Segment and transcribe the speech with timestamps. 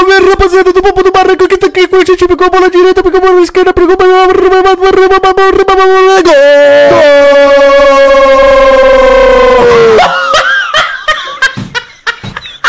[0.00, 2.70] salve, rapaziada do Papo do Barranco que tá aqui com a gente, pegou a bola
[2.70, 4.30] direita, pegou a bola esquerda, pegou a bola...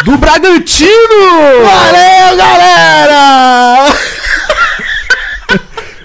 [0.04, 0.90] Do Bragantino!
[1.64, 3.94] Valeu, galera!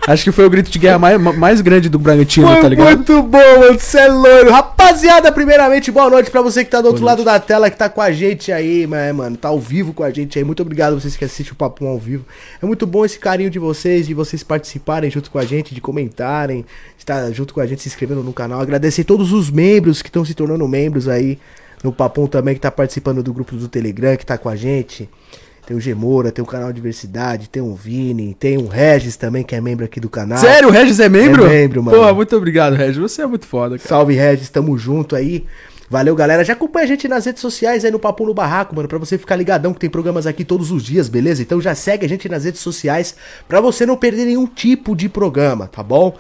[0.07, 2.87] Acho que foi o grito de guerra mais, mais grande do Bragantino, Foi tá ligado?
[2.87, 3.77] muito bom, mano.
[3.79, 4.55] Você é loiro.
[4.87, 7.89] Rapaziada, primeiramente, boa noite pra você que tá do outro lado da tela, que tá
[7.89, 9.37] com a gente aí, né, mano.
[9.37, 10.45] Tá ao vivo com a gente aí.
[10.45, 12.25] Muito obrigado a vocês que assistem o Papo ao vivo.
[12.63, 15.81] É muito bom esse carinho de vocês, de vocês participarem junto com a gente, de
[15.81, 18.61] comentarem, de estar junto com a gente, se inscrevendo no canal.
[18.61, 21.37] Agradecer todos os membros que estão se tornando membros aí.
[21.83, 25.11] No Papum também, que tá participando do grupo do Telegram, que tá com a gente.
[25.67, 29.55] Tem o Gemora, tem o canal Diversidade, tem o Vini, tem o Regis também, que
[29.55, 30.39] é membro aqui do canal.
[30.39, 31.45] Sério, o Regis é membro?
[31.45, 31.99] É membro, mano.
[31.99, 32.99] Pô, muito obrigado, Regis.
[32.99, 33.89] Você é muito foda, cara.
[33.89, 35.45] Salve Regis, tamo junto aí.
[35.89, 36.45] Valeu, galera.
[36.45, 39.17] Já acompanha a gente nas redes sociais aí no Papo no Barraco, mano, pra você
[39.17, 41.43] ficar ligadão que tem programas aqui todos os dias, beleza?
[41.43, 43.17] Então já segue a gente nas redes sociais
[43.49, 46.17] pra você não perder nenhum tipo de programa, tá bom?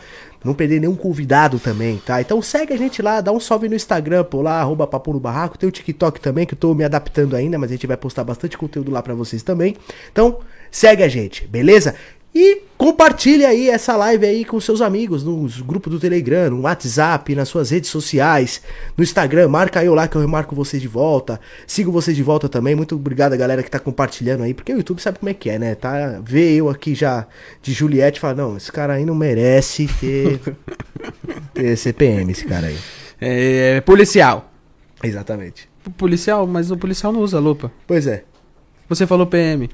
[0.47, 2.21] Não perder nenhum convidado também, tá?
[2.21, 5.21] Então segue a gente lá, dá um salve no Instagram, pô, lá, arroba Papo no
[5.21, 5.59] Barraco.
[5.59, 8.25] Tem o TikTok também, que eu tô me adaptando ainda, mas a gente vai postar
[8.25, 9.77] bastante conteúdo lá pra vocês também.
[10.11, 10.39] Então,
[10.71, 11.95] segue a gente, beleza?
[12.39, 17.35] E compartilha aí essa live aí com seus amigos nos grupos do Telegram, no WhatsApp,
[17.35, 18.61] nas suas redes sociais,
[18.95, 21.41] no Instagram, marca eu lá que eu remarco vocês de volta.
[21.67, 22.75] Sigo vocês de volta também.
[22.75, 25.49] Muito obrigado a galera que tá compartilhando aí, porque o YouTube sabe como é que
[25.49, 25.75] é, né?
[25.75, 27.27] Tá, vê eu aqui já
[27.63, 30.39] de Juliette e fala: "Não, esse cara aí não merece ter
[31.55, 32.77] ter CPM esse cara aí".
[33.19, 34.53] É, policial.
[35.03, 35.71] Exatamente.
[35.97, 37.73] Policial, mas o policial não usa lupa.
[37.87, 38.25] Pois é.
[38.91, 39.71] Você falou PM.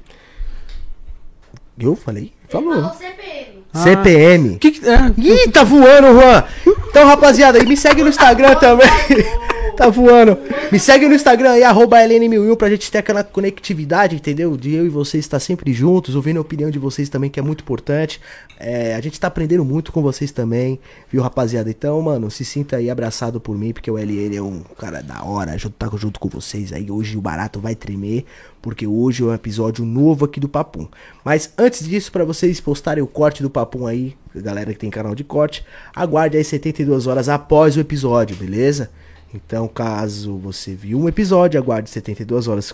[1.77, 2.31] Eu falei?
[2.53, 2.75] Falou.
[2.75, 3.63] Falou CPM.
[3.73, 3.79] Ah.
[3.79, 4.57] CPM.
[4.59, 6.43] Que que, é, Ih, tá voando, Juan.
[6.89, 8.87] Então, rapaziada, e me segue no Instagram também.
[9.75, 10.37] tá voando.
[10.71, 14.55] Me segue no Instagram aí, arroba LN1001 pra gente ter aquela conectividade, entendeu?
[14.55, 17.43] De eu e vocês estar sempre juntos, ouvindo a opinião de vocês também, que é
[17.43, 18.21] muito importante.
[18.59, 20.79] É, a gente tá aprendendo muito com vocês também,
[21.11, 21.69] viu, rapaziada?
[21.71, 25.23] Então, mano, se sinta aí abraçado por mim, porque o LN é um cara da
[25.23, 26.91] hora, junto, tá junto com vocês aí.
[26.91, 28.25] Hoje o barato vai tremer,
[28.63, 30.87] porque hoje é um episódio novo aqui do Papum.
[31.23, 35.13] Mas antes disso, pra vocês postarem o corte do Papum aí, galera que tem canal
[35.13, 38.89] de corte, aguarde aí 72 horas após o episódio, beleza?
[39.33, 42.73] Então, caso você viu um episódio, aguarde 72 horas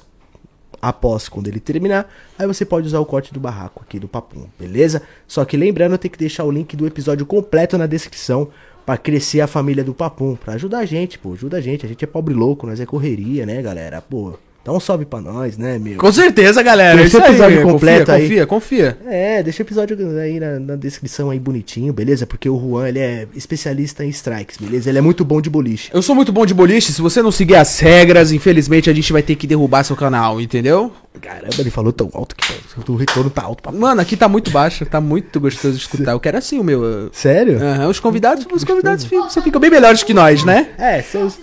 [0.79, 4.45] após quando ele terminar, aí você pode usar o corte do barraco aqui do Papum,
[4.59, 5.01] beleza?
[5.27, 8.49] Só que lembrando, tem que deixar o link do episódio completo na descrição
[8.85, 11.89] pra crescer a família do Papum, pra ajudar a gente, pô, ajuda a gente, a
[11.89, 14.01] gente é pobre louco, nós é correria, né, galera?
[14.01, 15.97] Pô, dá um salve pra nós, né, meu?
[15.97, 16.97] Com certeza, galera.
[16.97, 18.21] Deixa Isso o episódio aí, completo confia, aí.
[18.21, 18.97] Confia, confia.
[19.07, 22.25] É, deixa o episódio aí na, na descrição aí bonitinho, beleza?
[22.25, 24.89] Porque o Juan, ele é especialista em strikes, beleza?
[24.89, 25.89] Ele é muito bom de boliche.
[25.93, 26.91] Eu sou muito bom de boliche.
[26.91, 30.39] Se você não seguir as regras, infelizmente a gente vai ter que derrubar seu canal,
[30.39, 30.91] entendeu?
[31.19, 33.71] Caramba, ele falou tão alto que o retorno tá alto pra...
[33.71, 36.11] Mano, aqui tá muito baixo, tá muito gostoso de escutar.
[36.11, 37.09] Eu quero assim o meu.
[37.11, 37.61] Sério?
[37.61, 40.69] Aham, os convidados, os convidados ficam, ficam bem melhores que nós, né?
[40.77, 41.37] É, seus...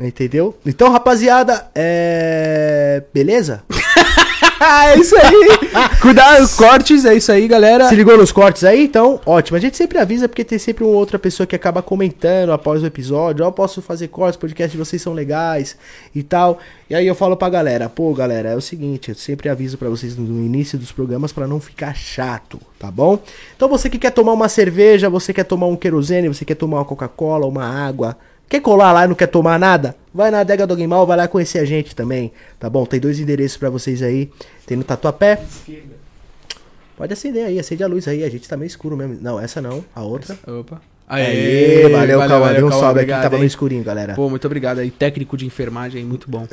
[0.00, 0.56] Entendeu?
[0.64, 3.02] Então, rapaziada, é...
[3.12, 3.62] Beleza?
[4.60, 5.48] é isso aí.
[6.00, 7.88] Cuidar os cortes, é isso aí, galera.
[7.88, 8.84] Se ligou nos cortes aí?
[8.84, 9.56] Então, ótimo.
[9.56, 12.86] A gente sempre avisa porque tem sempre uma outra pessoa que acaba comentando após o
[12.86, 13.44] episódio.
[13.44, 15.76] Ó, posso fazer cortes, podcast de vocês são legais
[16.14, 16.58] e tal.
[16.88, 19.88] E aí eu falo pra galera, pô, galera, é o seguinte, eu sempre aviso pra
[19.88, 23.18] vocês no início dos programas pra não ficar chato, tá bom?
[23.56, 26.78] Então você que quer tomar uma cerveja, você quer tomar um querosene, você quer tomar
[26.78, 28.16] uma Coca-Cola, uma água,
[28.48, 29.94] Quer colar lá e não quer tomar nada?
[30.12, 32.86] Vai na adega do Animal, vai lá conhecer a gente também, tá bom?
[32.86, 34.30] Tem dois endereços pra vocês aí.
[34.66, 35.42] Tem no Tatuapé.
[36.96, 38.24] Pode acender aí, acende a luz aí.
[38.24, 39.18] A gente tá meio escuro mesmo.
[39.20, 40.38] Não, essa não, a outra.
[40.46, 40.80] Opa.
[41.08, 42.52] Aê, valeu, Cauã.
[42.52, 44.14] Deu um salve aqui, tava meio escurinho, galera.
[44.14, 44.90] Pô, muito obrigado aí.
[44.90, 46.46] Técnico de enfermagem, muito bom.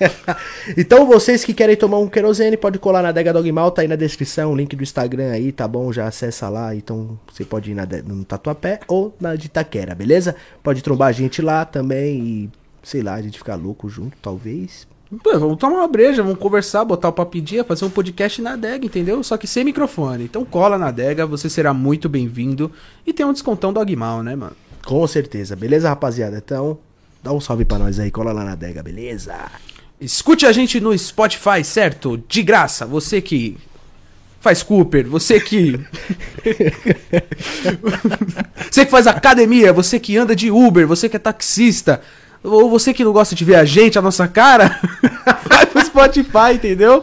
[0.74, 3.96] então, vocês que querem tomar um querosene, pode colar na Adega Dogmal, tá aí na
[3.96, 5.92] descrição, o link do Instagram aí, tá bom?
[5.92, 10.34] Já acessa lá, então você pode ir na, no Tatuapé ou na de Itaquera, beleza?
[10.62, 12.50] Pode trombar a gente lá também e,
[12.82, 14.86] sei lá, a gente ficar louco junto, talvez.
[15.22, 18.40] Pô, vamos tomar uma breja, vamos conversar, botar o papo em dia, fazer um podcast
[18.40, 19.22] na adega, entendeu?
[19.22, 20.24] Só que sem microfone.
[20.24, 22.72] Então cola na adega, você será muito bem-vindo.
[23.06, 24.56] E tem um descontão do Agmal, né, mano?
[24.84, 26.36] Com certeza, beleza, rapaziada?
[26.36, 26.78] Então,
[27.22, 29.34] dá um salve pra nós aí, cola lá na Adega, beleza?
[30.00, 32.22] Escute a gente no Spotify, certo?
[32.28, 32.84] De graça.
[32.84, 33.56] Você que
[34.40, 35.80] faz Cooper, você que.
[38.70, 42.02] você que faz academia, você que anda de Uber, você que é taxista,
[42.44, 44.78] ou você que não gosta de ver a gente, a nossa cara,
[45.48, 47.02] vai pro Spotify, entendeu?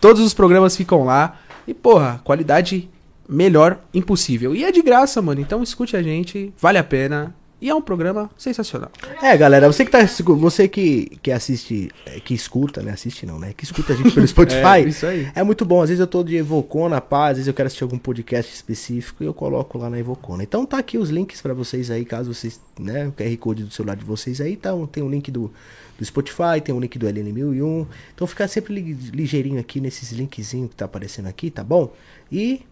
[0.00, 1.36] Todos os programas ficam lá.
[1.68, 2.88] E, porra, qualidade
[3.28, 4.56] melhor impossível.
[4.56, 5.40] E é de graça, mano.
[5.40, 7.34] Então escute a gente, vale a pena.
[7.60, 8.90] E é um programa sensacional.
[9.22, 9.98] É, galera, você que tá.
[10.06, 12.92] Você que, que assiste, é, que escuta, né?
[12.92, 13.52] Assiste não, né?
[13.54, 14.78] Que escuta a gente pelo Spotify.
[14.84, 15.28] É, isso aí.
[15.34, 15.82] É muito bom.
[15.82, 19.22] Às vezes eu tô de Evocona, pá, às vezes eu quero assistir algum podcast específico
[19.22, 20.42] e eu coloco lá na Evocona.
[20.42, 23.70] Então tá aqui os links pra vocês aí, caso vocês, né, o QR Code do
[23.70, 25.52] celular de vocês aí, tá, tem um link do,
[25.98, 27.86] do Spotify, tem um link do LN1001.
[28.14, 31.92] Então fica sempre li- ligeirinho aqui nesses linkzinhos que tá aparecendo aqui, tá bom?
[32.32, 32.62] E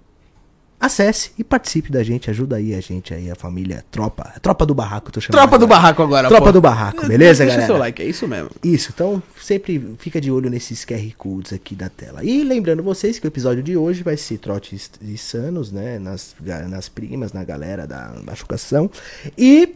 [0.80, 4.75] acesse e participe da gente, ajuda aí a gente aí, a família Tropa, Tropa do
[4.75, 5.40] Barraco, tô chamando.
[5.40, 5.80] Tropa do agora.
[5.80, 6.52] Barraco agora, Tropa pô.
[6.52, 7.66] do Barraco, beleza, Deixa galera?
[7.66, 8.50] seu like, é isso mesmo.
[8.62, 12.25] Isso, então sempre fica de olho nesses QR Codes aqui da tela.
[12.25, 15.99] E lembrando vocês que o episódio de hoje vai ser trotes e sanos, né?
[15.99, 16.35] Nas,
[16.68, 18.90] nas primas, na galera da machucação.
[19.37, 19.75] E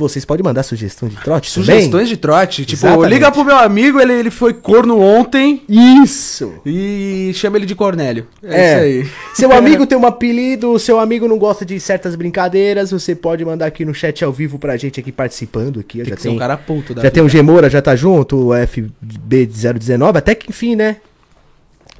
[0.00, 2.64] vocês podem mandar sugestão de trote Sugestões de trote.
[2.64, 3.10] Tipo, Exatamente.
[3.10, 6.02] liga pro meu amigo, ele, ele foi corno ontem também.
[6.02, 6.52] Isso!
[6.64, 8.26] e chama ele de Cornélio.
[8.42, 8.66] É, É.
[8.66, 9.10] isso aí.
[9.34, 13.66] Seu amigo tem um apelido, seu amigo não gosta de certas brincadeiras, você pode mandar
[13.66, 15.98] aqui no chat ao vivo pra gente aqui participando aqui.
[15.98, 18.48] Tem já que ser um cara puto da Já tem o Gemora, já tá junto,
[18.48, 20.96] o FB019, até que enfim, né?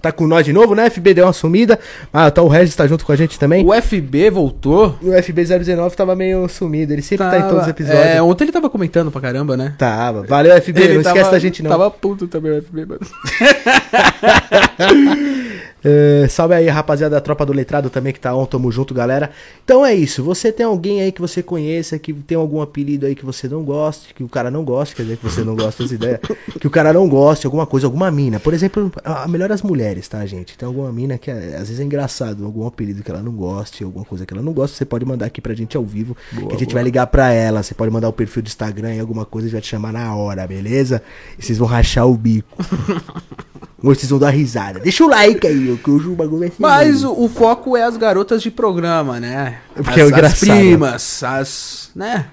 [0.01, 0.89] Tá com nós de novo, né?
[0.89, 1.79] FB deu uma sumida.
[2.13, 3.65] Ah, tá o Regis tá junto com a gente também.
[3.67, 4.97] O FB voltou.
[5.03, 8.07] O FB019 tava meio sumido, ele sempre tá em todos os Tava- episódios.
[8.07, 9.75] É, ontem ele tava comentando pra caramba, né?
[9.77, 10.23] Tava.
[10.23, 11.71] Valeu, FB, não esquece tava- da gente não.
[11.71, 13.01] Tava puto também o FB, mano.
[15.83, 19.31] É, salve aí, rapaziada da Tropa do Letrado também que tá on, tamo junto, galera.
[19.65, 23.15] Então é isso, você tem alguém aí que você conheça, que tem algum apelido aí
[23.15, 25.83] que você não goste, que o cara não goste, quer dizer que você não gosta
[25.83, 26.21] das ideias,
[26.61, 28.39] que o cara não goste, alguma coisa, alguma mina.
[28.39, 30.57] Por exemplo, a melhor as mulheres, tá, gente?
[30.59, 33.83] Tem alguma mina que é- às vezes é engraçado, algum apelido que ela não goste,
[33.85, 36.17] alguma coisa que ela não gosta, você pode mandar aqui pra gente ao vivo,
[36.49, 37.63] que a gente vai ligar pra ela.
[37.63, 39.93] Você pode mandar o perfil do Instagram e alguma coisa, a gente vai te chamar
[39.93, 41.03] na hora, beleza?
[41.39, 42.57] E vocês vão rachar o bico.
[43.83, 44.79] Ou vocês vão dar risada.
[44.79, 46.57] Deixa o like aí, que hoje o bagulho vai ser.
[46.59, 47.13] Mas lindo.
[47.13, 49.59] o, o foco é as garotas de programa, né?
[49.75, 50.51] Porque as, é engraçado.
[50.51, 51.91] As primas, as.
[51.95, 52.27] né?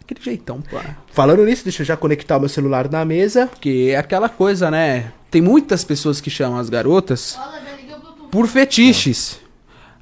[0.00, 0.78] Aquele jeitão, pô.
[1.12, 3.46] Falando nisso, deixa eu já conectar o meu celular na mesa.
[3.46, 5.12] Porque é aquela coisa, né?
[5.30, 7.38] Tem muitas pessoas que chamam as garotas
[8.30, 9.38] por fetiches.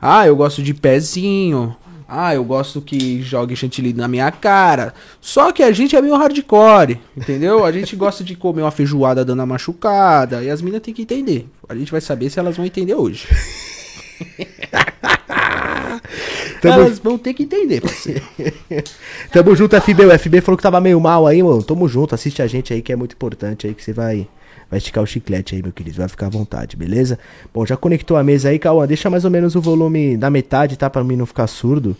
[0.00, 1.76] Ah, eu gosto de pezinho.
[2.12, 4.92] Ah, eu gosto que jogue chantilly na minha cara.
[5.20, 7.64] Só que a gente é meio hardcore, entendeu?
[7.64, 10.42] A gente gosta de comer uma feijoada dando a machucada.
[10.42, 11.46] E as minas têm que entender.
[11.68, 13.28] A gente vai saber se elas vão entender hoje.
[16.60, 18.22] Tamo, Elas vão ter que entender, parceiro.
[19.32, 20.04] tamo junto, FB.
[20.04, 21.62] O FB falou que tava meio mal aí, mano.
[21.62, 24.28] Tamo junto, assiste a gente aí que é muito importante aí, que você vai.
[24.70, 25.96] Vai esticar o chiclete aí, meu querido.
[25.98, 27.18] Vai ficar à vontade, beleza?
[27.52, 28.86] Bom, já conectou a mesa aí, Cauã.
[28.86, 30.88] Deixa mais ou menos o volume da metade, tá?
[30.88, 31.96] Pra mim não ficar surdo.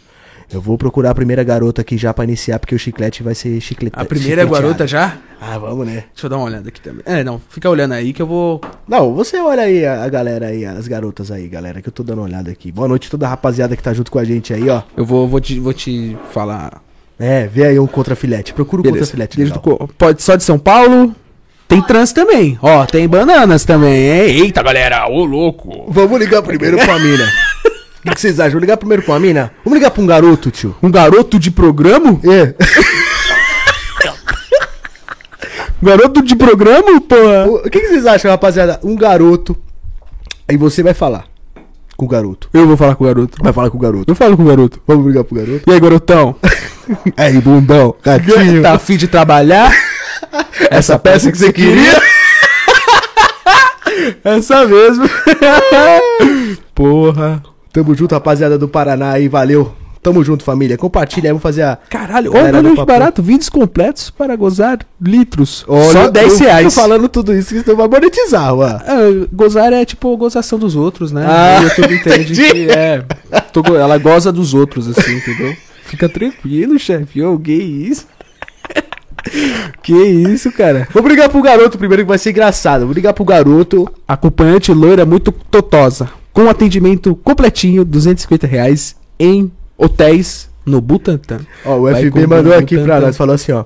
[0.53, 3.61] Eu vou procurar a primeira garota aqui já pra iniciar, porque o chiclete vai ser
[3.61, 3.95] chiclete.
[3.97, 5.17] A primeira garota já?
[5.41, 6.05] Ah, vamos, né?
[6.13, 7.03] Deixa eu dar uma olhada aqui também.
[7.07, 8.61] É, não, fica olhando aí que eu vou.
[8.87, 12.03] Não, você olha aí a, a galera aí, as garotas aí, galera, que eu tô
[12.03, 12.73] dando uma olhada aqui.
[12.73, 14.83] Boa noite toda a rapaziada que tá junto com a gente aí, ó.
[14.97, 16.83] Eu vou, vou, te, vou te falar.
[17.17, 18.53] É, vê aí um contrafilete.
[18.53, 19.39] Procura o contrafilete.
[19.97, 21.15] Pode só de São Paulo.
[21.71, 22.59] Tem trans também.
[22.61, 24.41] Ó, tem bananas também, hein?
[24.43, 25.87] Eita, galera, ô louco.
[25.89, 27.25] Vamos ligar primeiro pra mina.
[28.01, 28.53] O que, que vocês acham?
[28.53, 29.53] Vamos ligar primeiro pra mina?
[29.63, 30.75] Vamos ligar pra um garoto, tio.
[30.83, 32.19] Um garoto de programa?
[32.25, 32.55] É.
[35.83, 37.47] Garoto de programa, porra?
[37.47, 38.81] O que, que vocês acham, rapaziada?
[38.83, 39.55] Um garoto.
[40.49, 41.25] Aí você vai falar
[41.95, 42.49] com o garoto.
[42.55, 43.39] Eu vou falar com o garoto.
[43.43, 44.11] Vai falar com o garoto.
[44.11, 44.81] Eu falo com o garoto.
[44.87, 45.63] Vamos ligar pro garoto?
[45.67, 46.35] E aí, garotão?
[47.17, 47.95] Aí, bundão.
[48.03, 48.63] Gatinho.
[48.63, 49.71] tá afim de trabalhar?
[50.71, 52.01] Essa peça que você queria?
[54.25, 55.05] Essa mesmo.
[56.75, 57.43] Porra.
[57.73, 59.29] Tamo junto, rapaziada do Paraná aí.
[59.29, 59.75] Valeu.
[60.03, 60.79] Tamo junto, família.
[60.79, 61.77] Compartilha aí, vamos fazer a.
[61.91, 62.87] Caralho, olha papo.
[62.87, 63.23] barato.
[63.23, 65.63] Vídeos completos para gozar litros.
[65.69, 66.75] Olha, Só 10 eu fico reais.
[66.75, 68.81] falando tudo isso que você vai monetizar, mano.
[68.87, 71.27] É, gozar é tipo gozação dos outros, né?
[71.29, 72.51] Ah, o YouTube entende entendi.
[72.51, 73.05] que é.
[73.53, 75.55] tô ela goza dos outros, assim, entendeu?
[75.85, 77.23] Fica tranquilo, chefe.
[77.23, 78.07] Ô, que isso?
[79.83, 80.89] Que isso, cara?
[80.93, 82.81] Vamos ligar pro garoto primeiro que vai ser engraçado.
[82.81, 83.89] Vamos ligar pro garoto.
[84.07, 86.09] Acompanhante loira muito totosa.
[86.33, 91.41] Com atendimento completinho, 250 reais em hotéis no Butantan.
[91.65, 93.07] Ó, o Vai FB mandou aqui pra Butantan.
[93.07, 93.65] nós, falou assim, ó.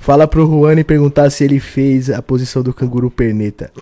[0.00, 3.72] Fala pro Juan e perguntar se ele fez a posição do canguru perneta.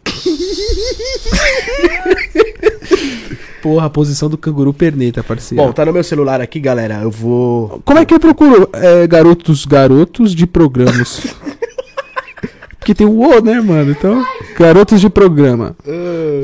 [3.65, 5.65] Porra, a posição do canguru perneta, parceiro.
[5.65, 7.01] Bom, tá no meu celular aqui, galera.
[7.03, 7.81] Eu vou.
[7.83, 11.27] Como é que eu procuro é, garotos, garotos de programas?
[12.79, 13.91] Porque tem o O, né, mano?
[13.93, 14.23] Então,
[14.59, 15.75] garotos de programa.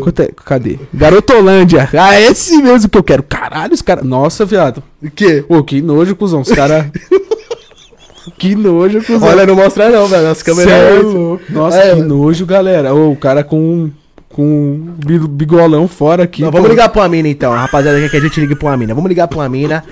[0.03, 0.79] Quanto é- Cadê?
[0.95, 1.87] Garotolândia.
[1.93, 3.23] Ah, esse mesmo que eu quero.
[3.23, 4.03] Caralho, os caras.
[4.03, 4.83] Nossa, viado.
[5.03, 5.45] O quê?
[5.47, 6.41] Pô, que nojo, cuzão.
[6.41, 6.87] Os caras.
[8.39, 9.29] que nojo, cuzão.
[9.29, 10.29] Olha, não mostra não, velho.
[10.29, 10.73] As câmeras.
[10.73, 11.43] É louco.
[11.51, 12.95] Nossa, É, que nojo, galera.
[12.95, 13.91] Ô, o cara com.
[14.31, 16.40] Com um bi- bigolão fora aqui.
[16.43, 16.59] Não, pô.
[16.59, 17.53] vamos ligar pra uma mina então.
[17.53, 18.95] A rapaziada quer que a gente ligue pra uma mina.
[18.95, 19.85] Vamos ligar pra uma mina.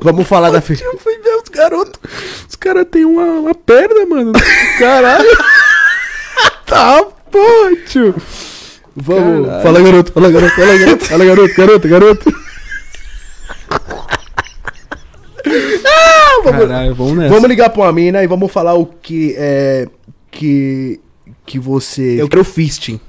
[0.00, 0.60] Vamos falar da.
[0.60, 2.00] fi- Eu fui ver os garotos.
[2.48, 4.32] Os caras têm uma, uma perna, mano.
[4.78, 5.26] Caralho.
[6.64, 8.14] tá, pô, tio.
[8.94, 9.46] Vamos.
[9.48, 9.62] Caralho.
[9.64, 10.12] Fala, garoto.
[10.12, 10.54] Fala, garoto.
[10.54, 11.04] Fala, garoto.
[11.04, 11.54] Fala, garoto.
[11.56, 12.34] Garoto, garoto.
[16.44, 17.34] Caralho, vamos nessa.
[17.34, 19.88] Vamos ligar pra uma mina e vamos falar o que é.
[20.30, 21.00] Que.
[21.46, 22.20] Que você.
[22.20, 23.00] Eu quero fisting.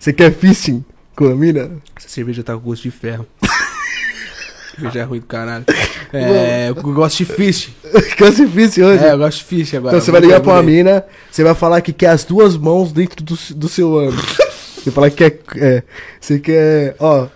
[0.00, 0.82] Você quer fisting
[1.14, 1.72] com a mina?
[1.94, 3.26] Essa cerveja tá com gosto de ferro.
[4.74, 5.64] cerveja é ruim do caralho.
[6.12, 7.72] É, eu gosto de fisting.
[8.16, 9.04] Quer ser fisting hoje?
[9.04, 9.94] É, eu gosto de fisting agora.
[9.94, 12.90] Então você vai ligar pra uma mina, você vai falar que quer as duas mãos
[12.90, 14.20] dentro do, do seu ânus.
[14.74, 15.40] você fala que quer.
[15.56, 15.84] É,
[16.20, 16.96] você quer.
[16.98, 17.28] Ó,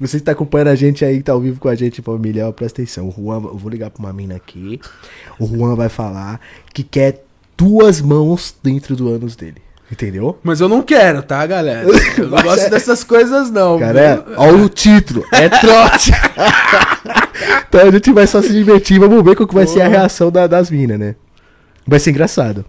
[0.00, 2.48] você que tá acompanhando a gente aí, que tá ao vivo com a gente, família,
[2.48, 3.06] ó, presta atenção.
[3.06, 4.80] O Juan, eu vou ligar pra uma mina aqui.
[5.38, 6.40] O Juan vai falar
[6.72, 7.22] que quer
[7.54, 9.65] duas mãos dentro do ânus dele.
[9.90, 10.38] Entendeu?
[10.42, 11.86] Mas eu não quero, tá, galera?
[12.18, 13.78] Eu não gosto é- dessas coisas, não.
[13.78, 14.34] Cara, viu?
[14.34, 16.10] é, ó o título, é trote.
[17.68, 20.30] então a gente vai só se divertir, vamos ver qual que vai ser a reação
[20.30, 21.14] da- das minas, né?
[21.86, 22.64] Vai ser engraçado.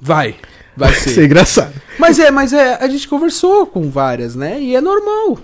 [0.00, 0.36] Vai.
[0.76, 1.24] Vai Vai ser ser.
[1.24, 1.72] engraçado.
[1.98, 4.60] Mas é, mas é, a gente conversou com várias, né?
[4.60, 5.38] E é normal.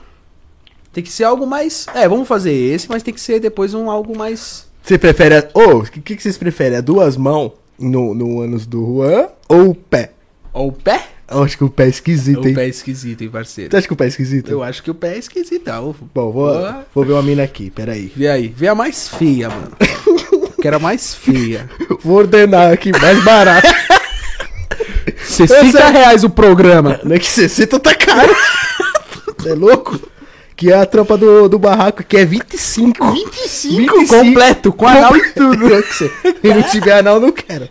[0.92, 1.86] Tem que ser algo mais.
[1.94, 4.66] É, vamos fazer esse, mas tem que ser depois um algo mais.
[4.82, 5.36] Você prefere.
[5.36, 6.78] a- Ô, o que, que vocês preferem?
[6.78, 10.12] A duas mãos no, no ânus do Juan ou o pé?
[10.56, 11.08] Ou o pé?
[11.30, 12.54] Eu acho que o pé é esquisito, o hein?
[12.54, 13.70] pé é esquisito, hein, parceiro?
[13.70, 14.50] Você acha que o pé é esquisito?
[14.50, 15.94] Eu acho que o pé é esquisitão.
[16.14, 18.10] Bom, vou, vou ver uma mina aqui, peraí.
[18.16, 19.72] Vê aí, vê a mais feia, mano.
[20.62, 21.68] Quero a mais feia.
[22.02, 23.68] Vou ordenar aqui, mais barato.
[25.26, 27.00] 60 reais o programa.
[27.04, 28.34] Não é que 60 tá caro.
[29.44, 30.00] É louco?
[30.56, 33.12] Que é a tropa do, do barraco, que é 25.
[33.12, 34.06] 25?
[34.06, 35.68] completo, com anal e tudo.
[35.92, 36.10] Se
[36.44, 37.68] não tiver anal, não quero.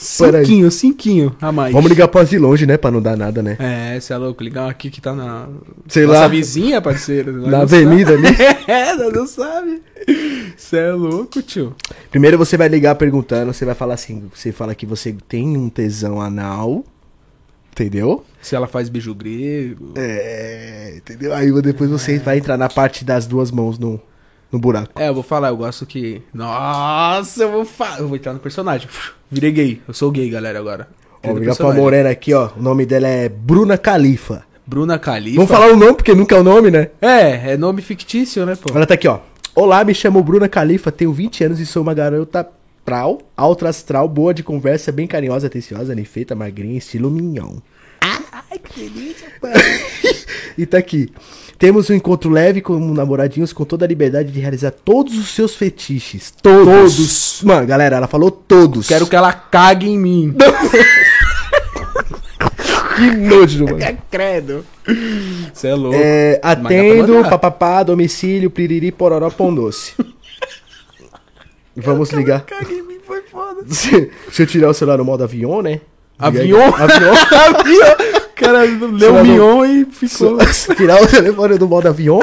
[0.00, 1.72] Cinquinho, cinquinho a mais.
[1.72, 2.76] Vamos ligar pra de longe, né?
[2.76, 3.56] Pra não dar nada, né?
[3.58, 4.44] É, você é louco.
[4.44, 5.48] Ligar aqui que tá na.
[5.88, 6.28] Sei Nossa lá.
[6.28, 7.48] vizinha, parceiro.
[7.48, 8.26] Na avenida sabe.
[8.28, 8.36] ali.
[8.68, 9.82] É, não sabe.
[10.56, 11.74] Você é louco, tio.
[12.10, 15.68] Primeiro você vai ligar perguntando, você vai falar assim, você fala que você tem um
[15.68, 16.84] tesão anal,
[17.72, 18.24] entendeu?
[18.40, 19.94] Se ela faz beijo grego.
[19.96, 21.34] É, entendeu?
[21.34, 24.00] Aí depois você vai entrar na parte das duas mãos no,
[24.50, 25.00] no buraco.
[25.00, 26.22] É, eu vou falar, eu gosto que.
[26.32, 28.00] Nossa, eu vou falar.
[28.00, 28.88] Eu vou entrar no personagem.
[29.30, 29.82] Virei gay.
[29.86, 30.88] Eu sou gay, galera, agora.
[31.24, 32.50] Ó, ligar pra morena aqui, ó.
[32.56, 34.44] O nome dela é Bruna Califa.
[34.66, 35.36] Bruna Califa.
[35.36, 36.90] Vamos falar o nome, porque nunca é o nome, né?
[37.00, 38.74] É, é nome fictício, né, pô?
[38.74, 39.20] Ela tá aqui, ó.
[39.54, 42.48] Olá, me chamo Bruna Califa, tenho 20 anos e sou uma garota
[42.84, 47.56] prau, alta astral, boa de conversa, bem carinhosa, atenciosa, nem feita, magrinha, estilo mignon.
[48.00, 49.28] Ai, que delícia,
[50.56, 51.12] E tá aqui.
[51.58, 55.56] Temos um encontro leve com namoradinhos com toda a liberdade de realizar todos os seus
[55.56, 56.32] fetiches.
[56.40, 56.66] Todos.
[56.66, 57.42] Todos.
[57.42, 58.86] Mano, galera, ela falou todos.
[58.86, 60.36] Quero que ela cague em mim.
[62.96, 63.82] que nojo, mano.
[63.82, 64.64] É credo.
[65.52, 65.98] Você é louco.
[66.00, 69.94] É, atendo, papapá, domicílio, piriri, pororó, pão doce.
[71.74, 72.42] Vamos ligar.
[72.42, 73.64] Cague em mim, foi foda.
[73.68, 75.80] Se, se eu tirar o celular no modo avião, né?
[76.18, 76.74] Avião?
[76.74, 77.14] Avião.
[77.58, 77.96] Avião.
[78.38, 80.38] O cara leu o Mion e ficou.
[80.76, 82.20] Tirar o telefone do modo avião.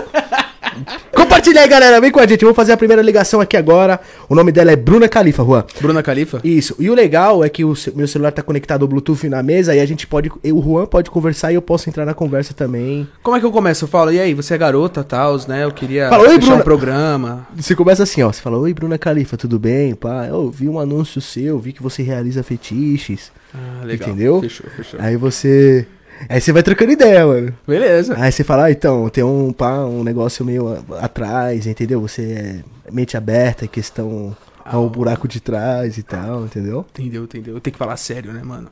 [1.13, 1.99] Compartilha aí, galera.
[1.99, 2.41] Vem com a gente.
[2.41, 3.99] Vamos fazer a primeira ligação aqui agora.
[4.27, 5.65] O nome dela é Bruna Califa, Juan.
[5.81, 6.39] Bruna Califa?
[6.43, 6.75] Isso.
[6.79, 9.79] E o legal é que o meu celular tá conectado ao Bluetooth na mesa e
[9.79, 10.29] a gente pode.
[10.29, 13.07] O Juan pode conversar e eu posso entrar na conversa também.
[13.21, 13.83] Como é que eu começo?
[13.85, 15.63] Eu falo, e aí, você é garota, tal, né?
[15.63, 17.47] Eu queria Fala, "Oi, Bruna." um programa.
[17.55, 18.31] Você começa assim, ó.
[18.31, 19.95] Você fala, oi, Bruna Califa, tudo bem?
[19.95, 23.31] Pá, eu vi um anúncio seu, vi que você realiza fetiches.
[23.53, 24.09] Ah, legal.
[24.09, 24.41] Entendeu?
[24.41, 24.99] Fechou, fechou.
[25.01, 25.87] Aí você.
[26.29, 27.53] Aí você vai trocando ideia, mano.
[27.67, 28.15] Beleza.
[28.17, 32.01] Aí você fala, ah, então, tem um, pá, um negócio meio atrás, entendeu?
[32.01, 36.85] Você é mente aberta, em questão ao buraco de trás e tal, entendeu?
[36.93, 37.59] Entendeu, entendeu.
[37.59, 38.69] Tem que falar sério, né, mano?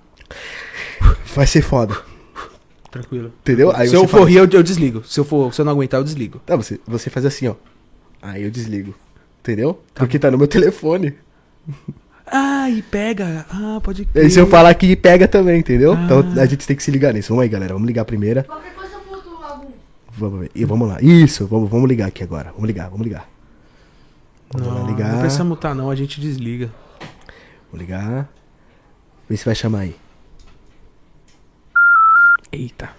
[1.35, 1.95] Vai ser foda,
[2.89, 3.31] Tranquilo.
[3.41, 3.71] entendeu?
[3.75, 5.03] Aí se eu for rir, eu, eu desligo.
[5.03, 6.39] Se eu, for, se eu não aguentar, eu desligo.
[6.45, 7.55] Tá, você, você faz assim, ó.
[8.21, 8.95] Aí eu desligo.
[9.41, 9.79] Entendeu?
[9.93, 11.13] Porque tá no meu telefone.
[12.35, 13.45] Ah, e pega.
[13.51, 15.93] Ah, pode E aí se eu falar aqui, pega também, entendeu?
[15.93, 16.01] Ah.
[16.03, 17.29] Então a gente tem que se ligar nisso.
[17.29, 17.73] Vamos aí, galera.
[17.73, 18.43] Vamos ligar primeiro.
[18.43, 19.67] Qualquer coisa eu boto algum.
[20.17, 20.51] Vamos, ver.
[20.55, 20.97] E vamos lá.
[20.99, 22.51] Isso, vamos, vamos ligar aqui agora.
[22.53, 23.29] Vamos ligar, vamos ligar.
[24.51, 25.11] Vamos lá Não, ligar.
[25.11, 25.91] não precisa mutar, não.
[25.91, 26.71] A gente desliga.
[27.71, 28.27] Vamos ligar.
[29.29, 29.95] Vê se vai chamar aí.
[32.51, 32.89] Eita.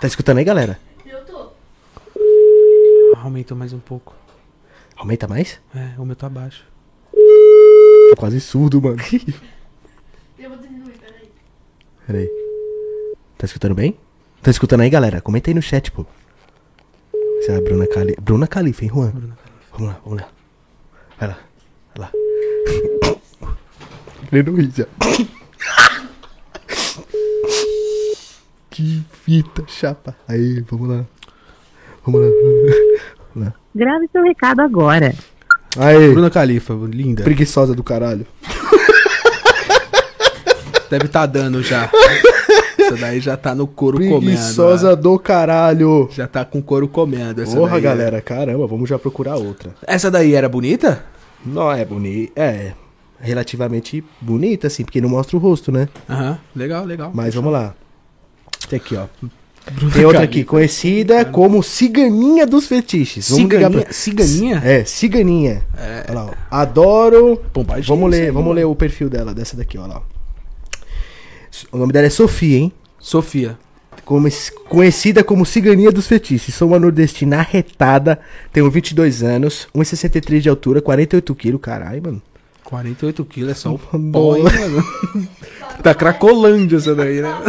[0.00, 0.80] Tá escutando aí, galera?
[1.04, 1.50] Eu tô.
[3.18, 4.14] Aumenta mais um pouco.
[4.96, 5.60] Aumenta mais?
[5.74, 6.30] É, o meu tá
[8.20, 8.98] quase surdo, mano.
[10.38, 11.30] Eu vou diminuir, peraí.
[12.06, 12.30] Pera aí.
[13.38, 13.96] Tá escutando bem?
[14.42, 15.22] Tá escutando aí, galera?
[15.22, 16.04] Comenta aí no chat, pô.
[17.12, 18.20] Você é a Bruna Califa.
[18.20, 19.10] Bruna Califa, hein, Juan?
[19.72, 20.28] Vamos lá, vamos lá.
[21.18, 21.38] Vai lá.
[21.94, 22.12] Vai lá.
[24.28, 24.86] Querendo rir já.
[28.70, 30.14] Que fita, chapa.
[30.28, 31.04] Aí, vamos lá.
[32.04, 32.26] Vamos lá.
[33.34, 33.54] Vamos lá.
[33.74, 35.14] Grave seu recado agora.
[35.78, 37.22] Aí, Bruna Califa, linda.
[37.22, 38.26] preguiçosa do caralho.
[40.90, 41.88] Deve tá dando já.
[42.76, 44.20] Essa daí já tá no couro comendo.
[44.20, 44.96] Preguiçosa né?
[44.96, 46.08] do caralho.
[46.10, 47.40] Já tá com couro comendo.
[47.40, 49.72] Essa Porra, daí, galera, caramba, vamos já procurar outra.
[49.86, 51.04] Essa daí era bonita?
[51.46, 52.74] Não é bonita, é
[53.20, 55.88] relativamente bonita, assim, porque não mostra o rosto, né?
[56.08, 57.12] Aham, legal, legal.
[57.14, 57.74] Mas vamos lá.
[58.68, 59.06] Tem aqui, ó.
[59.92, 63.28] Tem outra aqui, conhecida como Ciganinha dos Fetiches.
[63.30, 63.84] Vamos ligar Ciganinha?
[63.84, 64.62] pra- Ciganinha?
[64.64, 65.62] É, Ciganinha.
[66.08, 66.30] Olha lá, ó.
[66.50, 67.36] Adoro.
[67.52, 68.52] Pompadinha, Vamos ler, vamos mano.
[68.54, 70.02] ler o perfil dela, dessa daqui, ó lá.
[71.72, 72.72] O nome dela é Sofia, hein?
[72.98, 73.58] Sofia.
[74.04, 74.28] Como-
[74.68, 76.54] conhecida como Ciganinha dos Fetiches.
[76.54, 78.18] Sou uma nordestina arretada,
[78.52, 82.22] tenho 22 anos, 1,63 de altura, 48 quilos, caralho, mano.
[82.64, 84.38] 48 quilos é só Boa.
[84.38, 85.28] hein, mano?
[85.82, 87.28] Da Cracolândia essa daí, né?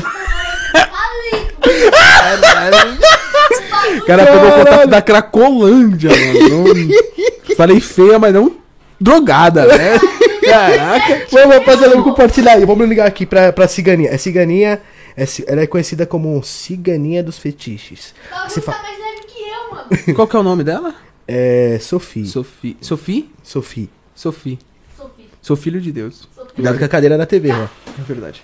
[3.97, 6.65] O cara pegou o contato da Cracolândia, mano.
[6.65, 8.55] Não- Falei feia, mas não
[8.99, 9.99] drogada, né?
[10.43, 11.25] Caraca.
[11.31, 12.65] Vamos, rapaziada, vamos compartilhar aí.
[12.65, 14.09] Vamos ligar aqui pra, pra Ciganinha.
[14.11, 14.81] É Ciganinha,
[15.17, 18.13] é ela é conhecida como Ciganinha dos Fetiches.
[18.31, 20.15] Ela Você tá fa- mais leve que eu, mano.
[20.15, 20.93] Qual que é o nome dela?
[21.27, 22.25] É Sofia.
[22.25, 22.77] Sophie.
[22.81, 23.29] Sophie?
[23.43, 23.89] Sophie.
[24.15, 24.59] Sophie.
[24.97, 25.25] Sofia.
[25.41, 26.27] Sou filho de Deus.
[26.55, 27.63] Cuidado com a cadeira na TV, ó.
[27.99, 28.43] É verdade.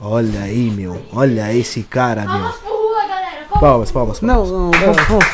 [0.00, 1.00] Olha aí, meu.
[1.12, 2.75] Olha esse cara, meu.
[3.48, 3.60] Palmas.
[3.60, 4.20] Palmas, palmas.
[4.20, 5.24] Não, não, vamos, vamos.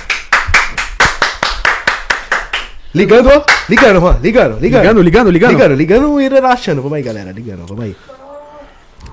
[2.95, 3.45] Ligando, ó.
[3.69, 4.19] Ligando, Juan.
[4.21, 4.61] Ligando, ligando.
[4.61, 5.53] Ligando, ligando, ligando?
[5.53, 6.83] Ligando, ligando e relaxando.
[6.83, 7.33] Vamos aí, galera.
[7.33, 7.97] Ligando, vamos aí.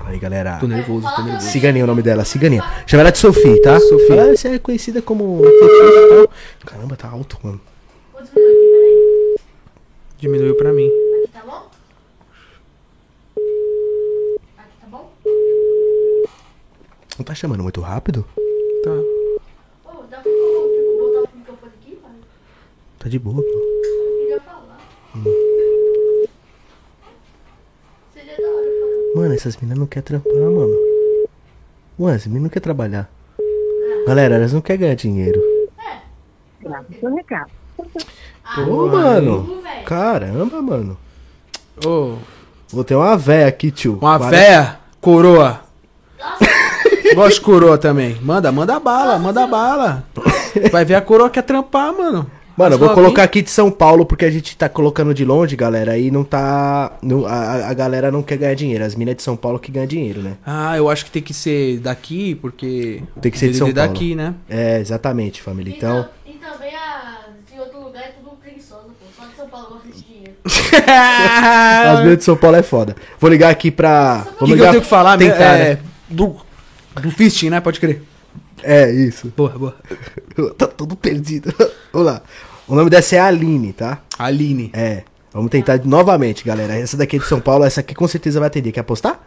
[0.04, 0.58] Aí, galera.
[0.58, 1.46] Tô nervoso, tô nervoso.
[1.48, 2.62] Ciganinha é o nome dela, Ciganinha.
[2.86, 3.80] Chama ela de Sofia, tá?
[3.80, 4.12] Sophie.
[4.12, 6.30] Ela é conhecida como fetiche e tal.
[6.66, 7.60] Caramba, tá alto, mano.
[8.12, 9.40] Vou diminuir aqui,
[10.18, 10.90] Diminuiu pra mim.
[10.90, 11.22] peraí.
[11.24, 11.70] Aqui tá bom?
[14.58, 15.12] Aqui tá bom?
[17.18, 18.26] Não tá chamando muito rápido?
[18.82, 18.90] Tá.
[18.90, 22.10] Ô, dá pra botar o microfone aqui, pai?
[22.98, 23.42] Tá de boa, pô.
[23.42, 24.78] Eu queria falar.
[28.14, 29.14] Seria da hora falar.
[29.22, 30.76] Mano, essas meninas não querem trampar, mano.
[31.98, 33.10] Mano, essas meninas não querem trabalhar.
[34.06, 35.40] Galera, elas não querem ganhar dinheiro.
[36.60, 37.50] Grave seu recado.
[37.78, 39.60] Ô, mano.
[39.62, 39.84] Velho.
[39.84, 40.98] Caramba, mano.
[41.84, 42.16] Ô,
[42.68, 43.98] Vou ter uma véia aqui, tio.
[44.00, 45.60] uma Para- véia coroa.
[47.14, 48.16] Gosto de coroa também.
[48.22, 50.04] Manda, manda bala, manda bala.
[50.70, 52.30] Vai ver a coroa quer trampar, mano.
[52.56, 55.56] Mano, eu vou colocar aqui de São Paulo porque a gente tá colocando de longe,
[55.56, 55.92] galera.
[55.92, 56.92] Aí não tá.
[57.00, 58.84] não- a, a galera não quer ganhar dinheiro.
[58.84, 60.32] As minas de São Paulo que ganham dinheiro, né?
[60.44, 63.02] Ah, eu acho que tem que ser daqui, porque.
[63.20, 63.88] Tem que ser de São é Paulo.
[63.92, 64.34] daqui, né?
[64.48, 65.74] É, exatamente, família.
[65.74, 66.06] Então.
[66.26, 67.20] E também a,
[67.50, 69.06] de outro lugar é tudo preguiçoso, pô.
[69.18, 70.32] Só de São Paulo gosta de dinheiro.
[70.86, 72.94] As minas de São Paulo é foda.
[73.18, 74.26] Vou ligar aqui pra.
[74.26, 75.74] O que, que eu ligar tenho que falar tentar, É.
[75.74, 75.78] né?
[76.10, 76.36] Do.
[77.00, 77.60] Do fisting, né?
[77.60, 78.02] Pode crer.
[78.62, 79.32] É, isso.
[79.36, 79.76] Boa, boa.
[80.56, 81.52] tá tudo perdido.
[81.92, 82.22] Vamos lá.
[82.68, 84.00] O nome dessa é Aline, tá?
[84.18, 84.70] Aline.
[84.72, 85.02] É.
[85.32, 86.74] Vamos tentar novamente, galera.
[86.76, 88.72] Essa daqui é de São Paulo, essa aqui com certeza vai atender.
[88.72, 89.20] Quer apostar?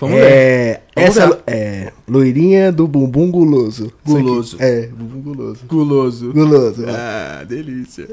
[0.00, 0.24] Vamos ver.
[0.24, 1.42] é, Vamos essa ver.
[1.46, 3.92] é loirinha do bumbum guloso.
[4.04, 4.56] Guloso.
[4.58, 5.60] É, bumbum guloso.
[5.66, 6.32] Guloso.
[6.32, 6.86] Guloso.
[6.86, 6.90] é.
[6.90, 8.08] Ah, delícia.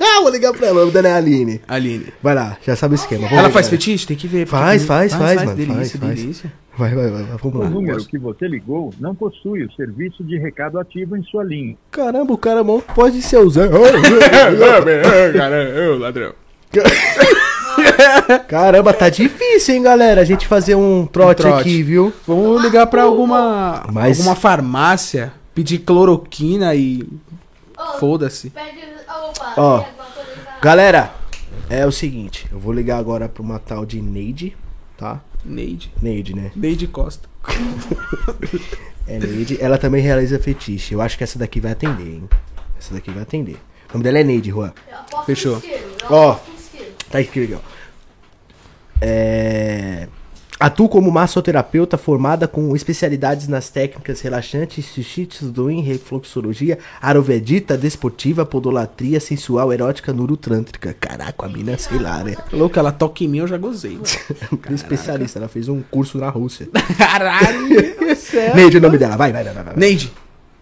[0.00, 1.60] Ah, vou ligar pra ela, o nome dela é Aline.
[1.66, 2.06] Aline.
[2.22, 3.22] Vai lá, já sabe o esquema.
[3.22, 3.82] Vamos Ela lá, faz galera.
[3.82, 4.06] fetiche?
[4.06, 4.46] Tem que ver.
[4.46, 6.14] porque- Faz, faz, faz, mano, Delícia, faz, faz.
[6.20, 6.52] delícia.
[6.52, 7.68] Vai, vai, vai, vai, vamos O lá.
[7.68, 11.76] número que você ligou não possui o serviço de recado ativo em sua linha.
[11.90, 13.68] Caramba, o cara mal pode ser o Zé.
[15.36, 16.32] Cara, eu, ladrão.
[18.48, 20.20] Caramba, tá difícil, hein, galera?
[20.20, 21.60] A gente fazer um trote, trote.
[21.60, 22.12] aqui, viu?
[22.26, 27.06] Vamos ligar pra alguma, Mas- alguma farmácia, pedir cloroquina e
[27.98, 28.50] foda-se.
[28.50, 28.78] Pede.
[29.08, 29.84] Opa, Ó.
[30.60, 31.12] Galera,
[31.70, 34.56] é o seguinte, eu vou ligar agora pra uma tal de Neide,
[34.96, 35.20] tá?
[35.48, 35.90] Neide.
[36.00, 36.52] Neide, né?
[36.54, 37.28] Neide Costa.
[39.08, 39.56] É Neide.
[39.58, 40.92] Ela também realiza fetiche.
[40.92, 42.28] Eu acho que essa daqui vai atender, hein?
[42.78, 43.56] Essa daqui vai atender.
[43.88, 44.70] O nome dela é Neide, Juan.
[45.24, 45.62] Fechou.
[46.10, 46.38] Ó.
[46.54, 46.92] isqueiro.
[47.10, 48.98] Tá escrito aqui, ó.
[49.00, 50.08] É...
[50.60, 59.20] Atuo como massoterapeuta formada com especialidades nas técnicas relaxantes, jiu-jitsu, doin, refluxologia, arovedita, desportiva, podolatria,
[59.20, 60.92] sensual, erótica, nurutrântrica.
[60.98, 62.34] Caraca, a mina, sei lá, né?
[62.52, 64.00] Louco, ela toca em mim, eu já gozei.
[64.68, 66.68] É especialista, ela fez um curso na Rússia.
[66.98, 67.68] Caralho.
[68.56, 69.16] Neide, o nome dela.
[69.16, 69.76] Vai, vai, vai, vai.
[69.76, 70.12] Neide.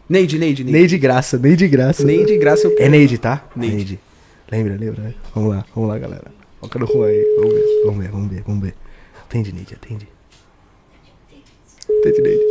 [0.06, 0.78] Neide, Neide, Neide.
[0.78, 2.04] Neide Graça, Neide Graça.
[2.04, 2.90] Neide, graça eu É quero.
[2.90, 3.46] Neide, tá?
[3.56, 3.98] Neide.
[4.52, 5.14] Lembra, lembra, né?
[5.34, 6.26] Vamos lá, vamos lá, galera.
[6.60, 7.24] Foca no Juan aí.
[7.38, 8.74] Vamos ver, vamos ver, vamos ver, vamos ver.
[9.28, 10.08] Atende, Neide, atende.
[11.98, 12.44] Atende, Neide.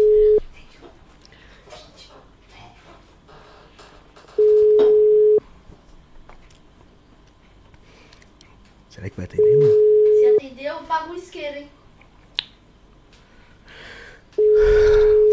[8.89, 9.73] Será que vai atender, mano?
[10.19, 11.69] Se atender, eu pago um isqueiro, hein?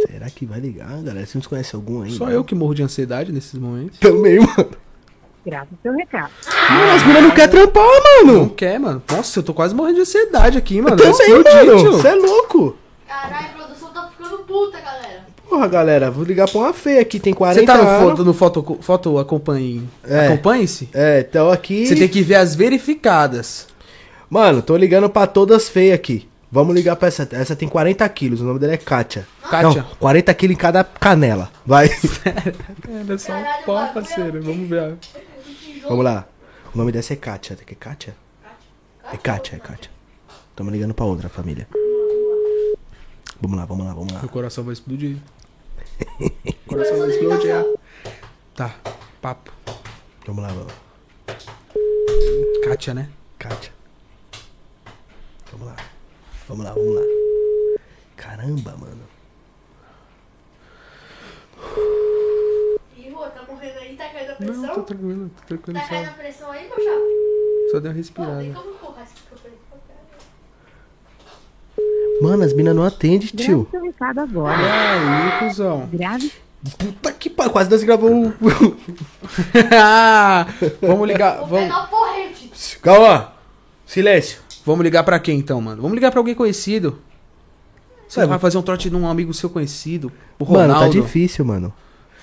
[0.07, 1.27] Será que vai ligar, galera?
[1.27, 2.17] Você não conhece algum ainda?
[2.19, 3.99] Só eu que morro de ansiedade nesses momentos.
[3.99, 4.77] Também, mano.
[5.45, 6.31] Grave seu recado.
[6.71, 7.85] Mano, as minas não querem trampar,
[8.25, 8.51] Não mano.
[8.51, 9.03] quer, mano.
[9.11, 10.97] Nossa, eu tô quase morrendo de ansiedade aqui, mano.
[11.03, 11.79] Eu também, mano.
[11.79, 11.93] tio.
[11.95, 12.77] Você é louco.
[13.09, 15.27] Caralho, a produção tá ficando puta, galera.
[15.49, 18.09] Porra, galera, vou ligar pra uma feia aqui, tem 40 Você tá no anos.
[18.11, 19.87] foto, no foto, foto acompanhe.
[20.05, 20.27] É.
[20.29, 20.89] Acompanhe-se?
[20.95, 21.87] É, então aqui...
[21.87, 23.67] Você tem que ver as verificadas.
[24.31, 26.27] Mano, tô ligando pra todas feias aqui.
[26.51, 27.27] Vamos ligar pra essa.
[27.33, 29.27] Essa tem 40 quilos, o nome dela é Kátia.
[29.51, 29.83] Kátia.
[29.89, 31.51] Não, 40 quilos em cada canela.
[31.67, 31.89] Vai.
[33.11, 34.41] É só um pó, parceiro.
[34.43, 34.95] Vamos ver.
[35.83, 36.27] Vamos lá.
[36.75, 37.57] O nome dessa é Kátia.
[37.57, 38.17] Que é Kátia?
[39.13, 39.91] É Kátia, é Kátia.
[40.55, 41.67] Tamo ligando pra outra família.
[43.41, 44.21] Vamos lá, vamos lá, vamos lá.
[44.21, 45.19] Meu coração vai explodir.
[46.21, 47.79] Meu coração vai explodir.
[48.55, 48.77] Tá,
[49.21, 49.53] papo.
[50.27, 51.37] Vamos lá, vamos lá.
[52.65, 53.11] Kátia, né?
[53.39, 53.73] Kátia.
[55.51, 55.77] Vamos lá.
[56.49, 57.03] Vamos lá, vamos lá.
[58.17, 59.03] Caramba, mano.
[63.31, 64.75] Tá morrendo aí, tá caindo a Não, pressão?
[64.75, 65.81] tô tranquilo, tô tranquilo.
[65.81, 67.01] Tá caindo a Só, pressão aí, meu chapa?
[67.73, 68.39] só deu uma Pô, respirada.
[68.41, 69.83] tem como empurrar esse microfone pra cá?
[72.21, 73.67] Mano, as minas não atendem, Grave tio.
[73.71, 74.57] seu recado E agora.
[74.57, 75.89] aí, cuzão?
[75.93, 76.33] Grave
[76.79, 77.51] Puta que pariu.
[77.53, 78.33] Quase nós gravou um.
[80.81, 82.79] vamos ligar, Vou vamos, pegar o porrete.
[82.81, 83.33] Calma.
[83.85, 84.41] Silêncio.
[84.65, 85.83] vamos ligar pra quem então, mano?
[85.83, 87.01] Vamos ligar pra alguém conhecido.
[88.09, 90.85] Você É, vai fazer um trote num amigo seu conhecido, o Mano, Ronaldo.
[90.85, 91.75] tá difícil, mano.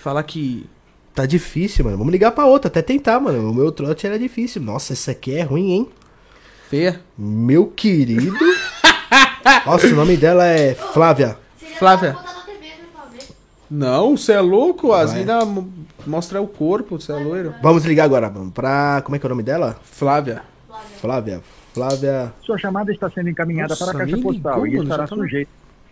[0.01, 0.69] Falar que
[1.13, 1.97] Tá difícil, mano.
[1.97, 3.51] Vamos ligar pra outra, até tentar, mano.
[3.51, 4.61] O meu trote era difícil.
[4.61, 5.89] Nossa, essa aqui é ruim, hein?
[6.69, 7.01] feia.
[7.17, 8.37] Meu querido.
[9.65, 11.35] Nossa, o nome dela é Flávia.
[11.79, 12.13] Flávia.
[12.13, 12.19] né.
[13.71, 14.93] Não, você é louco?
[14.93, 15.19] As Vai.
[15.21, 15.67] minas mo-
[16.05, 17.53] mostram o corpo, você é loiro.
[17.61, 18.51] Vamos ligar agora, mano.
[18.51, 19.01] Pra.
[19.03, 19.77] Como é que é o nome dela?
[19.83, 20.43] Flávia.
[21.01, 21.41] Flávia.
[21.73, 22.33] Flávia.
[22.41, 25.07] Sua chamada está sendo encaminhada Nossa, para a caixa nem postal ligou, e mano, estará
[25.07, 25.15] tá.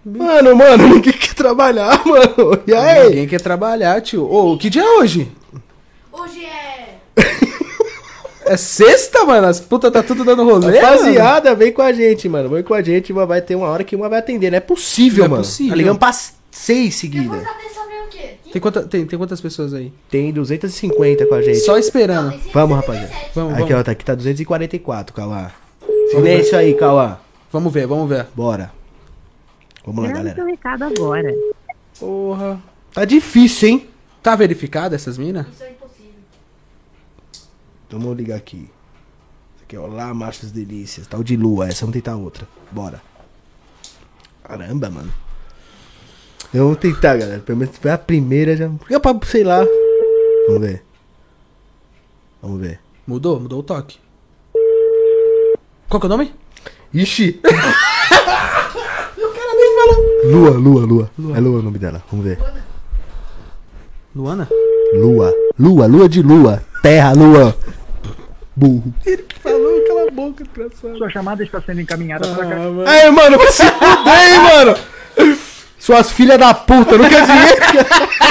[0.09, 2.61] Mano, mano, ninguém quer trabalhar, mano.
[2.65, 3.09] E aí?
[3.09, 4.23] Ninguém quer trabalhar, tio.
[4.31, 5.29] Ô, que dia é hoje?
[6.11, 6.97] Hoje é.
[8.45, 9.45] É sexta, mano?
[9.47, 10.79] As putas tá tudo dando rolê, mano?
[10.79, 12.47] Rapaziada, vem com a gente, mano.
[12.47, 14.49] Vem com a gente, mas vai ter uma hora que uma vai atender.
[14.49, 15.43] Não é possível, Não é mano.
[15.43, 15.71] possível.
[15.71, 16.13] Tá ligando pra
[16.49, 17.43] seis seguidas.
[18.53, 19.91] Tem, quanta- tem, tem quantas pessoas aí?
[20.09, 21.59] Tem 250 com a gente.
[21.59, 22.31] Só esperando.
[22.31, 22.77] tem Vamos, 177.
[22.77, 23.31] rapaziada.
[23.35, 23.79] Vamos, Aqui, vamos.
[23.81, 25.51] ó, tá aqui tá 244, Cauã.
[26.11, 27.17] Silêncio aí, Cauã.
[27.51, 28.27] Vamos ver, vamos ver.
[28.33, 28.71] Bora.
[29.87, 30.35] Vamos lá, galera.
[30.35, 31.33] seu recado agora.
[31.97, 32.61] Porra.
[32.93, 33.89] Tá difícil, hein?
[34.21, 35.47] Tá verificada essas minas?
[35.47, 36.11] Isso é impossível.
[37.87, 38.69] Então vamos ligar aqui.
[39.55, 41.07] Esse aqui é Olá, Machos Delícias.
[41.07, 41.69] Tal de lua.
[41.69, 42.45] Essa vamos tentar outra.
[42.69, 43.01] Bora.
[44.43, 45.13] Caramba, mano.
[46.53, 47.39] Eu vou tentar, galera.
[47.39, 48.67] Pelo menos foi a primeira já.
[48.67, 49.65] Porque é pra, sei lá.
[50.47, 50.83] Vamos ver.
[52.41, 52.81] Vamos ver.
[53.07, 53.39] Mudou?
[53.39, 53.99] Mudou o toque.
[55.87, 56.35] Qual que é o nome?
[56.93, 57.39] Ixi!
[60.27, 61.09] Lua, Lua, Lua.
[61.35, 62.03] É Lua o nome dela.
[62.11, 62.37] Vamos ver.
[64.15, 64.47] Luana?
[64.95, 65.33] Lua.
[65.59, 66.61] Lua, Lua de Lua.
[66.81, 67.55] Terra, Lua.
[68.55, 68.93] Burro.
[69.41, 70.97] Falou, cala a boca, desgraçado.
[70.97, 72.89] Sua chamada está sendo encaminhada para a caixa.
[72.89, 74.75] Aí, mano, se fuder, hein, mano.
[75.79, 77.57] Suas filhas da puta, não quer dinheiro?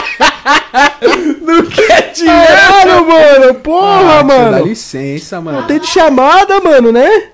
[1.42, 3.54] Não quer Caralho, mano.
[3.54, 4.64] Porra, Ah, tio, Dá mano.
[4.66, 5.66] licença, mano.
[5.66, 7.28] Tem de chamada, mano, né?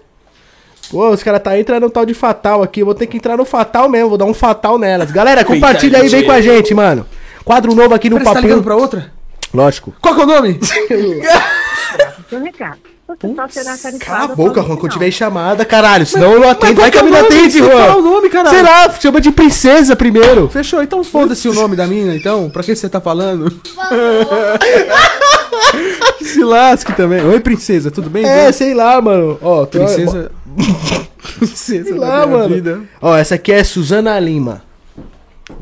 [0.92, 2.80] Pô, os caras tá entrando no tal de fatal aqui.
[2.80, 4.10] Eu vou ter que entrar no fatal mesmo.
[4.10, 5.10] Vou dar um fatal nelas.
[5.10, 7.06] Galera, compartilha aí, vem com a gente, mano.
[7.42, 8.76] Quadro novo aqui no Pera, você tá ligando Papinho.
[8.76, 9.10] pra outra?
[9.54, 9.94] Lógico.
[10.02, 10.60] Qual que é o nome?
[13.36, 13.76] Só será.
[13.98, 16.06] Cala a boca, Juan, quando tiver chamada, caralho.
[16.06, 16.80] Senão eu não atendo.
[16.80, 18.10] Vai que é a o mina atende, fala o Juan.
[18.10, 18.54] nome, caralho.
[18.54, 20.48] Sei lá, chama de princesa primeiro.
[20.48, 22.48] Fechou, então foda-se o nome da mina, então.
[22.48, 23.52] Pra que você tá falando?
[26.22, 27.22] Se lasque também.
[27.24, 28.24] Oi, princesa, tudo bem?
[28.24, 29.38] É, sei lá, mano.
[29.42, 30.30] Ó, Princesa.
[31.38, 32.54] princesa Sei lá, mano.
[32.54, 32.80] vida.
[33.00, 34.62] Ó, essa aqui é Suzana Lima.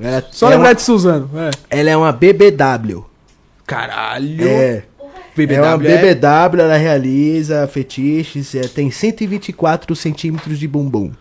[0.01, 1.31] Ela, Só é lembrar uma, de Suzano.
[1.35, 1.81] É.
[1.81, 3.05] ela é uma BBW.
[3.67, 4.47] Caralho.
[4.47, 4.85] É.
[5.35, 11.13] BBW é uma é- BBW, ela realiza fetiches, é, tem 124 centímetros de bumbum.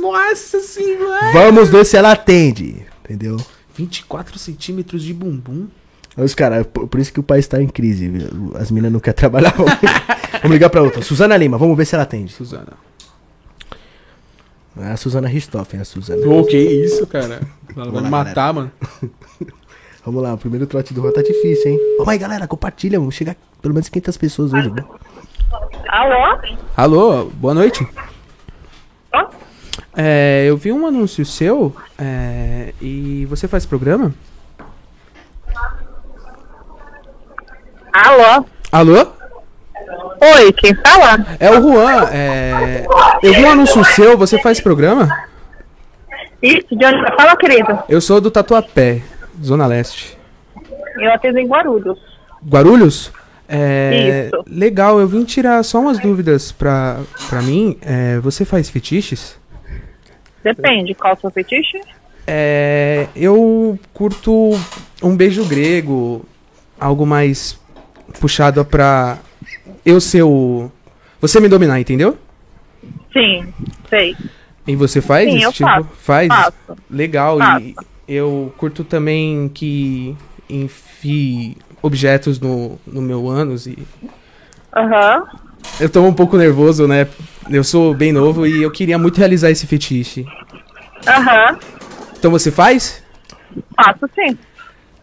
[0.00, 1.32] Nossa senhora.
[1.32, 3.36] Vamos ver se ela atende, entendeu?
[3.74, 5.66] 24 centímetros de bumbum.
[6.16, 8.10] Os caras, por, isso que o país tá em crise,
[8.56, 9.54] as minas não querem trabalhar.
[9.54, 11.02] vamos ligar pra outra.
[11.02, 12.32] Suzana Lima, vamos ver se ela atende.
[12.32, 12.72] Suzana.
[14.78, 16.26] É a Suzana Richthofen, a Suzana.
[16.26, 17.40] Ô, que isso, cara.
[17.76, 18.72] Ela vai lá, me matar, mano.
[20.04, 21.78] Vamos lá, o primeiro trote do Juan tá difícil, hein?
[21.98, 24.70] Vamos aí, galera, compartilha, vamos chegar pelo menos 500 pessoas hoje.
[24.70, 24.84] viu?
[25.88, 26.38] Alô?
[26.74, 27.86] Alô, boa noite.
[29.12, 29.28] Ó?
[29.94, 34.14] É, eu vi um anúncio seu é, e você faz programa?
[37.92, 38.46] Alô?
[38.70, 39.06] Alô?
[40.36, 41.26] Oi, quem fala?
[41.38, 42.08] É o Juan.
[42.12, 42.86] é,
[43.22, 45.08] eu vi um anúncio seu, você faz programa?
[46.42, 47.78] Isso, de onde você fala, querido?
[47.88, 49.02] Eu sou do Tatuapé,
[49.42, 50.16] Zona Leste.
[50.98, 51.98] Eu atendo em Guarulhos.
[52.46, 53.12] Guarulhos?
[53.48, 54.44] É, Isso.
[54.46, 57.76] legal, eu vim tirar só umas dúvidas pra, pra mim.
[57.82, 59.38] É, você faz fetiches?
[60.44, 61.80] Depende, qual o seu fetiche?
[62.26, 64.58] É, eu curto
[65.02, 66.24] um beijo grego,
[66.78, 67.59] algo mais
[68.18, 69.18] puxado pra
[69.84, 70.70] eu ser o.
[71.20, 72.16] Você me dominar, entendeu?
[73.12, 73.52] Sim,
[73.88, 74.16] sei.
[74.66, 75.68] E você faz Sim, esse eu tipo?
[75.68, 76.28] faço, Faz?
[76.28, 76.54] faço.
[76.90, 77.38] Legal.
[77.60, 77.88] E Faço.
[78.08, 80.16] eu curto também que
[80.48, 83.78] enfie objetos no, no meu ânus e.
[84.76, 85.24] Aham.
[85.78, 87.06] Eu tô um pouco nervoso, né?
[87.50, 90.24] Eu sou bem novo e eu queria muito realizar esse fetiche.
[91.06, 91.58] Aham.
[92.18, 93.02] Então você faz?
[93.76, 94.38] Faço sim.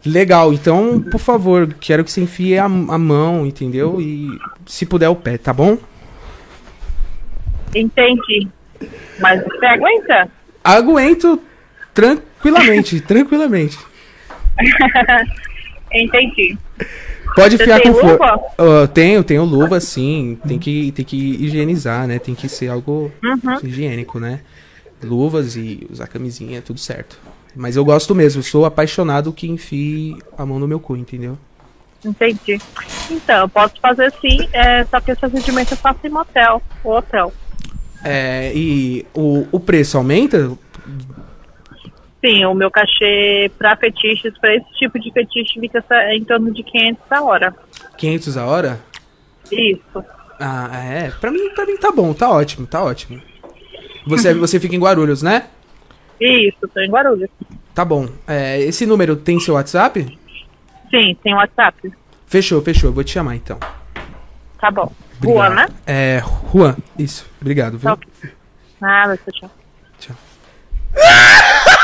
[0.08, 4.00] Legal, então, por favor, quero que você enfie a, a mão, entendeu?
[4.00, 5.76] E se puder o pé, tá bom?
[7.74, 8.48] Entendi.
[9.20, 10.28] Mas você aguenta?
[10.64, 11.40] Aguento
[11.92, 13.78] tranquilamente, tranquilamente.
[15.92, 16.56] Entendi.
[17.34, 18.12] Pode Você com força.
[18.12, 18.40] luva?
[18.58, 20.38] Ah, tenho, tenho luva, sim.
[20.46, 22.18] Tem que, tem que higienizar, né?
[22.18, 23.58] Tem que ser algo Uhum.
[23.62, 24.40] higiênico, né?
[25.02, 27.18] Luvas e usar camisinha, tudo certo.
[27.54, 31.36] Mas eu gosto mesmo, sou apaixonado que enfie a mão no meu cu, entendeu?
[32.04, 32.58] Entendi.
[33.10, 36.96] Então, eu posso fazer sim, é, só que esse atendimento eu faço em motel ou
[36.96, 37.32] hotel.
[38.04, 40.52] É, e o, o preço aumenta?
[42.24, 46.62] Sim, o meu cachê para fetiches, para esse tipo de fetiche, fica em torno de
[46.62, 47.54] 500 a hora.
[47.96, 48.80] 500 a hora?
[49.50, 50.04] Isso.
[50.38, 51.10] Ah, é.
[51.20, 53.20] Pra mim, pra mim tá bom, tá ótimo, tá ótimo.
[54.06, 55.46] Você, você fica em Guarulhos, né?
[56.20, 57.30] Isso, tô em Guarulhos.
[57.74, 58.08] Tá bom.
[58.26, 60.18] É, esse número tem seu WhatsApp?
[60.90, 61.92] Sim, tem WhatsApp.
[62.26, 62.92] Fechou, fechou.
[62.92, 63.58] Vou te chamar então.
[64.60, 64.92] Tá bom.
[65.22, 65.54] Obrigado.
[65.54, 65.68] né?
[65.86, 66.76] É, Juan.
[66.98, 67.26] Isso.
[67.40, 67.98] Obrigado, viu?
[68.80, 69.50] Nada, tchau,
[69.98, 70.16] tchau.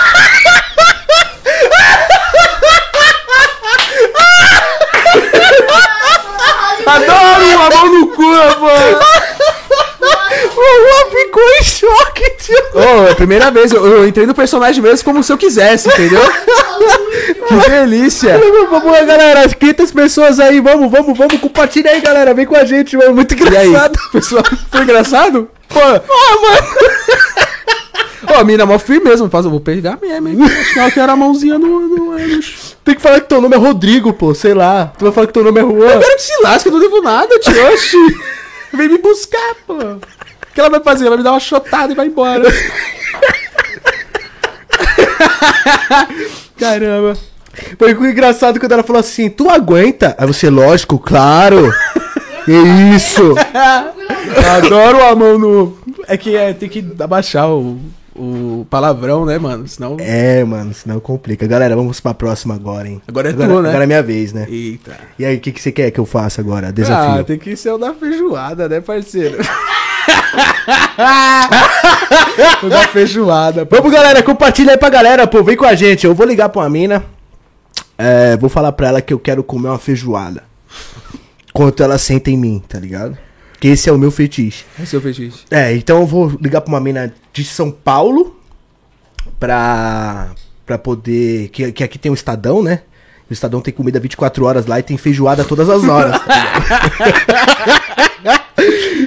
[6.87, 8.99] Adoro uma mão no cu, mano.
[10.67, 12.57] O Juan ficou em choque, tio.
[12.75, 13.71] Ô, é a primeira vez.
[13.73, 16.21] Eu, eu entrei no personagem mesmo como se eu quisesse, entendeu?
[17.49, 18.41] que delícia.
[18.71, 19.49] Vamos lá, galera.
[19.49, 20.61] 500 pessoas aí.
[20.61, 21.39] Vamos, vamos, vamos.
[21.41, 22.33] Compartilha aí, galera.
[22.33, 23.15] Vem com a gente, mano.
[23.15, 23.99] Muito E aí, engraçado.
[24.11, 25.51] pessoal, foi engraçado?
[25.69, 26.01] Pô, ah,
[26.41, 26.67] mano.
[28.27, 30.39] Ó, a mina é mó firme mesmo, faz, eu vou pegar mesmo, hein?
[30.43, 32.41] Acho que ela quer a mãozinha no, no, no...
[32.83, 34.35] Tem que falar que teu nome é Rodrigo, pô.
[34.35, 34.93] Sei lá.
[34.99, 35.93] Tu vai falar que teu nome é Juan.
[35.93, 37.53] Eu quero que se lasque, eu não devo nada, tio.
[37.73, 37.97] Oxi.
[38.73, 39.77] Vem me buscar, pô.
[40.55, 41.07] O que ela vai fazer?
[41.07, 42.45] Ela vai me dar uma chotada e vai embora.
[46.57, 47.15] Caramba.
[47.77, 50.15] Foi engraçado quando ela falou assim: Tu aguenta?
[50.17, 51.73] Aí você, lógico, claro.
[52.45, 52.53] Que
[52.95, 53.35] isso.
[54.57, 55.77] Adoro a mão no...
[56.07, 57.81] É que é, tem que abaixar o,
[58.15, 59.67] o palavrão, né, mano?
[59.67, 59.97] Senão...
[59.99, 61.49] É, mano, senão complica.
[61.49, 63.03] Galera, vamos pra próxima agora, hein?
[63.09, 63.69] Agora é agora, tu, né?
[63.71, 64.47] Agora é minha vez, né?
[64.49, 64.97] Eita.
[65.19, 66.69] E aí, o que, que você quer que eu faça agora?
[66.69, 67.25] Ah, Desafio.
[67.25, 69.39] tem que ser o da feijoada, né, parceiro?
[72.63, 73.67] o da feijoada.
[73.67, 73.77] pô.
[73.77, 75.43] Vamos, galera, compartilha aí pra galera, pô.
[75.43, 76.07] Vem com a gente.
[76.07, 77.05] Eu vou ligar pra uma mina.
[77.97, 80.43] É, vou falar pra ela que eu quero comer uma feijoada.
[81.49, 83.17] Enquanto ela senta em mim, tá ligado?
[83.61, 84.65] Que esse é o meu fetiche.
[84.81, 85.45] É seu fetiche.
[85.51, 88.39] É, então eu vou ligar pra uma mina de São Paulo
[89.39, 90.31] pra,
[90.67, 91.49] pra poder.
[91.49, 92.81] Que, que aqui tem o Estadão, né?
[93.29, 96.19] O Estadão tem comida 24 horas lá e tem feijoada todas as horas.
[96.21, 96.35] tá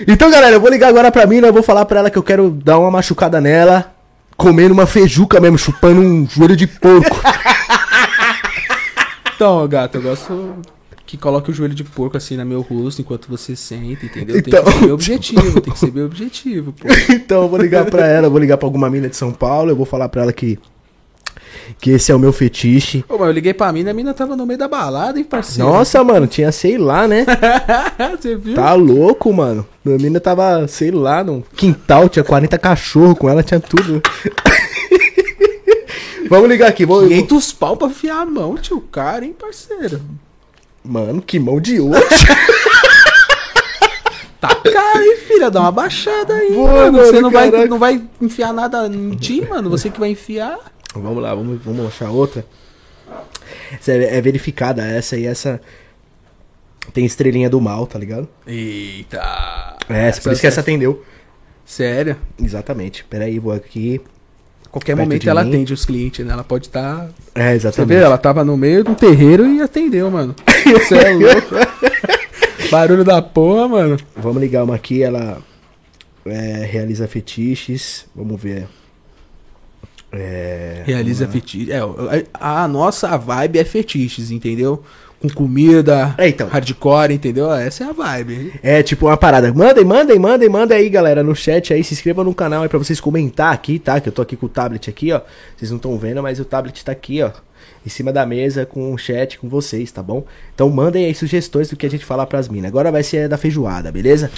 [0.07, 2.23] então, galera, eu vou ligar agora pra mina, eu vou falar pra ela que eu
[2.23, 3.93] quero dar uma machucada nela,
[4.35, 7.15] comendo uma feijuca mesmo, chupando um joelho de porco.
[9.35, 10.55] Então, gato, eu gosto
[11.05, 14.35] que coloque o joelho de porco assim no meu rosto enquanto você senta, entendeu?
[14.39, 16.87] Então- Tem que ser bem objetivo, tem que ser bem objetivo, pô.
[17.13, 19.69] então eu vou ligar pra ela, eu vou ligar pra alguma mina de São Paulo,
[19.69, 20.57] eu vou falar pra ela que.
[21.79, 23.05] Que esse é o meu fetiche.
[23.07, 25.69] Ô, mas eu liguei pra mina, a mina tava no meio da balada, hein, parceiro?
[25.69, 27.25] Nossa, mano, tinha sei lá, né?
[28.19, 28.55] você viu?
[28.55, 29.65] Tá louco, mano.
[29.85, 34.01] A menina tava, sei lá, num quintal, tinha 40 cachorros com ela, tinha tudo.
[36.29, 37.07] Vamos ligar aqui, vou.
[37.07, 40.01] 500 pau pra enfiar a mão, tio, cara, hein, parceiro?
[40.83, 42.01] Mano, que mão de ouro.
[44.39, 45.49] Tá caro, hein, filha?
[45.49, 46.99] Dá uma baixada aí, Pô, mano.
[46.99, 49.67] Você mano, não vai, não vai enfiar nada em ti, mano?
[49.69, 50.59] Você que vai enfiar.
[51.01, 52.45] Vamos lá, vamos, vamos achar outra.
[53.71, 55.61] Essa é, é verificada, essa e essa.
[56.93, 58.27] Tem estrelinha do mal, tá ligado?
[58.45, 59.77] Eita.
[59.89, 61.03] É, por isso que essa atendeu.
[61.65, 62.15] Sério?
[62.41, 63.03] Exatamente.
[63.03, 63.99] Pera aí, vou aqui.
[64.71, 65.49] Qualquer Perto momento ela mim.
[65.49, 66.33] atende os clientes, né?
[66.33, 67.09] Ela pode estar.
[67.35, 67.89] É, Você exatamente.
[67.97, 70.35] vê, ela tava no meio de um terreiro e atendeu, mano.
[70.65, 71.55] Você é louco.
[72.71, 73.97] Barulho da porra, mano.
[74.15, 75.41] Vamos ligar uma aqui, ela
[76.25, 78.05] é, realiza fetiches.
[78.15, 78.67] Vamos ver.
[80.11, 80.83] É.
[80.85, 81.71] Realiza fetiche.
[81.71, 81.79] É,
[82.33, 84.81] a, a nossa vibe é fetiches, entendeu?
[85.19, 86.47] Com comida, É, então.
[86.47, 87.51] hardcore, entendeu?
[87.51, 88.53] Essa é a vibe.
[88.61, 89.51] É tipo uma parada.
[89.51, 91.83] Mandem, mandem, mandem, mandem aí, galera, no chat aí.
[91.83, 93.99] Se inscreva no canal aí pra vocês comentar aqui, tá?
[93.99, 95.21] Que eu tô aqui com o tablet aqui, ó.
[95.57, 97.31] Vocês não estão vendo, mas o tablet tá aqui, ó.
[97.83, 100.23] Em cima da mesa com o chat com vocês, tá bom?
[100.53, 102.69] Então mandem aí sugestões do que a gente falar pras minas.
[102.69, 104.29] Agora vai ser da feijoada, beleza?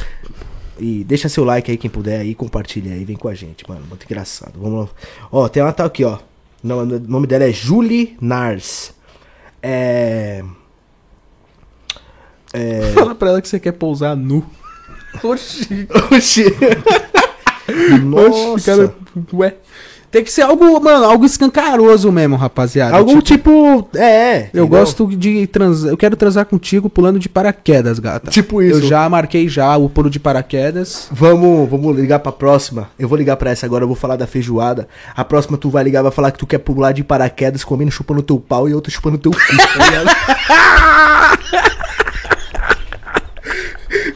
[0.80, 3.82] E deixa seu like aí, quem puder aí, compartilha aí, vem com a gente, mano.
[3.88, 4.60] Muito engraçado.
[4.60, 4.90] Vamos lá.
[5.32, 6.18] Ó, tem uma tal aqui, ó.
[6.64, 8.94] O nome dela é Julie Nars.
[9.62, 10.44] É.
[12.54, 12.92] É.
[12.94, 14.46] Fala pra ela que você quer pousar nu.
[15.24, 15.88] Oxi.
[16.12, 16.46] Oxi.
[18.16, 18.96] Oxi, cara.
[19.34, 19.56] Ué.
[20.12, 22.95] Tem que ser algo, mano, algo escancaroso mesmo, rapaziada.
[22.95, 23.97] Algum Tipo, tipo.
[23.97, 24.49] É.
[24.53, 24.68] Eu entendeu?
[24.68, 25.91] gosto de transar.
[25.91, 28.32] Eu quero transar contigo pulando de paraquedas, gata.
[28.32, 28.80] Tipo isso.
[28.80, 31.07] Eu já marquei já o pulo de paraquedas.
[31.12, 32.89] Vamos, vamos ligar pra próxima.
[32.97, 34.88] Eu vou ligar pra essa agora, eu vou falar da feijoada.
[35.16, 38.24] A próxima tu vai ligar, vai falar que tu quer pular de paraquedas, comendo chupando
[38.24, 40.10] teu pau e outro chupando teu cu, tá ligado?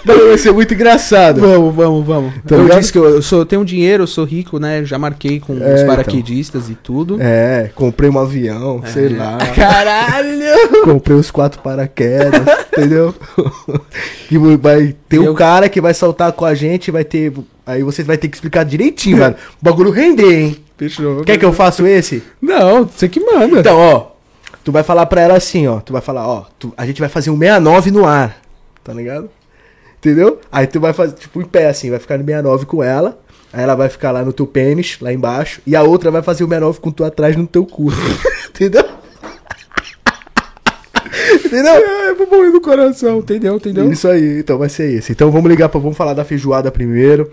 [0.06, 1.40] Mano, vai ser muito engraçado.
[1.40, 2.34] Vamos, vamos, vamos.
[2.46, 2.80] Tá eu ligado?
[2.82, 4.84] disse que eu, eu sou, tenho dinheiro, eu sou rico, né?
[4.84, 5.88] Já marquei com É, os então.
[5.96, 7.18] paraquedistas e tudo.
[7.22, 9.38] É, comprei um avião, sei lá.
[9.56, 10.84] Caralho!
[10.84, 12.42] Comprei os quatro paraquedas,
[12.76, 13.16] entendeu?
[14.28, 17.32] que vai ter um Eu- cara que vai saltar com a gente, vai ter.
[17.66, 19.36] Aí você vai ter que explicar direitinho, mano.
[19.62, 20.58] O bagulho render, hein?
[20.78, 21.24] Fechou.
[21.24, 22.22] Quer que eu faça esse?
[22.42, 23.60] Não, você que manda.
[23.60, 24.08] Então, ó.
[24.66, 25.80] Tu vai falar pra ela assim, ó.
[25.80, 26.44] Tu vai falar, ó.
[26.60, 28.38] tu- a gente vai fazer um 69 no ar.
[28.84, 29.30] Tá ligado?
[30.04, 30.38] Entendeu?
[30.52, 33.18] Aí tu vai fazer, tipo, em pé assim, vai ficar no 69 com ela.
[33.54, 35.62] Aí ela vai ficar lá no teu pênis, lá embaixo.
[35.66, 37.88] E a outra vai fazer o 69 com tu atrás no teu cu.
[38.50, 38.84] Entendeu?
[41.46, 41.74] Entendeu?
[41.74, 43.56] É, eu vou morrer do coração, entendeu?
[43.56, 43.90] Entendeu?
[43.92, 45.12] Isso aí, então vai ser isso.
[45.12, 45.80] Então vamos ligar pra.
[45.80, 47.32] Vamos falar da feijoada primeiro.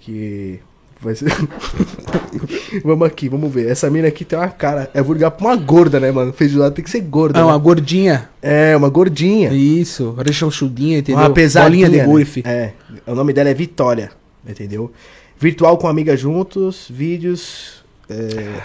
[0.00, 0.60] Que.
[1.00, 1.30] Vai ser.
[2.84, 3.70] vamos aqui, vamos ver.
[3.70, 4.90] Essa mina aqui tem uma cara.
[4.92, 6.32] Eu vou ligar pra uma gorda, né, mano?
[6.32, 7.40] Feijoada tem que ser gorda.
[7.40, 7.64] Ah, uma né?
[7.64, 8.28] gordinha.
[8.42, 9.50] É, uma gordinha.
[9.50, 11.22] Isso, rechonchudinha, entendeu?
[11.22, 11.86] Uma pesadinha.
[11.86, 12.04] Bolinha de né?
[12.04, 12.42] golfe.
[12.44, 12.72] É.
[13.06, 14.10] O nome dela é Vitória.
[14.46, 14.92] Entendeu?
[15.38, 17.82] Virtual com amiga juntos, vídeos.
[18.08, 18.60] É...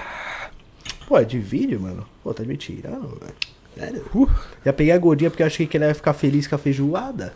[1.07, 2.05] Pô, é de vídeo, mano?
[2.21, 3.33] Pô, tá me tirando, velho.
[3.77, 4.05] Sério?
[4.13, 4.29] Uh.
[4.65, 7.33] Já peguei a gordinha porque eu achei que ela ia ficar feliz com a feijoada.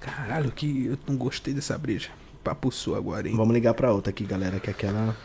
[0.00, 2.08] Caralho, que eu não gostei dessa breja.
[2.42, 3.34] Papo sua agora, hein?
[3.36, 5.16] Vamos ligar pra outra aqui, galera, que é aquela.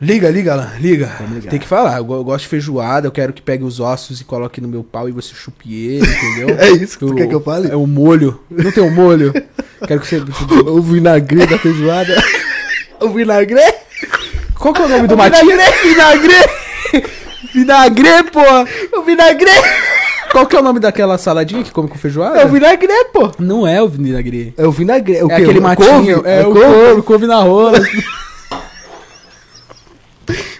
[0.00, 1.12] Liga, liga lá, liga.
[1.50, 4.24] Tem que falar, eu, eu gosto de feijoada, eu quero que pegue os ossos e
[4.24, 6.56] coloque no meu pau e você chupe ele, entendeu?
[6.58, 7.70] É isso que tu quer que eu fale?
[7.70, 8.40] É o molho.
[8.50, 9.32] Não tem o molho?
[9.86, 10.22] quero que você.
[10.66, 12.16] O vinagre da feijoada.
[13.00, 13.60] o vinagre?
[14.58, 15.56] Qual que é o nome do matinho?
[15.82, 16.34] Vinagre!
[17.52, 18.40] Vinagre, pô!
[18.98, 19.50] O vinagre!
[20.32, 22.40] Qual que é o nome daquela saladinha que come com feijoada?
[22.40, 23.30] É o vinagre, pô!
[23.38, 24.54] Não é o vinagre.
[24.56, 25.22] É o vinagre.
[25.22, 25.88] O É aquele O matinho.
[25.88, 26.10] couve?
[26.28, 26.64] É, o couve?
[26.66, 27.78] couve, couve na rola.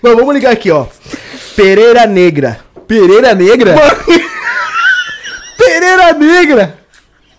[0.03, 0.87] Mas vamos ligar aqui, ó.
[1.57, 2.61] Pereira Negra.
[2.87, 3.75] Pereira Negra?
[5.57, 6.79] Pereira Negra!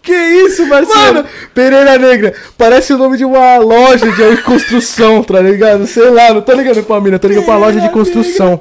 [0.01, 1.13] Que isso, Marcelo?
[1.13, 2.33] Mano, Pereira Negra.
[2.57, 5.85] Parece o nome de uma loja de construção, tá ligado?
[5.85, 8.59] Sei lá, não tô ligando pra mina, tô ligando pra loja de construção.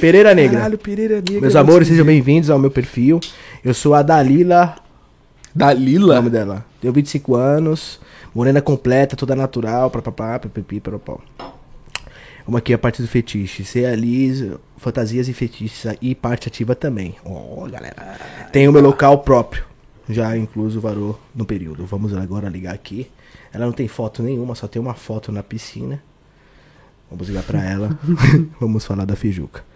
[0.00, 0.56] Pereira Negra.
[0.56, 1.40] Caralho, Pereira Negra.
[1.42, 3.20] Meus amores, sejam bem-vindos ao meu perfil.
[3.62, 4.76] Eu sou a Dalila,
[5.54, 6.14] o Dalila?
[6.16, 6.64] nome dela.
[6.80, 8.00] Tenho 25 anos,
[8.34, 11.22] morena completa, toda natural, papapá, pipipi, papapá.
[12.46, 13.62] Vamos aqui a parte do fetiche.
[13.78, 17.16] Realiza fantasias e fetiches e parte ativa também.
[17.22, 18.16] Ó, galera.
[18.50, 19.64] Tem o meu local próprio,
[20.08, 21.84] já incluso o varô no período.
[21.84, 23.10] Vamos agora ligar aqui.
[23.52, 26.02] Ela não tem foto nenhuma, só tem uma foto na piscina.
[27.10, 27.98] Vamos ligar pra ela.
[28.58, 29.68] Vamos falar da Fijuca.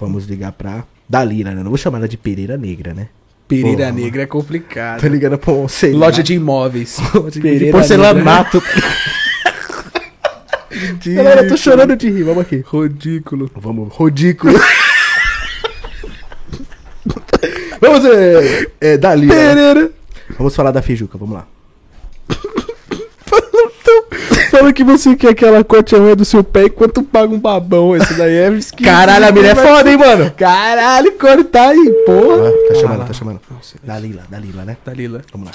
[0.00, 1.62] Vamos ligar pra Dalila, né?
[1.62, 3.08] Não vou chamar ela de Pereira Negra, né?
[3.48, 5.00] Pereira Porra, Negra é complicado.
[5.00, 6.98] Tô ligando pra um, Loja de imóveis.
[7.32, 8.62] de Pereira porcelanato.
[11.04, 12.62] Galera, eu tô chorando de rir, vamos aqui.
[12.70, 13.50] Ridículo.
[13.56, 14.52] Vamos, ridículo.
[17.80, 19.34] vamos, é, é Dalila.
[19.34, 19.90] Pereira.
[20.36, 21.46] Vamos falar da Fijuca, vamos lá.
[24.50, 27.38] Fala que você quer que ela corte a unha do seu pé enquanto paga um
[27.38, 27.94] babão.
[27.96, 28.90] Esse daí é esquisito.
[28.90, 30.30] Caralho, a mina é foda, hein, mano?
[30.32, 32.48] Caralho, cortar aí, porra.
[32.48, 33.40] Ah, tá chamando, tá chamando.
[33.82, 34.76] Dalila, Dalila, né?
[34.84, 35.22] Dalila.
[35.32, 35.54] Vamos lá.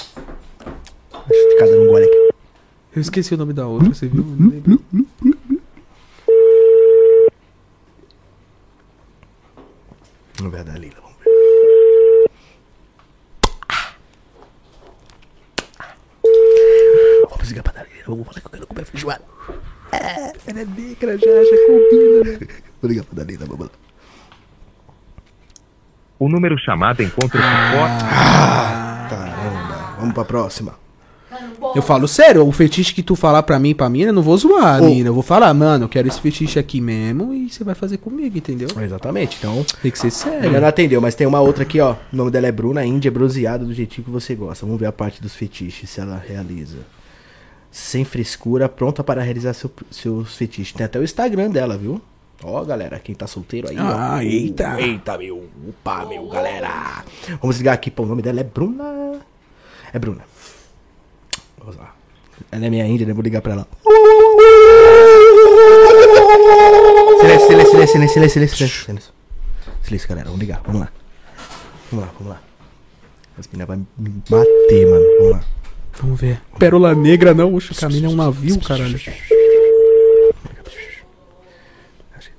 [1.28, 2.28] Deixa de cada um gole aqui.
[2.94, 4.24] Eu esqueci o nome da outra, você viu?
[10.36, 11.30] Vamos ver a Dalila, vamos ver.
[17.30, 19.22] Vamos ligar pra Dalila, vamos falar que eu quero comer feijoada.
[19.92, 22.46] Ela é negra já, já combina, né?
[22.82, 23.72] Vou ligar pra Dalila, vamos lá.
[26.18, 27.98] O número chamado encontra-se fora.
[29.10, 30.74] Caramba, vamos pra próxima.
[31.74, 34.22] Eu falo sério, o fetiche que tu falar pra mim e pra mina, eu não
[34.22, 34.86] vou zoar, Ô.
[34.86, 35.08] mina.
[35.08, 38.38] Eu vou falar, mano, eu quero esse fetiche aqui mesmo e você vai fazer comigo,
[38.38, 38.68] entendeu?
[38.80, 39.64] Exatamente, então.
[39.82, 40.60] Tem que ser Ela sério.
[40.60, 41.94] não atendeu, mas tem uma outra aqui, ó.
[42.12, 44.64] O nome dela é Bruna Índia, bronzeada do jeitinho que você gosta.
[44.64, 46.78] Vamos ver a parte dos fetiches, se ela realiza.
[47.76, 50.72] Sem frescura, pronta para realizar seu- seus fetiches.
[50.72, 52.00] Tem até o Instagram dela, viu?
[52.40, 53.82] Ó, galera, quem tá solteiro aí, ó.
[53.82, 54.80] Ah, eita.
[54.80, 55.48] Eita, meu.
[55.68, 57.04] Opa, meu, galera.
[57.40, 58.04] Vamos ligar aqui, pô.
[58.04, 59.18] O nome dela é Bruna.
[59.92, 60.22] É Bruna.
[61.58, 61.96] Vamos lá.
[62.52, 63.12] Ela é minha índia, né?
[63.12, 63.66] Vou ligar pra ela.
[67.20, 69.12] Silêncio, silêncio, silêncio, silêncio, silêncio, silêncio, silêncio.
[69.82, 70.26] Silêncio, galera.
[70.26, 70.60] Vamos ligar.
[70.64, 70.88] Vamos lá.
[71.90, 72.40] Vamos lá, vamos lá.
[73.36, 75.04] As meninas vão me bater, mano.
[75.18, 75.44] Vamos lá.
[76.00, 76.40] Vamos ver.
[76.58, 78.98] Pérola Negra não, oxe, o caminho é um navio, caralho.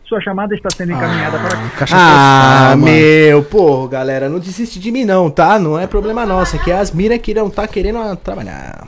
[0.07, 1.57] Sua chamada está sendo encaminhada para.
[1.57, 5.57] Ah, caixa Ah, postal, meu, pô, galera, não desiste de mim não, tá?
[5.57, 8.87] Não é problema nosso, é que as minas que não tá querendo trabalhar.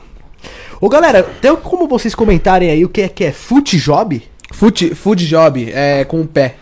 [0.80, 4.22] Ô, galera, tem como vocês comentarem aí o que é que é foot job?
[4.52, 6.54] Food, food job é com o pé.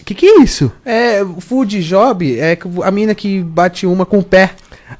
[0.00, 0.70] O que que é isso?
[0.84, 4.52] É, food job é que a mina que bate uma com o pé.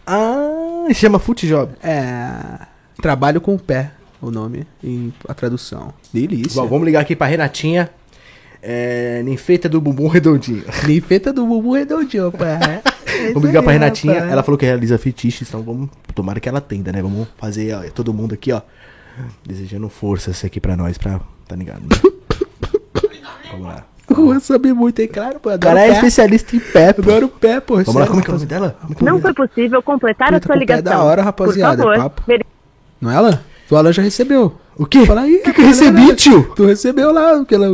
[0.05, 1.73] Ah, se chama foot job.
[1.83, 2.67] É.
[3.01, 5.93] Trabalho com o pé, o nome e a tradução.
[6.13, 6.61] Delícia.
[6.61, 7.91] Bom, vamos ligar aqui pra Renatinha.
[8.63, 10.65] É, ninfeita do bumbum redondinho.
[10.87, 12.83] Limpeta do bumbum redondinho, pé.
[13.35, 14.15] Vamos ligar pra Renatinha.
[14.15, 15.91] Ela falou que realiza fetiches, então vamos.
[16.15, 17.01] Tomara que ela atenda, né?
[17.03, 18.63] Vamos fazer ó, todo mundo aqui, ó.
[19.45, 21.21] Desejando forças aqui pra nós, pra.
[21.47, 21.83] Tá ligado?
[21.83, 21.89] Né?
[23.53, 23.85] vamos lá.
[24.17, 25.53] Eu saber muito, hein, claro, pô.
[25.53, 27.03] O cara é especialista em pé, pô.
[27.03, 27.77] Adoro pé, pô.
[27.77, 28.77] Vamos lá, como é que é o nome dela?
[28.81, 30.85] Como é é o Não foi possível completar a sua o ligação.
[30.85, 32.41] da hora, rapaziada, Por é favor,
[33.01, 33.45] Não é ela?
[33.69, 34.55] Tu ela já recebeu.
[34.77, 35.07] O quê?
[35.07, 35.37] Fala aí.
[35.37, 36.53] O que, que eu recebi, tio?
[36.55, 37.69] Tu recebeu lá, aquela.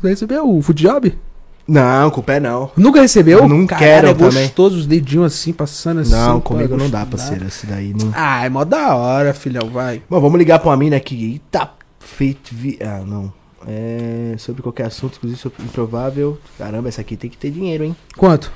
[0.00, 1.18] Tu recebeu o food job?
[1.66, 2.70] Não, com o pé não.
[2.76, 3.48] Nunca recebeu?
[3.48, 4.44] Não quero é também.
[4.44, 6.12] gostoso, os dedinhos assim, passando assim.
[6.12, 7.46] Não, comigo é não dá, parceiro.
[7.46, 8.12] Esse daí não.
[8.14, 10.00] Ah, é mó da hora, filhão, vai.
[10.08, 11.32] Bom, vamos ligar pra uma mina aqui.
[11.32, 12.50] Eita, feito.
[12.52, 12.78] Vi...
[12.80, 13.32] Ah, não.
[13.66, 14.34] É.
[14.38, 16.38] Sobre qualquer assunto, inclusive sobre improvável.
[16.58, 17.96] Caramba, essa aqui tem que ter dinheiro, hein?
[18.16, 18.52] Quanto?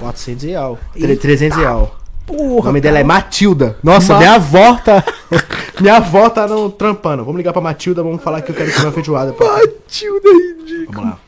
[0.00, 0.78] 400 real.
[0.98, 1.98] Tre- 300 real.
[2.26, 3.76] O Porra, nome dela é Matilda.
[3.82, 5.04] Nossa, Ma- minha avó tá.
[5.78, 7.22] minha avó tá não, trampando.
[7.22, 9.32] Vamos ligar pra Matilda, vamos falar que eu quero comer uma feijoada.
[9.34, 9.46] Pra...
[9.46, 10.92] Matilda ridículo.
[10.92, 11.18] Vamos lá.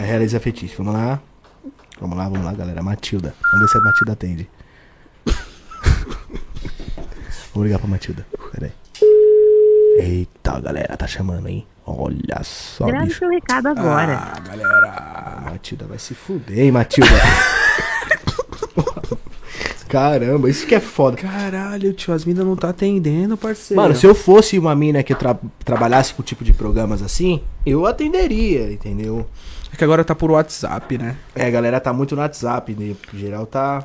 [0.00, 0.74] É, realiza fetiche.
[0.78, 1.20] Vamos lá.
[2.00, 2.82] Vamos lá, vamos lá, galera.
[2.82, 3.34] Matilda.
[3.52, 4.48] Vamos ver se a Matilda atende.
[7.52, 8.26] vamos ligar pra Matilda.
[8.52, 8.72] Pera aí.
[9.98, 11.66] Eita, galera, tá chamando, hein?
[11.86, 13.20] Olha só, Grave bicho.
[13.20, 14.16] seu recado agora.
[14.34, 15.42] Ah, galera.
[15.46, 17.08] A Matilda vai se fuder, hein, Matilda?
[19.88, 21.16] Caramba, isso que é foda.
[21.16, 23.80] Caralho, tio, as minas não tá atendendo, parceiro.
[23.80, 27.86] Mano, se eu fosse uma mina que tra- trabalhasse com tipo de programas assim, eu
[27.86, 29.24] atenderia, entendeu?
[29.72, 31.16] É que agora tá por WhatsApp, né?
[31.36, 32.96] É, a galera tá muito no WhatsApp, né?
[33.14, 33.84] Em geral tá.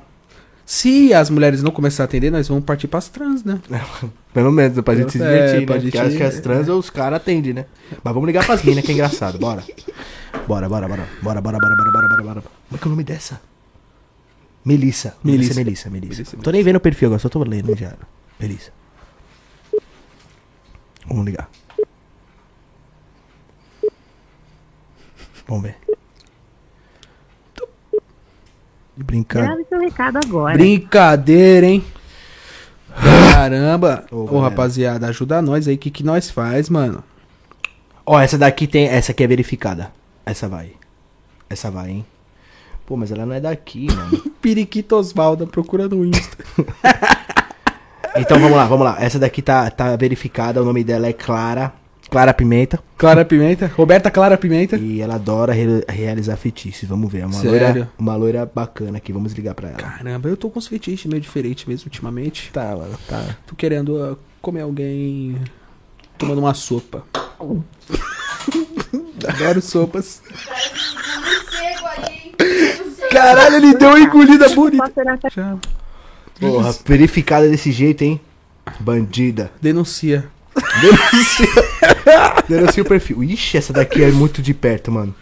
[0.65, 3.59] Se as mulheres não começarem a atender, nós vamos partir pras trans, né?
[4.33, 5.81] Pelo menos, pra gente se É, divertir, pra né?
[5.81, 7.65] gente- Porque acho que as trans os caras atendem, né?
[8.03, 9.37] Mas vamos ligar pras minas, que é engraçado.
[9.37, 9.63] Bora.
[10.47, 11.07] Bora, bora, bora.
[11.21, 12.41] Bora, bora, bora, bora, bora, bora, bora.
[12.41, 13.41] Como é que é o nome dessa?
[14.63, 15.15] Melissa.
[15.23, 15.53] Melissa.
[15.55, 17.93] Melissa, Melissa, Tô nem vendo o perfil agora, só tô lendo já.
[18.39, 18.71] Melissa.
[21.07, 21.49] Vamos ligar.
[25.47, 25.75] Vamos ver.
[29.01, 29.45] De brincar.
[29.45, 30.53] Grave seu recado agora.
[30.53, 31.83] Brincadeira, hein?
[33.33, 34.05] Caramba.
[34.11, 34.43] Ô, galera.
[34.43, 35.73] rapaziada, ajuda nós aí.
[35.73, 37.03] O que, que nós faz, mano?
[38.05, 38.87] Ó, essa daqui tem.
[38.87, 39.91] Essa aqui é verificada.
[40.23, 40.73] Essa vai.
[41.49, 42.05] Essa vai, hein?
[42.85, 44.21] Pô, mas ela não é daqui, mano.
[44.39, 46.37] Periquito Osvaldo, procura no Insta.
[48.13, 48.97] Então vamos lá, vamos lá.
[48.99, 50.61] Essa daqui tá, tá verificada.
[50.61, 51.71] O nome dela é Clara.
[52.11, 52.77] Clara Pimenta.
[52.97, 53.71] Clara Pimenta.
[53.73, 54.75] Roberta Clara Pimenta.
[54.75, 56.87] E ela adora re- realizar fetiches.
[56.89, 57.19] Vamos ver.
[57.21, 57.51] É uma Sério?
[57.59, 59.13] loira, uma loira bacana aqui.
[59.13, 59.77] Vamos ligar pra ela.
[59.77, 62.51] Caramba, eu tô com uns fetiches meio diferentes mesmo ultimamente.
[62.51, 63.37] Tá, mano, tá.
[63.47, 65.37] Tô querendo uh, comer alguém
[66.17, 67.05] tomando uma sopa.
[69.25, 70.21] Adoro sopas.
[73.09, 74.91] Caralho, ele deu uma engolida bonita.
[76.39, 78.19] Porra, verificada desse jeito, hein?
[78.79, 79.49] Bandida.
[79.61, 80.27] Denuncia.
[80.81, 81.47] Denuncia.
[82.47, 83.23] Denuncia o perfil.
[83.23, 85.15] Ixi, essa daqui é muito de perto, mano.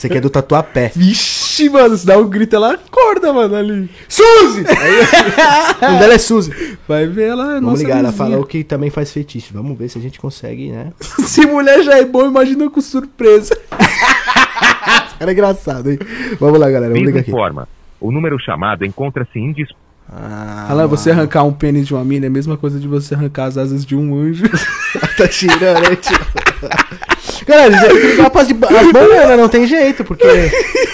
[0.00, 0.90] Essa aqui é do tatuapé.
[0.96, 3.90] Vixe, mano, se dá um grito, ela acorda, mano, ali.
[4.08, 4.62] Suzy!
[4.62, 6.78] o nome dela é Suzy.
[6.88, 9.52] Vai ver ela, é Vamos nossa ligar, ela falou que também faz fetiche.
[9.52, 10.94] Vamos ver se a gente consegue, né?
[11.26, 13.54] Se mulher já é bom, imagina com surpresa.
[15.20, 15.98] Era engraçado, hein?
[16.38, 16.94] Vamos lá, galera.
[16.94, 17.30] Vamos ligar aqui.
[17.30, 17.68] informa.
[18.00, 19.89] O número chamado encontra-se indisponível.
[20.12, 23.14] Ah, Alan, você arrancar um pênis de uma mina é a mesma coisa de você
[23.14, 24.44] arrancar as asas de um anjo.
[25.16, 26.18] tá tirando, né, tio?
[27.46, 30.26] Galera, a gente tem que ligar pras de- as bananas, não tem jeito, porque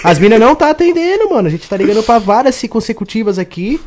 [0.03, 1.47] as minas não tá atendendo, mano.
[1.47, 3.81] A gente tá ligando pra várias consecutivas aqui.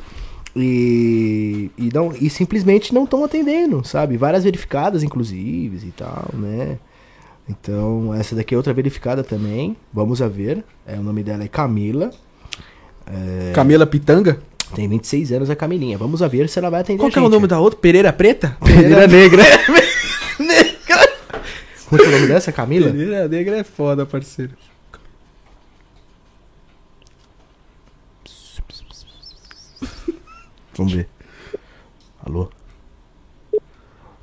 [0.56, 4.16] E, e, não, e simplesmente não estão atendendo, sabe?
[4.16, 6.76] Várias verificadas, inclusive, e tal, né?
[7.48, 9.76] Então, essa daqui é outra verificada também.
[9.92, 10.64] Vamos a ver.
[10.84, 12.10] É, o nome dela é Camila.
[13.54, 14.40] Camila Pitanga?
[14.74, 15.98] Tem 26 anos a Camilinha.
[15.98, 17.78] Vamos a ver se ela vai atender Qual que é o nome da outra?
[17.78, 18.56] Pereira Preta?
[18.64, 19.44] Pereira Negra.
[21.88, 22.90] Como é que é o nome dessa, Camila?
[22.90, 24.52] Pereira Negra é foda, parceiro.
[30.76, 31.08] Vamos ver.
[32.24, 32.48] Alô?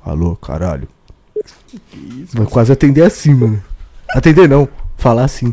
[0.02, 0.88] Alô, caralho.
[2.32, 3.62] Vai quase atender assim, mano.
[4.10, 5.52] Atender não, falar assim.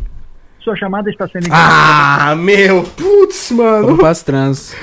[0.66, 2.32] Sua chamada está sendo encaminhada.
[2.32, 2.82] Ah, meu!
[2.82, 3.86] Putz, mano.
[3.86, 4.74] Vamos pras trans.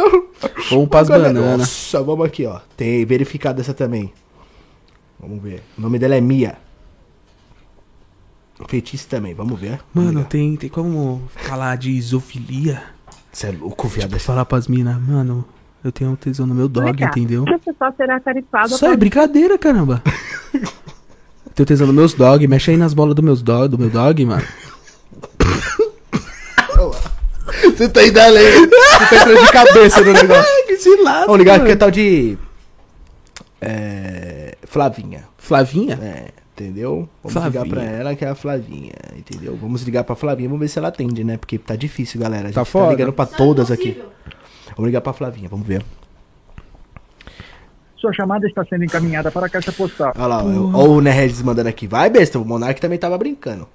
[0.70, 1.58] Vamos pras bananas.
[1.58, 2.60] Nossa, vamos aqui, ó.
[2.74, 4.10] Tem verificado essa também.
[5.20, 5.62] Vamos ver.
[5.76, 6.56] O nome dela é Mia.
[8.68, 9.80] Feitiço também, vamos ver.
[9.92, 10.28] Vamos Mano, ligar.
[10.30, 12.82] tem, tem como falar de isofilia?
[13.30, 14.08] Você é louco, viado.
[14.08, 15.44] Tipo, falar pras minas, mano,
[15.84, 17.10] eu tenho um tesão no meu dog, Legal.
[17.10, 17.44] entendeu?
[17.44, 20.02] Você só será tarifado Isso aí é brincadeira, caramba.
[21.54, 24.24] Tenho tesão nos meus dog, mexe aí nas bolas do meus dog, do meu dog,
[24.24, 24.42] mano.
[27.76, 28.52] Você tá indo além.
[28.52, 30.66] Você tá entrando de cabeça no negócio.
[30.66, 32.38] que lasca, Vamos ligar que é tal de.
[33.60, 34.56] É.
[34.64, 35.24] Flavinha.
[35.38, 35.98] Flavinha?
[36.00, 37.08] É, entendeu?
[37.22, 37.62] Vamos Flavinha.
[37.64, 39.56] ligar pra ela que é a Flavinha, entendeu?
[39.60, 41.36] Vamos ligar pra Flavinha, vamos ver se ela atende, né?
[41.36, 42.44] Porque tá difícil, galera.
[42.44, 42.90] A gente Tá tá, foda.
[42.90, 44.00] ligando pra é todas aqui.
[44.76, 45.82] Vamos ligar pra Flavinha, vamos ver.
[47.96, 50.12] Sua chamada está sendo encaminhada para a caixa postal.
[50.16, 51.86] Olha lá, ó, ó o Neregis mandando aqui.
[51.88, 53.66] Vai, besta, o Monark também tava brincando.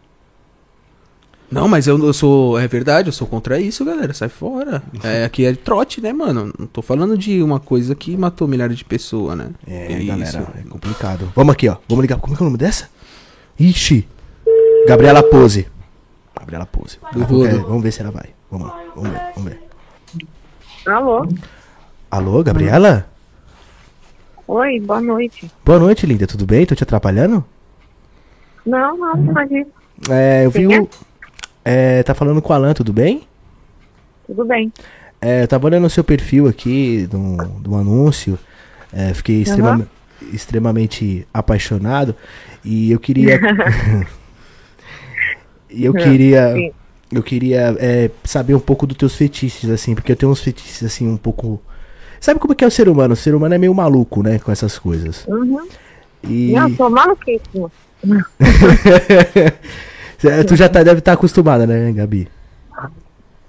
[1.53, 2.59] Não, mas eu, eu sou.
[2.59, 4.13] É verdade, eu sou contra isso, galera.
[4.13, 4.81] Sai fora.
[5.03, 6.53] É, aqui é trote, né, mano?
[6.57, 9.49] Não tô falando de uma coisa que matou milhares de pessoas, né?
[9.67, 11.31] É, Que galera, é complicado.
[11.35, 11.75] Vamos aqui, ó.
[11.89, 12.17] Vamos ligar.
[12.19, 12.89] Como é que é o nome dessa?
[13.59, 14.07] Ixi.
[14.87, 15.67] Gabriela Pose.
[16.39, 16.99] Gabriela Pose.
[17.11, 18.29] Do Vamos, é, ver se ela vai.
[18.49, 19.59] Vamos lá, vamos ver, vamos ver.
[20.85, 21.27] Alô?
[22.11, 23.07] Alô, Gabriela?
[24.47, 25.49] Oi, boa noite.
[25.65, 26.27] Boa noite, linda.
[26.27, 26.65] Tudo bem?
[26.65, 27.43] Tô te atrapalhando?
[28.65, 29.67] Não, não, imagina.
[30.09, 30.81] É, eu vi é?
[30.81, 30.89] o.
[31.63, 33.23] É, tá falando com o Alan, tudo bem?
[34.27, 34.71] Tudo bem.
[35.21, 38.37] É, eu tava olhando o seu perfil aqui do, do anúncio.
[38.91, 39.87] É, fiquei extrema-
[40.33, 42.15] extremamente apaixonado.
[42.63, 43.39] E eu queria.
[45.69, 46.53] e eu queria.
[47.11, 50.83] Eu queria é, saber um pouco dos teus fetiches, assim, porque eu tenho uns fetiches
[50.83, 51.61] assim um pouco.
[52.19, 53.13] Sabe como é que é o ser humano?
[53.13, 54.39] O ser humano é meio maluco, né?
[54.39, 55.25] Com essas coisas.
[55.27, 55.67] Uhum.
[56.27, 56.51] E.
[56.53, 57.71] Não, sou maluquíssima.
[60.43, 62.27] tu já tá, deve estar acostumada, né, Gabi?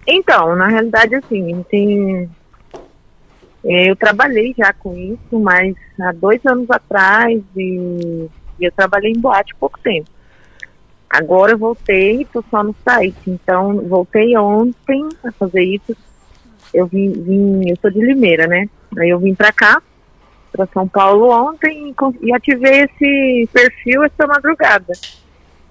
[0.07, 2.29] Então, na realidade, assim, tem...
[3.65, 8.29] é, eu trabalhei já com isso, mas há dois anos atrás e,
[8.61, 10.09] eu trabalhei em boate pouco tempo.
[11.09, 13.31] Agora eu voltei e tô só no site.
[13.31, 15.97] Então, voltei ontem a fazer isso.
[16.73, 18.69] Eu vim, vim- eu sou de Limeira, né?
[18.99, 19.81] Aí eu vim pra cá,
[20.51, 24.93] pra São Paulo ontem e, e ativei esse perfil essa madrugada.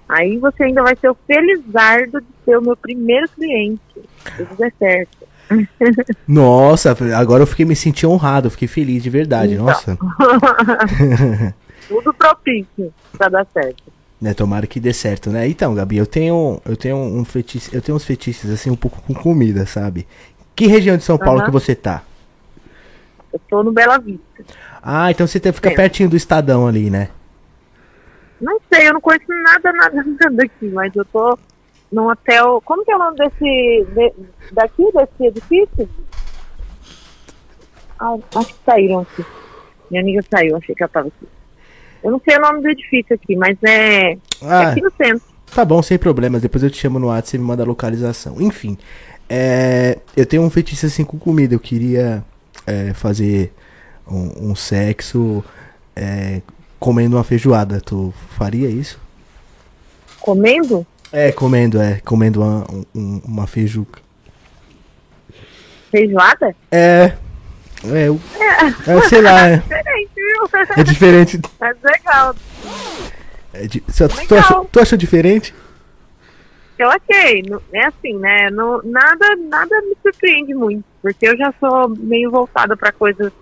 [0.08, 3.80] Aí você ainda vai ser o felizardo de ser o meu primeiro cliente.
[4.36, 5.24] Se der certo.
[6.26, 9.66] Nossa, agora eu fiquei me senti honrado, fiquei feliz de verdade, Então.
[9.66, 9.98] nossa.
[11.88, 13.82] Tudo propício pra dar certo.
[14.20, 15.46] Né, tomara que dê certo, né?
[15.46, 19.02] Então, Gabi, eu tenho eu tenho um fetiche, eu tenho uns fetiches assim um pouco
[19.02, 20.06] com comida, sabe?
[20.56, 22.02] Que região de São Paulo que você tá?
[23.32, 24.22] Eu tô no Bela Vista.
[24.82, 25.74] Ah, então você fica É.
[25.74, 27.08] pertinho do Estadão ali, né?
[28.44, 31.38] Não sei, eu não conheço nada, nada, nada daqui, mas eu tô
[31.90, 32.60] num hotel.
[32.64, 33.86] Como que é o nome desse.
[33.94, 34.12] de-
[34.52, 35.88] daqui, desse edifício?
[37.98, 39.24] Ah, acho que saíram aqui.
[39.90, 41.26] Minha amiga saiu, achei que ela tava aqui.
[42.02, 45.22] Eu não sei o nome do edifício aqui, mas é, é Ah, aqui no centro.
[45.54, 46.42] tá bom, sem problemas.
[46.42, 48.40] Depois eu te chamo no WhatsApp e me manda a localização.
[48.40, 48.76] Enfim,
[49.28, 51.54] é, eu tenho um fetiche assim com comida.
[51.54, 52.22] Eu queria
[52.66, 53.52] é, fazer
[54.06, 55.42] um, um sexo
[55.96, 56.42] é,
[56.84, 57.80] comendo uma feijoada.
[57.80, 59.00] Tu faria isso?
[60.20, 60.86] Comendo?
[61.10, 61.98] É, comendo, é.
[62.04, 64.00] Comendo uma, um- uma feijuca.
[65.90, 66.54] Feijoada?
[66.70, 67.14] É.
[67.86, 68.20] É, eu,
[68.86, 70.50] é, sei lá, é, Diferente, viu?
[70.76, 71.40] é diferente.
[71.60, 72.34] Mas legal.
[73.54, 74.38] é di- Você- tu, Legal.
[74.38, 75.54] achou, tu achou diferente?
[76.78, 78.50] Eu achei, é assim, né?
[78.50, 83.32] Não, nada, nada me surpreende muito, porque eu já sou meio voltada para coisas,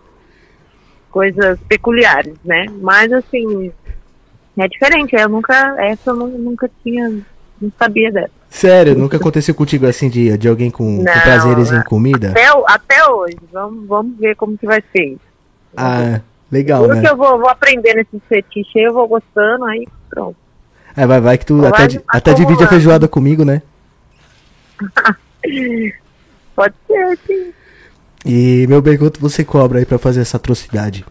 [1.12, 2.66] coisas peculiares, né?
[2.80, 3.70] Mas assim,
[4.58, 5.14] é diferente.
[5.14, 7.08] Eu nunca, essa eu nu- nunca tinha,
[7.60, 8.32] não sabia dessa.
[8.50, 12.30] Sério, nunca aconteceu contigo assim de, de alguém com, com Não, prazeres em comida?
[12.30, 15.20] Até, até hoje, vamos, vamos ver como que vai ser isso.
[15.76, 17.00] Ah, legal, Tudo né?
[17.00, 20.36] que eu vou, vou aprender nesse fetiche, eu vou gostando, aí pronto.
[20.94, 23.62] É, vai, vai que tu Vai até, di- até divide a feijoada comigo, né?
[26.54, 27.52] Pode ser, sim.
[28.24, 31.04] E, meu bem, quanto você cobra aí pra fazer essa atrocidade?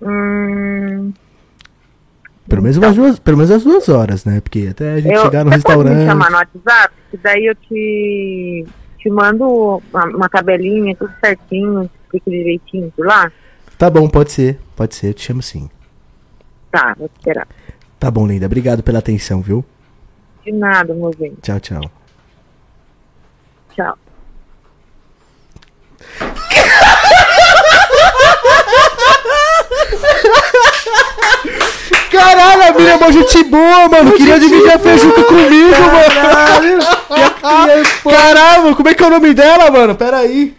[0.00, 1.14] Hum,
[2.48, 4.40] Pelo menos umas duas, pelo menos as duas horas, né?
[4.40, 6.04] Porque até a gente eu, chegar no você pode me restaurante.
[6.04, 8.66] chamar no WhatsApp, que daí eu te,
[8.98, 9.44] te mando
[9.92, 13.32] uma, uma tabelinha, tudo certinho, explico direitinho por lá.
[13.78, 14.60] Tá bom, pode ser.
[14.76, 15.70] Pode ser, eu te chamo sim.
[16.70, 17.48] Tá, vou esperar.
[17.98, 18.46] Tá bom, linda.
[18.46, 19.64] Obrigado pela atenção, viu?
[20.44, 21.34] De nada, meu bem.
[21.42, 21.90] Tchau, tchau.
[23.74, 23.98] Tchau.
[32.10, 34.12] Caralho, a mina é uma gente boa, mano.
[34.12, 36.84] Queria dividir a feijuca comigo, mano.
[38.10, 39.94] Caralho, como é que é o nome dela, mano?
[39.94, 40.54] Pera aí.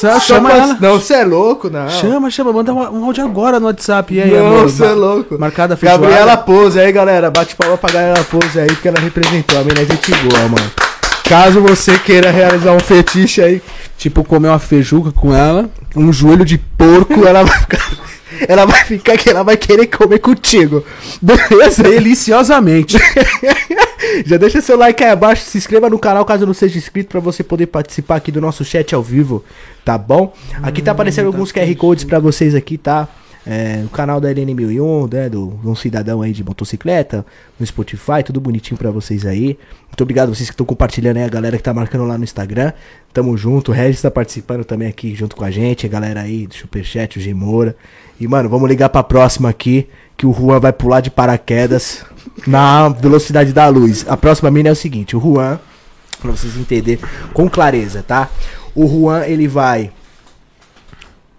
[0.00, 0.76] Só chama ela.
[0.80, 1.88] Não, você é louco, não.
[1.88, 4.14] Chama, chama, manda um um áudio agora no WhatsApp.
[4.14, 4.62] E aí, Não, amor?
[4.64, 5.38] você é louco.
[5.38, 6.06] Marcada feijoada.
[6.06, 7.30] Gabriela Pose aí, galera.
[7.30, 9.58] Bate palma pra Gabriela Pose aí, porque ela representou.
[9.60, 10.70] A mina é gente boa, mano.
[11.32, 13.62] Caso você queira realizar um fetiche aí,
[13.96, 15.70] Tipo, comer uma feijuca com ela.
[15.96, 17.90] um joelho de porco, ela vai ficar.
[18.46, 20.84] Ela vai ficar que ela vai querer comer contigo.
[21.22, 21.84] Beleza?
[21.84, 22.98] Deliciosamente.
[24.26, 27.20] Já deixa seu like aí abaixo, se inscreva no canal caso não seja inscrito pra
[27.20, 29.42] você poder participar aqui do nosso chat ao vivo,
[29.86, 30.34] tá bom?
[30.62, 33.08] Aqui tá aparecendo alguns QR Codes pra vocês aqui, tá?
[33.44, 37.26] É, o canal da LN1001, né, do, um cidadão aí de motocicleta,
[37.58, 39.58] no Spotify, tudo bonitinho pra vocês aí.
[39.88, 42.22] Muito obrigado a vocês que estão compartilhando aí, a galera que tá marcando lá no
[42.22, 42.72] Instagram.
[43.12, 46.46] Tamo junto, o Regis tá participando também aqui junto com a gente, a galera aí
[46.46, 47.76] do Superchat, o G Moura.
[48.18, 52.04] E, mano, vamos ligar pra próxima aqui, que o Juan vai pular de paraquedas
[52.46, 54.04] na velocidade da luz.
[54.08, 55.58] A próxima mina é o seguinte, o Juan,
[56.20, 58.30] pra vocês entenderem com clareza, tá?
[58.72, 59.90] O Juan, ele vai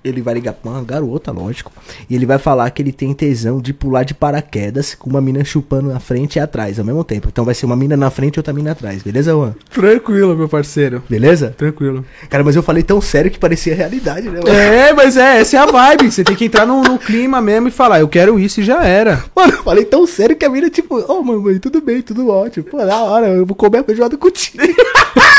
[0.03, 1.71] ele vai ligar pra uma garota, lógico.
[2.09, 5.43] E ele vai falar que ele tem tesão de pular de paraquedas com uma mina
[5.43, 7.29] chupando na frente e atrás ao mesmo tempo.
[7.31, 9.53] Então vai ser uma mina na frente e outra mina atrás, beleza, Juan?
[9.69, 11.03] Tranquilo, meu parceiro.
[11.09, 11.53] Beleza?
[11.57, 12.05] Tranquilo.
[12.29, 14.49] Cara, mas eu falei tão sério que parecia realidade, né, mano?
[14.49, 16.11] É, mas é, essa é a vibe.
[16.11, 18.83] Você tem que entrar no, no clima mesmo e falar, eu quero isso e já
[18.83, 19.23] era.
[19.35, 22.29] Mano, eu falei tão sério que a mina, tipo, ô, oh, mamãe, tudo bem, tudo
[22.29, 22.65] ótimo.
[22.65, 24.63] Pô, da hora, eu vou comer a feijoada contigo.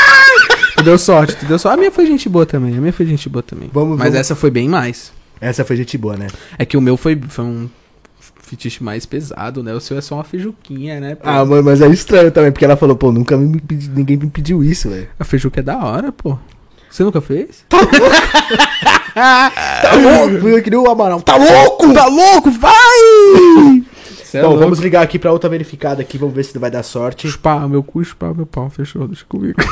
[0.85, 1.73] Deu sorte, tu deu sorte.
[1.73, 3.69] A minha foi gente boa também, a minha foi gente boa também.
[3.73, 5.11] Vamos- mas vamos- essa foi bem mais.
[5.41, 6.27] Essa foi gente boa, né?
[6.57, 7.69] É que o meu foi, foi um
[8.41, 9.73] fetiche mais pesado, né?
[9.73, 11.15] O seu é só uma feijuquinha, né?
[11.15, 11.27] pô?
[11.27, 14.27] Ah, mano, mas é estranho também, porque ela falou, pô, nunca me pedi- ninguém me
[14.29, 15.07] pediu isso, velho.
[15.19, 16.37] A feijuca é da hora, pô.
[16.89, 17.65] Você nunca fez?
[17.67, 17.77] Tá
[19.95, 20.39] louco?
[20.41, 21.21] Fui eu que nem o Amaral.
[21.21, 21.93] Tá louco?
[21.93, 22.49] Tá louco?
[22.51, 23.83] Vai!
[24.23, 24.63] Cê é Bom, louco.
[24.63, 27.27] vamos ligar aqui pra outra verificada aqui, vamos ver se vai dar sorte.
[27.29, 28.69] Chupar meu cu, chupar meu pau.
[28.69, 29.55] Fechou, deixa comigo.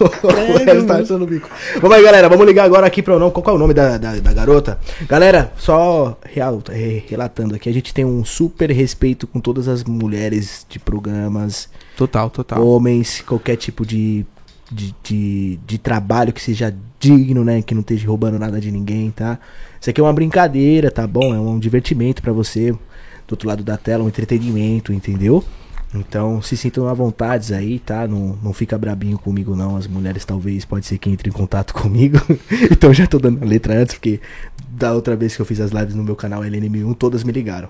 [0.00, 1.48] o resto tá achando o bico.
[1.80, 2.28] Vamos aí, galera.
[2.28, 3.30] Vamos ligar agora aqui pra não.
[3.30, 4.78] Qual, qual é o nome da, da, da garota?
[5.08, 9.84] Galera, só real, re- relatando aqui, a gente tem um super respeito com todas as
[9.84, 12.64] mulheres de programas, Total, total.
[12.66, 14.24] homens, qualquer tipo de,
[14.70, 17.62] de, de, de trabalho que seja digno, né?
[17.62, 19.38] Que não esteja roubando nada de ninguém, tá?
[19.80, 21.34] Isso aqui é uma brincadeira, tá bom?
[21.34, 22.72] É um divertimento pra você.
[22.72, 25.44] Do outro lado da tela, um entretenimento, entendeu?
[25.94, 28.06] Então, se sintam à vontade aí, tá?
[28.06, 29.76] Não, não fica brabinho comigo, não.
[29.76, 32.20] As mulheres talvez pode ser que entre em contato comigo.
[32.70, 34.20] então já tô dando a letra antes, porque
[34.70, 37.68] da outra vez que eu fiz as lives no meu canal LNM1, todas me ligaram.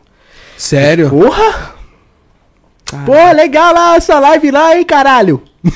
[0.56, 1.08] Sério?
[1.10, 1.76] Porra!
[3.04, 5.42] Pô, legal lá essa live lá, hein, caralho!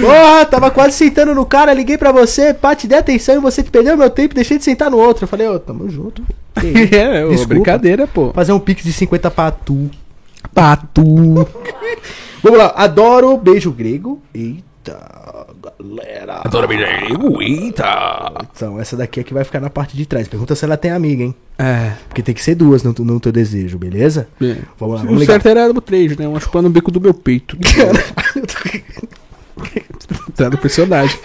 [0.00, 3.62] Porra, tava quase sentando no cara, liguei pra você, pá, te dei atenção e você
[3.62, 5.24] perdeu meu tempo e deixei de sentar no outro.
[5.24, 6.22] Eu falei, ô, tamo junto.
[6.60, 6.66] Que?
[6.96, 7.46] É, Desculpa.
[7.54, 8.32] brincadeira, pô.
[8.32, 9.90] Fazer um pix de 50 pra tu.
[10.54, 11.02] Pato.
[12.42, 14.20] Vamos lá, adoro beijo grego.
[14.34, 14.98] Eita,
[15.80, 16.42] galera.
[16.44, 16.84] Adoro beijo.
[17.40, 18.32] Eita.
[18.54, 20.28] Então, essa daqui é que vai ficar na parte de trás.
[20.28, 21.34] Pergunta se ela tem amiga, hein?
[21.58, 21.92] É.
[22.08, 24.28] Porque tem que ser duas no, no teu desejo, beleza?
[24.38, 24.58] bem.
[24.78, 25.32] Vamos lá, O vamos ligar.
[25.34, 26.28] certo era o 3, né?
[26.28, 27.56] Uma chupando o bico do meu peito.
[30.36, 31.18] Tá no personagem.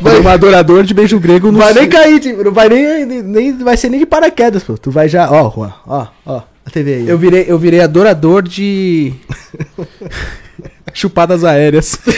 [0.00, 3.06] Vai um adorador de beijo grego no Não vai nem cair, tipo, não vai nem,
[3.06, 4.76] nem, nem- vai ser nem de paraquedas, pô.
[4.76, 7.08] Tu vai já, ó, Juan, ó, ó, a TV aí.
[7.08, 9.14] Eu virei, eu virei adorador de.
[10.92, 11.98] Chupadas aéreas.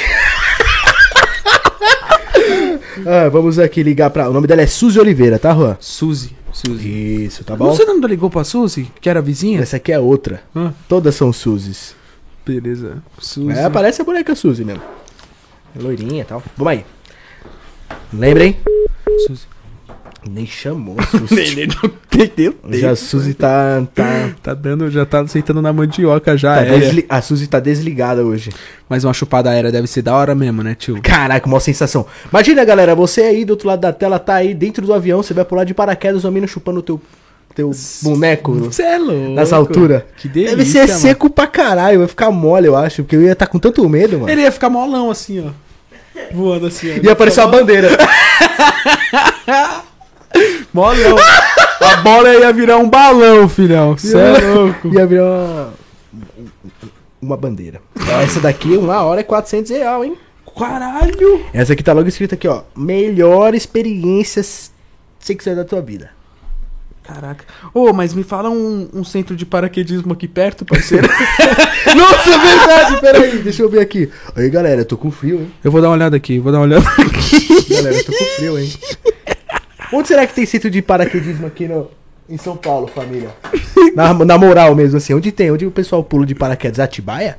[3.07, 4.29] Ah, vamos aqui ligar pra.
[4.29, 5.77] O nome dela é Suzy Oliveira, tá, Juan?
[5.81, 6.37] Suzy.
[6.53, 7.25] Suzy.
[7.25, 7.67] Isso, tá bom?
[7.71, 8.91] Você não ligou pra Suzy?
[9.01, 9.61] Que era vizinha?
[9.61, 10.43] Essa aqui é outra.
[10.89, 11.95] Todas são Suzys.
[12.45, 12.99] beleza.
[13.19, 13.53] Suzy.
[13.57, 14.83] É, parece a boneca Suzy mesmo.
[15.79, 16.43] É loirinha e tal.
[16.57, 16.85] Vamos aí.
[18.13, 18.59] Lembrem?
[19.27, 19.47] Suzy.
[20.33, 21.69] Nem chamou a Suzy.
[22.13, 22.55] Entendeu?
[22.71, 23.83] Já a Suzy tá.
[23.95, 26.57] tá, Tá dando, já tá sentando na mandioca já.
[26.57, 26.79] tá é.
[26.79, 28.51] desli- A Suzy tá desligada hoje.
[28.89, 31.01] Mas uma chupada aérea deve ser da hora mesmo, né, tio?
[31.03, 32.07] Caraca, uma sensação.
[32.31, 35.33] Imagina, galera, você aí do outro lado da tela, tá aí dentro do avião, você
[35.35, 37.01] vai pular de paraquedas, o menino chupando o teu,
[37.55, 37.71] teu
[38.03, 39.31] boneco Você é louco.
[39.35, 40.07] nessa altura.
[40.17, 41.01] Que delícia, Deve ser mano.
[41.01, 44.19] seco pra caralho, vai ficar mole, eu acho, porque eu ia estar com tanto medo,
[44.21, 44.31] mano.
[44.31, 45.51] Ele ia ficar molão assim, ó.
[46.33, 47.05] Voando assim, ó.
[47.05, 47.89] Ia aparecer uma bandeira.
[50.73, 51.17] Molão.
[51.81, 53.97] A bola ia virar um balão, filhão.
[53.97, 54.89] Cê é louco.
[54.93, 55.73] Ia virar uma,
[57.21, 57.81] uma bandeira.
[58.23, 60.17] Essa daqui, uma hora é 400 real, hein?
[60.59, 61.45] Caralho.
[61.53, 62.63] Essa aqui tá logo escrita aqui, ó.
[62.77, 64.73] Melhor experiências
[65.21, 66.11] sexuais da tua vida.
[67.05, 67.45] Caraca.
[67.73, 71.09] Ô, mas me fala um, um centro de paraquedismo aqui perto, parceiro.
[71.97, 73.01] Nossa, é verdade!
[73.01, 74.11] Peraí, deixa eu ver aqui.
[74.37, 75.51] Aí, galera, eu tô com frio, hein?
[75.65, 77.71] eu vou dar uma olhada aqui, vou dar uma olhada aqui.
[77.71, 78.71] Galera, eu tô com frio, hein?
[79.93, 81.89] Onde será que tem centro de paraquedismo aqui no,
[82.29, 83.31] em São Paulo, família?
[83.95, 85.15] Na, na moral mesmo, assim.
[85.15, 85.51] Onde tem?
[85.51, 86.79] Onde o pessoal pula de paraquedas?
[86.79, 87.39] Atibaia?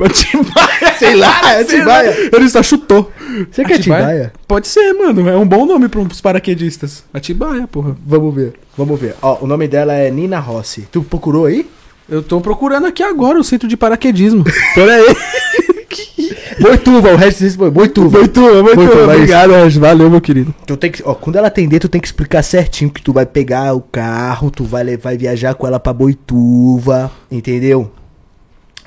[0.00, 0.94] Atibaia.
[0.98, 2.30] Sei lá, é Atibaia.
[2.32, 3.12] Ele só chutou.
[3.50, 4.32] Você quer Atibaia?
[4.48, 5.28] Pode ser, mano.
[5.28, 7.04] É um bom nome para uns paraquedistas.
[7.12, 7.96] Atibaia, porra.
[8.04, 9.14] Vamos ver, vamos ver.
[9.22, 10.88] Ó, o nome dela é Nina Rossi.
[10.90, 11.68] Tu procurou aí?
[12.08, 14.44] Eu tô procurando aqui agora o centro de paraquedismo.
[14.74, 15.06] Pera aí.
[16.60, 18.18] Boituva, o resto foi Boituva.
[18.18, 19.06] Boituva, Boituva, Boituva.
[19.06, 19.76] vai Obrigado, Regis.
[19.76, 20.54] Valeu, meu querido.
[20.66, 23.26] Tu tem que, ó, quando ela atender, tu tem que explicar certinho que tu vai
[23.26, 27.90] pegar o carro, tu vai, vai viajar com ela pra Boituva, entendeu?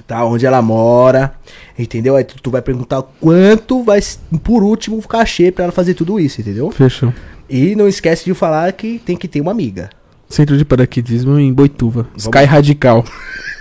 [0.05, 1.33] Tá, onde ela mora,
[1.77, 2.15] entendeu?
[2.15, 3.99] Aí tu, tu vai perguntar quanto vai,
[4.41, 6.71] por último, o cachê pra ela fazer tudo isso, entendeu?
[6.71, 7.13] Fechou.
[7.49, 9.89] E não esquece de falar que tem que ter uma amiga.
[10.29, 12.07] Centro de paraquedismo em Boituva.
[12.15, 13.03] Sky Radical.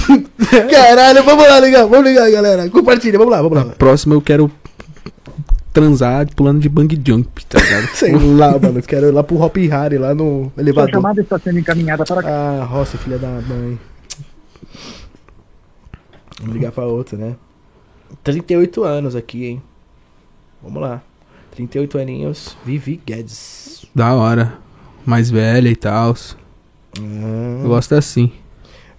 [0.70, 2.68] Caralho, vamos lá ligar, vamos ligar, galera.
[2.70, 3.64] Compartilha, vamos lá, vamos lá.
[3.76, 4.50] Próximo eu quero
[5.72, 7.86] transar pulando de bang jump, tá ligado?
[7.94, 10.90] Sei lá, mano, quero ir lá pro Hop Harry, lá no Sua elevador.
[10.90, 13.78] chamada está sendo encaminhada para Ah, Rossi, filha da mãe.
[16.40, 17.36] Vamos ligar pra outra, né?
[18.24, 19.62] 38 anos aqui, hein?
[20.62, 21.02] Vamos lá.
[21.54, 23.84] 38 aninhos, Vivi Guedes.
[23.94, 24.54] Da hora.
[25.04, 26.14] Mais velha e tal.
[26.98, 28.32] Hum, Eu gosto assim.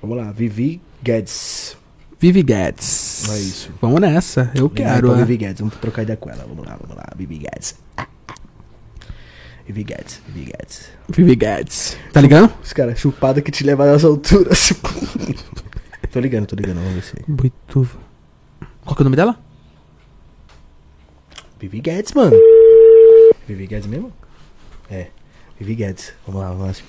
[0.02, 1.78] vamos lá, Vivi Guedes.
[2.20, 3.30] Vivi Guedes.
[3.30, 3.72] É isso.
[3.82, 4.52] Vamos nessa.
[4.56, 5.12] Eu Ligar quero.
[5.16, 5.24] né?
[5.26, 6.46] Vivi Guedes, vamos trocar ideia com ela.
[6.48, 7.76] Vamos lá, vamos lá, Vivi Guedes.
[7.98, 8.36] Ah, ah.
[9.66, 10.90] Vivi Guedes, Vivi Guedes.
[11.10, 11.98] Vivi Guedes.
[12.14, 12.52] Tá ligando?
[12.64, 14.74] Os caras, chupada que te leva nas alturas.
[16.12, 17.16] tô ligando, tô ligando, vamos ver se.
[17.28, 17.98] Boituva.
[18.84, 19.40] Qual que é o nome dela?
[21.60, 22.36] Vivi Guedes, mano.
[23.48, 24.12] Vivi Guedes mesmo?
[24.90, 25.08] É.
[25.60, 26.14] Vivi Guedes.
[26.28, 26.86] Vamos lá, vamos lá.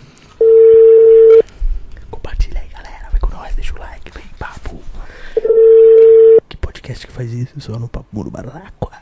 [2.11, 2.62] Compartilha
[3.55, 4.81] deixa o like, vem papo.
[6.49, 7.61] Que podcast que faz isso?
[7.61, 8.93] Só no Papo Muro Baracua.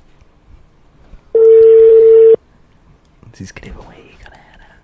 [3.32, 4.76] Se inscrevam aí, galera.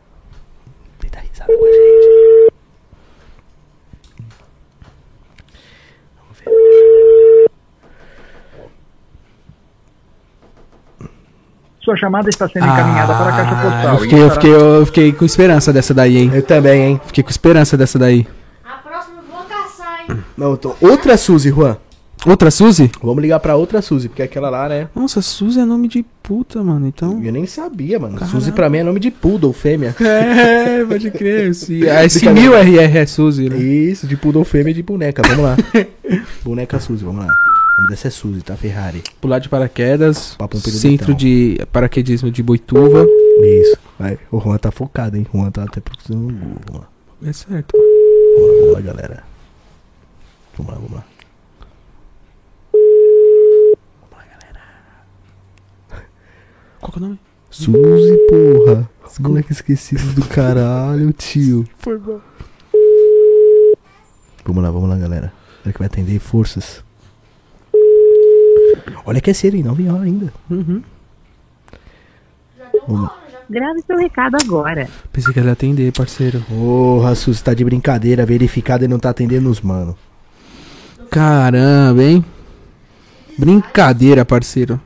[1.01, 2.53] Vem dar risada com a gente.
[6.19, 7.47] Vamos ver.
[11.81, 13.95] Sua chamada está sendo encaminhada para a caixa Ah, postal.
[13.95, 16.31] Eu fiquei, eu, fiquei, eu fiquei com esperança dessa daí, hein?
[16.35, 17.01] Eu também, hein?
[17.07, 18.27] Fiquei com esperança dessa daí.
[18.64, 20.25] A próxima eu vou caçar, hein?
[20.37, 20.74] Não, tô...
[20.80, 21.76] Outra Suzy, Juan.
[22.26, 22.91] Outra Suzy?
[23.03, 24.89] Vamos ligar pra outra Suzy, porque aquela lá, né?
[24.95, 26.87] Nossa, Suzy é nome de puta, mano.
[26.87, 27.22] Então.
[27.22, 28.18] Eu nem sabia, mano.
[28.26, 29.95] Suzy pra mim é nome de poodle, fêmea.
[30.07, 31.55] É, pode crer.
[31.55, 31.80] Se,
[32.30, 33.57] mil RR é Suzy, né?
[33.57, 35.22] Isso, de poodle fêmea e de boneca.
[35.26, 35.57] Vamos lá.
[36.45, 37.32] boneca Suzy, vamos lá.
[37.32, 38.57] O nome dessa é Suzy, tá?
[38.57, 39.03] Ferrari.
[39.20, 40.34] Pular de paraquedas.
[40.37, 40.61] Papo um.
[40.61, 43.07] Centro de paraquedismo de Boituva.
[43.41, 43.78] Isso.
[43.99, 44.18] Vai.
[44.30, 45.26] O Juan tá focado, hein?
[45.32, 46.87] O Juan tá até procurando no Google.
[47.24, 47.72] É certo.
[47.76, 49.26] Vamos lá,
[50.57, 50.73] vamos lá, galera.
[50.73, 51.05] Vamos lá, vamos lá.
[56.81, 57.21] Qual que é o nome?
[57.51, 58.91] Suzy, porra.
[59.05, 61.67] Os moleques esquecidos do caralho, tio.
[61.79, 62.21] Foi bom.
[64.45, 65.33] Vamos lá, vamos lá, galera.
[65.63, 66.19] Será que vai atender?
[66.19, 66.85] Forças.
[69.05, 69.63] Olha que é cedo, hein?
[69.63, 70.33] 9 horas ainda.
[70.51, 70.83] Uhum.
[72.87, 73.11] Vamos.
[73.49, 74.89] Grave seu recado agora.
[75.13, 76.41] Pensei que ela ia atender, parceiro.
[76.49, 78.27] Porra, Suzy, tá de brincadeira.
[78.27, 79.97] Verificado e não tá atendendo os mano.
[81.21, 82.23] Caramba, hein?
[83.39, 84.79] Brincadeira, parceiro.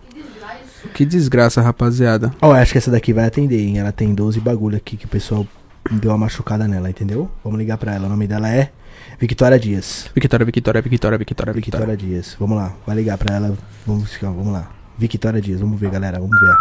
[0.95, 2.33] Que desgraça, rapaziada.
[2.41, 3.78] Ó, acho que essa daqui vai atender, hein?
[3.81, 5.45] Ela tem 12 bagulho aqui que o pessoal
[5.91, 7.28] deu uma machucada nela, entendeu?
[7.43, 8.07] Vamos ligar pra ela.
[8.07, 8.70] O nome dela é
[9.18, 10.09] Victoria Dias.
[10.14, 11.85] Victória, Victória, Victória, Victória, Victória.
[11.85, 12.37] Victoria Dias.
[12.39, 13.59] Vamos lá, vai ligar pra ela.
[13.85, 14.70] Vamos, vamos lá.
[14.97, 16.20] Victoria Dias, vamos ver, galera.
[16.20, 16.55] Vamos ver.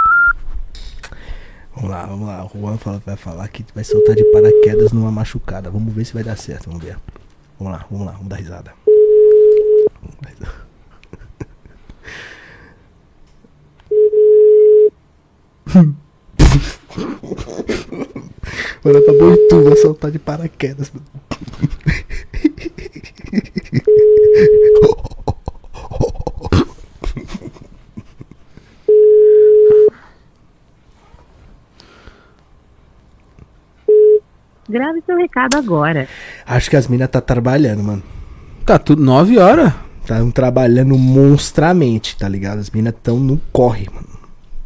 [1.76, 2.44] Vamos lá, vamos lá.
[2.44, 5.70] O Juan fala- vai falar que vai soltar de paraquedas numa machucada.
[5.70, 6.72] Vamos ver se vai dar certo.
[6.72, 6.98] Vamos ver.
[7.60, 8.72] Vamos lá, vamos lá, vamos dar risada.
[10.02, 10.70] Vamos dar risada.
[18.84, 20.92] Mano, pra Boituva soltar de paraquedas.
[20.92, 21.06] mano.
[34.70, 36.08] Grave seu recado agora.
[36.46, 38.04] Acho que as minas tá trabalhando, mano.
[38.66, 39.74] Tá tudo 9 horas.
[40.02, 42.60] Estão trabalhando monstramente, tá ligado?
[42.60, 44.19] As minas tão no corre, mano.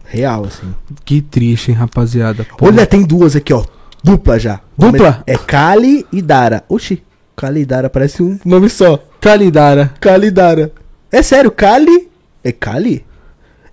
[0.06, 0.74] Real, assim.
[1.04, 2.45] Que triste, hein, rapaziada.
[2.62, 3.64] Olha, tem duas aqui, ó.
[4.04, 4.60] Dupla já.
[4.78, 5.24] Dupla?
[5.26, 6.64] É Kali e Dara.
[6.68, 7.01] Oxi.
[7.36, 9.04] Kali e Dara parece um nome só.
[9.22, 10.72] Kali e Dara.
[11.12, 12.10] É sério, Kali.
[12.43, 13.06] É Kali?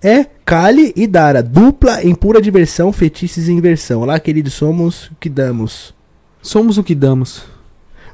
[0.01, 1.43] É Kali e Dara.
[1.43, 4.01] Dupla em pura diversão, fetiches em inversão.
[4.01, 5.93] Olá, queridos, somos o que damos.
[6.41, 7.43] Somos o que damos.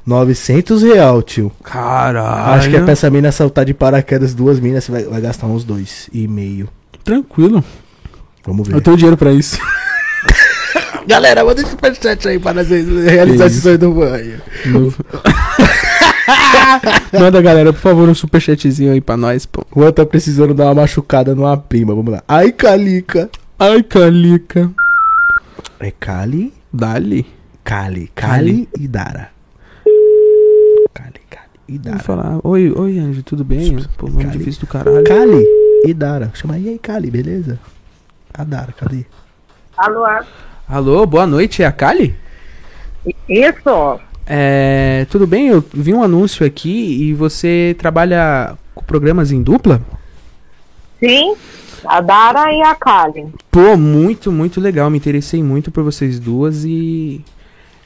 [0.04, 1.52] 900 real, tio.
[1.62, 2.52] Caralho.
[2.54, 5.46] Acho que é pra essa mina saltar de paraquedas duas minas, você vai, vai gastar
[5.46, 6.68] uns dois e meio.
[7.04, 7.62] Tranquilo.
[8.48, 8.74] Vamos ver.
[8.76, 9.58] Eu tenho dinheiro pra isso.
[11.06, 14.40] Galera, manda esse superchat aí para nós realizar esse sonho do banho.
[17.18, 19.64] Manda, galera, por favor, um superchatzinho aí pra nós, pô.
[19.74, 22.22] Juan tá precisando dar uma machucada numa prima, vamos lá.
[22.28, 23.30] Ai, Calica.
[23.58, 24.70] Ai, Calica.
[25.80, 27.26] É Kali, Dali.
[27.64, 29.30] Kali, Kali e Dara.
[30.92, 31.98] Kali, Kali e Vou Dara.
[32.00, 32.38] falar.
[32.44, 33.78] Oi, oi, Anjo, tudo bem?
[33.96, 34.38] Pô, nome Cali.
[34.38, 35.04] difícil do caralho.
[35.04, 35.42] Kali
[35.86, 36.30] e Dara.
[36.34, 37.58] Chama aí, aí, Kali, beleza?
[38.38, 39.04] A Dara, cadê?
[39.76, 40.06] Alô?
[40.68, 42.14] Alô, boa noite, é a Kali?
[43.28, 43.98] Isso?
[44.24, 45.48] É, tudo bem?
[45.48, 49.82] Eu vi um anúncio aqui e você trabalha com programas em dupla?
[51.00, 51.34] Sim,
[51.84, 53.26] a Dara e a Kali.
[53.50, 54.88] Pô, muito, muito legal.
[54.88, 57.24] Me interessei muito por vocês duas e.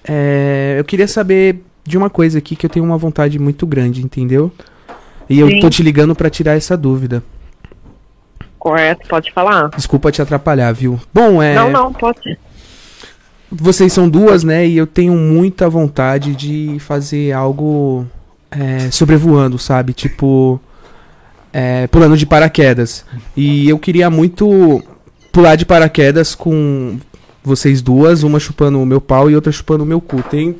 [0.04, 4.04] é, eu queria saber de uma coisa aqui que eu tenho uma vontade muito grande,
[4.04, 4.52] entendeu?
[5.30, 5.60] E eu Sim.
[5.60, 7.22] tô te ligando pra tirar essa dúvida.
[8.62, 9.70] Correto, pode falar?
[9.70, 10.96] Desculpa te atrapalhar, viu?
[11.12, 11.52] Bom, é.
[11.52, 12.38] Não, não, pode.
[13.50, 14.64] Vocês são duas, né?
[14.64, 18.06] E eu tenho muita vontade de fazer algo
[18.52, 19.92] é, sobrevoando, sabe?
[19.92, 20.60] Tipo.
[21.52, 23.04] é, pulando de paraquedas.
[23.36, 24.80] E eu queria muito
[25.32, 27.00] pular de paraquedas com
[27.42, 30.22] vocês duas, uma chupando o meu pau e outra chupando o meu cu.
[30.22, 30.56] Tem.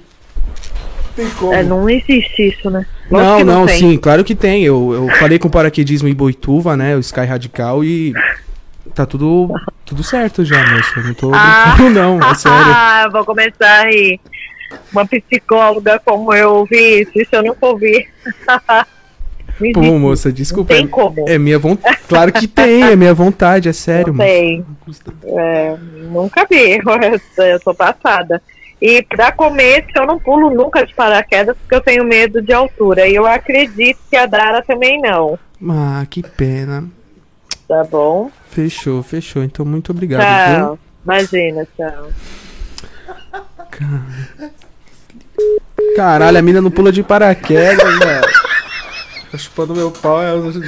[1.14, 1.55] Tem como?
[1.55, 2.84] É, não existe isso, né?
[3.13, 3.79] Não, não, tem.
[3.79, 4.65] sim, claro que tem.
[4.65, 6.97] Eu, eu falei com paraquedismo em Boituva, né?
[6.97, 8.13] O Sky Radical e.
[8.95, 9.49] Tá tudo,
[9.85, 10.93] tudo certo já, moça.
[10.97, 11.75] Eu não tô Ah.
[11.77, 12.59] brincando, não, é sério.
[12.75, 14.19] Ah, vou começar aí.
[14.91, 18.07] Uma psicóloga como eu ouvi isso, isso eu nunca ouvi.
[19.61, 20.75] Me Pô, diz, moça, desculpa.
[20.75, 21.29] tem como.
[21.29, 21.99] É minha vontade.
[22.09, 24.29] Claro que tem, é minha vontade, é sério, não moça.
[24.29, 24.65] sei.
[25.27, 25.77] É,
[26.11, 26.81] nunca vi,
[27.39, 28.43] eu, eu tô passada.
[28.83, 33.07] E pra começo, eu não pulo nunca de paraquedas porque eu tenho medo de altura.
[33.07, 35.39] E eu acredito que a Dara também não.
[35.70, 36.91] Ah, que pena.
[37.68, 38.28] Tá bom?
[38.51, 39.45] Fechou, fechou.
[39.45, 40.78] Então, muito obrigado, Tchau.
[41.05, 42.09] Imagina, tchau.
[43.70, 44.01] viu?
[45.95, 48.26] Caralho, a mina não pula de paraquedas, velho.
[49.30, 50.37] Tá chupando meu pau, é.
[50.41, 50.59] Você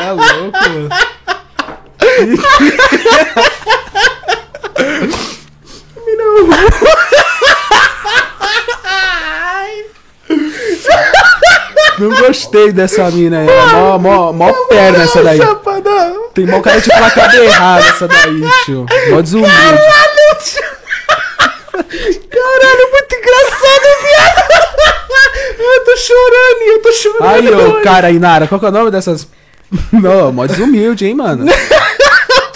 [0.00, 0.88] é louco, mano.
[11.98, 13.48] Não gostei dessa mina aí.
[13.48, 15.38] é Mó, mó, mó perna essa daí.
[16.34, 18.86] Tem mó cara de placada errada essa daí, tio.
[19.10, 19.52] Mó desumilde.
[21.72, 24.52] Caralho, muito engraçado, viado.
[25.58, 27.28] Eu tô chorando, eu tô chorando.
[27.28, 29.28] Aí, ô, cara, Inara, qual que é o nome dessas.
[29.92, 31.46] Não, mó desumilde, hein, mano.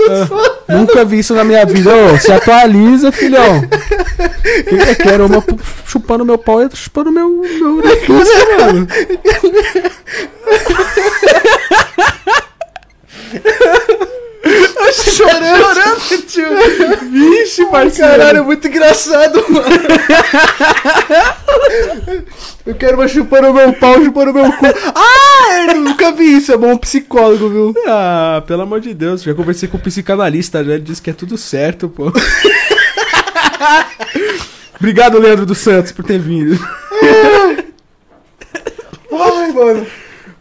[0.09, 1.91] Ah, nunca vi isso na minha vida.
[1.95, 3.63] Ô, se atualiza, filhão.
[4.67, 5.45] Eu quero uma
[5.87, 8.89] chupando meu pau e chupando meu, meu orifício, mano.
[14.92, 15.74] chorando.
[15.74, 16.49] chorando, tio.
[17.11, 18.11] Vixe, parceiro.
[18.11, 19.66] Caralho, muito engraçado, mano.
[22.64, 24.66] Eu quero uma chupando meu pau, chupando meu cu.
[24.94, 26.53] Ah, eu nunca vi isso.
[26.53, 27.74] É bom psicólogo, viu?
[27.86, 31.12] Ah, pelo amor de Deus, já conversei com o psicanalista, já ele disse que é
[31.12, 32.12] tudo certo, pô.
[34.78, 36.59] Obrigado, Leandro dos Santos, por ter vindo.
[39.12, 39.86] Ai, mano.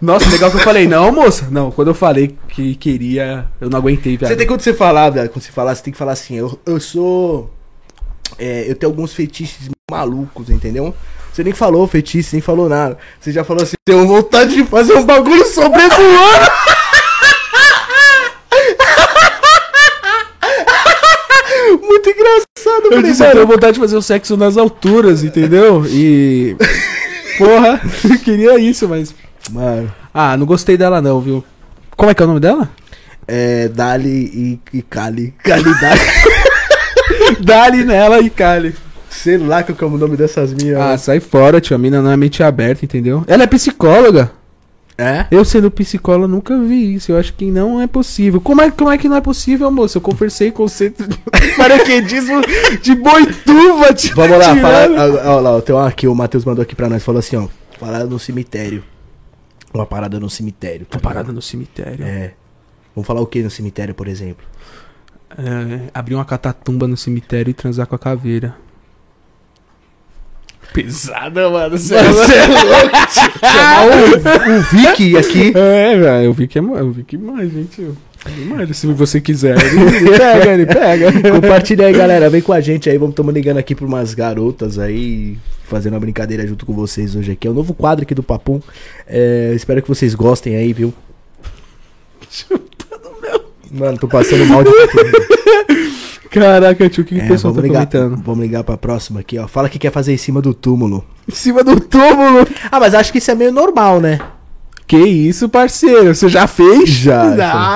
[0.02, 1.48] Nossa, legal que eu falei, não, moça.
[1.50, 4.30] Não, quando eu falei que queria, eu não aguentei, velho.
[4.30, 6.60] Você tem quando você falar, velho, quando você falar, você tem que falar assim, eu,
[6.66, 7.50] eu sou.
[8.38, 10.94] é, eu tenho alguns fetiches malucos, entendeu?
[11.32, 12.98] Você nem falou fetiche, nem falou nada.
[13.20, 15.96] Você já falou assim, tenho vontade de fazer um bagulho sobrevoando.
[21.82, 25.86] Muito engraçado, Eu disse, eu tenho vontade de fazer o sexo nas alturas, entendeu?
[25.88, 26.56] E.
[27.38, 29.14] Porra, eu queria isso, mas.
[29.52, 31.44] Mano, Ah, não gostei dela não, viu?
[31.96, 32.70] Como é que é o nome dela?
[33.28, 35.34] é Dali e, e Kali.
[35.44, 36.00] Kali Dali.
[37.42, 38.76] Dali nela e Kali.
[39.10, 40.80] Sei lá que é o nome dessas minhas.
[40.80, 41.76] Ah, sai fora, tio.
[41.76, 43.24] A mina não é mente aberta, entendeu?
[43.28, 44.32] Ela é psicóloga.
[44.98, 45.26] é?
[45.32, 47.12] Eu sendo psicóloga nunca vi isso.
[47.12, 48.40] Eu acho que não é possível.
[48.42, 49.98] Como é, como é que não é possível, moço?
[49.98, 51.18] Eu conversei com o centro de
[51.58, 52.42] paraquedismo
[52.82, 54.16] de Boituva, tio.
[54.16, 54.88] Vamos lá, fala.
[55.26, 57.48] Ó, lá, tem um aqui, o Matheus mandou aqui pra nós, falou assim, ó.
[57.80, 58.84] Falar no cemitério.
[59.80, 60.86] Uma parada no cemitério.
[60.86, 62.06] tá Uma parada no cemitério.
[62.06, 62.34] É.
[62.96, 64.46] Vamos falar o que no cemitério, por exemplo?
[65.38, 68.56] É, abrir uma catatumba no cemitério e transar com a caveira.
[70.74, 71.78] Pesada, mano.
[71.78, 72.30] Você é louco.
[73.42, 75.54] Chamar o, o Vicky aqui.
[75.56, 77.82] É, velho, eu vi que é mais, eu vi que mais, gente.
[77.82, 77.96] eu-
[78.48, 79.56] Mais, se você quiser.
[79.64, 81.12] Ele pega, ele pega.
[81.32, 82.30] Compartilha aí, galera.
[82.30, 82.98] Vem com a gente aí.
[82.98, 85.38] Vamos tomar ligando aqui pra umas garotas aí.
[85.66, 87.48] Fazendo uma brincadeira junto com vocês hoje aqui.
[87.48, 88.62] É o novo quadro aqui do Papum.
[89.08, 90.94] É, espero que vocês gostem aí, viu?
[93.72, 94.70] Mano, tô passando mal de
[96.30, 98.22] Caraca, tio, o que, que É, o pessoal tá ligar, comentando?
[98.24, 99.48] vamos ligar pra próxima aqui, ó.
[99.48, 101.04] Fala que quer fazer em cima do túmulo.
[101.30, 102.46] Em cima do túmulo.
[102.70, 104.20] Ah, mas acho que isso é meio normal, né?
[104.86, 106.14] Que isso, parceiro?
[106.14, 106.90] Você já fez?
[106.90, 107.24] Já,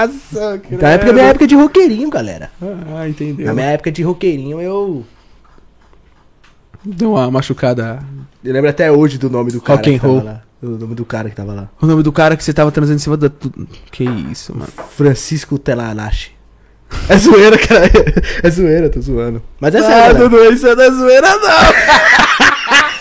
[0.07, 2.51] Nossa, Na época, minha época de roqueirinho, galera.
[2.95, 3.45] Ah, entendeu.
[3.47, 5.03] Na minha época de roqueirinho, eu.
[6.83, 7.99] Deu uma machucada.
[8.43, 9.77] Eu lembro até hoje do nome do cara.
[9.77, 10.23] Rock and roll.
[10.23, 10.41] lá.
[10.61, 11.69] O nome do cara que tava lá.
[11.81, 13.31] O nome do cara que você tava transando em cima da.
[13.91, 14.71] Que isso, mano.
[14.95, 16.31] Francisco Telanache.
[17.07, 17.89] É zoeira, cara.
[18.43, 19.41] É zoeira, tô zoando.
[19.59, 19.97] Mas é Ah, sério.
[20.15, 20.29] galera.
[20.29, 21.39] Dudu, isso não é zoeira, não.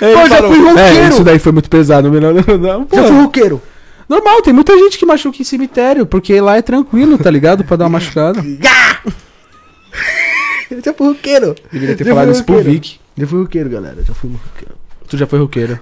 [0.00, 0.78] Pô, já fui roqueiro.
[0.78, 2.58] É, isso daí foi muito pesado, melhor não.
[2.58, 2.86] não.
[2.92, 3.60] Já fui roqueiro.
[4.08, 7.64] Normal, tem muita gente que machuca em cemitério, porque lá é tranquilo, tá ligado?
[7.64, 8.42] Pra dar uma machucada.
[10.84, 11.54] Já fui roqueiro.
[11.72, 12.62] Deveria ter Já falado isso pro.
[12.62, 12.98] Vic.
[13.18, 13.96] Já fui roqueiro, galera.
[14.06, 14.74] Já fui roqueiro.
[15.08, 15.78] Tu já foi roqueiro.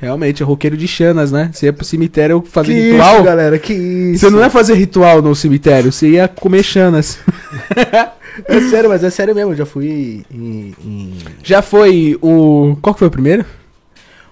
[0.00, 1.50] Realmente, é roqueiro de chanas, né?
[1.52, 3.14] Você ia pro cemitério fazer Que ritual.
[3.14, 3.58] isso, galera.
[3.58, 4.20] Que isso.
[4.26, 7.18] Você não ia fazer ritual no cemitério, você ia comer chanas.
[8.48, 9.52] É sério, mas é sério mesmo.
[9.52, 11.14] Eu já fui em- em
[11.44, 12.76] Já foi o.
[12.82, 13.44] Qual que foi o primeiro?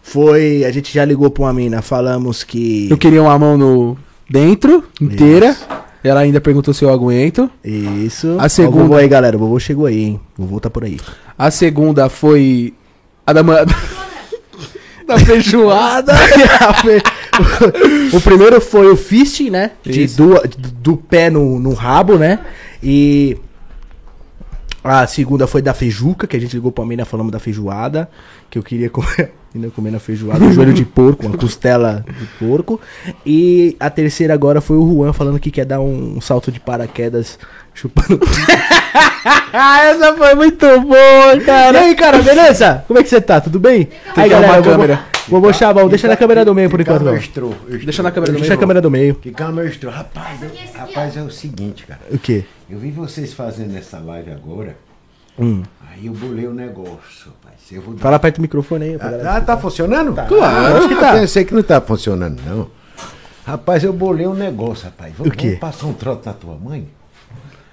[0.03, 2.89] Foi, a gente já ligou pra uma mina, falamos que.
[2.91, 3.97] Eu queria uma mão no
[4.29, 5.55] dentro, inteira.
[6.03, 7.51] Ela ainda perguntou se eu aguento.
[7.65, 8.37] Isso.
[8.39, 9.37] A segunda- vovô aí, galera.
[9.37, 10.21] O vovô chegou aí, hein?
[10.39, 10.99] O vovô tá por aí.
[11.39, 12.73] A segunda foi
[13.27, 13.65] a da ma-
[15.07, 16.15] da feijoada.
[18.13, 19.73] o primeiro foi o fisting, né?
[19.83, 20.35] De do,
[20.79, 22.39] do pé no, no rabo, né?
[22.83, 23.37] E.
[24.83, 28.09] A segunda foi da feijuca, que a gente ligou pra mina, falamos da feijoada.
[28.49, 32.27] Que eu queria comer, ainda comer na feijoada, um joelho de porco, uma costela de
[32.39, 32.81] porco.
[33.27, 36.61] E a terceira agora foi o Juan falando que quer dar um, um salto de
[36.61, 37.39] paraquedas
[37.75, 38.21] chupando.
[39.53, 41.81] ah, essa foi muito boa, E cara.
[41.81, 42.85] aí, cara, beleza?
[42.87, 43.41] Como é que você tá?
[43.41, 43.87] Tudo bem?
[44.15, 45.05] Tem aí, que arrumar a vovô- câmera.
[45.29, 47.05] Vovô Chabal, deixa na câmera do meio por enquanto.
[47.05, 48.59] Mostrou, Deixa na câmera do Deixa meio.
[48.59, 49.15] a câmera do meio.
[49.15, 49.93] Que calma mostrou.
[49.93, 52.01] Rapaz, eu- rapaz, é o seguinte, cara.
[52.11, 52.45] O quê?
[52.69, 54.77] Eu vi vocês fazendo essa live agora.
[55.39, 55.63] Hum.
[55.93, 57.40] Aí eu bolei o negócio, rapaz.
[57.73, 58.99] Eu vou Fala perto do microfone aí.
[59.27, 60.13] Ah, tá funcionando?
[60.15, 61.13] Claro, acho que tá.
[61.13, 62.69] Pensei que não tá funcionando, não.
[63.47, 65.15] Rapaz, eu bolei um negócio, rapaz.
[65.17, 65.47] Vamos, O quê?
[65.47, 66.89] vamos passar um trote na tua mãe?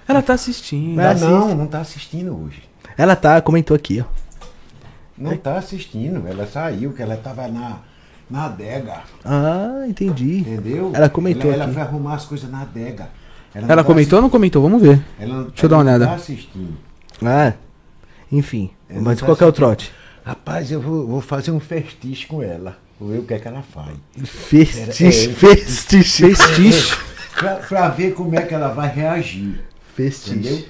[0.06, 0.96] Ela tá assistindo.
[0.96, 1.14] Vai.
[1.14, 1.54] Não, assiste.
[1.56, 2.62] não, tá assistindo hoje.
[2.96, 4.04] Ela tá, comentou aqui, ó.
[5.16, 6.26] Não tá assistindo.
[6.26, 7.78] Ela saiu, que ela tava na,
[8.30, 9.02] na adega.
[9.24, 10.38] Ah, entendi.
[10.40, 10.92] Entendeu?
[10.94, 13.08] Ela comentou Ela, ela foi arrumar as coisas na adega.
[13.54, 14.62] não Ela tá comentou ou não comentou?
[14.62, 15.04] Vamos ver.
[15.20, 16.06] Ela, Deixa eu dar ela uma não olhada.
[16.06, 16.76] Tá assistindo.
[17.22, 17.52] Ah,
[18.30, 18.70] enfim.
[18.90, 19.92] Mas qual que é o trote?
[20.24, 22.76] Rapaz, eu vou, vou fazer um festiche com ela.
[23.00, 23.96] Vou ver o que é que ela faz.
[24.24, 25.34] Festiche, É, é.
[25.34, 26.34] festiche.
[26.34, 26.96] Festiche.
[27.38, 29.60] Pra, pra ver como é que ela vai reagir.
[29.94, 30.34] Festiche.
[30.38, 30.64] Entendeu?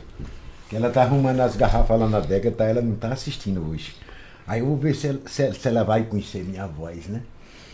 [0.69, 3.95] Que ela tá arrumando as garrafas lá na adega, tá, ela não tá assistindo hoje.
[4.47, 7.23] Aí eu vou ver se ela, se, se ela vai conhecer minha voz, né?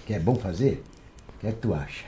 [0.06, 0.82] Que é bom fazer?
[1.36, 2.04] O que é que tu acha?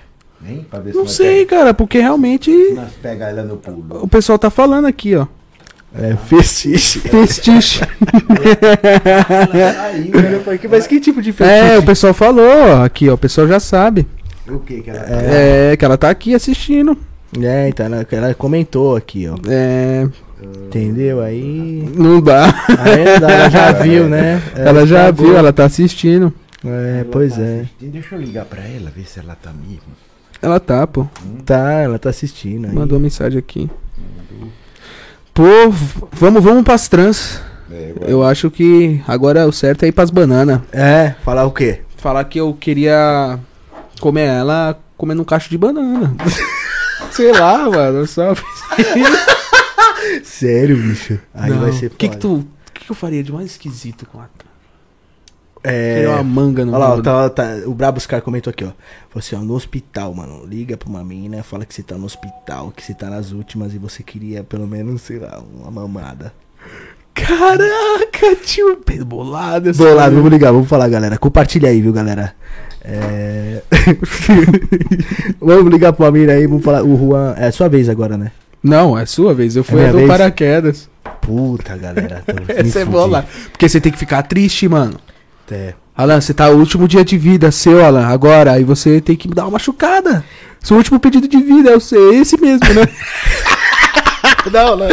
[0.47, 0.65] Hein?
[0.71, 4.05] Pra ver se Não sei, pega- cara, porque realmente nós pega ela no pulo.
[4.05, 5.27] o pessoal tá falando aqui, ó.
[5.99, 7.01] É, festiche.
[7.09, 7.81] Festiche.
[9.85, 10.11] Aí,
[10.71, 11.79] Mas que tipo de É, festiche?
[11.79, 14.07] o pessoal falou, aqui, ó, o pessoal já sabe.
[14.49, 16.97] o que que ela É, que ela tá aqui assistindo.
[17.41, 19.37] É, então, ela, ela comentou aqui, ó.
[19.49, 20.09] É,
[20.67, 21.21] Entendeu?
[21.23, 21.91] Aí.
[21.97, 22.45] não dá.
[22.79, 24.41] Aí ela já viu, né?
[24.55, 25.27] Ela já cagou.
[25.27, 26.33] viu, ela tá assistindo.
[26.65, 27.61] É, ela pois tá é.
[27.61, 27.93] assistindo.
[27.93, 29.83] Deixa eu ligar pra ela, ver se ela tá mesmo.
[30.43, 31.07] Ela tá, pô.
[31.45, 32.67] Tá, ela tá assistindo.
[32.67, 32.75] Aí.
[32.75, 33.69] Mandou mensagem aqui.
[35.37, 35.71] Pô,
[36.13, 37.43] vamos, vamos pras trans.
[37.71, 40.63] É, Eu acho que agora o certo é ir pras bananas.
[40.73, 41.83] É, falar o quê?
[41.99, 43.39] Falar que eu queria
[44.01, 46.15] comer ela comendo um cacho de banana.
[47.13, 48.35] Sei lá, mano, só.
[50.25, 51.19] Sério, bicho.
[51.35, 51.61] Aí Não.
[51.61, 52.37] vai ser O que que tu.
[52.37, 54.27] O que, que eu faria de mais esquisito com a.
[55.69, 55.95] É.
[55.95, 58.69] Queria uma manga no Olha lá, ó, tá, tá, o Brabuscar comentou aqui, ó.
[58.69, 60.47] Falou assim, ó, no hospital, mano.
[60.47, 63.75] Liga pra uma mina, fala que você tá no hospital, que você tá nas últimas
[63.75, 66.33] e você queria pelo menos, sei lá, uma mamada.
[67.13, 68.79] Caraca, tio.
[69.05, 70.17] Bolado essa Bolado, coisa.
[70.17, 71.19] vamos ligar, vamos falar, galera.
[71.19, 72.33] Compartilha aí, viu, galera?
[72.85, 73.63] É...
[75.41, 76.85] vamos ligar pra uma mina aí, vamos falar.
[76.85, 77.35] O Juan.
[77.37, 78.31] É a sua vez agora, né?
[78.63, 79.57] Não, é sua vez.
[79.57, 80.09] Eu fui minha a do vez?
[80.09, 80.89] paraquedas.
[81.21, 82.23] Puta, galera.
[82.49, 83.27] Essa é bola.
[83.51, 85.01] Porque você tem que ficar triste, mano.
[85.51, 85.75] É.
[85.97, 88.53] Alan, você tá o último dia de vida seu, Alan, agora.
[88.53, 90.25] Aí você tem que me dar uma machucada.
[90.61, 92.87] Seu último pedido de vida é o seu, esse mesmo, né?
[94.53, 94.87] Não, não.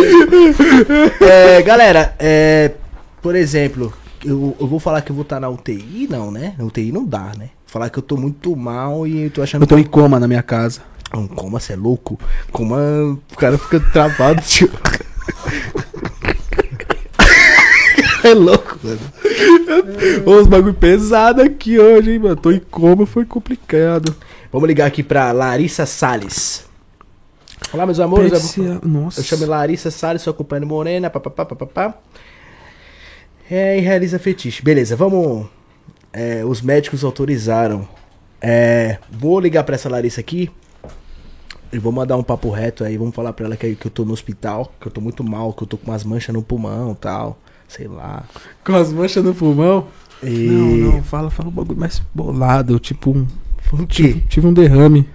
[1.22, 2.72] É, galera, é,
[3.22, 3.94] por exemplo,
[4.26, 6.56] eu, eu vou falar que eu vou estar na UTI, não, né?
[6.58, 7.50] Na UTI não dá, né?
[7.66, 10.28] Falar que eu tô muito mal e eu tô achando Eu tô em coma na
[10.28, 10.82] minha casa.
[11.14, 12.20] Um coma, você é louco?
[12.52, 12.78] Coma,
[13.32, 14.72] o cara fica travado, tio.
[18.24, 19.00] é louco, mano.
[20.26, 22.36] Os bagulho pesado aqui hoje, hein, mano.
[22.36, 24.16] Tô em coma, foi complicado.
[24.52, 26.66] Vamos ligar aqui pra Larissa Salles.
[27.74, 28.56] Olá, meus amores.
[28.84, 29.20] Nossa.
[29.20, 31.98] Eu chamo Larissa Salles, sou acompanhando Morena, papapá, papapá.
[33.50, 34.62] É, e realiza fetiche.
[34.64, 35.48] Beleza, vamos.
[36.14, 37.88] é, os médicos autorizaram.
[38.40, 40.52] É, vou ligar pra essa Larissa aqui.
[41.72, 42.98] E vou mandar um papo reto aí.
[42.98, 45.52] Vamos falar pra ela que, que eu tô no hospital, que eu tô muito mal,
[45.52, 47.40] que eu tô com umas manchas no pulmão e tal.
[47.76, 48.24] Sei lá.
[48.64, 49.88] Com as manchas no pulmão?
[50.22, 50.30] E.
[50.30, 52.78] Não, não, fala, fala um bagulho mais bolado.
[52.78, 53.28] Tipo um.
[53.88, 54.18] Quê?
[54.30, 55.10] Tive um derrame.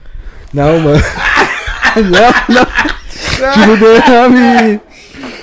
[0.53, 0.99] Não, mano.
[1.95, 3.53] não, não.
[3.53, 4.81] Tive um derrame.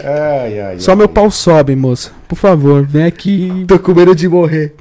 [0.04, 0.98] Ai, ai, Só ai.
[0.98, 2.12] meu pau sobe, moça.
[2.28, 3.64] Por favor, vem aqui.
[3.66, 4.76] Tô com medo de morrer.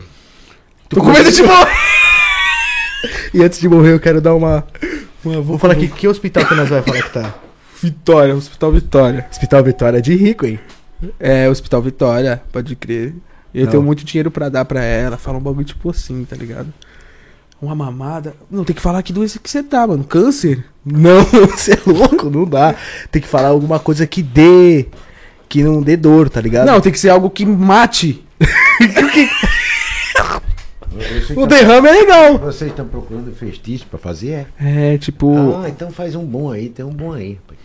[0.89, 1.73] Tô com medo de morrer.
[3.35, 4.65] E antes de morrer, eu quero dar uma.
[5.23, 7.35] Vamos falar aqui que hospital que nós vai falar que tá.
[7.83, 9.27] Vitória, Hospital Vitória.
[9.31, 10.59] Hospital Vitória de rico, hein?
[11.19, 13.15] É, Hospital Vitória, pode crer.
[13.55, 13.71] Eu Não.
[13.71, 15.17] tenho muito dinheiro pra dar pra ela.
[15.17, 16.73] Fala um bagulho tipo assim, tá ligado?
[17.63, 18.35] Uma mamada.
[18.51, 20.05] Não, tem que falar que doença que você tá, mano.
[20.05, 20.65] Câncer.
[20.85, 22.75] Não, você é louco, não dá.
[23.11, 24.87] Tem que falar alguma coisa que dê.
[25.49, 26.67] Que não dê dor, tá ligado?
[26.67, 28.25] Não, tem que ser algo que mate.
[30.91, 32.39] Vocês O estão- derrame é legal.
[32.39, 34.93] Vocês estão procurando festiche pra fazer, é?
[34.95, 35.35] É, tipo.
[35.57, 37.35] Ah, então faz um bom aí, tem um bom aí.
[37.41, 37.59] rapaz.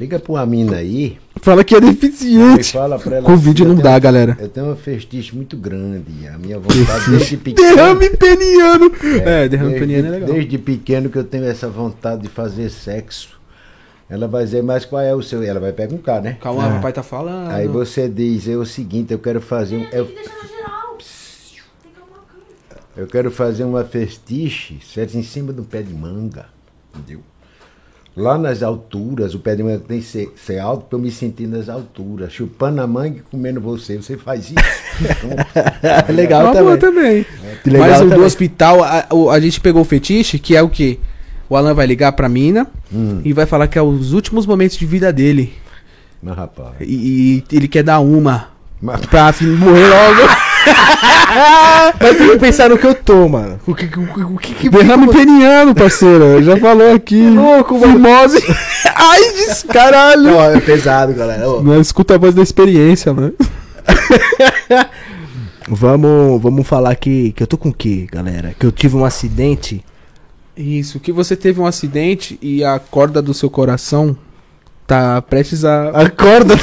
[0.00, 2.72] Liga pro Amina aí Fala que é deficiente.
[2.72, 3.26] fala pra ela.
[3.26, 4.36] Covid assim, não dá, galera.
[4.40, 6.26] Eu tenho um festiche muito grande.
[6.26, 7.76] A minha vontade desde pequeno.
[7.76, 8.92] Derrame peniano.
[9.24, 10.28] É, derrame desde, peniano é legal.
[10.32, 13.38] Desde pequeno que eu tenho essa vontade de fazer sexo.
[14.08, 15.42] Ela vai dizer, mas qual é o seu?
[15.42, 16.38] Ela vai perguntar, né?
[16.40, 17.50] Calma, o papai tá falando.
[17.50, 19.84] Aí você diz, é o seguinte, eu quero fazer um.
[19.92, 20.10] Eu,
[22.96, 25.14] eu quero fazer uma festiche, certo?
[25.14, 26.46] Em cima de um pé de manga.
[26.94, 27.20] Entendeu?
[28.16, 31.10] Lá nas alturas, o pé de manga tem que ser, ser alto pra eu me
[31.10, 32.32] sentir nas alturas.
[32.32, 33.96] Chupando a manga e comendo você.
[33.96, 34.54] Você faz isso.
[35.00, 35.30] Então,
[36.14, 37.24] legal Uma boa também.
[37.24, 37.54] também.
[37.64, 40.98] Legal Mas o do hospital, a, a gente pegou o fetiche, que é o quê?
[41.48, 43.20] O Alan vai ligar pra mina Hum.
[43.24, 45.52] e vai falar que é os últimos momentos de vida dele.
[46.22, 46.74] Mas rapaz.
[46.80, 48.49] E, e ele quer dar uma.
[48.82, 50.30] Mas, Pra morrer logo.
[52.00, 53.58] Mas tem que pensar no que eu tô, mano.
[53.66, 56.42] O que o, que- o que, que Derrame peniano, parceiro.
[56.42, 57.28] Já falou aqui.
[57.30, 57.92] louco, mano.
[57.94, 58.42] Fimose.
[58.94, 60.22] Ai, des- caralho.
[60.22, 61.48] Não, é pesado, galera.
[61.48, 63.32] Ô, Não escuta a voz da experiência, mano.
[65.68, 68.54] vamos, vamos falar que, que eu tô com o quê, galera?
[68.58, 69.84] Que eu tive um acidente.
[70.56, 74.16] Isso, que você teve um acidente e a corda do seu coração
[74.90, 75.90] tá prestes a.
[75.90, 76.54] Acorda.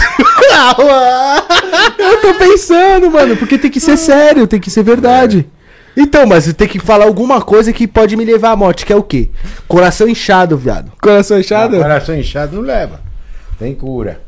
[1.97, 5.47] Eu tô pensando, mano, porque tem que ser sério, tem que ser verdade.
[5.95, 8.95] Então, mas tenho que falar alguma coisa que pode me levar à morte, que é
[8.95, 9.29] o quê?
[9.67, 10.91] Coração inchado, viado.
[11.01, 11.77] Coração inchado?
[11.77, 12.99] coração inchado não leva.
[13.57, 14.21] Tem cura.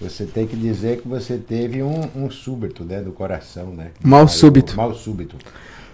[0.00, 3.88] Você tem que dizer que você teve um, um súbito, né, do coração, né?
[4.02, 4.76] Mal Aí, súbito.
[4.76, 5.36] Mal súbito.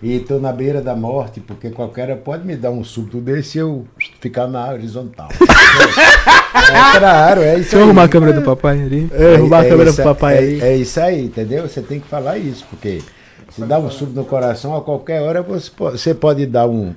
[0.07, 3.63] E tô na beira da morte, porque qualquer pode me dar um súbito desse e
[3.63, 3.87] eu
[4.21, 5.31] ficar na horizontal.
[5.33, 7.85] é claro, é isso Deixa eu aí.
[7.87, 9.09] arrumar a câmera do papai ali.
[9.13, 10.61] É, arrumar a câmera pro papai é- aí.
[10.61, 11.67] É isso aí, entendeu?
[11.67, 13.01] Você tem que falar isso, porque
[13.51, 16.95] se dá um súbito no coração, a qualquer hora você pode, você pode dar um.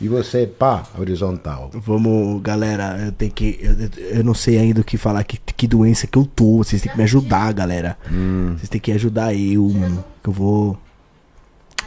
[0.00, 1.70] E você, pá, horizontal.
[1.72, 3.60] Vamos, galera, eu tenho que.
[3.62, 6.56] Eu, eu- não sei ainda o que falar, que, que doença que eu tô.
[6.56, 7.96] Vocês têm que me ajudar, galera.
[8.56, 10.04] Vocês têm que ajudar eu, mano.
[10.20, 10.76] Que eu vou.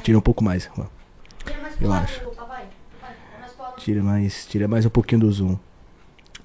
[0.03, 0.69] Tira um pouco mais.
[0.77, 0.83] ó.
[1.45, 2.19] Tira mais Eu pro lado, acho.
[2.21, 2.65] papai.
[3.01, 3.75] Papai, mais pro lado.
[3.77, 5.57] Tira mais, tira mais um pouquinho do zoom.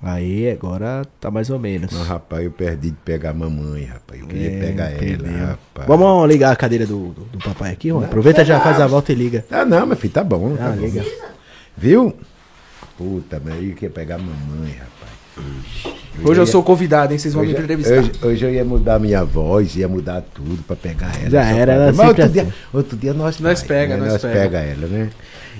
[0.00, 1.92] Aí, agora tá mais ou menos.
[1.92, 4.20] Mas, rapaz, eu perdi de pegar a mamãe, rapaz.
[4.20, 5.26] Eu queria É, pegar perdeu.
[5.26, 5.88] ela, rapaz.
[5.88, 8.04] Vamos ligar a cadeira do, do, do papai aqui, ó.
[8.04, 9.44] Aproveita já, faz a volta e liga.
[9.50, 10.54] Ah, não, meu filho, tá bom.
[10.54, 10.82] Ah, tá bom.
[10.82, 11.04] liga.
[11.76, 12.16] Viu?
[12.96, 14.97] Puta, mas eu queria pegar a mamãe, rapaz.
[16.24, 17.18] Hoje eu sou convidado, hein?
[17.18, 17.94] Vocês vão me Hoje, entrevistar.
[17.98, 21.30] hoje, hoje eu ia mudar minha voz, ia mudar tudo pra pegar ela.
[21.30, 22.32] Já era, pra- era Mas sempre outro assim.
[22.32, 24.08] dia, outro dia nós Nós vai, pega, né?
[24.10, 24.34] nós pega.
[24.34, 25.10] pega ela, né?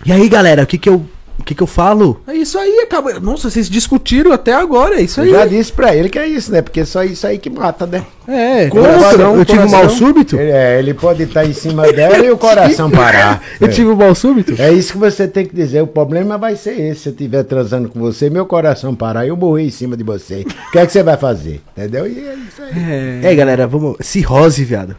[0.04, 1.04] E aí, galera, o que que eu.
[1.38, 2.20] O que que eu falo?
[2.26, 3.18] É isso aí, acaba.
[3.20, 5.30] Nossa, vocês discutiram até agora, é isso Eu aí.
[5.30, 6.60] já disse pra ele que é isso, né?
[6.60, 8.04] Porque só isso aí que mata, né?
[8.26, 10.36] É, coração, eu tive um mal súbito?
[10.36, 13.42] Ele, é, ele pode estar em cima dela e o coração parar.
[13.58, 13.70] Eu É.
[13.70, 14.54] tive um mal súbito?
[14.60, 15.80] É isso que você tem que dizer.
[15.82, 17.00] O problema vai ser esse.
[17.02, 20.04] Se eu estiver transando com você, meu coração parar e eu morrer em cima de
[20.04, 20.44] você.
[20.68, 21.62] O que é que você vai fazer?
[21.76, 22.06] Entendeu?
[22.06, 23.22] E é isso aí.
[23.22, 23.32] É.
[23.32, 23.96] É, galera, vamos.
[24.00, 24.94] Cirrose, viado.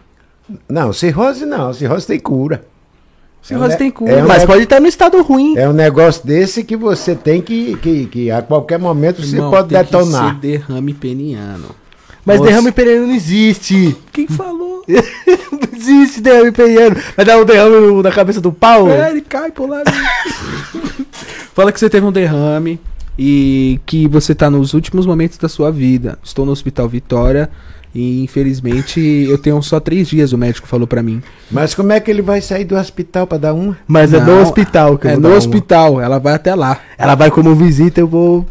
[0.67, 1.71] Não, cirrose não.
[1.73, 2.63] Cirrose tem cura.
[3.41, 4.11] Cirrose É um tem cura.
[4.11, 5.57] é um Mas pode estar no estado ruim.
[5.57, 9.51] É um negócio desse que você tem que, que, que a qualquer momento você Irmão,
[9.51, 10.33] pode tem que detonar.
[10.35, 11.75] ser derrame peniano.
[12.25, 12.49] Mas Nossa.
[12.49, 13.95] derrame peniano não existe.
[14.11, 14.83] Quem falou?
[14.87, 16.95] não existe derrame peniano.
[17.15, 18.89] Vai dar um derrame na cabeça do pau?
[18.89, 19.81] É, ele cai por lá.
[21.55, 22.79] Fala que você teve um derrame
[23.17, 26.17] e que você tá nos últimos momentos da sua vida.
[26.23, 27.49] Estou no Hospital Vitória
[27.93, 28.99] e infelizmente
[29.29, 31.21] eu tenho só três dias, o médico falou pra mim.
[31.51, 33.73] Mas como é que ele vai sair do hospital pra dar um?
[33.87, 35.37] Mas é no Não, hospital que eu É no dar uma.
[35.37, 36.79] hospital, ela vai até lá.
[36.97, 38.45] Ela vai como visita, eu vou.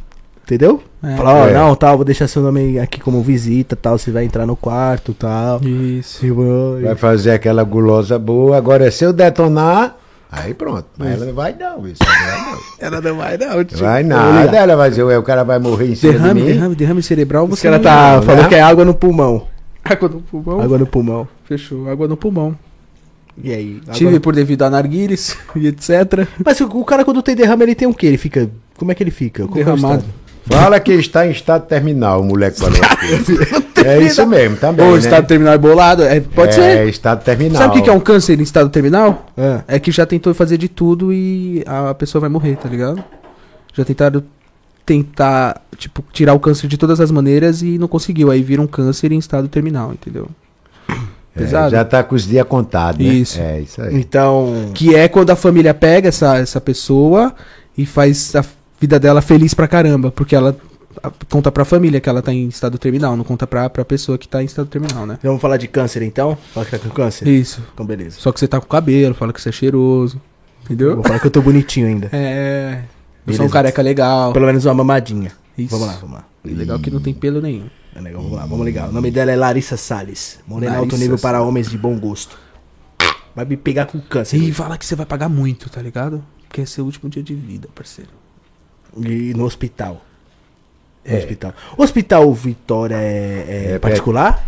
[0.44, 0.82] Entendeu?
[1.02, 1.14] É.
[1.14, 1.52] Falar, ó, É.
[1.54, 3.98] não, tal, vou deixar seu nome aqui como visita, tal.
[3.98, 5.60] Você vai entrar no quarto, tal.
[5.62, 6.24] Isso.
[6.24, 8.56] E vou- Vai fazer aquela gulosa boa.
[8.56, 9.94] Agora, se eu detonar,
[10.30, 10.86] aí pronto.
[10.96, 12.58] Mas ela não vai não, isso não vai não.
[12.78, 13.78] Ela não vai, não, tio.
[13.78, 16.52] Vai nada, ela vai dizer, o cara vai morrer em cima Derrame, de mim.
[16.54, 18.48] derrame, derrame cerebral, você não- tá não, falando né?
[18.48, 19.48] que é água no pulmão.
[19.84, 20.60] Água no pulmão.
[20.60, 21.28] Água no pulmão.
[21.44, 22.56] Fechou, água no pulmão.
[23.42, 23.80] E aí?
[23.84, 26.26] Água Tive no- por devido a narguilhas e etc.
[26.44, 28.06] Mas o o cara quando tem derrame, ele tem o quê?
[28.06, 28.48] Ele fica.
[28.76, 29.42] Como é que ele fica?
[29.44, 30.04] É Derramado.
[30.48, 33.84] Fala que está em estado terminal, o moleque falou aqui.
[33.84, 34.86] é isso mesmo, também.
[34.86, 34.98] Ou né?
[34.98, 36.88] estado terminal é bolado, é, pode é, ser.
[36.88, 37.62] estado terminal.
[37.62, 39.26] Sabe o que é um câncer em estado terminal?
[39.36, 39.62] Ah.
[39.68, 43.02] É que já tentou fazer de tudo e a pessoa vai morrer, tá ligado?
[43.74, 44.22] Já tentaram
[44.84, 48.30] tentar, tipo, tirar o câncer de todas as maneiras e não conseguiu.
[48.30, 50.28] Aí vira um câncer em estado terminal, entendeu?
[50.88, 51.70] É, Pesado.
[51.70, 53.12] já tá com os dias contados, né?
[53.12, 53.40] Isso.
[53.40, 53.94] É, isso aí.
[53.94, 54.70] Então.
[54.74, 57.34] Que é quando a família pega essa, essa pessoa
[57.76, 58.42] e faz a
[58.80, 60.10] vida dela feliz pra caramba.
[60.10, 60.56] Porque ela
[61.28, 64.26] conta pra família que ela tá em estado terminal, não conta pra, pra pessoa que
[64.28, 65.18] tá em estado terminal, né?
[65.22, 66.36] Vamos falar de câncer então?
[66.52, 67.28] Fala que tá com câncer?
[67.28, 67.62] Isso.
[67.72, 68.16] Então, beleza.
[68.18, 70.20] Só que você tá com cabelo, fala que você é cheiroso.
[70.64, 70.96] Entendeu?
[70.96, 72.10] Vou falar que eu tô bonitinho ainda.
[72.18, 72.82] É.
[73.26, 74.32] Eu sou um careca legal.
[74.32, 75.30] Pelo menos uma mamadinha.
[75.56, 75.68] Isso.
[75.70, 76.24] Vamos lá, vamos lá.
[76.44, 77.68] Legal que não tem pelo nenhum.
[77.94, 78.88] É legal, vamos lá, vamos ligar.
[78.88, 80.38] O nome dela é Larissa Salles.
[80.46, 82.38] Morena alto nível para homens de bom gosto.
[83.36, 84.38] Vai me pegar com câncer.
[84.38, 86.24] E fala que você vai pagar muito, tá ligado?
[86.48, 88.10] Porque é seu último dia de vida, parceiro.
[89.04, 90.02] E no hospital.
[91.06, 91.54] No hospital.
[91.76, 94.44] O hospital Vitória é, é É, particular?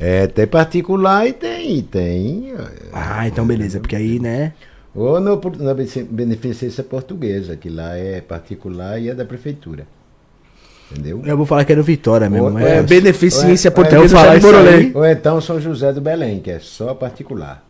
[0.00, 2.54] É, tem particular e tem, tem.
[2.92, 3.80] Ah, então beleza.
[3.80, 4.52] Porque aí, né?
[4.94, 9.86] Ou no, na bene- beneficência portuguesa, que lá é particular e é da prefeitura.
[10.90, 11.20] Entendeu?
[11.24, 12.46] Eu vou falar que é no Vitória mesmo.
[12.46, 14.90] Ou- mas- É, beneficência é- portuguesa ou é-?
[14.94, 17.62] Ou então São José do Belém, que é só particular.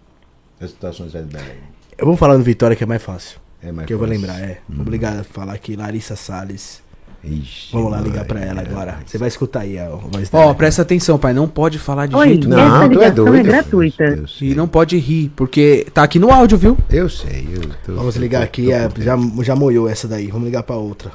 [0.62, 1.56] Hospital São José do Belém.
[1.96, 3.40] Eu vou falar no Vitória que é mais fácil.
[3.62, 4.58] É mais que eu vou lembrar, é.
[4.78, 6.80] Obrigado a falar aqui, Larissa Salles.
[7.24, 8.98] Ixi, Vamos lá ligar pra ela agora.
[9.04, 10.54] Você vai escutar aí a voz Ó, dela.
[10.54, 11.32] presta atenção, pai.
[11.34, 12.28] Não pode falar de Oi.
[12.28, 12.60] jeito nenhum.
[12.60, 13.36] Essa Não, tu é ligação doido.
[13.36, 14.24] é gratuita.
[14.40, 16.78] E não pode rir, porque tá aqui no áudio, viu?
[16.88, 17.48] eu sei.
[17.52, 20.28] Eu tô- Vamos ligar tô- aqui, tô é, já, já molhou essa daí.
[20.28, 21.10] Vamos ligar pra outra.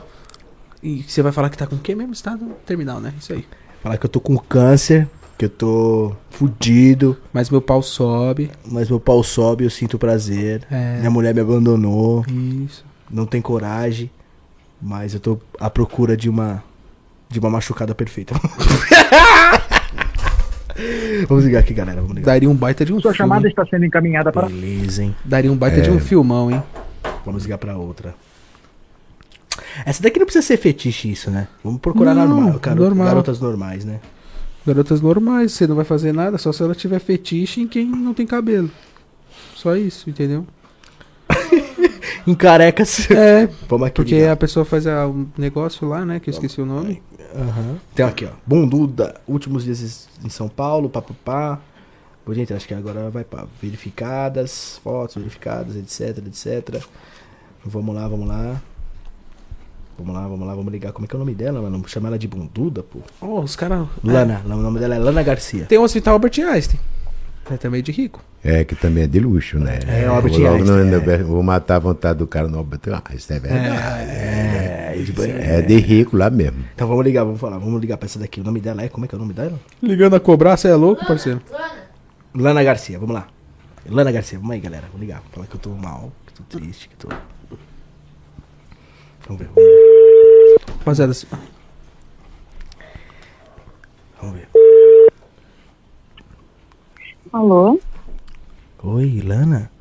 [0.84, 2.12] E você vai falar que tá com o quê mesmo?
[2.12, 3.14] Estado terminal, né?
[3.18, 3.46] Isso aí.
[3.82, 5.08] Falar que eu tô com câncer,
[5.44, 8.50] que eu tô fudido, Mas meu pau sobe.
[8.66, 10.66] mas meu pau sobe, eu sinto prazer.
[10.72, 10.98] É.
[11.00, 12.24] Minha mulher me abandonou,
[12.66, 12.86] Isso.
[13.12, 14.10] não tem coragem,
[14.82, 16.64] mas eu tô à procura de uma
[17.30, 18.36] de uma machucada perfeita.
[21.28, 22.02] Vamos ligar aqui, galera.
[22.02, 22.26] Vamos ligar.
[22.34, 23.18] Daria um baita de um Sua filme.
[23.18, 24.48] chamada está sendo encaminhada para.
[24.48, 25.16] Beleza, hein?
[25.24, 26.64] Daria um baita de um filmão, hein?
[27.26, 28.16] Vamos ligar pra outra.
[29.86, 31.48] Essa daqui não precisa ser fetiche isso, né?
[31.64, 33.08] Vamos procurar Não, normal, garo- normal.
[33.08, 34.00] garotas normais, né?
[34.66, 38.14] Garotas normais, você não vai fazer nada, só se ela tiver fetiche em quem não
[38.14, 38.72] tem cabelo.
[39.56, 40.46] Só isso, entendeu?
[42.26, 43.10] Em carecas.
[43.12, 44.32] É, Vamos aqui porque ligar.
[44.32, 46.20] a pessoa faz a- um negócio lá, né?
[46.22, 47.02] Que eu esqueci o nome.
[47.36, 47.78] Aham.
[47.94, 48.30] Tem aqui, ó.
[48.46, 51.60] Bunduda, últimos dias em São Paulo, papapá.
[52.26, 56.82] Bom, gente, acho que agora vai pra verificadas, fotos verificadas, etc, etc.
[57.66, 58.62] Vamos lá, vamos lá.
[60.04, 60.92] Vamos lá, vamos lá, vamos ligar.
[60.92, 61.82] Como é que é o nome dela, mano?
[61.88, 63.00] Chama ela de Bunduda, pô.
[63.22, 63.88] Oh, os caras.
[64.04, 65.66] Lana, o nome dela é Lana Garcia.
[65.66, 66.80] Tem o Hospital Albert Einstein.
[67.50, 68.22] É também de rico.
[68.44, 69.80] É, que também é de luxo, né?
[69.88, 71.18] É, o Albert vou, Einstein, no- é.
[71.24, 74.12] vou matar a vontade do cara no Albert Einstein, é verdade.
[74.12, 76.64] É, de É, de rico lá mesmo.
[76.76, 78.42] Então vamos ligar, vamos falar, vamos ligar pra essa daqui.
[78.42, 79.60] O nome dela é, como é que é o nome dela?
[79.82, 81.42] Ligando a cobrar, você é louco, parceiro?
[81.52, 81.74] Lana,
[82.36, 83.28] Lana Garcia, vamos lá.
[83.90, 84.84] Lana Garcia, vamos aí, galera.
[84.88, 85.22] Vamos ligar.
[85.34, 87.10] Falar que eu tô mal, que tô triste, que tô.
[89.28, 89.50] Vamos ver.
[90.80, 91.28] Rapaziada, se-
[94.22, 94.48] Vamos ver.
[97.32, 97.80] Alô?
[98.84, 99.72] Oi, Lana?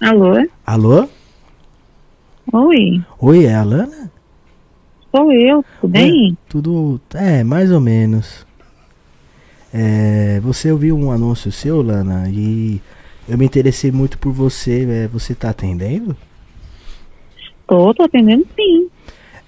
[0.00, 0.34] Alô?
[0.66, 1.08] Alô?
[2.52, 4.10] Oi, Oi, é a Lana?
[5.14, 6.36] sou eu, tudo bem?
[6.48, 7.00] Tudo.
[7.14, 8.46] É, mais ou menos.
[9.72, 12.80] É, você ouviu um anúncio seu, Lana, e
[13.28, 14.84] eu me interessei muito por você.
[15.04, 16.16] É, você tá atendendo?
[17.70, 18.90] Tô, tô atendendo sim.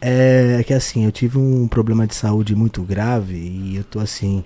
[0.01, 4.45] É que assim, eu tive um problema de saúde muito grave e eu tô assim.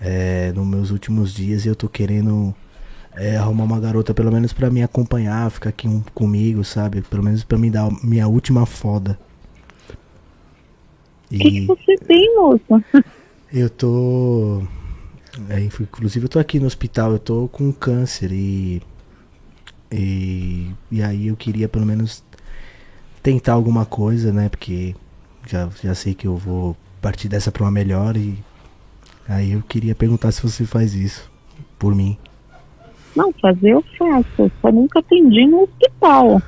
[0.00, 2.54] É, nos meus últimos dias eu tô querendo
[3.14, 7.02] é, arrumar uma garota pelo menos pra me acompanhar, ficar aqui um, comigo, sabe?
[7.02, 9.18] Pelo menos pra me dar a minha última foda.
[11.30, 12.82] O que, que você tem, moça?
[13.52, 14.62] eu tô.
[15.50, 18.80] é, inclusive eu tô aqui no hospital, eu tô com câncer e.
[19.92, 22.22] E, e aí eu queria pelo menos
[23.22, 24.48] tentar alguma coisa, né?
[24.48, 24.94] Porque
[25.46, 28.38] já, já sei que eu vou partir dessa pra uma melhor e.
[29.28, 31.30] Aí eu queria perguntar se você faz isso
[31.78, 32.18] por mim.
[33.14, 34.50] Não, fazer eu faço.
[34.60, 36.42] Só nunca atendi no hospital.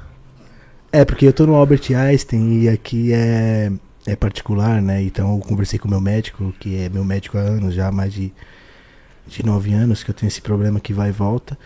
[0.91, 3.73] É, porque eu tô no Albert Einstein e aqui é,
[4.07, 5.03] é particular, né?
[5.03, 7.93] Então eu conversei com o meu médico, que é meu médico há anos, já há
[7.93, 8.33] mais de,
[9.27, 11.57] de nove anos, que eu tenho esse problema que vai e volta.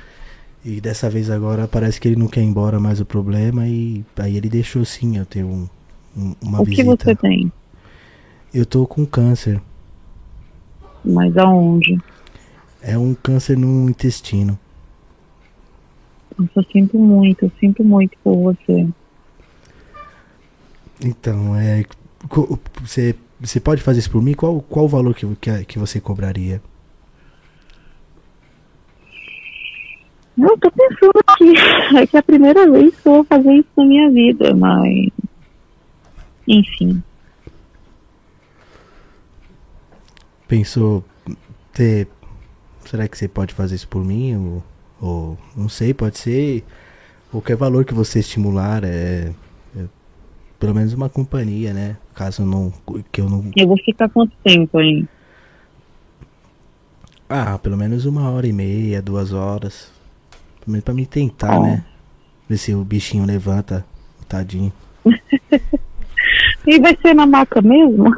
[0.67, 4.05] E dessa vez agora parece que ele não quer ir embora mais o problema e
[4.19, 5.69] aí ele deixou sim eu ter um,
[6.17, 6.85] um- uma o que visita.
[6.85, 7.51] você tem?
[8.53, 9.61] Eu tô com câncer.
[11.05, 11.99] Mas aonde?
[12.81, 14.59] É um câncer no intestino.
[16.39, 18.89] Nossa, eu sinto muito, eu sinto muito por você.
[21.01, 21.85] Então, é.
[22.83, 24.35] Você, você pode fazer isso por mim?
[24.35, 26.61] Qual, qual o valor que, que, que você cobraria?
[30.37, 31.55] Não, tô pensando aqui.
[31.97, 35.09] É que é a primeira vez que eu vou fazer isso na minha vida, mas.
[36.47, 37.03] Enfim.
[40.47, 41.05] pensou
[41.73, 42.09] ter.
[42.85, 44.37] Será que você pode fazer isso por mim?
[44.37, 44.65] Ou,
[45.01, 46.65] ou não sei, pode ser
[47.31, 49.33] qualquer valor que você estimular, é,
[49.77, 49.85] é
[50.59, 51.97] pelo menos uma companhia, né?
[52.15, 52.73] Caso não
[53.11, 55.07] que eu não, Eu vou ficar quanto tempo aí?
[57.29, 59.91] ah, pelo menos uma hora e meia, duas horas,
[60.67, 61.63] pelo menos para me tentar, Ó.
[61.63, 61.83] né?
[62.49, 63.85] Ver se o bichinho levanta,
[64.29, 64.73] tadinho.
[66.67, 68.13] E vai ser na maca mesmo?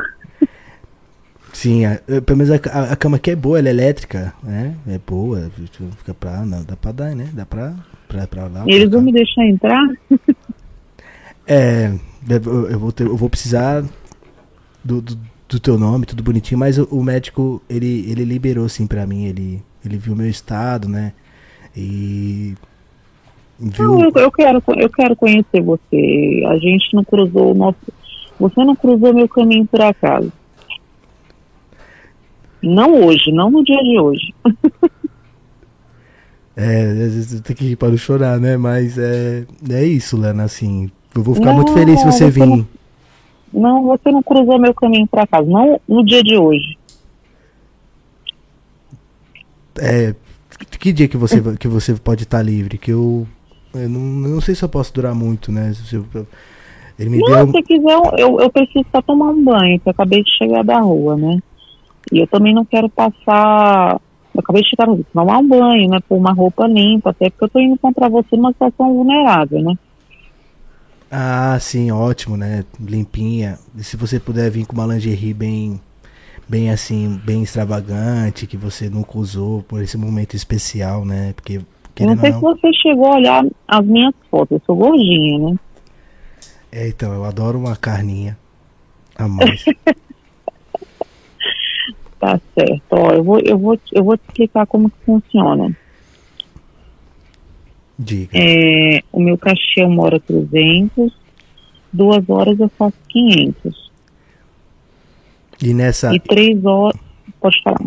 [1.53, 4.33] Sim, a, eh, pelo menos a, a- a cama aqui é boa, ela é elétrica,
[4.43, 4.75] né?
[4.87, 5.51] É boa,
[5.99, 7.29] fica pra, não, dá pra dar, né?
[7.35, 7.75] Dá pra,
[8.09, 8.65] pra, pra lá.
[8.67, 9.87] E eles pra vão me deixar entrar?
[11.47, 11.93] É,
[12.29, 13.83] eu vou, ter- eu vou precisar
[14.85, 15.19] do, do,
[15.49, 19.25] do teu nome, tudo bonitinho, mas o, o médico, ele, ele liberou sim pra mim,
[19.25, 21.15] ele, ele viu meu estado, né?
[21.77, 22.55] E
[23.59, 23.93] viu...
[23.93, 26.43] Não, eu, eu quero, eu quero conhecer você.
[26.49, 27.79] A gente não cruzou o nosso.
[28.41, 30.33] Você não cruzou meu caminho por acaso.
[32.63, 34.35] Não hoje, não no dia de hoje.
[36.61, 38.57] É, às vezes tenho que ir para não chorar, né?
[38.57, 42.31] Mas é, é isso, Lena, assim, eu vou ficar Não, muito feliz se você você
[42.33, 42.47] vir.
[42.47, 42.67] não-
[43.53, 45.49] Não, você não cruzou meu caminho por acaso.
[45.49, 46.77] Não no dia de hoje.
[49.79, 50.13] É,
[50.79, 52.79] que dia que você, que você pode estar livre?
[52.79, 53.27] Que eu,
[53.75, 55.73] eu não, não sei se eu posso durar muito, né?
[55.75, 56.07] Se eu-
[56.99, 57.53] ele me Não, deu...
[57.53, 60.81] se quiser, eu, eu preciso só tomar um banho, que eu acabei de chegar da
[60.81, 61.39] rua, né?
[62.13, 64.01] E eu também não quero passar.
[64.35, 65.99] Eu acabei de chegar da rua, tomar um banho, né?
[66.09, 69.75] Pôr uma roupa limpa, até porque eu tô indo encontrar você numa situação vulnerável, né?
[71.11, 72.65] Ah, sim, ótimo, né?
[72.79, 73.59] Limpinha.
[73.77, 75.81] E se você puder vir com uma lingerie bem,
[76.49, 81.33] bem assim, bem extravagante, que você nunca usou por esse momento especial, né?
[81.35, 81.61] Porque,
[82.01, 82.57] não sei ou se não...
[82.57, 85.57] você chegou a olhar as minhas fotos, eu sou gordinha, né?
[86.71, 88.39] É, então, eu adoro uma carninha
[89.17, 89.65] a mais.
[92.19, 92.83] Tá certo.
[92.91, 95.75] Ó, eu vou, eu vou, eu vou te explicar como que funciona.
[97.99, 98.31] Diga.
[98.35, 101.13] É, o meu cachê uma hora 300,
[101.93, 103.88] duas horas eu faço 500.
[105.63, 106.15] E nessa...
[106.15, 106.99] E três horas.
[107.41, 107.81] Pode falar.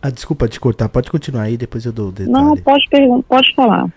[0.00, 2.32] Ah, desculpa te cortar, pode continuar aí, depois eu dou o detalhe.
[2.32, 3.92] Não, pode perguntar, pode falar.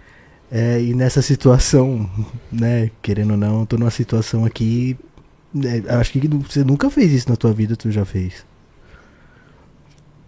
[0.52, 2.10] É, e nessa situação,
[2.52, 4.98] né, querendo ou não, eu tô numa situação aqui.
[5.54, 8.46] né, acho que você nunca fez isso na tua vida, tu já fez.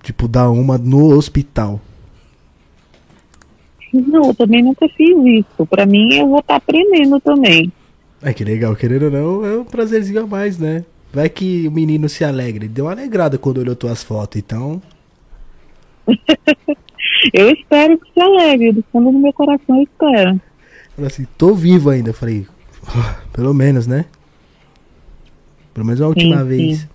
[0.03, 1.81] Tipo, dar uma no hospital.
[3.93, 5.65] Não, eu também nunca fiz isso.
[5.67, 7.71] Pra mim, eu vou estar aprendendo também.
[8.21, 10.83] É que legal, querendo ou não, é um prazerzinho a mais, né?
[11.13, 12.65] Vai que o menino se alegra.
[12.65, 14.81] Ele deu uma alegrada quando olhou tuas fotos, então.
[17.33, 20.41] Eu espero que se alegre, do fundo do meu coração eu espero.
[20.95, 22.09] Falei assim, tô vivo ainda.
[22.09, 22.45] Eu falei,
[22.87, 24.05] "Ah, pelo menos, né?
[25.73, 26.79] Pelo menos a última Sim, vez.
[26.79, 26.87] sim.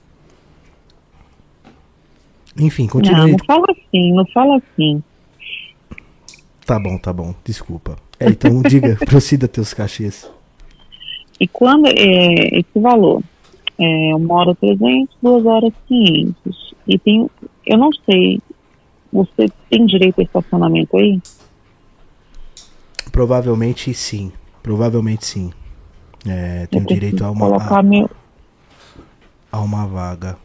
[2.59, 3.31] Enfim, Não, continue.
[3.33, 5.03] não fala assim, não fala assim.
[6.67, 7.97] Tá bom, tá bom, desculpa.
[8.21, 10.31] É, então diga, proceda teus cachês.
[11.41, 13.23] E quando é, esse valor
[13.79, 16.75] é uma hora 300, duas horas 500.
[16.87, 17.31] E tem,
[17.67, 18.41] eu não sei,
[19.13, 21.21] você tem direito a estacionamento aí?
[23.13, 24.33] Provavelmente sim.
[24.63, 25.51] Provavelmente sim.
[26.27, 28.11] É, tenho direito a uma, colocar a, meu.
[29.51, 30.37] a uma vaga.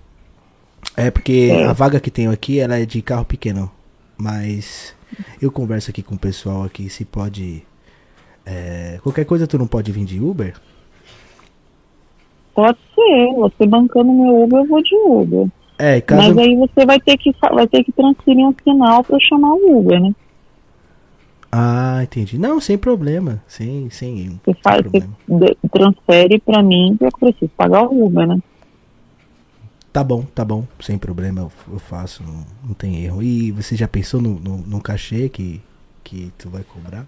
[0.96, 1.66] É porque É.
[1.66, 3.70] a vaga que tenho aqui ela é de carro pequeno.
[4.18, 4.96] Mas
[5.42, 7.64] eu converso aqui com o pessoal aqui se pode.
[8.46, 10.54] é, qualquer coisa tu não pode vir de Uber?
[12.54, 15.48] Pode ser, você bancando meu Uber, eu vou de Uber.
[15.80, 16.36] É, caso.
[16.36, 19.54] Mas aí você vai ter que vai ter que transferir um sinal para eu chamar
[19.54, 20.14] o Uber, né?
[21.52, 22.38] Ah, entendi.
[22.38, 23.42] Não, sem problema.
[23.48, 25.16] Sem, sem, Você sem faz, você problema.
[25.28, 28.40] de- transfere para mim, que eu preciso pagar o Uber, né?
[29.92, 30.64] Tá bom, tá bom.
[30.80, 32.24] Sem problema, eu, eu faço.
[32.24, 33.22] Não, não tem erro.
[33.22, 35.62] E você já pensou no, no, no cachê que,
[36.04, 37.06] que tu vai cobrar?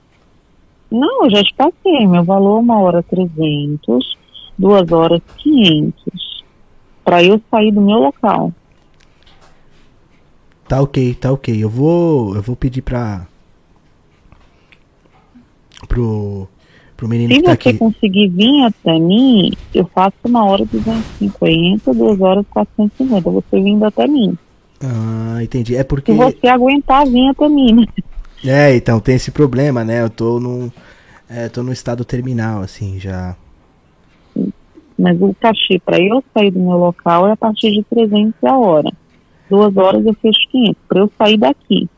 [0.91, 2.05] Não, eu já te passei.
[2.07, 4.15] Meu valor uma hora 300,
[4.57, 6.43] duas horas 500.
[7.03, 8.51] Para eu sair do meu local.
[10.67, 11.63] Tá ok, tá ok.
[11.63, 12.35] Eu vou.
[12.35, 13.27] Eu vou pedir pra.
[15.87, 16.47] Pro.
[16.97, 17.77] Pro menino Se que tá você aqui.
[17.77, 23.29] conseguir vir até mim, eu faço uma hora 250, duas horas 450.
[23.29, 24.37] Você vindo até mim.
[24.81, 25.75] Ah, entendi.
[25.75, 26.11] É porque.
[26.11, 27.85] Se você aguentar vir até mim, né?
[28.43, 30.01] É, então tem esse problema, né?
[30.01, 30.71] Eu tô num.
[31.29, 33.35] É, tô no estado terminal, assim, já.
[34.97, 38.57] Mas o cachê para eu sair do meu local é a partir de 300 a
[38.57, 38.91] hora.
[39.49, 40.75] Duas horas eu fecho 500.
[40.87, 41.89] Para eu sair daqui.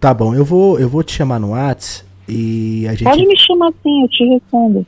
[0.00, 3.04] Tá bom, eu vou, eu vou te chamar no Whats e a gente.
[3.04, 4.86] Pode me chamar assim, eu te respondo.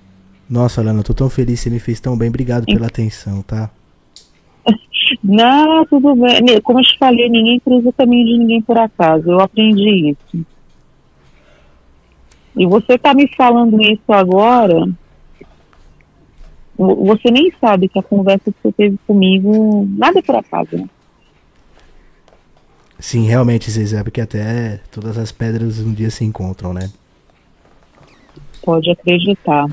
[0.48, 2.28] Nossa, Lana, eu tô tão feliz, você me fez tão bem.
[2.28, 3.70] Obrigado pela atenção, tá?
[5.22, 6.60] Não, tudo bem.
[6.62, 9.30] Como eu te falei, ninguém cruza o caminho de ninguém por acaso.
[9.30, 10.46] Eu aprendi isso.
[12.56, 14.88] E você tá me falando isso agora.
[16.78, 20.76] Vo- Você nem sabe que a conversa que você teve comigo, nada é por acaso,
[20.76, 20.88] né?
[23.00, 26.90] Sim, realmente, você sabe que até todas as pedras um dia se encontram, né?
[28.62, 29.66] Pode acreditar.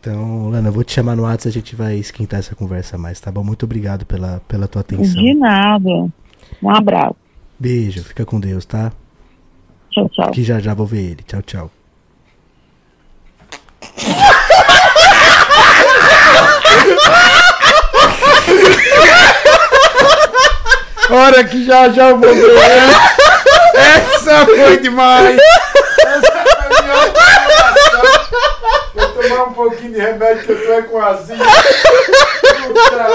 [0.00, 3.20] Então, Lana, eu vou te chamar no Whats a gente vai esquentar essa conversa mais,
[3.20, 3.44] tá bom?
[3.44, 5.22] Muito obrigado pela, pela tua atenção.
[5.22, 6.08] De nada.
[6.62, 7.16] Um abraço.
[7.58, 8.92] Beijo, fica com Deus, tá?
[9.90, 10.30] Tchau, tchau.
[10.30, 11.22] Que já já vou ver ele.
[11.24, 11.70] Tchau, tchau.
[21.10, 22.54] Hora que já já vou ver.
[23.74, 25.36] Essa foi demais.
[25.98, 28.02] Essa foi a melhor combinação.
[28.94, 31.36] Vou tomar um pouquinho de remédio que eu tô é com azia.
[31.36, 33.06] Puta,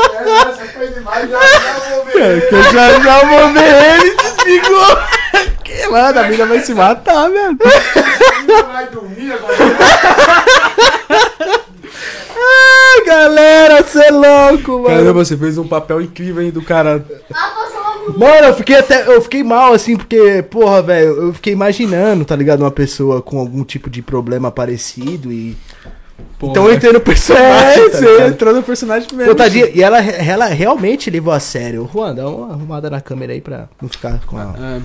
[0.49, 1.29] essa foi demais.
[1.29, 2.47] Já já vou ver.
[2.51, 4.97] Eu já já vou ver ele, desligou.
[5.63, 7.57] Que mano, a mina vai se matar, velho.
[8.73, 9.55] Vai dormir agora.
[12.37, 14.85] Ai, galera, você é louco, mano.
[14.87, 17.03] Caramba, você fez um papel incrível aí do cara.
[18.17, 19.07] Mano, eu fiquei até.
[19.07, 22.61] Eu fiquei mal, assim, porque, porra, velho, eu fiquei imaginando, tá ligado?
[22.61, 25.57] Uma pessoa com algum tipo de problema parecido e.
[26.37, 27.89] Pô, então eu entrei no É, personagem.
[27.89, 28.29] tá você ligado?
[28.29, 29.31] entrou no personagem mesmo.
[29.31, 31.89] Pô, tadinha, e ela, ela realmente levou a sério.
[31.91, 34.53] Juan, dá uma arrumada na câmera aí pra não ficar com a.
[34.57, 34.81] Ah,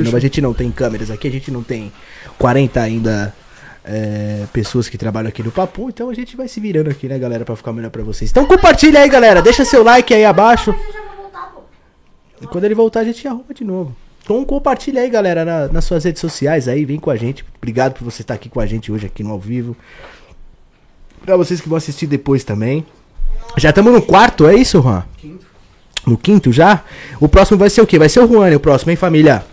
[0.00, 1.92] novo, a gente não tem câmeras aqui, a gente não tem
[2.38, 3.32] 40 ainda
[3.86, 7.18] é, pessoas que trabalham aqui no Papo, então a gente vai se virando aqui, né,
[7.18, 8.30] galera, pra ficar melhor pra vocês.
[8.30, 10.74] Então compartilha aí, galera, deixa seu like aí abaixo.
[12.42, 13.94] E quando ele voltar, a gente arruma de novo.
[14.22, 17.44] Então compartilha aí, galera, na- nas suas redes sociais aí, vem com a gente.
[17.56, 19.76] Obrigado por você estar aqui com a gente hoje aqui no ao vivo.
[21.24, 22.84] Pra vocês que vão assistir depois também.
[23.56, 25.04] Já estamos no quarto, é isso, Juan?
[26.06, 26.82] No quinto já?
[27.20, 27.98] O próximo vai ser o quê?
[27.98, 29.44] Vai ser o Juan, né, o próximo, hein, família?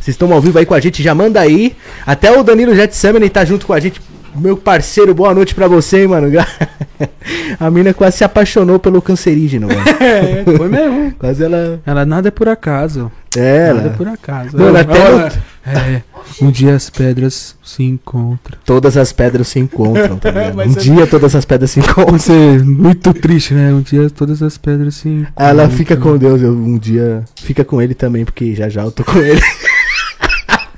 [0.00, 1.74] Vocês estão ao vivo aí com a gente, já manda aí.
[2.06, 4.00] Até o Danilo Getsemane tá junto com a gente.
[4.36, 6.28] Meu parceiro, boa noite pra você, hein, mano.
[7.58, 9.80] A mina quase se apaixonou pelo cancerígeno, mano.
[9.98, 11.12] É, foi mesmo.
[11.18, 11.80] Quase ela.
[11.86, 13.10] Ela nada é por acaso.
[13.36, 13.96] É, Nada é ela.
[13.96, 14.56] por acaso.
[14.56, 16.02] Mano, Ela- até ela- no- É,
[16.40, 18.58] um dia as pedras se encontram.
[18.64, 20.58] Todas as pedras se encontram, tá ligado?
[20.58, 22.18] Um é- dia todas as pedras se encontram.
[22.18, 23.72] Você é muito triste, né?
[23.72, 25.46] Um dia todas as pedras se encontram.
[25.46, 28.90] Ela fica com Deus, eu um dia fica com ele também, porque já já eu
[28.92, 29.40] tô com ele.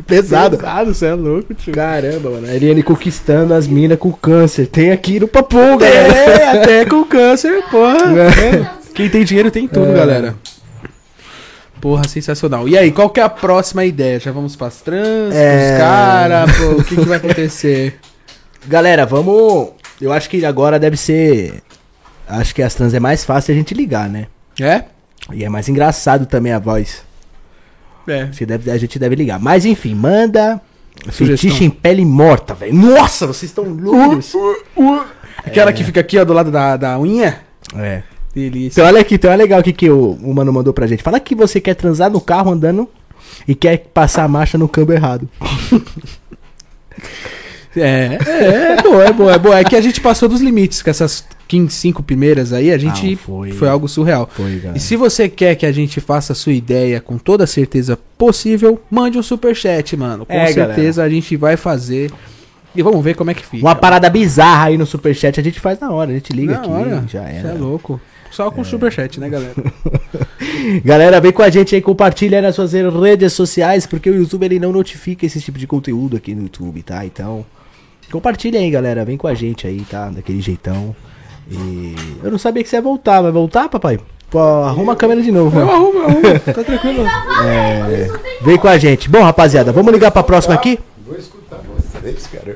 [0.09, 0.57] Pesado.
[0.57, 1.73] Pesado, você é louco, tio.
[1.75, 2.47] Caramba, mano.
[2.49, 4.67] A Eliane conquistando as minas com câncer.
[4.67, 6.15] Tem aqui no Papum, galera.
[6.17, 7.99] É, até com câncer, porra.
[8.19, 8.71] É.
[8.95, 9.95] Quem tem dinheiro tem tudo, É.
[9.95, 10.35] galera.
[11.81, 12.67] Porra, sensacional.
[12.67, 14.19] E aí, qual que é a próxima ideia?
[14.19, 15.69] Já vamos pras trans, É.
[15.69, 18.01] pros caras, pô, o que, que vai acontecer?
[18.67, 19.69] Galera, vamos.
[20.01, 21.63] Eu acho que agora deve ser.
[22.27, 24.27] Acho que as trans é mais fácil a gente ligar, né?
[24.61, 24.85] É?
[25.33, 27.03] E é mais engraçado também a voz.
[28.09, 28.27] É.
[28.33, 29.39] Você deve, a gente deve ligar.
[29.39, 30.61] Mas enfim, manda.
[31.11, 31.51] Sugestão.
[31.51, 32.75] Fetiche em pele morta, velho.
[32.75, 34.33] Nossa, vocês estão loucos.
[35.45, 37.41] Aquela que fica aqui, ó, do lado da, da unha.
[37.77, 38.03] É.
[38.35, 38.81] Delícia.
[38.81, 41.03] Então olha aqui, então olha legal o que, que o, o mano mandou pra gente.
[41.03, 42.89] Fala que você quer transar no carro andando
[43.47, 45.29] e quer passar a marcha no câmbio errado.
[47.77, 49.59] É, é, é boa, é boa, é boa.
[49.61, 53.17] É que a gente passou dos limites com essas 15, 5 primeiras aí, a gente
[53.17, 53.51] foi.
[53.53, 53.69] foi.
[53.69, 54.29] algo surreal.
[54.33, 54.61] Foi.
[54.75, 57.99] E se você quer que a gente faça a sua ideia com toda a certeza
[58.19, 60.27] possível, mande um superchat, mano.
[60.27, 62.13] Com É, certeza a gente vai fazer.
[62.77, 63.65] E vamos ver como é que fica.
[63.65, 66.59] Uma parada bizarra aí no superchat a gente faz na hora, a gente liga Na
[66.61, 67.05] aqui, hora.
[67.09, 67.49] já era.
[67.49, 67.99] é louco.
[68.31, 69.55] Só com superchat, né, galera?
[70.85, 74.59] Galera, vem com a gente aí, compartilha nas suas redes sociais, porque o YouTube ele
[74.59, 77.05] não notifica esse tipo de conteúdo aqui no YouTube, tá?
[77.07, 77.45] Então,
[78.11, 80.11] compartilha aí, galera, vem com a gente aí, tá?
[80.11, 80.95] Daquele jeitão.
[81.51, 83.99] E eu não sabia que você ia voltar, vai voltar, papai?
[84.31, 85.59] Pô, arruma a câmera de novo.
[85.59, 85.77] Eu mano.
[85.79, 86.23] arrumo, eu arrumo.
[86.55, 87.05] Tá tranquilo.
[87.47, 88.09] É,
[88.43, 89.09] vem com a gente.
[89.09, 90.79] Bom, rapaziada, vamos ligar pra próxima aqui?
[91.07, 91.61] Vou escutar
[92.03, 92.55] vocês, cara.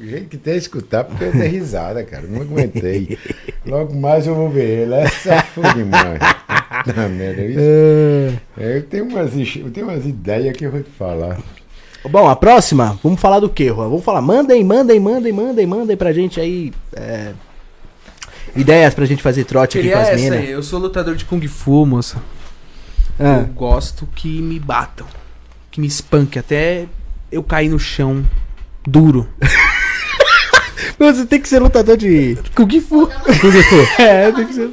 [0.00, 2.24] O jeito que tem é escutar, porque eu dei risada, cara.
[2.26, 3.18] Não aguentei.
[3.66, 4.94] Logo mais eu vou ver ele.
[4.94, 6.18] Essa foi demais.
[6.18, 7.42] Tá merda.
[7.42, 11.38] isso- É, Eu tenho umas, eu tenho umas ideias que eu vou te falar.
[12.10, 13.88] Bom, a próxima, vamos falar do que, Juan?
[13.88, 17.30] Vamos falar, mandem, mandem, mandem, mandem, mandem pra gente aí é,
[18.56, 20.38] ideias pra gente fazer trote aqui com as essa minas.
[20.38, 20.50] aí.
[20.50, 22.18] Eu sou lutador de Kung Fu, moça.
[23.18, 23.38] Ah.
[23.40, 25.06] Eu gosto que me batam.
[25.70, 26.86] Que me espanque até
[27.30, 28.24] eu cair no chão
[28.86, 29.28] duro.
[30.98, 33.06] Você tem que ser lutador de Kung Fu.
[33.08, 33.76] Kung Fu.
[34.02, 34.70] É, tem que ser.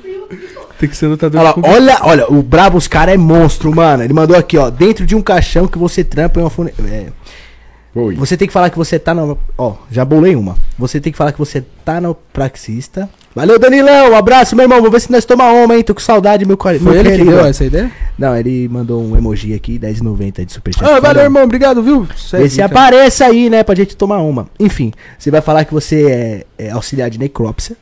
[0.79, 1.69] Tem que ser lutador Olha, de Kung Fu.
[1.71, 4.03] olha, olha, o brabo, os cara é monstro, mano.
[4.03, 6.71] Ele mandou aqui, ó, dentro de um caixão que você trampa em uma fune...
[6.87, 7.07] é,
[7.95, 8.15] Oi.
[8.15, 9.37] Você tem que falar que você tá no.
[9.57, 10.55] Ó, já bolei uma.
[10.77, 13.09] Você tem que falar que você tá no praxista.
[13.39, 14.11] Valeu, Danilão.
[14.11, 14.79] Um abraço, meu irmão.
[14.79, 15.81] Vamos ver se nós toma uma, hein?
[15.81, 17.31] Tô com saudade, meu Foi meu ele que querido.
[17.31, 17.89] deu essa ideia?
[18.17, 20.83] Não, ele mandou um emoji aqui, 10,90 de superchat.
[20.83, 21.43] Ah, valeu, irmão.
[21.45, 22.05] Obrigado, viu?
[22.17, 22.69] Segue, Vê se cara.
[22.69, 24.49] apareça aí, né, pra gente tomar uma.
[24.59, 27.77] Enfim, você vai falar que você é, é auxiliar de necrópsia.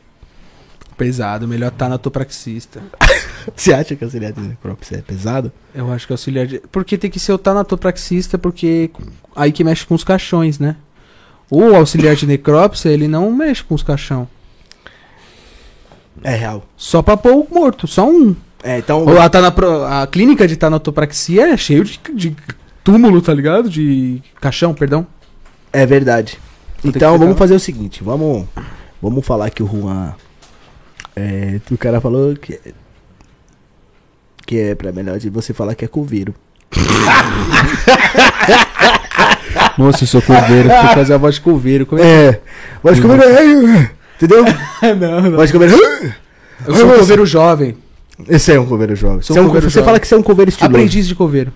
[0.96, 2.80] Pesado, melhor tá tanatopraxista.
[3.56, 5.50] Você acha que auxiliar de necrópsia é pesado?
[5.74, 6.60] Eu acho que auxiliar de...
[6.70, 8.90] Porque tem que ser o tanatopraxista, porque
[9.34, 10.76] aí que mexe com os caixões, né?
[11.48, 14.28] O auxiliar de necrópsia, ele não mexe com os caixão.
[16.24, 16.64] É real.
[16.76, 18.34] Só pra pôr o morto, só um.
[18.62, 19.04] É, então.
[19.04, 22.36] Ou a, tanapro- a clínica de tanatopraxia é cheio de, de
[22.82, 23.68] túmulo, tá ligado?
[23.70, 25.06] De caixão, perdão.
[25.72, 26.38] É verdade.
[26.82, 28.46] Vou Então vamos fazer o seguinte, vamos
[29.02, 30.14] vamos falar que o Juan
[31.14, 32.58] é, o cara falou que
[34.46, 36.34] que é pra melhor de você falar que é coveiro.
[39.76, 41.86] Moça, eu sou coveiro, tem que fazer a voz de coveiro.
[41.86, 42.26] Como é?
[42.28, 42.40] É.
[42.82, 43.22] Voz de coveiro.
[43.24, 43.90] é,
[44.20, 44.44] Entendeu?
[44.98, 45.36] não, não.
[45.36, 45.76] Voz de coveiro.
[46.66, 47.76] Eu sou um coveiro jovem.
[48.28, 49.22] Esse é um coveiro jovem.
[49.22, 49.84] Sou Você, é um coveiro você jovem.
[49.86, 50.74] fala que você é um coveiro estiloso.
[50.74, 51.52] Aprendiz de coveiro.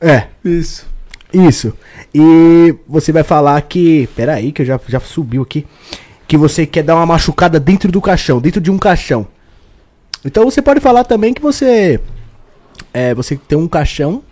[0.00, 0.28] É.
[0.42, 0.86] Isso.
[1.32, 1.74] Isso.
[2.14, 4.08] E você vai falar que.
[4.16, 5.66] Pera aí, que eu já, já subiu aqui.
[6.26, 9.26] Que você quer dar uma machucada dentro do caixão, dentro de um caixão.
[10.24, 12.00] Então você pode falar também que você.
[12.94, 14.22] É, você tem um caixão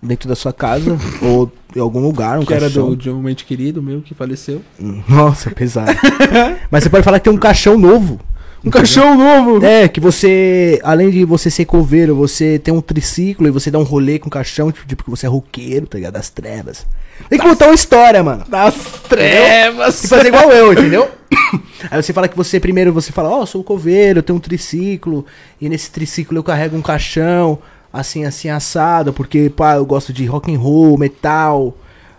[0.00, 2.90] dentro da sua casa ou em algum lugar, um Que era caixão.
[2.90, 4.62] do, de um mente querido meu que faleceu.
[5.08, 5.92] Nossa, pesado.
[6.70, 8.20] Mas você pode falar que tem um caixão novo.
[8.62, 9.64] Um caixão novo!
[9.64, 13.78] É, que você, além de você ser coveiro, você tem um triciclo e você dá
[13.78, 16.12] um rolê com o caixão, tipo, tipo que você é roqueiro, tá ligado?
[16.12, 16.86] Das trevas.
[17.28, 18.44] Tem que contar uma história, mano.
[18.48, 18.74] Das
[19.08, 19.94] trevas!
[19.94, 21.08] Tem que fazer igual eu, entendeu?
[21.90, 24.40] Aí você fala que você, primeiro você fala, ó, eu sou coveiro, eu tenho um
[24.40, 25.24] triciclo,
[25.58, 27.58] e nesse triciclo eu carrego um caixão,
[27.92, 31.76] assim, assim, assado, porque, pá, eu gosto de rock and roll, metal,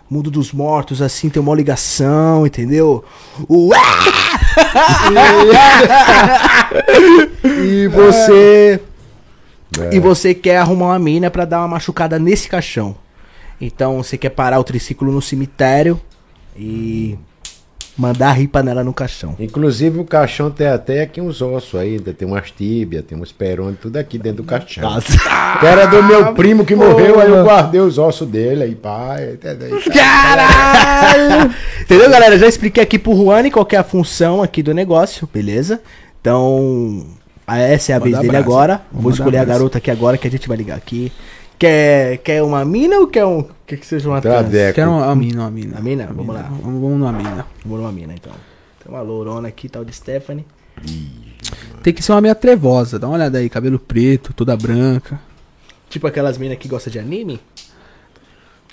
[0.08, 3.04] mundo dos mortos, assim, tem uma ligação, entendeu?
[3.48, 3.78] Ué!
[7.44, 8.80] e você...
[9.90, 12.94] E você quer arrumar uma mina pra dar uma machucada nesse caixão.
[13.58, 15.98] Então você quer parar o triciclo no cemitério
[16.54, 17.16] e
[17.96, 19.36] mandar a ripa nela no caixão.
[19.38, 23.78] Inclusive o caixão tem até aqui uns ossos ainda, tem umas tíbias, tem uns perônios,
[23.80, 24.98] tudo aqui dentro do caixão.
[25.60, 29.38] Que era do meu primo que morreu, aí eu guardei os ossos dele, aí pai.
[29.92, 31.50] Caralho!
[31.82, 32.38] Entendeu, galera?
[32.38, 35.80] Já expliquei aqui pro Juani qual é a função aqui do negócio, beleza?
[36.20, 37.04] Então,
[37.46, 38.44] a- essa é a Manda vez dele abraço.
[38.52, 38.80] agora.
[38.90, 39.58] Vou mandar escolher a abraço.
[39.58, 41.12] garota aqui agora que a gente vai ligar aqui.
[41.62, 43.46] Quer, quer uma mina ou quer um.
[43.64, 44.34] Quer que seja uma trans?
[44.34, 44.74] Tradeco.
[44.74, 45.78] Quero uma mina, uma mina.
[45.78, 46.08] A mina?
[46.12, 46.42] Vamos lá.
[46.42, 47.46] Vamos, vamos numa mina.
[47.64, 48.32] Vou numa mina então.
[48.82, 50.44] Tem uma lourona aqui, tal de Stephanie.
[51.80, 52.98] Tem que ser uma mina trevosa.
[52.98, 55.20] Dá uma olhada aí, cabelo preto, toda branca.
[55.88, 57.40] Tipo aquelas minas que gostam de anime?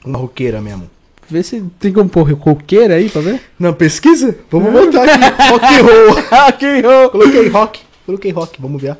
[0.03, 0.89] Uma roqueira mesmo.
[1.29, 3.39] Vê se tem como pôr coqueira aí pra ver.
[3.59, 4.35] Não, pesquisa?
[4.49, 5.25] Vamos botar aqui.
[5.51, 6.15] rock and roll.
[6.15, 7.09] rock and roll.
[7.11, 7.79] Coloquei rock.
[8.07, 8.59] Coloquei rock.
[8.59, 8.97] Vamos ver.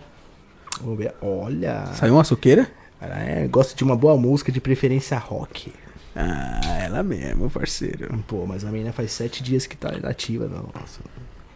[0.80, 1.16] Vamos ver.
[1.24, 1.88] Olha.
[1.96, 2.78] Saiu uma suqueira?
[3.00, 5.72] Cara, é, gosto de uma boa música, de preferência rock.
[6.16, 8.14] Ah, ela mesmo, parceiro.
[8.28, 10.70] Pô, mas a menina faz sete dias que tá inativa, não.
[10.80, 11.00] Nossa.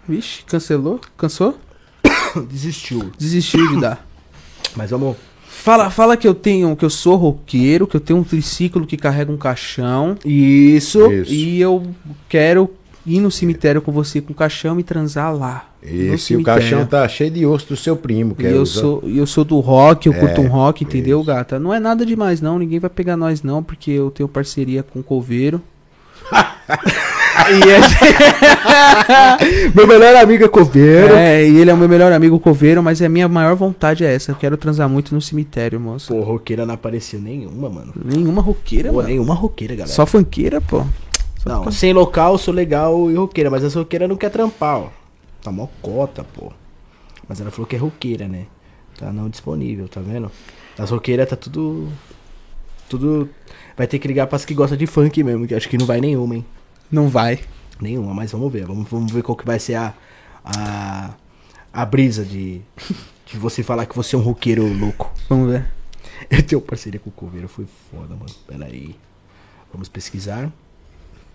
[0.07, 1.01] Vixe, cancelou?
[1.17, 1.57] Cansou?
[2.49, 3.11] Desistiu.
[3.17, 4.05] Desistiu de dar.
[4.75, 5.15] Mas vamos.
[5.47, 8.97] Fala, fala que eu tenho, que eu sou roqueiro, que eu tenho um triciclo que
[8.97, 11.09] carrega um caixão Isso.
[11.11, 11.31] Isso.
[11.31, 11.93] e eu
[12.27, 12.69] quero
[13.05, 15.65] ir no cemitério com você com o caixão e transar lá.
[15.83, 18.65] no Esse o caixão tá cheio de osso do seu primo, que E é eu
[18.65, 21.27] sou, e eu sou do rock, eu É, curto um rock, entendeu, isso.
[21.27, 21.59] gata?
[21.59, 22.57] Não é nada demais, não.
[22.57, 25.61] Ninguém vai pegar nós, não, porque eu tenho parceria com o Coveiro.
[27.51, 31.13] e gente- Meu melhor amigo é coveiro.
[31.15, 34.13] é, e ele é o meu melhor amigo, Coveiro, mas a minha maior vontade é
[34.13, 34.31] essa.
[34.31, 36.13] Eu quero transar muito no cemitério, moço.
[36.13, 37.91] Pô, roqueira não apareceu nenhuma, mano.
[38.05, 39.09] Nenhuma roqueira, Pô, mano.
[39.09, 39.93] nenhuma roqueira, galera.
[39.93, 40.85] Só funkeira, pô.
[41.45, 44.89] Não, sem local sou legal e roqueira, mas essa roqueira não quer trampar, ó.
[45.41, 46.51] Tá mó cota, pô.
[47.27, 48.45] Mas ela falou que é roqueira, né?
[48.97, 50.31] Tá não disponível, tá vendo?
[50.77, 51.89] As roqueiras tá tudo.
[52.87, 53.29] Tudo.
[53.75, 55.99] Vai ter que ligar pras que gostam de funk mesmo, que acho que não vai
[55.99, 56.45] nenhuma, hein?
[56.91, 57.39] Não vai.
[57.81, 58.65] Nenhuma, mas vamos ver.
[58.65, 59.93] Vamos, vamos ver qual que vai ser a.
[60.45, 61.13] A,
[61.71, 62.61] a brisa de.
[63.25, 65.11] De você falar que você é um roqueiro louco.
[65.29, 65.65] Vamos ver.
[66.29, 68.29] Eu tenho parceria com o Coveiro, foi foda, mano.
[68.45, 68.95] Pera aí.
[69.71, 70.51] Vamos pesquisar.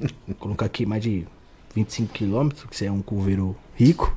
[0.00, 0.08] Vou
[0.38, 1.26] colocar aqui mais de
[1.74, 4.14] 25 quilômetros, que você é um coveiro rico.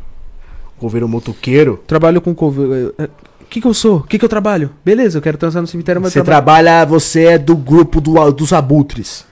[0.77, 1.81] Coveiro motoqueiro.
[1.85, 2.93] Trabalho com Coveiro.
[3.41, 3.97] O que que eu sou?
[3.97, 4.71] O que que eu trabalho?
[4.83, 6.63] Beleza, eu quero transar no cemitério, mas Você trabalho.
[6.63, 9.25] trabalha, você é do grupo do, dos abutres.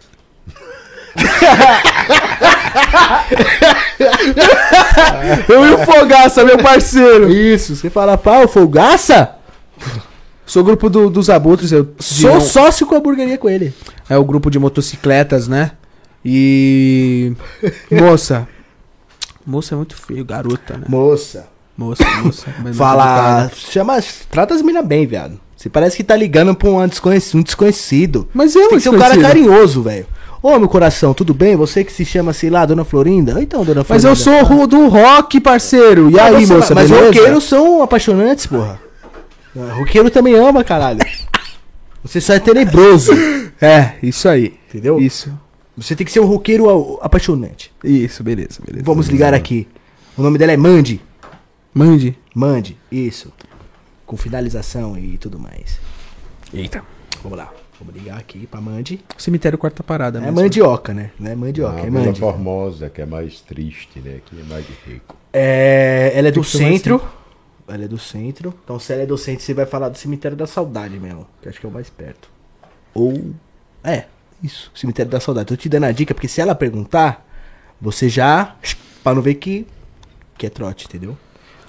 [5.47, 7.29] Eu e o Fogaça, meu parceiro.
[7.31, 9.35] Isso, você fala, pá, o Folgaça?
[10.45, 13.73] Sou grupo do- dos abutres, eu Sou sócio com a hamburgueria com ele.
[14.09, 15.71] É o grupo de motocicletas, né?
[16.23, 17.33] E.
[17.91, 18.47] Moça.
[19.45, 20.85] Moça é muito feio, garota, né?
[20.87, 21.47] Moça.
[21.77, 22.53] Moça, moça.
[22.61, 25.39] mas Fala, chama, trata as minas bem, viado.
[25.55, 27.39] Você parece que tá ligando pra um desconhecido.
[27.39, 28.29] Um desconhecido.
[28.33, 30.05] Mas Você eu tem que ser um cara carinhoso, velho.
[30.41, 31.55] Ô, meu coração, tudo bem?
[31.57, 33.41] Você que se chama, sei lá, Dona Florinda?
[33.41, 34.07] Então, Dona Mas Florinda.
[34.09, 36.09] eu sou ro- do rock, parceiro.
[36.09, 37.07] E Ah, aí, você- moça, Mas beleza?
[37.07, 38.79] roqueiros são apaixonantes, porra.
[39.57, 40.99] Ah, Roqueiro também ama, caralho.
[42.03, 43.11] Você só é tenebroso,
[43.59, 44.53] É, isso aí.
[44.69, 44.97] entendeu?
[45.01, 45.37] Isso.
[45.79, 47.71] Você tem que ser um roqueiro apaixonante.
[47.83, 48.83] Isso, beleza, beleza.
[48.83, 49.67] Vamos ligar aqui.
[50.17, 51.01] O nome dela é Mandy.
[51.73, 52.17] Mande.
[52.35, 53.31] Mandy, isso.
[54.05, 55.79] Com finalização e tudo mais.
[56.53, 56.83] Eita.
[57.23, 57.53] Vamos lá.
[57.79, 58.99] Vamos ligar aqui pra Mandy.
[59.17, 60.35] Cemitério quarta parada, É mesmo.
[60.41, 61.11] mandioca, né?
[61.17, 62.19] Não é mandioca, a é Vila Mandy.
[62.19, 64.19] Formosa, que é mais triste, né?
[64.25, 65.15] Que é mais rico.
[65.31, 67.01] É, ela é do que ser mais centro.
[67.65, 68.53] Ela é do centro.
[68.65, 71.25] Então, se ela é do centro, você vai falar do cemitério da saudade mesmo.
[71.41, 72.29] Que eu acho que é o mais perto.
[72.93, 73.31] Ou.
[73.81, 74.05] É,
[74.43, 74.71] isso.
[74.75, 75.47] Cemitério da saudade.
[75.47, 77.25] Tô te dando a dica, porque se ela perguntar,
[77.79, 78.55] você já.
[79.03, 79.65] Pra não ver que.
[80.37, 81.17] Que é trote, entendeu?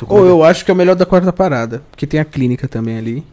[0.08, 1.82] Ou eu acho que é o melhor da quarta parada.
[1.90, 3.24] Porque tem a clínica também ali.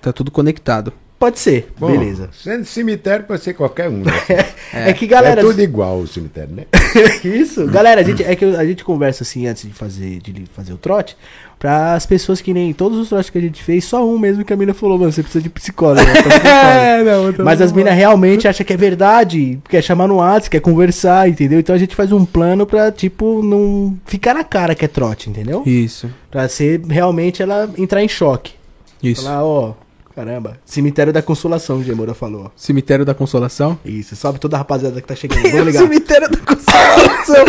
[0.00, 0.92] Tá tudo conectado.
[1.18, 2.30] Pode ser, Bom, beleza.
[2.32, 3.98] Sendo cemitério, pode ser qualquer um.
[4.02, 4.12] Né?
[4.72, 5.42] É, que É galera.
[5.42, 6.64] tudo igual o cemitério, né?
[7.22, 7.66] Isso.
[7.66, 10.78] Galera, a gente, é que a gente conversa assim antes de fazer, de fazer o
[10.78, 11.16] trote.
[11.60, 14.42] Pra as pessoas que nem todos os trotes que a gente fez, só um mesmo
[14.42, 16.00] que a mina falou, mano, você precisa de psicólogo.
[16.06, 16.14] né?
[16.14, 17.04] Tá psicólogo.
[17.04, 20.60] não, então Mas as minas realmente acham que é verdade, quer chamar no WhatsApp, quer
[20.60, 21.60] conversar, entendeu?
[21.60, 25.28] Então a gente faz um plano pra, tipo, não ficar na cara que é trote,
[25.28, 25.62] entendeu?
[25.66, 26.08] Isso.
[26.30, 28.54] Pra ser realmente ela entrar em choque.
[29.02, 29.22] Isso.
[29.22, 29.74] Falar, ó,
[30.16, 32.50] caramba, cemitério da consolação, o Gemora falou.
[32.56, 33.78] Cemitério da Consolação.
[33.84, 35.42] Isso, sobe toda a rapaziada que tá chegando.
[35.42, 35.80] Vamos ligar.
[35.84, 37.44] Cemitério da Consolação.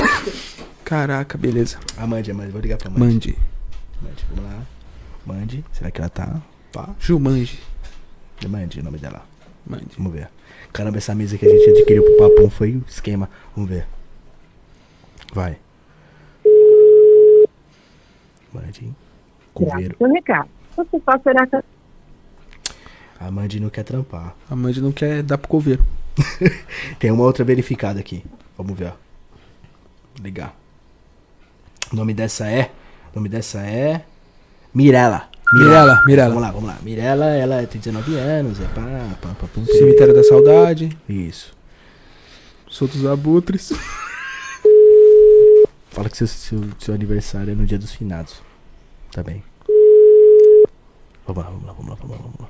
[0.84, 1.78] Caraca, beleza.
[1.98, 3.06] A Mandy, a Mandy, vou ligar pra Mandy.
[3.06, 3.38] Mande.
[4.02, 4.66] Mandy, vamos lá.
[5.26, 6.42] Mandy, será que ela tá?
[6.72, 6.90] Pá.
[7.00, 7.60] Ju, mande.
[8.48, 9.24] Mandy, o nome dela.
[9.66, 9.88] Mande.
[9.98, 10.30] Vamos ver.
[10.74, 13.30] Caramba, essa mesa que a gente adquiriu pro Papum foi o esquema.
[13.56, 13.86] Vamos ver.
[15.34, 15.58] Vai.
[18.54, 18.94] Mandy.
[19.54, 19.96] Coveiro.
[19.98, 20.50] Seu recado.
[20.76, 21.58] Você só será que
[23.20, 24.36] A Mandy não quer trampar.
[24.50, 25.86] A Mande não quer dar pro coveiro.
[27.00, 28.24] Tem uma outra verificada aqui.
[28.58, 28.94] Vamos ver, ó.
[30.22, 30.56] Ligar.
[31.92, 32.72] O nome dessa é.
[33.12, 34.04] O nome dessa é.
[34.74, 35.30] Mirella.
[35.54, 36.30] Mirella, Mirella.
[36.30, 36.78] Vamos lá, vamos lá.
[36.82, 38.82] Mirella, ela tem 19 anos, é pá,
[39.22, 39.66] pá, pá, pum.
[39.66, 40.98] Cemitério da Saudade.
[41.10, 41.54] Isso.
[42.70, 43.74] Sou dos abutres.
[45.92, 48.42] Fala que seu, seu, seu aniversário é no dia dos finados.
[49.12, 49.44] Tá bem.
[51.28, 52.50] Vamos lá, vamos lá, vamos lá, vamos lá, vamos lá.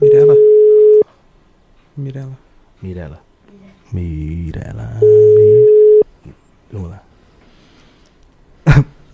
[0.00, 0.34] Mirella.
[1.96, 2.38] Mirella.
[2.80, 3.20] Mirella.
[3.92, 5.00] Mirella.
[5.02, 6.34] Mi...
[6.72, 7.02] Vamos lá.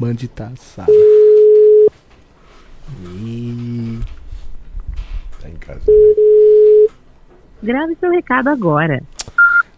[0.05, 0.93] Mande taçada.
[3.01, 3.99] Mi...
[5.41, 5.81] Tá em casa.
[5.81, 6.93] né?
[7.63, 9.03] grave seu recado agora.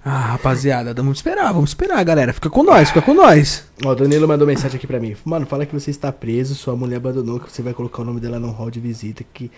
[0.04, 2.32] Ah, rapaziada, vamos esperar, vamos esperar, galera.
[2.32, 3.70] Fica com nós, fica com nós.
[3.84, 5.14] Ó, o Danilo mandou mensagem aqui pra mim.
[5.24, 8.18] Mano, fala que você está preso, sua mulher abandonou, que você vai colocar o nome
[8.18, 9.48] dela no hall de visita, que,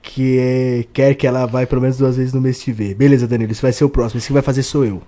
[0.00, 2.94] que é, quer que ela vai pelo menos duas vezes no mês te ver.
[2.94, 4.18] Beleza, Danilo, esse vai ser o próximo.
[4.18, 5.02] Esse que vai fazer sou eu.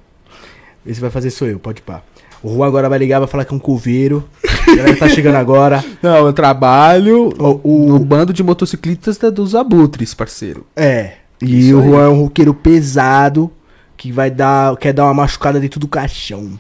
[0.85, 2.03] Esse vai fazer sou eu, pode pá.
[2.45, 4.29] O Juan agora vai ligar, vai falar que é um coveiro.
[4.69, 5.83] A galera tá chegando agora.
[6.03, 10.67] Não, eu trabalho O- o- no bando de motociclistas da- dos abutres, parceiro.
[10.77, 11.15] É.
[11.41, 11.89] E Isso o aí.
[11.89, 13.51] Juan é um roqueiro pesado,
[13.97, 16.59] que vai dar, quer dar uma machucada dentro do caixão.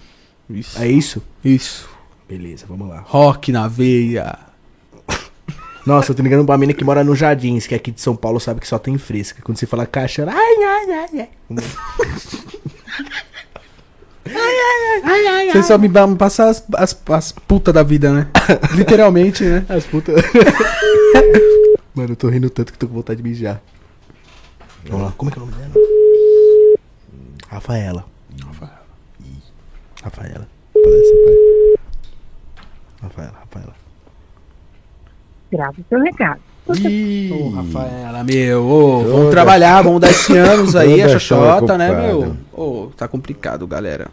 [0.48, 0.80] Isso.
[0.82, 1.22] É isso?
[1.44, 1.88] Isso.
[2.28, 3.02] Beleza, vamos lá.
[3.06, 4.38] Rock na veia.
[5.86, 8.40] Nossa, eu tô ligando pra mina que mora no Jardins, que aqui de São Paulo
[8.40, 9.42] sabe que só tem fresca.
[9.42, 10.32] Quando você fala caixa, ela...
[10.32, 11.28] Ai, ai, ai, ai.
[15.52, 18.28] Você só me dá- me passa as, as, as putas da vida, né?
[18.74, 19.64] Literalmente, né?
[19.68, 20.14] As putas.
[21.94, 23.60] Mano, eu tô rindo tanto que tô com vontade de mijar.
[24.88, 25.74] Vamos lá, como é que é o nome dela?
[27.48, 28.04] Rafaela.
[28.44, 28.82] Rafaela.
[30.02, 30.48] Rafaela.
[30.72, 31.74] Parece, pai.
[33.02, 33.74] Rafaela, Rafaela.
[35.52, 36.40] Grave o seu recado.
[36.66, 41.90] Ô, Rafaela, meu, ô, vamos Toda- trabalhar, vamos dar esse anos aí, a Xoxota, né,
[41.94, 42.36] meu?
[42.52, 44.08] Ô, tá complicado, galera.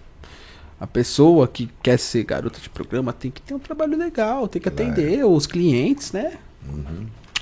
[0.80, 4.62] A pessoa que quer ser garota de programa tem que ter um trabalho legal, tem
[4.62, 6.34] que atender os clientes, né?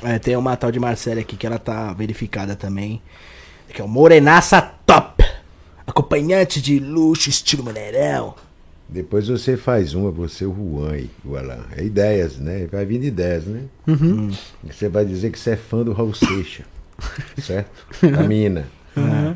[0.04, 3.02] É, tem uma tal de Marcela aqui que ela tá verificada também.
[3.74, 5.24] Que é o Morenaça Top.
[5.88, 8.36] Acompanhante de luxo, estilo maneirão.
[8.92, 11.60] Depois você faz uma, você o Juan aí, o Alan.
[11.78, 12.68] É ideias, né?
[12.72, 13.62] Vai vindo ideias, né?
[13.88, 14.32] Uhum.
[14.64, 16.66] Você vai dizer que você é fã do Raul Seixas,
[17.42, 17.70] certo?
[18.18, 18.66] A mina.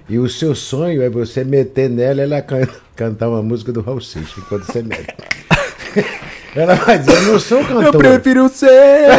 [0.09, 3.81] E o seu sonho é você meter nela e ela can- cantar uma música do
[3.81, 5.07] Raul Seixas enquanto você mete.
[6.55, 7.83] Ela vai dizer, eu não sou cantor.
[7.85, 8.67] Eu prefiro ser.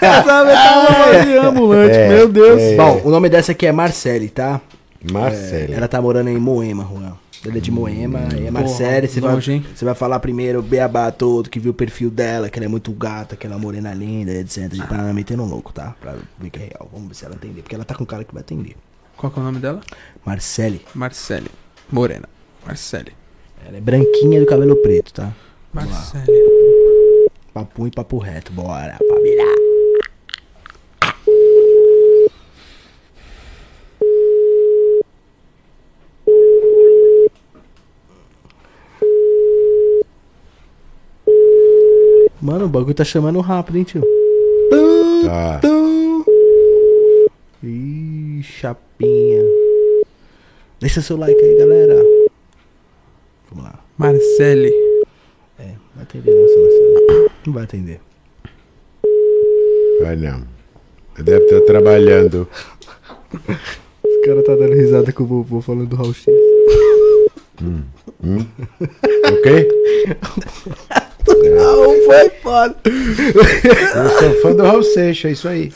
[0.00, 2.60] Sabe, tá de ambulante, É, meu Deus.
[2.60, 2.76] é.
[2.76, 4.60] Bom, o nome dessa aqui é Marcele, tá?
[5.10, 5.72] Marcelo.
[5.72, 7.12] Ela tá morando em Moema, Juan.
[7.44, 9.06] Ela é de Moema, é Marcele.
[9.06, 9.64] Você vai, hein?
[9.74, 12.68] você vai falar primeiro o beabá todo, que viu o perfil dela, que ela é
[12.68, 14.72] muito gata, que ela é morena linda, etc.
[14.74, 15.94] E tá metendo um louco, tá?
[16.00, 16.88] Pra ver que é real.
[16.92, 17.62] Vamos ver se ela atender.
[17.62, 18.76] Porque ela tá com cara que vai atender.
[19.16, 19.80] Qual que é o nome dela?
[20.24, 20.80] Marcele.
[20.94, 21.50] Marcele.
[21.90, 22.28] Morena.
[22.66, 23.12] Marcele.
[23.66, 25.32] Ela é branquinha do cabelo preto, tá?
[25.72, 26.26] Marcele.
[27.52, 28.52] Papo e papo reto.
[28.52, 29.77] Bora, família.
[42.58, 44.02] Mano, o bagulho tá chamando rápido, hein, tio?
[45.24, 45.60] Tá.
[47.62, 49.44] Ih, chapinha.
[50.80, 52.04] Deixa seu like aí, galera.
[53.48, 53.78] Vamos lá.
[53.96, 54.72] Marcele.
[55.56, 57.30] É, vai atender nossa, nossa.
[57.46, 58.00] Não vai atender.
[60.02, 60.42] Vai não.
[61.16, 62.48] Deve estar trabalhando.
[64.02, 66.26] Os caras tá dando risada com o vovô falando do Raul X.
[69.32, 69.68] Ok?
[71.68, 72.76] Não, foi foda.
[72.84, 75.72] Eu sou fã do Raul Seixas, é isso aí.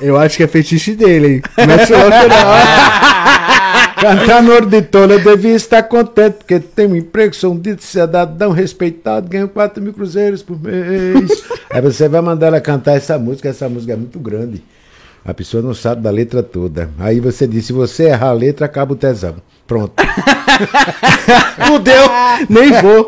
[0.00, 1.42] Eu acho que é fetiche dele, hein?
[1.56, 1.76] Não.
[3.96, 8.52] Cantar no auditório, eu devia estar contente, porque tenho um emprego, sou um dito cidadão
[8.52, 11.42] respeitado, ganho 4 mil cruzeiros por mês.
[11.70, 14.62] Aí você vai mandar ela cantar essa música, essa música é muito grande.
[15.24, 16.90] A pessoa não sabe da letra toda.
[16.98, 19.36] Aí você diz, se você errar a letra, acaba o tesão.
[19.66, 19.94] Pronto.
[21.66, 22.02] Fudeu.
[22.48, 23.06] Nem vou.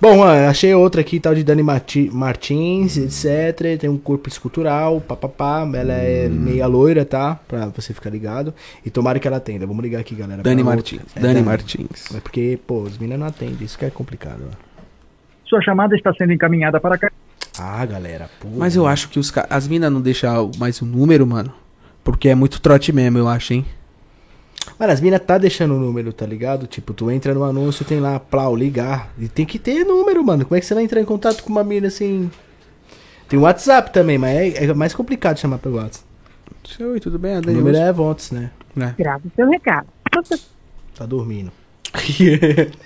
[0.00, 3.78] Bom, mano, achei outra aqui, tal de Dani Marti- Martins, etc.
[3.78, 5.68] Tem um corpo escultural, papapá.
[5.74, 7.38] Ela é meia loira, tá?
[7.46, 8.54] Pra você ficar ligado.
[8.84, 9.66] E tomara que ela atenda.
[9.66, 10.42] Vamos ligar aqui, galera.
[10.42, 11.02] Dani Martins.
[11.14, 12.14] É, Dani Martins.
[12.14, 13.58] É porque, pô, os meninos não atendem.
[13.60, 14.70] Isso que é complicado, ó.
[15.46, 17.10] Sua chamada está sendo encaminhada para cá.
[17.58, 18.48] Ah, galera, pô.
[18.56, 21.52] Mas eu acho que os as minas não deixam mais o número, mano.
[22.02, 23.66] Porque é muito trote mesmo, eu acho, hein?
[24.78, 26.66] Mano, as minas tá deixando o número, tá ligado?
[26.66, 29.12] Tipo, tu entra no anúncio, tem lá, plau, ligar.
[29.18, 30.44] E tem que ter número, mano.
[30.44, 32.30] Como é que você vai entrar em contato com uma mina assim?
[33.28, 36.04] Tem o WhatsApp também, mas é, é mais complicado chamar pelo WhatsApp.
[36.80, 37.38] Oi, tudo bem?
[37.38, 38.50] O Dani número é Vontes, né?
[38.76, 38.94] é.
[38.96, 39.86] Grave o seu recado.
[40.94, 41.52] Tá dormindo.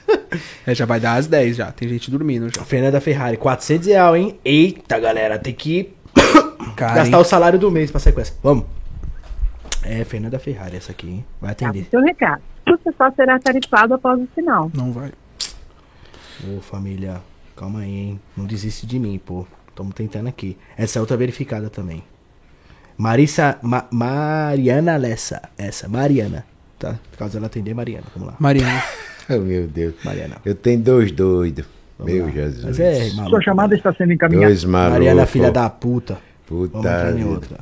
[0.67, 1.71] É, já vai dar às 10 já.
[1.71, 2.65] Tem gente dormindo já.
[2.65, 4.37] Fernanda Ferrari, 400 real, hein?
[4.45, 5.91] Eita, galera, tem que
[6.75, 7.23] Cara, gastar hein?
[7.23, 8.33] o salário do mês pra sair com essa.
[8.43, 8.65] Vamos.
[9.85, 11.25] É, Fernanda Ferrari, essa aqui, hein?
[11.41, 11.87] Vai grave atender.
[11.87, 12.43] o seu recado.
[12.67, 14.71] Você só será tarifado após o sinal.
[14.75, 15.13] Não vai.
[16.47, 17.21] Ô, família,
[17.55, 18.21] calma aí, hein?
[18.37, 19.47] Não desiste de mim, pô.
[19.75, 20.57] Tamo tentando aqui.
[20.77, 22.03] Essa é outra verificada também.
[22.97, 23.59] Marissa.
[23.61, 25.43] Ma- Mariana Lessa.
[25.59, 26.45] Essa, Mariana.
[26.79, 26.99] Tá?
[27.19, 28.07] Caso ela atender, Mariana.
[28.15, 28.37] Vamos lá.
[28.39, 28.83] Mariana.
[29.27, 29.95] Oh, meu Deus.
[30.05, 30.37] Mariana.
[30.45, 31.65] Eu tenho dois doidos.
[31.99, 32.31] Meu lá.
[32.31, 32.63] Jesus.
[32.63, 33.31] Mas é, maluco.
[33.31, 34.49] Sua chamada está sendo encaminhada.
[34.49, 34.65] Dois.
[34.65, 36.19] Mariana, filha da puta.
[36.45, 37.59] Puta Vamos entrar em outra.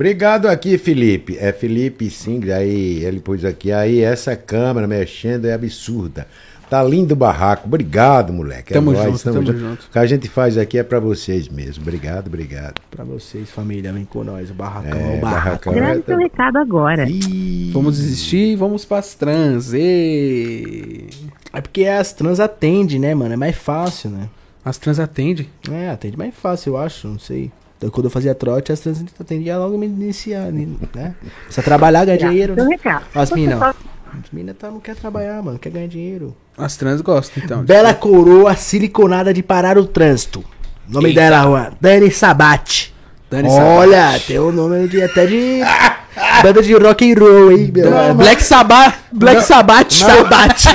[0.00, 1.36] Obrigado aqui, Felipe.
[1.38, 3.70] É Felipe Singler, aí ele pôs aqui.
[3.70, 6.26] Aí, essa câmera mexendo é absurda.
[6.70, 7.66] Tá lindo o barraco.
[7.66, 8.72] Obrigado, moleque.
[8.72, 9.84] É Tamo nóis, junto, tamo junto.
[9.84, 11.82] O que a gente faz aqui é pra vocês mesmo.
[11.82, 12.80] Obrigado, obrigado.
[12.90, 14.50] Pra vocês, família, vem com nós.
[14.50, 15.44] O barracão é, É, o barraco.
[15.70, 15.74] barracão.
[15.74, 17.06] Grave seu recado agora.
[17.06, 19.74] Ih, Vamos desistir e vamos pras trans.
[19.74, 21.08] Ê!
[21.52, 23.34] É porque as trans atendem, né, mano?
[23.34, 24.30] É mais fácil, né?
[24.64, 25.46] As trans atendem.
[25.70, 27.50] É, atende mais fácil, eu acho, não sei.
[27.80, 31.14] Então, quando eu fazia trote, as trans atendiam logo me iniciar, né?
[31.44, 32.76] Precisa trabalhar, ganhar dinheiro, seu né?
[33.14, 36.36] As Você mina, só- As meninas tá, não quer trabalhar, mano, quer ganhar dinheiro.
[36.58, 37.62] As trans gostam, então.
[37.62, 40.44] Bela coroa siliconada de parar o trânsito.
[40.86, 41.20] Nome Eita.
[41.22, 41.72] dela, Juan.
[41.80, 42.94] Dani Sabate.
[43.30, 44.26] Dani Olha, Sabate.
[44.26, 45.60] tem o nome de, até de
[46.42, 47.96] banda de rock and roll, hein, meu.
[47.96, 48.94] É, Black Sabbath.
[49.12, 49.92] Black Sabbath.
[49.92, 50.68] Sabate.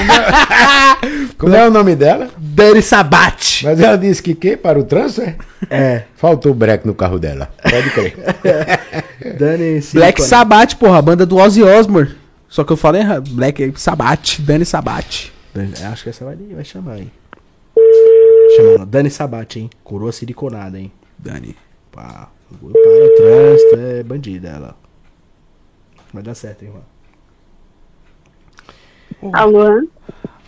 [1.38, 2.30] Como é o nome dela?
[2.38, 3.66] Dani Sabate.
[3.66, 4.56] Mas ela disse que que?
[4.58, 5.36] Para o trânsito, é?
[5.70, 7.50] É, Faltou o breque no carro dela.
[7.62, 8.16] Pode crer.
[9.38, 12.16] Dani Black Sabbath, porra, a banda do Ozzy Osbourne.
[12.48, 13.30] Só que eu falei errado.
[13.32, 15.32] Black Sabbath, Dani Sabbath.
[15.54, 17.12] Dani- Acho que essa vai, vai chamar, hein.
[18.56, 19.70] Chamando Dani Sabate, hein.
[19.84, 20.92] Coroa siliconada, hein.
[21.18, 21.56] Dani.
[21.92, 22.30] Pá,
[22.60, 24.76] para o trânsito, é bandida ela.
[26.16, 26.72] Vai dar certo, hein,
[29.22, 29.34] Juan.
[29.34, 29.86] Alô?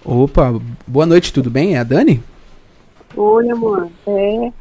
[0.06, 0.58] Opa,
[0.88, 1.76] boa noite, tudo bem?
[1.76, 2.24] É a Dani?
[3.14, 3.90] Oi, amor.
[4.08, 4.54] É,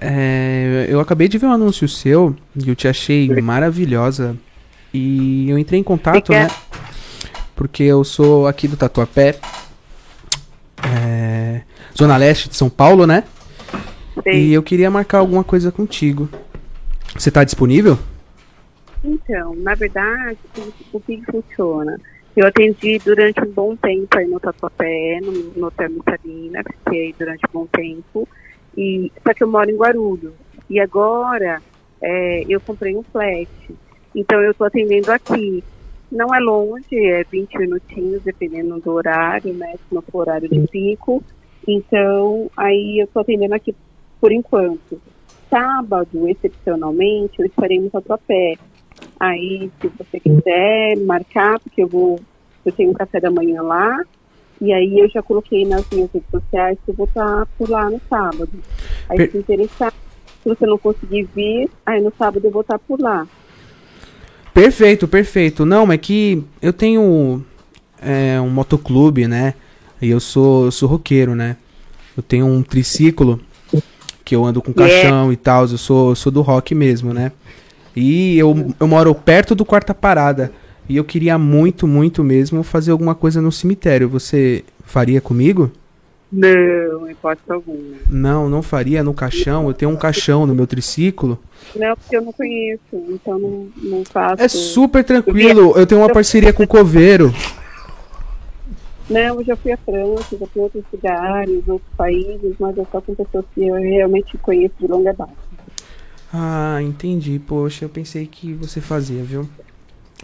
[0.00, 4.36] É, eu acabei de ver um anúncio seu e eu te achei maravilhosa.
[4.94, 6.48] E eu entrei em contato, né?
[7.56, 9.40] Porque eu sou aqui do Tatuapé,
[10.84, 11.62] é,
[11.98, 13.24] Zona Leste de São Paulo, né?
[14.22, 14.44] sei.
[14.44, 16.28] E eu queria marcar alguma coisa contigo.
[17.16, 17.98] Você tá disponível?
[19.04, 20.38] Então, na verdade,
[20.92, 21.98] o- que funciona?
[22.36, 27.44] Eu atendi durante um bom tempo aí no Tatuapé, no, no Hotel Missalina, fiquei durante
[27.46, 28.28] um bom tempo,
[28.76, 30.32] e, só que eu moro em Guarulhos.
[30.70, 31.60] E agora
[32.00, 33.48] é, eu comprei um flat,
[34.14, 35.62] então eu estou atendendo aqui.
[36.10, 39.72] Não é longe, é 20 minutinhos, dependendo do horário, né?
[39.88, 41.22] Se não for horário de pico.
[41.66, 43.74] Então, aí eu estou atendendo aqui
[44.20, 45.00] por enquanto.
[45.48, 48.56] Sábado, excepcionalmente, eu estarei no Tatuapé.
[49.22, 52.18] Aí, se você quiser marcar, porque eu vou,
[52.66, 54.02] eu tenho um café da manhã lá,
[54.60, 57.88] e aí eu já coloquei nas minhas redes sociais que eu vou estar por lá
[57.88, 58.50] no sábado.
[59.08, 59.92] Aí, Per- se interessar,
[60.42, 63.24] se você não conseguir vir, aí no sábado eu vou estar por lá.
[64.52, 65.64] Perfeito, perfeito.
[65.64, 67.44] Não, é que eu tenho
[68.00, 69.54] é, um motoclube, né?
[70.00, 71.56] E eu sou, eu sou roqueiro, né?
[72.16, 73.38] Eu tenho um triciclo
[74.24, 75.62] que eu ando com caixão e tal.
[75.62, 77.30] Eu sou, eu sou do rock mesmo, né?
[77.94, 80.52] E eu, eu moro perto do Quarta Parada.
[80.88, 84.08] E eu queria muito, muito mesmo fazer alguma coisa no cemitério.
[84.08, 85.70] Você faria comigo?
[86.32, 87.96] Não, em hipótese alguma.
[88.08, 89.68] Não, não faria no caixão.
[89.68, 91.38] Eu tenho um caixão no meu triciclo.
[91.76, 94.42] Não, porque eu não conheço, então não, não faço.
[94.42, 95.74] É super tranquilo.
[95.76, 97.32] Eu tenho uma parceria com o Coveiro.
[99.10, 102.84] Não, eu já fui à França, já fui a outros lugares, outros países, mas é
[102.90, 105.32] só com pessoas que eu realmente conheço de longa data.
[106.32, 107.38] Ah, entendi.
[107.38, 109.48] Poxa, eu pensei que você fazia, viu?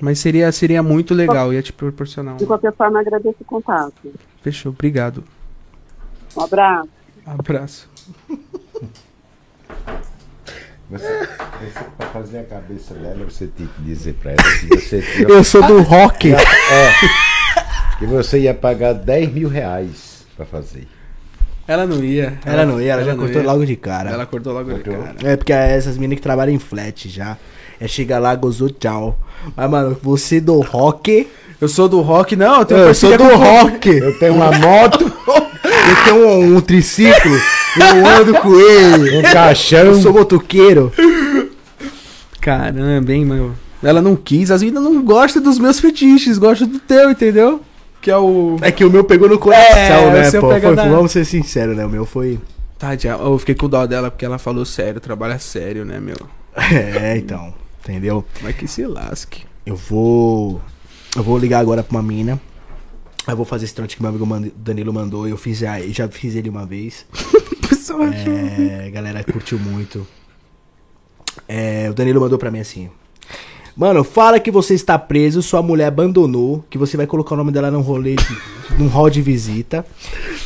[0.00, 2.46] Mas seria, seria muito legal, ia te proporcionar De um.
[2.46, 3.92] qualquer forma, agradeço o contato.
[4.42, 5.24] Fechou, obrigado.
[6.36, 6.88] Um abraço.
[7.26, 7.90] Abraço.
[10.90, 11.04] Você,
[11.60, 15.44] você, pra fazer a cabeça dela, você tem que dizer pra ela que você, Eu
[15.44, 16.32] sou do rock.
[16.32, 16.38] é,
[17.98, 20.88] que você ia pagar 10 mil reais pra fazer.
[21.68, 22.38] Ela não ia.
[22.46, 23.46] Ela não ia, ela, já não cortou ia.
[23.46, 24.10] logo de cara.
[24.10, 25.02] Ela cortou logo de Cortou.
[25.04, 25.16] cara.
[25.22, 27.36] É porque essas meninas que trabalham em flat já.
[27.78, 29.18] É chega lá, gozou, tchau.
[29.54, 31.28] Mas, mano, você do rock.
[31.60, 33.88] Eu sou do rock, não, eu tenho Eu sou do com rock.
[33.90, 35.04] Eu tenho uma moto,
[35.62, 37.36] Eu tenho um, um triciclo.
[37.76, 39.18] eu ando com ele.
[39.18, 39.80] um caixão.
[39.80, 40.90] Eu sou motoqueiro.
[42.40, 43.54] Caramba, hein, mano.
[43.82, 47.60] Ela não quis, as meninas não gostam dos meus fetiches, gostam do teu, entendeu?
[48.00, 48.56] Que é o.
[48.62, 50.48] É que o meu pegou no coração, É, né, pô?
[50.60, 51.84] Foi, na- Vamos ser sinceros, né?
[51.84, 52.38] O meu foi.
[52.78, 56.16] Tadinha, eu fiquei com dó dela porque ela falou sério, trabalha sério, né, meu?
[56.56, 57.52] É, então.
[57.82, 58.24] Entendeu?
[58.42, 59.44] Mas que se lasque.
[59.66, 60.60] Eu vou.
[61.16, 62.40] Eu vou ligar agora pra uma mina.
[63.26, 65.26] Eu vou fazer esse trote que meu amigo mand- Danilo mandou.
[65.26, 67.04] Eu fiz a- já fiz ele uma vez.
[67.68, 70.06] Pessoal, É, galera curtiu muito.
[71.46, 72.90] É, o Danilo mandou pra mim assim.
[73.78, 77.52] Mano, fala que você está preso, sua mulher abandonou, que você vai colocar o nome
[77.52, 78.26] dela num rolê, de,
[78.76, 79.86] num hall de visita.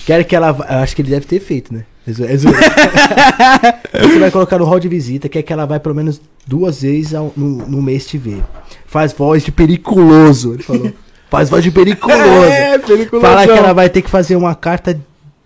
[0.05, 0.55] Quero que ela.
[0.83, 1.85] Acho que ele deve ter feito, né?
[2.07, 2.37] É é
[4.07, 7.15] você vai colocar no hall de visita, quer que ela vai pelo menos duas vezes
[7.15, 8.43] ao- no, no mês te ver.
[8.87, 10.93] Faz voz de periculoso, ele falou.
[11.31, 12.21] Faz voz de periculoso.
[12.45, 13.31] É, periculosão.
[13.31, 15.01] Fala que ela vai ter que fazer uma carta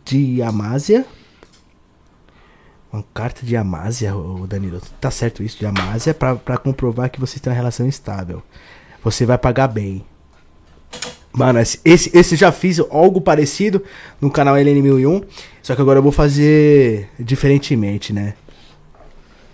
[0.04, 1.04] de Amásia.
[2.92, 4.80] Uma carta de Amásia, ô Danilo.
[5.00, 8.42] Tá certo isso, de Amásia, pra, pra comprovar que você tem uma relação estável.
[9.04, 10.04] Você vai pagar bem.
[11.32, 13.82] Mano, esse, esse, esse já fiz algo parecido
[14.20, 15.24] no canal LN1001.
[15.62, 18.34] Só que agora eu vou fazer diferentemente, né?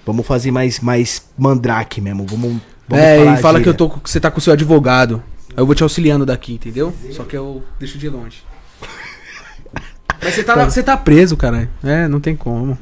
[0.06, 2.24] Vamos fazer mais, mais mandrake mesmo.
[2.26, 5.22] Vamos, vamos é, e fala que eu tô, que você tá com o seu advogado.
[5.56, 6.94] Eu vou te auxiliando daqui, entendeu?
[7.10, 8.42] Só que eu deixo de longe.
[10.22, 11.68] Mas você tá, na- você tá preso, cara.
[11.82, 12.78] É, não tem como.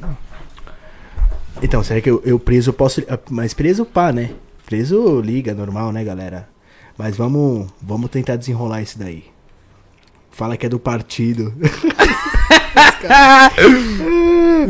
[1.62, 3.02] Então, será que eu, eu preso eu posso.
[3.28, 4.30] Mas preso pá, né?
[4.66, 6.48] Preso liga, normal, né, galera?
[6.96, 9.24] Mas vamos, vamos tentar desenrolar isso daí.
[10.30, 11.52] Fala que é do partido.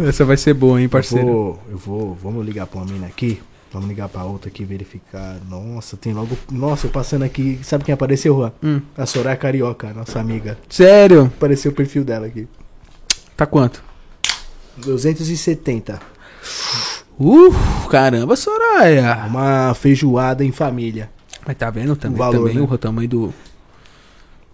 [0.08, 1.26] Essa vai ser boa, hein, Eu parceiro?
[1.26, 3.40] vou, eu vou, vamos ligar pra uma mina aqui.
[3.72, 5.36] Vamos ligar pra outra aqui, verificar.
[5.48, 6.36] Nossa, tem logo.
[6.50, 7.60] Nossa, eu passando aqui.
[7.62, 8.52] Sabe quem apareceu, Juan?
[8.62, 8.80] Hum.
[8.96, 10.58] A Soraya Carioca, nossa amiga.
[10.68, 11.26] Sério?
[11.26, 12.48] Apareceu o perfil dela aqui.
[13.36, 13.80] Tá quanto?
[14.78, 16.00] 270.
[17.18, 17.54] Uh,
[17.90, 19.24] caramba, Soraya.
[19.26, 21.10] Uma feijoada em família.
[21.46, 22.68] Mas tá vendo também, O valor, também né?
[22.70, 23.34] o tamanho do,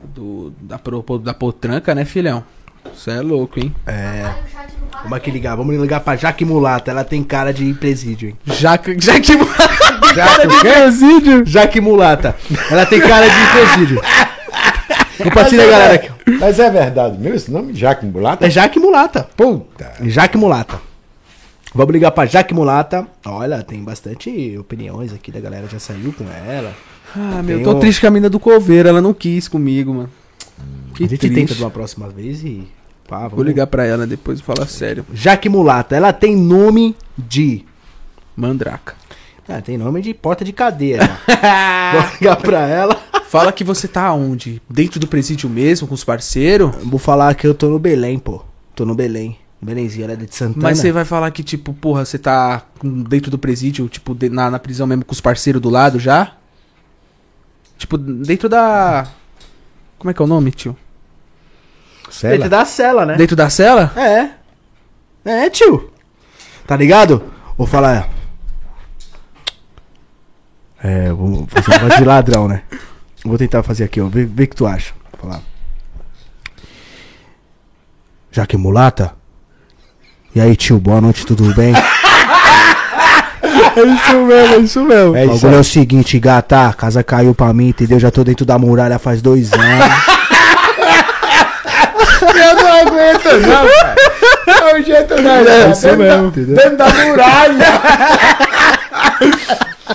[0.02, 0.80] do da,
[1.22, 2.44] da potranca, né, filhão?
[2.94, 3.74] Você é louco, hein?
[3.86, 4.32] É.
[5.02, 5.56] Vamos aqui ligar.
[5.56, 6.90] Vamos ligar pra Jaque Mulata.
[6.90, 8.38] Ela tem cara de presídio, hein?
[8.46, 10.68] Já que já que Jaque quê?
[10.70, 11.46] presídio.
[11.46, 12.34] Jaque Mulata.
[12.70, 14.00] Ela tem cara de presídio.
[15.22, 15.94] Compartilha aí, galera.
[15.94, 16.10] Aqui.
[16.38, 17.74] Mas é verdade mesmo esse nome?
[17.74, 18.46] Jaque Mulata?
[18.46, 19.28] É Jaque Mulata.
[19.36, 19.92] Puta.
[20.02, 20.80] Jaque Mulata.
[21.76, 23.06] Vamos ligar pra Jaque Mulata.
[23.26, 25.68] Olha, tem bastante opiniões aqui da galera.
[25.68, 26.72] Já saiu com ela.
[27.14, 30.10] Ah, meu, Tem tô triste com a mina do coveiro, ela não quis comigo, mano.
[30.94, 31.34] Que a gente triste.
[31.34, 32.66] tenta de uma próxima vez e.
[33.06, 35.04] Pá, vamos Vou ligar pra ela depois e falar sério.
[35.12, 35.94] Jaque Mulata.
[35.94, 37.62] Ela tem nome de.
[38.34, 38.94] Mandraca.
[39.46, 40.98] Ah, tem nome de porta de cadeia.
[41.02, 41.92] já.
[41.92, 42.98] Vou ligar pra ela.
[43.28, 44.62] Fala que você tá onde?
[44.66, 46.74] Dentro do presídio mesmo, com os parceiros?
[46.82, 48.42] Vou falar que eu tô no Belém, pô.
[48.74, 49.36] Tô no Belém.
[49.60, 50.62] Belenzinho, ela é de Santana.
[50.62, 52.62] Mas você vai falar que, tipo, porra, você tá
[53.08, 56.32] dentro do presídio, tipo, de- na, na prisão mesmo com os parceiros do lado já?
[57.78, 59.06] Tipo, dentro da.
[59.98, 60.76] Como é que é o nome, tio?
[62.36, 63.16] Dentro da cela, né?
[63.16, 63.92] Dentro da cela?
[63.96, 64.30] É.
[65.24, 65.90] É, tio.
[66.66, 67.24] Tá ligado?
[67.56, 68.08] Vou falar.
[70.82, 72.62] É, vou fazer um de ladrão, né?
[73.24, 74.06] Vou tentar fazer aqui, ó.
[74.08, 74.92] Vê, vê o que tu acha.
[75.12, 75.42] Vou falar.
[78.30, 79.15] Já que mulata?
[80.36, 81.72] E aí, tio, boa noite, tudo bem?
[83.42, 85.16] é isso mesmo, é isso mesmo.
[85.16, 87.98] É o bagulho é o seguinte, gata, a casa caiu pra mim, entendeu?
[87.98, 89.64] Já tô dentro da muralha faz dois anos.
[92.20, 93.96] Eu não aguento, não, cara.
[94.46, 96.54] É o jeito não, É, isso dentro, mesmo, da, entendeu?
[96.54, 97.66] dentro da muralha.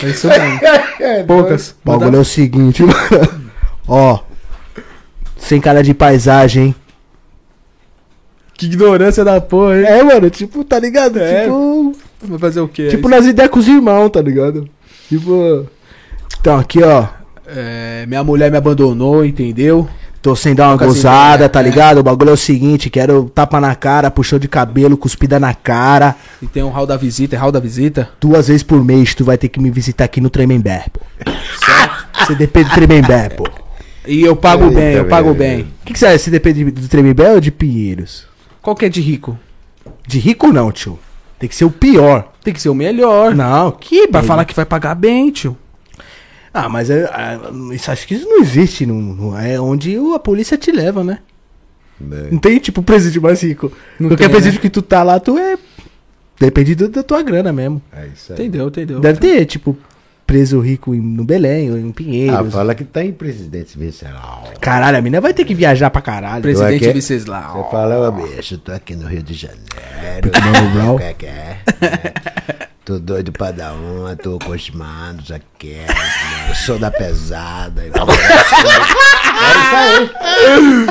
[0.02, 0.60] É isso mesmo.
[1.00, 1.70] É, Poucas.
[1.70, 3.52] O bagulho é o seguinte, mano.
[3.88, 4.18] Ó.
[5.38, 6.76] Sem cara de paisagem, hein?
[8.62, 9.86] Que ignorância da porra, hein?
[9.86, 11.18] É, mano, tipo, tá ligado?
[11.18, 11.46] É.
[11.46, 12.90] Tipo, Vai fazer o quê?
[12.90, 14.70] tipo nas ideias com os irmãos, tá ligado?
[15.10, 15.66] Tipo.
[16.40, 17.08] Então, aqui, ó.
[17.48, 19.90] É, minha mulher me abandonou, entendeu?
[20.22, 21.64] Tô sem dar uma gozada, tá é.
[21.64, 21.98] ligado?
[21.98, 26.16] O bagulho é o seguinte, quero tapa na cara, puxão de cabelo, cuspida na cara.
[26.40, 28.10] E tem um hall da visita, é hall da visita?
[28.22, 31.00] Duas vezes por mês tu vai ter que me visitar aqui no Tremembé, pô.
[31.66, 32.28] Certo?
[32.28, 33.50] CDP do Tremembé, pô.
[34.06, 35.64] E eu pago Eita, bem, eu pago velho.
[35.64, 35.74] bem.
[35.82, 36.18] O que, que você é?
[36.20, 38.30] CDP do Tremembé ou de Pinheiros?
[38.62, 39.38] Qual que é de rico?
[40.08, 41.00] De rico não, tio.
[41.40, 42.32] Tem que ser o pior.
[42.44, 43.34] Tem que ser o melhor.
[43.36, 45.58] Não, que Pra falar que vai pagar bem, tio.
[46.54, 48.86] Ah, mas é, é, isso, acho que isso não existe.
[48.86, 51.20] Não, não- é onde a polícia te leva, né?
[52.00, 53.72] Não tem, tipo, presídio mais rico.
[54.00, 54.62] Não Qualquer tem, presídio né?
[54.62, 55.58] que tu tá lá, tu é.
[56.40, 57.82] Depende do- da tua grana mesmo.
[57.92, 58.40] É isso aí.
[58.40, 59.00] Entendeu, entendeu.
[59.00, 59.78] Deve ter, tipo,
[60.32, 62.54] preso rico em- no Belém ou em Ah, Pinheiros.
[62.54, 64.46] fala que tá em presidente Venceslau.
[64.62, 66.42] Caralho, a mina vai ter que viajar pra caralho.
[66.42, 67.64] Presidente Eu aqui- Venceslau.
[67.66, 69.62] Você fala, ô bicho, tô aqui no Rio de Janeiro.
[70.98, 71.58] Que é que é?
[71.82, 72.72] É.
[72.84, 74.40] Tô doido pra dar uma, tô
[75.36, 75.76] aqui.
[75.76, 75.86] né?
[76.50, 77.84] Eu sou da pesada.
[77.86, 77.90] e É
[79.62, 79.76] isso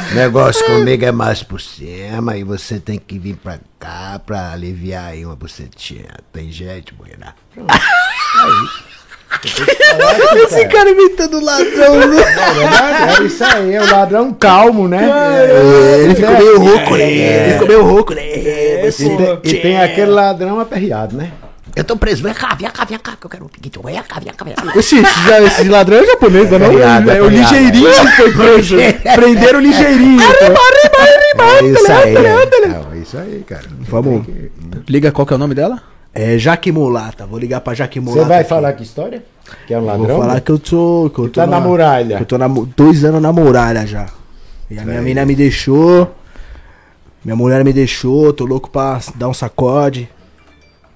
[0.07, 0.15] aí.
[0.15, 5.07] Negócio comigo é mais por cima e você tem que vir pra cá pra aliviar
[5.07, 6.15] aí uma bucetinha.
[6.33, 7.35] Tem jeito, buena?
[10.45, 12.17] Esse cara imitando o ladrão, né?
[13.19, 15.09] É isso aí, é o ladrão calmo, né?
[15.09, 17.05] É, ele ficou meio rouco, né?
[17.05, 17.45] É.
[17.45, 18.23] Ele ficou meio rouco, né?
[18.27, 21.33] E tem, e tem aquele ladrão aperreado, né?
[21.77, 23.81] Eu tô preso, vem cá, vem cá, vem cá, que eu quero um piquito.
[23.85, 24.73] Vem cá, vem cá, vem cá.
[24.77, 27.17] Esse, esse ladrão é japonês, não é?
[27.17, 28.77] É o ligeirinho que foi preso.
[29.15, 30.21] Prenderam o ligeirinho.
[30.21, 32.97] É isso aí, é.
[32.97, 33.65] É isso aí, cara.
[33.81, 34.27] Vamos.
[34.89, 35.81] Liga qual que é o nome dela?
[36.15, 37.25] É Jaque Mulata.
[37.27, 38.23] Vou ligar pra Jaque Mulata.
[38.23, 38.49] Você vai aqui.
[38.49, 39.23] falar que história?
[39.67, 40.19] Que é um Vou ladrão?
[40.21, 41.11] falar que eu tô.
[41.15, 42.17] Que eu tô tá na muralha.
[42.17, 44.07] que Eu tô na, dois anos na muralha já.
[44.71, 45.05] E a minha Aí.
[45.05, 46.15] mina me deixou.
[47.25, 48.33] Minha mulher me deixou.
[48.33, 50.09] Tô louco pra dar um sacode.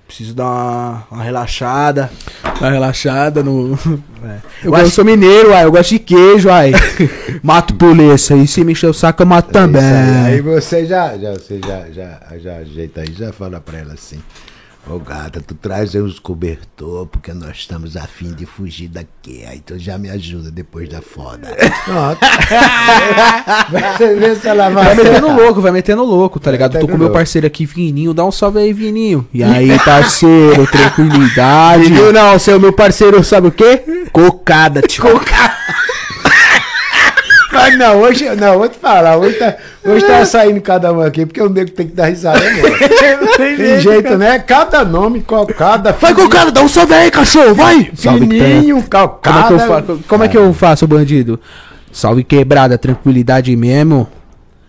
[0.07, 2.11] Preciso dar uma, uma relaxada.
[2.59, 3.79] Tá relaxada no.
[4.25, 4.39] É.
[4.65, 6.73] Eu, gosto- eu sou mineiro, ai, eu gosto de queijo, ai.
[7.45, 9.83] Mato polícia, e se me encher o saco, eu mato É também.
[9.83, 13.93] Aí, aí você já, já, você já, já, já ajeita aí, já fala pra ela
[13.93, 14.19] assim.
[14.87, 19.43] Ô gata, tu traz aí uns cobertor, porque nós estamos afim de fugir daqui.
[19.49, 21.49] Aí tu já me ajuda depois da foda.
[21.87, 22.19] Pronto.
[23.97, 24.95] Você vê se ela vai.
[24.95, 26.79] Vai metendo louco, vai metendo louco, tá ligado?
[26.79, 28.13] Tô com meu parceiro aqui, Vininho.
[28.13, 29.27] Dá um salve aí, Vininho.
[29.33, 31.85] E aí, parceiro, tranquilidade.
[31.85, 32.13] Entendeu?
[32.13, 33.83] Não, seu meu parceiro sabe o quê?
[34.13, 35.03] Cocada, tio.
[35.03, 35.55] Cocada.
[37.55, 41.25] Mas não, hoje, não, vou te falar, hoje tá, hoje tá saindo cada um aqui,
[41.25, 42.75] porque o nego tem que dar risada mesmo.
[43.37, 44.39] Tem jeito, né?
[44.39, 45.25] Cada nome,
[45.57, 45.93] cada.
[45.93, 47.91] Vai cara, dá um salve aí, cachorro, vai!
[47.95, 49.59] Fininho, Como é, que eu calcada.
[49.59, 51.41] fa- como é que eu faço, bandido?
[51.93, 54.09] Salve quebrada, tranquilidade mesmo.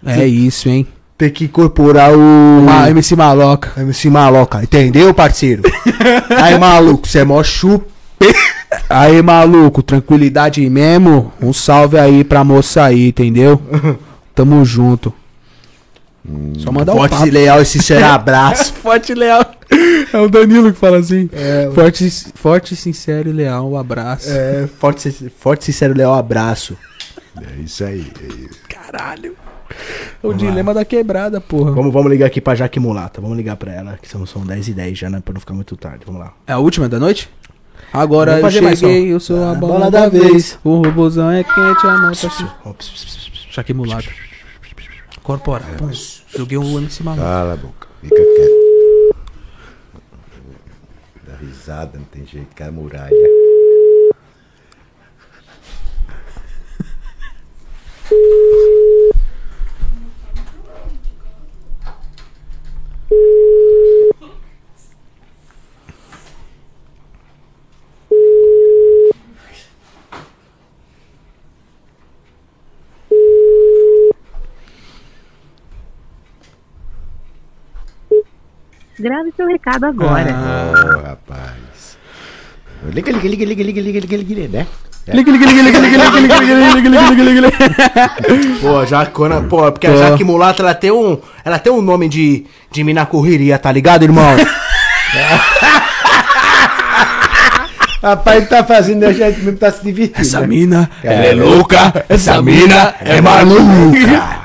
[0.06, 0.88] É isso, hein?
[1.18, 2.20] Tem que incorporar o.
[2.60, 3.72] Uma MC Maloca.
[3.82, 5.64] MC Maloca, entendeu, parceiro?
[6.42, 7.86] Aí, maluco, você é mó chupa.
[8.90, 11.32] Aí, maluco, tranquilidade mesmo.
[11.42, 13.62] Um salve aí pra moça aí, entendeu?
[14.34, 15.14] Tamo junto.
[16.58, 17.26] Só mandar um Forte, papo.
[17.32, 18.74] leal e sincero abraço.
[18.74, 19.46] Forte e leal.
[20.12, 21.30] É o Danilo que fala assim.
[21.74, 24.30] forte, forte, sincero e leal, um abraço.
[24.30, 26.76] É, forte, forte, sincero, leal abraço.
[27.40, 28.12] É isso aí.
[28.24, 28.60] é isso.
[28.68, 29.36] Caralho.
[30.24, 31.72] O dilema da quebrada, porra.
[31.72, 33.20] Vamos, vamos ligar aqui pra Jaque Mulata.
[33.22, 35.22] Vamos ligar pra ela, que são, são 10 e 10 já, né?
[35.24, 36.06] Pra não ficar muito tarde.
[36.06, 36.34] Vamos lá.
[36.48, 37.30] É a última da noite?
[37.96, 40.32] Agora eu cheguei, eu sou a bola, bola da, da vez.
[40.32, 40.60] vez.
[40.64, 42.46] O robôzão é quente, a mão tá aqui.
[42.66, 43.46] Ó, ps, ps, ps, ps.
[43.52, 44.10] Chaque mulato.
[45.24, 45.64] Corporal.
[46.36, 47.24] Joguei um MC maluco.
[47.24, 49.16] Cala a boca, fica quieto.
[51.26, 53.10] Dá risada, não tem jeito, cara, muralha.
[79.06, 80.34] Grave seu recado agora.
[80.34, 81.96] Ô, rapaz.
[82.92, 84.66] Liga, liga, liga, liga, liga, liga, liga, liga, né?
[85.14, 88.60] Liga, liga, liga, liga, liga, liga, liga, liga, liga, liga, liga, liga, liga.
[88.60, 89.96] Pô, a Jacona, pô, porque a.
[89.96, 91.20] Jaque Mulata, ela tem um.
[91.44, 94.26] Ela tem um nome de, de mina correria, tá ligado, irmão?
[98.02, 100.22] Rapaz, ele tá fazendo, a gente mesmo tá se divertindo.
[100.22, 100.48] Essa né?
[100.48, 104.45] mina, ela é louca, essa mina é maluca.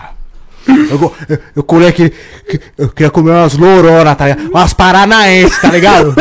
[0.69, 2.12] Eu, eu, eu colei
[2.77, 4.51] Eu queria comer umas loronas, tá ligado?
[4.51, 6.15] Umas paranaenses, tá ligado?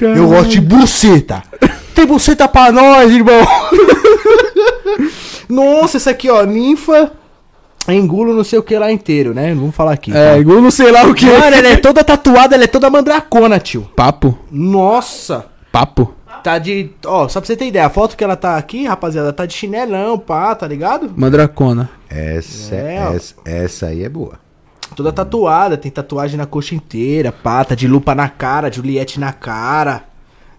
[0.00, 1.42] Eu gosto de buceta.
[1.94, 3.46] Tem buceta pra nós, irmão.
[5.48, 7.12] Nossa, essa aqui, ó, ninfa.
[7.88, 9.54] Engulo não sei o que lá inteiro, né?
[9.54, 10.12] Vamos falar aqui.
[10.12, 10.38] É, tá?
[10.38, 11.26] igual não sei lá o que.
[11.26, 13.90] Mano, ela é toda tatuada, ela é toda mandracona, tio.
[13.96, 15.46] Papo, Nossa.
[15.72, 16.14] papo.
[16.42, 16.90] Tá de.
[17.04, 19.54] Ó, só pra você ter ideia, a foto que ela tá aqui, rapaziada, tá de
[19.54, 21.12] chinelão, pá, tá ligado?
[21.16, 21.88] Mandracona.
[22.08, 24.38] Essa, É, essa, essa aí é boa.
[24.96, 29.32] Toda tatuada, tem tatuagem na coxa inteira, pá, tá de lupa na cara, Juliette na
[29.32, 30.04] cara.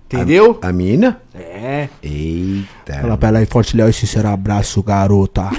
[0.05, 0.59] Entendeu?
[0.61, 1.21] A mina?
[1.33, 1.87] É.
[2.03, 3.01] Eita.
[3.01, 5.49] Fala pra ela aí, forte leal e sincero abraço, garota.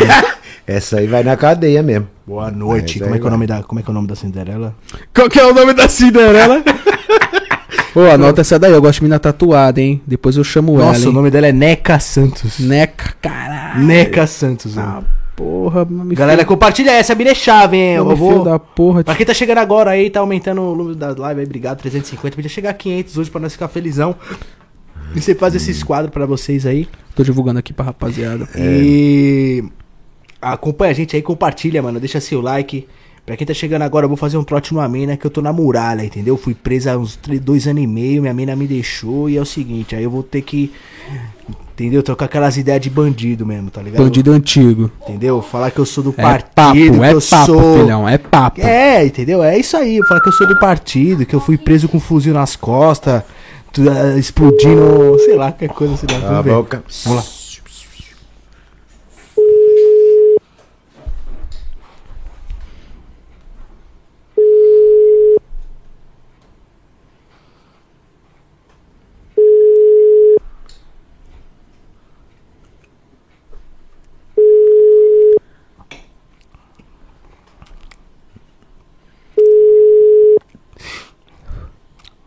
[0.66, 2.08] Essa aí vai na cadeia mesmo.
[2.26, 2.98] Boa noite.
[2.98, 4.74] Como é, que é o nome da, como é que é o nome da Cinderela?
[5.12, 6.62] Qual que é o nome da Cinderela?
[7.94, 10.00] Ô, anota essa daí, eu gosto de mina tatuada, hein?
[10.06, 12.58] Depois eu chamo ela, Nossa, o nome dela é Neca Santos.
[12.60, 13.84] Neca, caralho.
[13.84, 14.78] Neca Santos.
[14.78, 15.04] Ah, né?
[15.34, 17.98] porra, me Galera, compartilha essa, a mina é chave, hein?
[17.98, 18.44] filho, Eu vou...
[18.44, 19.02] da porra.
[19.02, 22.36] Pra quem tá chegando agora aí, tá aumentando o número da live aí, obrigado, 350.
[22.36, 24.14] Podia chegar a 500 hoje pra nós ficar felizão.
[25.14, 26.86] E sempre fazer esses quadros pra vocês aí.
[27.16, 28.48] Tô divulgando aqui pra rapaziada.
[28.56, 29.64] E
[30.40, 31.98] acompanha a gente aí, compartilha, mano.
[31.98, 32.86] Deixa seu like.
[33.30, 35.40] Pra quem tá chegando agora, eu vou fazer um trote numa mina que eu tô
[35.40, 36.36] na muralha, entendeu?
[36.36, 39.40] Fui presa há uns três- dois anos e meio, minha mina me deixou e é
[39.40, 40.72] o seguinte, aí eu vou ter que.
[41.72, 42.02] Entendeu?
[42.02, 44.02] Trocar aquelas ideias de bandido mesmo, tá ligado?
[44.02, 44.90] Bandido antigo.
[45.02, 45.40] Entendeu?
[45.42, 47.78] Falar que eu sou do É partido, papo, que é eu papo, sou.
[47.78, 48.60] filhão, é papo.
[48.62, 49.44] É, entendeu?
[49.44, 50.00] É isso aí.
[50.08, 53.22] Falar que eu sou do partido, que eu fui preso com um fuzil nas costas,
[53.72, 56.06] tu- ah, explodindo, sei lá, qualquer coisa assim.
[56.10, 56.14] lá.
[56.14, 56.50] Cala a Vamos ver.
[56.52, 56.82] boca.
[57.04, 57.40] Vamos lá.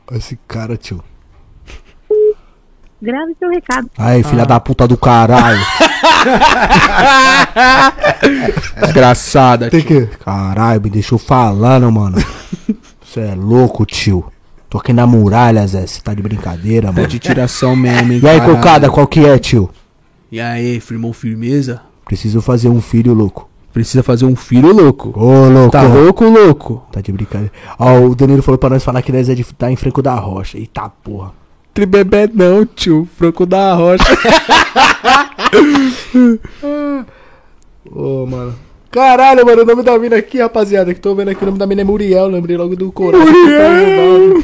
[0.07, 1.03] Olha Esse cara, tio.
[3.01, 3.89] Grave seu recado.
[3.97, 5.59] Aí, filha da puta do caralho.
[8.81, 9.69] Desgraçada.
[9.69, 10.05] Tem que.
[10.23, 12.17] Caralho, me deixou falando, mano.
[13.03, 14.25] Você é louco, tio.
[14.69, 15.85] Tô aqui na muralha, Zé.
[15.85, 17.07] Você tá de brincadeira, É mano.
[17.07, 18.55] de tiração mesmo, hein, E aí, caralho.
[18.57, 19.69] cocada, qual que é, tio?
[20.31, 21.81] E aí, firmou firmeza?
[22.05, 23.49] Preciso fazer um filho, louco.
[23.73, 25.11] Precisa fazer um filho louco.
[25.19, 25.71] Ô, louco.
[25.71, 26.83] Tá louco, louco?
[26.91, 27.51] Tá de brincadeira.
[27.79, 30.13] Ó, o Danilo falou pra nós falar que nós é de tá em Franco da
[30.13, 30.59] Rocha.
[30.59, 31.31] Eita porra.
[31.73, 33.07] Tribebé não, tio.
[33.17, 34.03] Franco da Rocha.
[37.91, 38.53] Ô, mano.
[38.91, 41.65] Caralho, mano, o nome da mina aqui, rapaziada, que tô vendo aqui, o nome da
[41.65, 43.21] mina é Muriel, lembrei logo do Coral.
[43.21, 44.43] Muriel!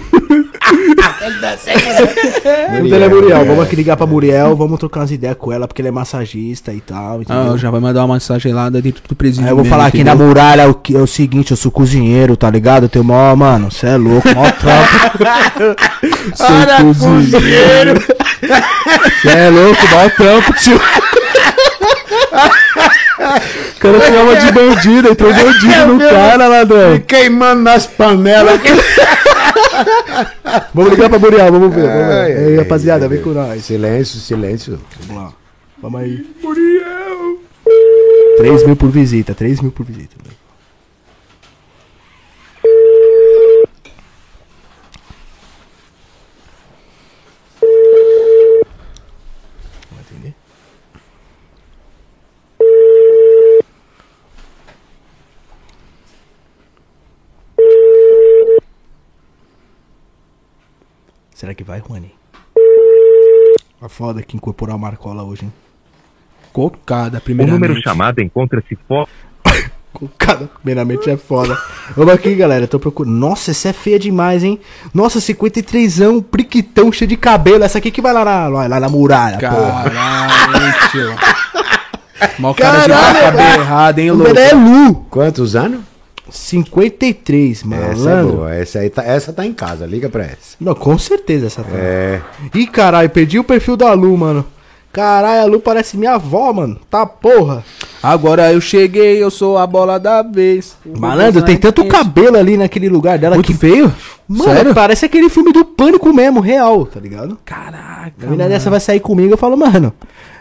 [2.80, 3.46] O dele é Muriel.
[3.46, 6.72] Vamos aqui ligar pra Muriel, vamos trocar umas ideias com ela, porque ele é massagista
[6.74, 7.54] e tal, entendeu?
[7.54, 9.46] Ah, já vai mandar uma mensagem lá dentro do presídio.
[9.46, 11.58] Aí eu vou mesmo, falar aqui na muralha é o, que- é o seguinte, eu
[11.58, 12.84] sou cozinheiro, tá ligado?
[12.84, 15.76] Eu tenho mó, mano, cê é louco, mó trampo.
[16.36, 18.02] sou cozinheiro.
[19.22, 20.80] Cê é louco, mó trampo, tio.
[23.20, 27.00] O cara chama de bandido, entrou bandido no cara, ladrão.
[27.00, 28.60] Queimando nas panelas.
[30.74, 31.88] Vamos ligar pra Muriel, vamos ver.
[31.88, 32.14] Vamos ver.
[32.14, 33.66] Ai, Ei, rapaziada, vem com nós.
[33.66, 34.80] Silêncio, silêncio.
[35.08, 35.34] Vamos lá.
[35.82, 36.26] Vamos aí.
[36.42, 37.40] Muriel!
[38.38, 40.16] 3 mil por visita, 3 mil por visita.
[49.92, 50.34] Vai atender?
[61.40, 62.12] Será que vai, Juani?
[63.82, 65.54] A foda que incorporar o Marcola hoje, hein?
[66.52, 67.54] Cocada, O primeiro.
[67.54, 69.08] número chamado encontra-se fora.
[70.18, 71.58] Cada, primeiramente é foda.
[71.96, 72.68] Vamos aqui, galera.
[72.68, 73.14] Tô procurando.
[73.14, 74.60] Nossa, essa é feia demais, hein?
[74.94, 77.64] Nossa, 53 anos, priquitão, cheio de cabelo.
[77.64, 79.84] Essa aqui que vai lá na, lá, lá na muralha, porra.
[79.90, 81.16] Caralho, tio.
[82.38, 83.62] Mal cara de Caralho, cabelo velho.
[83.62, 84.38] errado, hein, O louco?
[84.38, 84.96] é Lu.
[85.10, 85.80] Quantos anos?
[86.32, 88.54] 53, Essa é boa.
[88.56, 90.56] Essa, aí tá, essa tá em casa, liga pra essa.
[90.60, 91.76] Não, com certeza essa tá.
[91.76, 92.22] É.
[92.54, 94.46] Ih, caralho, perdi o perfil da Lu, mano.
[94.92, 96.80] Caralho, a Lu parece minha avó, mano.
[96.90, 97.64] Tá porra.
[98.02, 100.76] Agora eu cheguei, eu sou a bola da vez.
[100.84, 103.54] Malandro, tem tanto cabelo ali naquele lugar dela Muito que.
[103.54, 103.94] feio?
[104.28, 104.74] Mano, Sério?
[104.74, 107.38] parece aquele filme do pânico mesmo, real, tá ligado?
[107.46, 108.14] Caraca.
[108.22, 109.94] A menina dessa vai sair comigo, eu falo, mano,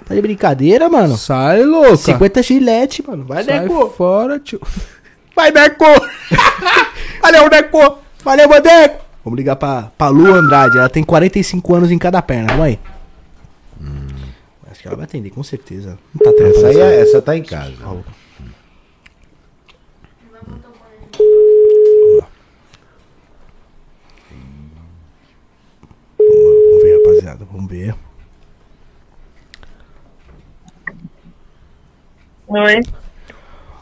[0.07, 1.17] tá de brincadeira, mano?
[1.19, 1.97] Sai, louca.
[1.97, 3.25] 50 gilete, mano.
[3.25, 3.89] Vai, Sai Deco.
[3.97, 4.61] fora, tio.
[5.39, 5.85] Vai, Deco.
[7.23, 7.99] Valeu, Deco.
[8.25, 9.05] Valeu, meu Deco.
[9.25, 10.77] Vamos ligar pra, pra Lu Andrade.
[10.79, 12.49] Ela tem 45 anos em cada perna.
[12.49, 12.79] Vamos aí.
[14.69, 15.97] Acho que ela vai atender, com certeza.
[16.13, 17.73] Não tá Essa aí essa- é, essa tá em casa.
[26.19, 27.45] Vamos ver, rapaziada.
[27.51, 27.95] Vamos ver.
[32.49, 32.81] Oi,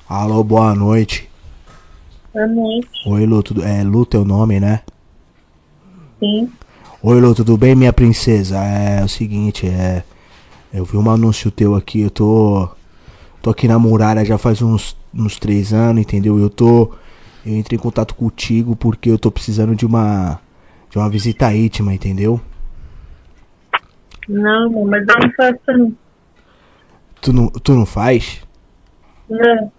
[0.09, 1.31] Alô, boa noite.
[2.37, 2.89] Boa noite.
[3.07, 3.63] Oi, Lu, tudo...
[3.65, 4.83] É Lu teu nome, né?
[6.21, 6.53] Sim.
[7.03, 8.59] Oi, Lu, tudo bem, minha princesa?
[8.59, 10.05] É, o seguinte, é.
[10.73, 12.69] Eu vi um anúncio teu aqui, eu tô.
[13.41, 16.39] Tô aqui na muralha já faz uns, uns três anos, entendeu?
[16.39, 16.93] Eu tô.
[17.45, 20.39] Eu entrei em contato contigo porque eu tô precisando de uma.
[20.91, 22.41] De uma visita íntima, entendeu?
[24.29, 25.97] Não, mas eu não faço não.
[27.23, 28.43] Tu não, tu não faz?
[29.31, 29.73] Não.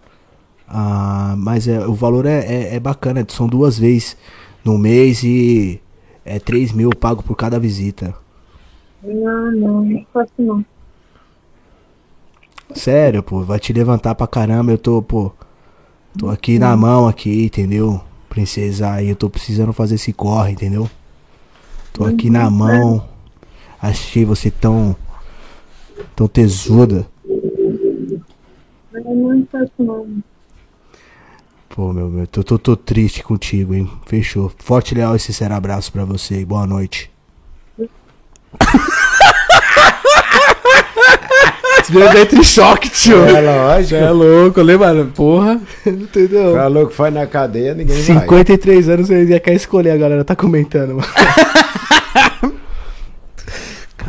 [0.67, 4.17] Ah, mas é, o valor é, é, é bacana, são duas vezes
[4.65, 5.79] no mês e
[6.25, 8.13] é 3 mil pago por cada visita.
[9.01, 10.65] Não, não, não faço não.
[12.75, 14.71] Sério, pô, vai te levantar pra caramba.
[14.71, 15.31] Eu tô, pô,
[16.17, 18.01] tô aqui na mão, aqui, entendeu?
[18.27, 20.89] Princesa, aí eu tô precisando fazer esse corre, entendeu?
[21.93, 23.07] Tô aqui na mão.
[23.81, 24.95] Achei você tão.
[26.15, 27.07] tão tesuda.
[27.25, 30.21] Eu não faço não.
[31.69, 33.89] Pô, meu, meu, tô, tô, tô triste contigo, hein?
[34.05, 34.51] Fechou.
[34.57, 37.11] Forte, leal e sincero abraço pra você e boa noite.
[41.89, 43.23] Esse em choque, tio.
[43.25, 43.95] É lógico.
[43.95, 45.05] É louco, lembra?
[45.05, 45.61] Porra.
[45.87, 46.53] Entendeu?
[46.53, 48.21] Falou que foi na cadeia, ninguém vai.
[48.21, 51.07] 53 anos você já quer escolher, a galera tá comentando, mano.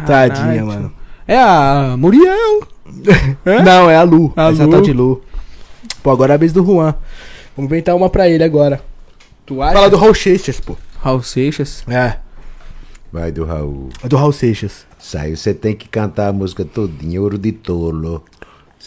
[0.06, 0.92] Tadinha, mano.
[1.26, 2.62] É a Muriel.
[3.64, 4.32] Não, é a Lu.
[4.34, 4.70] A essa Lu.
[4.70, 5.22] tal de Lu.
[6.02, 6.94] Pô, agora é a vez do Juan.
[7.58, 8.80] Vamos inventar uma pra ele agora.
[9.44, 9.72] Tu acha?
[9.74, 10.76] Fala do Raul Seixas, pô.
[11.02, 11.82] Raul Seixas.
[11.88, 12.18] É,
[13.12, 13.88] Vai do Raul.
[14.00, 14.86] é do Raul Seixas.
[14.96, 18.24] Saiu, você tem que cantar a música todinha, Ouro de Tolo.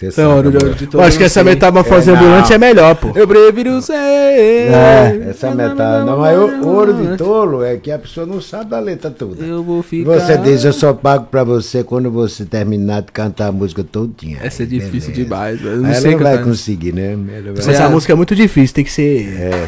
[0.10, 0.48] Você Não, sabe.
[0.48, 0.76] Ouro de- amor.
[0.76, 2.20] de Pô, acho que essa metamorfose É, não.
[2.20, 3.12] ambulante é melhor, pô.
[3.16, 3.94] Eu prefiro ser.
[3.94, 6.06] É, Essa é metade.
[6.06, 9.44] Não, mas o ouro de tolo é que a pessoa não sabe a letra toda.
[9.46, 10.12] Eu vou ficar.
[10.20, 14.38] Você diz, eu só pago pra você quando você terminar de cantar a música todinha.
[14.42, 15.24] Essa é Aí, difícil beleza.
[15.24, 15.62] demais.
[15.64, 17.12] Eu Aí não ela sei não vai conseguir, né?
[17.14, 19.28] Ela Mas essa música é muito difícil, tem que ser.
[19.40, 19.68] É.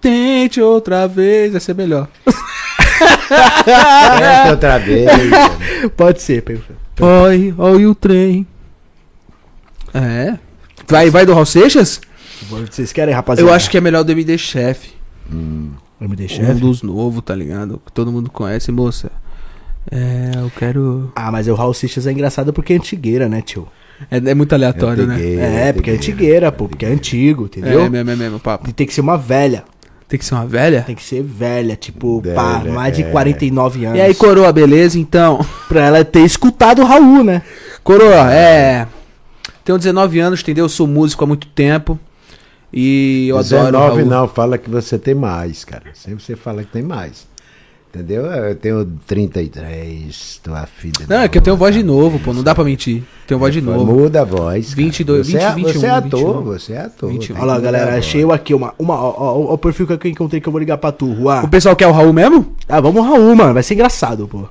[0.00, 2.08] Tente outra vez, vai ser melhor.
[2.98, 5.08] Tenta outra vez.
[5.96, 6.64] Pode ser, Pedro.
[7.00, 8.46] Oi, oi o trem.
[9.94, 10.38] É.
[10.86, 12.00] Vai, vai do Raul Seixas?
[12.48, 13.48] Vocês querem, rapaziada?
[13.48, 14.90] Eu acho que é melhor do MD Chef.
[16.00, 16.54] MD Um Chef.
[16.60, 17.80] dos novos, tá ligado?
[17.84, 19.10] Que todo mundo conhece, moça.
[19.90, 21.12] É, eu quero.
[21.16, 23.66] Ah, mas o Raul Seixas é engraçado porque é antigueira, né, tio?
[24.10, 25.18] É, é muito aleatório, né?
[25.68, 27.80] É, porque é antigueira, pô, porque é antigo, entendeu?
[27.82, 28.68] É, mesmo, é mesmo, papo.
[28.70, 29.64] E tem que ser uma velha.
[30.06, 30.82] Tem que ser uma velha?
[30.82, 33.10] Tem que ser velha, tipo, Velha, pá, mais de é.
[33.10, 33.98] 49 anos.
[33.98, 34.98] E aí, coroa, beleza?
[34.98, 37.42] Então, Pra ela ter escutado o Raul, né?
[37.84, 38.86] coroa, é.
[39.68, 40.64] Tenho 19 anos, entendeu?
[40.64, 42.00] Eu sou músico há muito tempo.
[42.72, 43.64] E eu adoro.
[43.66, 44.06] 19 Raul.
[44.06, 45.90] não, fala que você tem mais, cara.
[45.92, 47.28] Sempre você fala que tem mais.
[47.90, 48.24] Entendeu?
[48.24, 51.04] Eu tenho 33, tua filha.
[51.06, 52.32] Não, é que eu tenho voz de novo, pô.
[52.32, 53.02] Não dá pra mentir.
[53.26, 53.84] Tenho voz de novo.
[53.84, 54.68] Muda a voz.
[54.68, 54.76] cara.
[54.76, 56.42] 22, você, é, 20, você é 21, ator, 21.
[56.44, 57.10] você é ator.
[57.10, 57.36] 21.
[57.36, 58.72] Olha lá, galera, achei eu aqui uma.
[58.78, 61.14] uma ó, ó, ó, o perfil que eu encontrei que eu vou ligar pra tu,
[61.14, 61.42] Juan.
[61.42, 62.56] O pessoal quer o Raul mesmo?
[62.66, 63.52] Ah, vamos Raul, mano.
[63.52, 64.48] Vai ser engraçado, pô.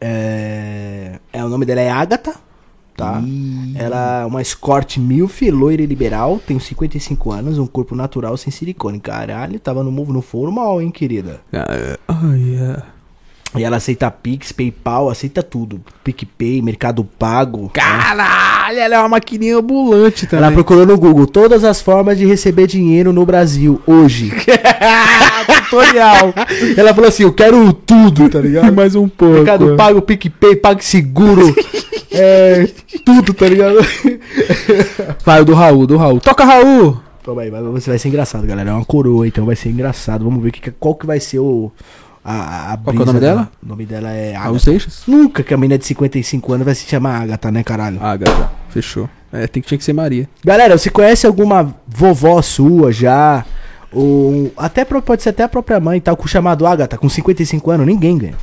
[0.00, 1.18] É.
[1.32, 2.46] é o nome dela é Agatha.
[2.98, 3.22] Tá?
[3.76, 8.36] Ela é uma escort milf, loira e liberal, tem uns 55 anos, um corpo natural
[8.36, 8.98] sem silicone.
[8.98, 11.40] Caralho, tava no move no formal, hein, querida?
[11.52, 12.98] Ai, é.
[13.56, 15.80] E ela aceita Pix, PayPal, aceita tudo.
[16.02, 17.70] PicPay, Mercado Pago.
[17.72, 20.44] Caralho, ela é uma maquininha ambulante também.
[20.44, 24.32] Ela procurou no Google todas as formas de receber dinheiro no Brasil hoje.
[25.70, 26.34] tutorial.
[26.76, 28.72] ela falou assim: Eu quero tudo, tá ligado?
[28.72, 29.34] Mais um pouco.
[29.34, 31.54] Mercado Pago, PicPay, PagSeguro.
[32.12, 32.68] é.
[33.04, 33.78] Tudo, tá ligado?
[35.24, 36.20] Vai, o do Raul, do Raul.
[36.20, 37.00] Toca, Raul!
[37.24, 38.70] Calma aí, vai, você vai ser engraçado, galera.
[38.70, 40.24] É uma coroa, então vai ser engraçado.
[40.24, 41.70] Vamos ver que, que- qual que vai ser o.
[42.24, 43.50] A, a Qual que é o nome dela?
[43.62, 44.64] O nome dela é Raul Agatha.
[44.64, 45.02] Seixas?
[45.06, 47.98] Nunca que a menina de 55 anos vai se chamar Agatha, né, caralho?
[47.98, 48.50] Gata.
[48.68, 49.08] Fechou.
[49.32, 50.28] É, tem, tinha que ser Maria.
[50.44, 53.44] Galera, você conhece alguma vovó sua já?
[53.92, 57.86] Ou até pode ser até a própria mãe, tal, com chamado Agatha, com 55 anos,
[57.86, 58.34] ninguém ganha.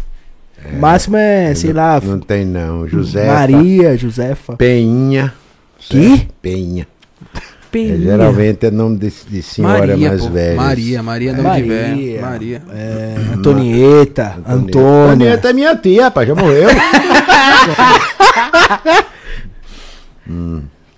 [0.73, 2.87] O máximo é, sei não, lá, Não tem não.
[2.87, 3.27] José.
[3.27, 4.55] Maria, Josefa.
[4.55, 5.33] Penha.
[5.77, 6.17] Que?
[6.17, 6.33] Certo?
[6.41, 6.87] Penha.
[7.35, 7.97] É, Peninha.
[7.97, 10.29] geralmente é nome de, de senhora Maria, mais pô.
[10.29, 10.55] velha.
[10.55, 11.67] Maria, Maria, nome de Maria.
[11.67, 12.21] velho.
[12.21, 12.61] Maria.
[12.71, 15.11] É, Antonieta, Antônia.
[15.11, 16.69] Antonieta é minha tia, rapaz, já morreu.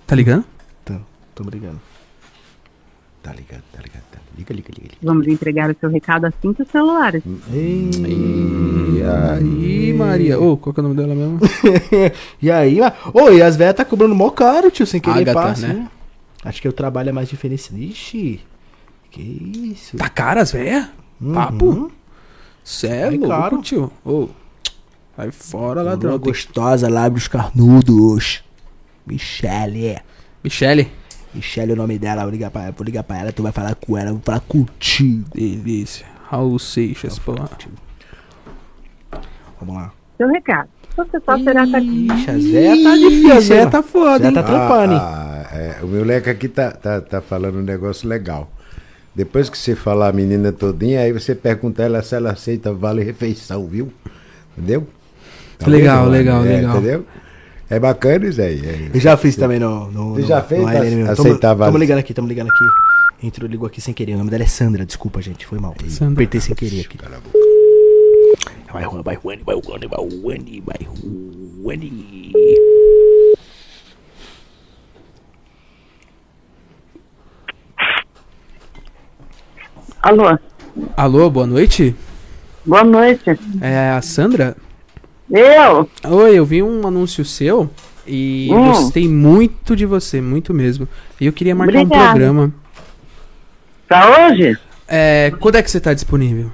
[0.06, 0.44] Tá ligando?
[0.86, 0.94] Tô,
[1.34, 1.78] tô brigando.
[3.22, 3.97] tá ligado, tá ligado.
[4.38, 4.82] Liga, liga, liga.
[4.82, 4.96] liga.
[5.02, 7.22] Vamos entregar o seu recado assim que os celulares.
[7.52, 10.38] E aí, Maria.
[10.40, 11.40] Ô, qual que é o nome dela mesmo?
[12.40, 12.78] e aí.
[13.12, 15.74] Ô, e as velhas tá cobrando mó caro, tio, sem querer Agatha, passe, né?
[15.74, 15.90] né?
[16.44, 17.82] Acho que o trabalho é mais diferenciado.
[17.82, 18.40] Ixi,
[19.10, 19.20] que
[19.74, 19.96] isso.
[19.96, 20.86] Tá caras, velho?
[21.20, 21.34] Uhum.
[21.34, 21.92] Papo?
[22.62, 23.60] Cê é caro.
[23.60, 23.90] tio.
[24.04, 24.28] Ô,
[25.16, 26.12] sai fora, ladrão.
[26.12, 28.44] Ladrão Tem- gostosa, lábios carnudos.
[29.04, 29.98] Michele.
[30.44, 30.92] Michele.
[31.38, 33.52] Michele é o nome dela, vou ligar pra ela, vou ligar pra ela, tu vai
[33.52, 35.24] falar com ela, vou falar contigo.
[35.32, 36.04] Delícia.
[36.28, 37.34] Raul Seixas, pô.
[39.60, 39.92] Vamos lá.
[40.16, 40.68] Seu recado.
[40.96, 42.12] Você só será atendido.
[42.12, 44.98] Ixi, a Zé tá difícil, a Zé tá foda, Zé tá trampando, hein?
[45.00, 48.50] Ah, ah, é, o meu leque aqui tá, tá, tá falando um negócio legal.
[49.14, 53.04] Depois que você falar a menina todinha, aí você pergunta ela se ela aceita vale
[53.04, 53.92] refeição, viu?
[54.56, 54.88] Entendeu?
[55.66, 56.76] Legal, vendo, legal, é, legal.
[56.76, 57.06] Entendeu?
[57.70, 58.60] É bacana isso aí.
[58.64, 58.90] é.
[58.94, 59.90] Eu já fiz também no.
[59.90, 60.60] no Você no- já fez?
[60.62, 63.26] no ALN Aceitava- Tamo ligando aqui, tamo ligando aqui.
[63.26, 64.14] Entrou, ligou aqui sem querer.
[64.14, 65.44] O nome dela é Sandra, desculpa, gente.
[65.46, 65.74] Foi mal.
[65.88, 66.14] Sandra.
[66.14, 66.96] Apertei sem querer aqui.
[66.96, 67.38] Cala a boca.
[68.72, 70.88] Vai, Juan, vai, Juan, vai, Juan, vai, Juan, vai,
[71.62, 72.88] Juan.
[80.02, 80.38] Alô,
[80.96, 81.94] Alô, boa noite.
[82.64, 83.38] boa noite.
[83.60, 84.56] É a Sandra?
[85.30, 85.88] Eu?
[86.06, 87.68] Oi, eu vi um anúncio seu
[88.06, 88.68] e Hum.
[88.68, 90.88] gostei muito de você, muito mesmo.
[91.20, 92.08] E eu queria marcar um Obrigada.
[92.10, 92.52] programa.
[93.86, 94.56] Pra hoje?
[94.86, 96.50] É, quando é que você tá disponível?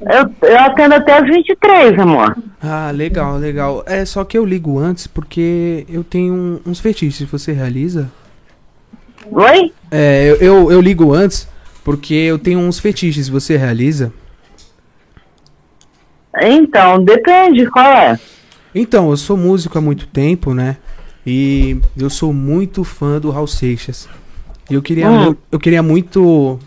[0.00, 2.36] Eu, eu atendo até as 23, amor.
[2.62, 3.82] Ah, legal, legal.
[3.86, 7.28] É só que eu ligo antes porque eu tenho um- uns fetiches.
[7.28, 8.10] Você realiza?
[9.30, 9.72] Oi?
[9.90, 11.48] É, eu, eu, eu ligo antes
[11.84, 13.28] porque eu tenho uns fetiches.
[13.28, 14.12] Você realiza?
[16.40, 18.18] Então, depende, qual é?
[18.74, 20.76] Então, eu sou músico há muito tempo, né?
[21.26, 24.08] E eu sou muito fã do Raul Seixas.
[24.70, 25.34] E eu queria, Hum.
[25.50, 26.58] eu queria muito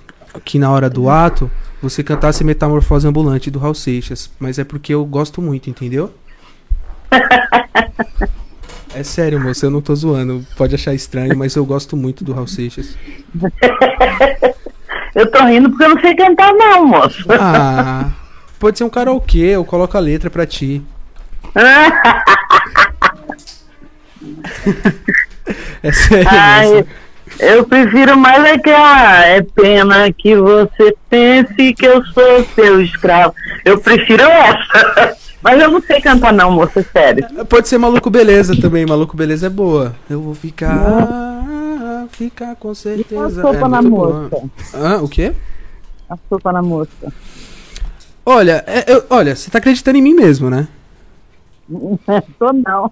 [0.45, 1.49] que na hora do ato
[1.81, 4.29] você cantasse Metamorfose Ambulante do Raul Seixas.
[4.39, 6.11] Mas é porque eu gosto muito, entendeu?
[8.93, 10.45] É sério, moça, eu não tô zoando.
[10.57, 12.97] Pode achar estranho, mas eu gosto muito do Raul Seixas.
[15.15, 17.25] Eu tô rindo porque eu não sei cantar, não, moço.
[17.29, 18.09] Ah,
[18.61, 20.81] pode ser um karaokê, eu coloco a letra pra ti.
[25.83, 26.87] É sério, Ai, moça.
[27.39, 29.25] eu prefiro mais aquela.
[29.25, 33.33] É pena que você pense que eu sou seu escravo.
[33.65, 35.17] Eu prefiro essa.
[35.41, 37.25] Mas eu não sei cantar, não, moça, sério.
[37.49, 39.95] Pode ser Maluco Beleza também, Maluco Beleza é boa.
[40.07, 41.09] Eu vou ficar,
[42.11, 43.41] ficar com certeza.
[43.41, 44.43] a sopa é na moça?
[44.75, 45.01] Hã?
[45.01, 45.33] o quê?
[46.07, 47.11] A sopa na moça.
[48.25, 50.67] Olha, é- eu- olha, você tá acreditando em mim mesmo, né?
[52.37, 52.91] Tô não.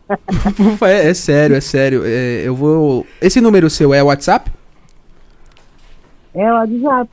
[0.82, 2.04] É, é sério, é sério.
[2.06, 3.06] É, eu vou.
[3.22, 4.52] Esse número seu é WhatsApp?
[6.34, 7.10] É o WhatsApp.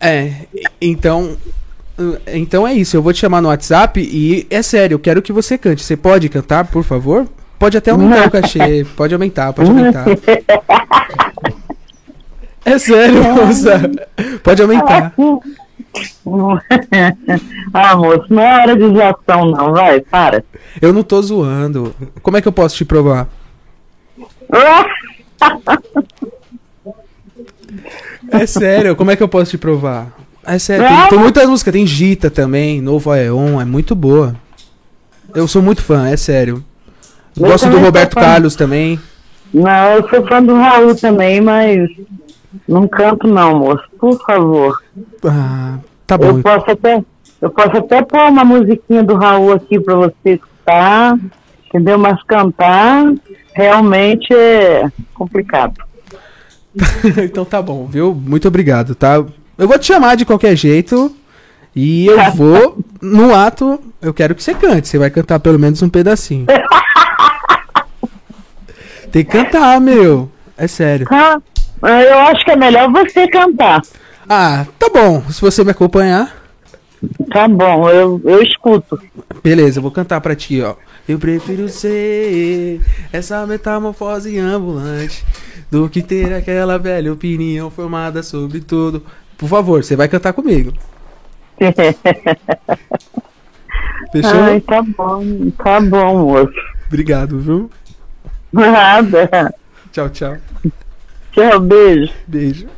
[0.00, 0.32] É,
[0.80, 1.36] então.
[2.26, 5.32] Então é isso, eu vou te chamar no WhatsApp e é sério, eu quero que
[5.32, 5.84] você cante.
[5.84, 7.28] Você pode cantar, por favor?
[7.56, 10.04] Pode até aumentar o cachê, pode aumentar, pode aumentar.
[12.66, 13.78] É sério, moça.
[14.42, 15.12] Pode aumentar.
[17.72, 20.44] ah, moço, não é hora de zoação, não, vai, para.
[20.80, 21.94] Eu não tô zoando.
[22.22, 23.28] Como é que eu posso te provar?
[28.30, 30.12] É sério, como é que eu posso te provar?
[30.44, 34.34] É sério, tem, tem muitas músicas, tem Gita também, Novo Aeon, é muito boa.
[35.34, 36.64] Eu sou muito fã, é sério.
[37.36, 38.14] Gosto do Roberto.
[38.14, 39.00] Carlos também.
[39.52, 41.88] Não, eu sou fã do Raul também, mas
[42.68, 44.82] não canto não, moço, por favor.
[45.24, 46.42] Ah, tá Eu bom.
[46.42, 47.04] posso até,
[47.40, 51.18] eu posso até pôr uma musiquinha do Raul aqui pra você escutar,
[51.66, 51.98] entendeu?
[51.98, 53.12] Mas cantar
[53.52, 55.74] realmente é complicado.
[57.22, 58.14] então tá bom, viu?
[58.14, 59.24] Muito obrigado, tá?
[59.56, 61.14] Eu vou te chamar de qualquer jeito
[61.74, 64.88] e eu vou, no ato, eu quero que você cante.
[64.88, 66.46] Você vai cantar pelo menos um pedacinho.
[69.12, 70.28] Tem que cantar, meu.
[70.56, 71.06] É sério.
[71.10, 71.38] Ah,
[71.86, 73.82] eu acho que é melhor você cantar.
[74.28, 75.22] Ah, tá bom.
[75.30, 76.42] Se você me acompanhar,
[77.30, 78.98] Tá bom, eu, eu escuto.
[79.42, 80.74] beleza, eu vou cantar pra ti, ó.
[81.06, 82.80] Eu prefiro ser
[83.12, 85.22] essa metamorfose ambulante
[85.70, 89.02] do que ter aquela velha opinião formada sobre tudo.
[89.36, 90.72] Por favor, você vai cantar comigo.
[94.10, 94.42] Fechou?
[94.42, 96.54] Ai, tá bom, tá bom, moço.
[96.86, 97.70] Obrigado, viu?
[98.52, 99.54] Nada.
[99.92, 100.36] Tchau, tchau.
[101.34, 102.12] Tchau, beijo.
[102.28, 102.68] Beijo.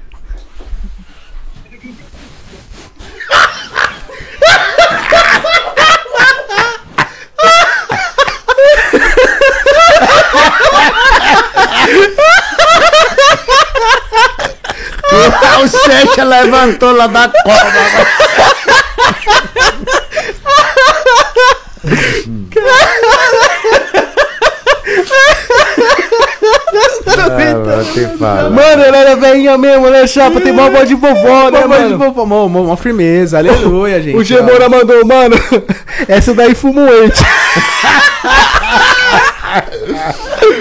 [15.62, 17.30] o Secha levantou lá da
[27.18, 28.50] Ah.
[28.50, 30.40] Mano, ela era velhinha mesmo, né, chapa?
[30.40, 31.98] Tem uma voz de vovó, né, Uma voz de mano?
[31.98, 34.16] vovó, uma, uma- uma firmeza, aleluia, gente.
[34.16, 35.36] O Gemora mandou, mano,
[36.08, 37.22] essa daí fumuante.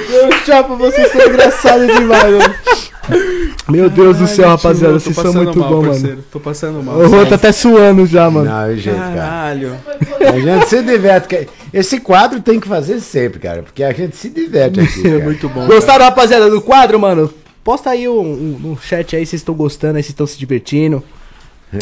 [0.10, 2.56] Meu chapa, vocês são engraçados demais, mano.
[3.70, 6.10] Meu Deus do céu, rapaziada, vocês são muito mal, bons, parceiro.
[6.10, 6.24] mano.
[6.32, 6.96] Tô passando mal.
[6.98, 8.50] O Rô tá até suando já, mano.
[8.50, 9.16] Não, gente, cara.
[9.16, 9.76] Caralho.
[10.22, 11.28] A gente se diverte.
[11.28, 15.02] que- Esse quadro tem que fazer sempre, cara, porque a gente se diverte aqui.
[15.08, 15.24] É cara.
[15.24, 15.66] muito bom.
[15.68, 17.32] Gostaram, rapaziada, do quadro, mano?
[17.64, 20.38] Posta aí um, um, um chat aí se vocês estão gostando, aí se estão se
[20.38, 21.04] divertindo.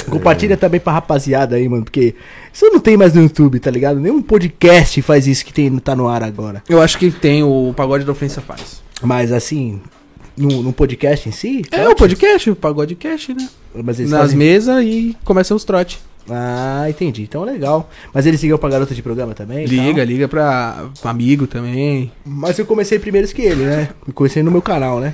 [0.10, 2.16] Compartilha também pra rapaziada aí, mano, porque
[2.52, 4.00] isso não tem mais no YouTube, tá ligado?
[4.00, 6.64] Nenhum podcast faz isso que tem, tá no ar agora.
[6.70, 8.82] Eu acho que tem o Pagode da Ofensa faz.
[9.02, 9.82] Mas assim,
[10.38, 11.62] no, no podcast em si?
[11.72, 13.48] É o podcast, o Pagodecast, né?
[14.08, 16.00] Nas fazem- mesas e começam os trote.
[16.30, 17.24] Ah, entendi.
[17.24, 17.90] Então legal.
[18.14, 19.66] Mas eles ligam pra garota de programa também?
[19.66, 20.06] Liga, tal?
[20.06, 22.12] liga pra, amigo também.
[22.26, 23.90] Mas eu comecei primeiro que ele, né?
[24.08, 25.14] Eu comecei no meu canal, né?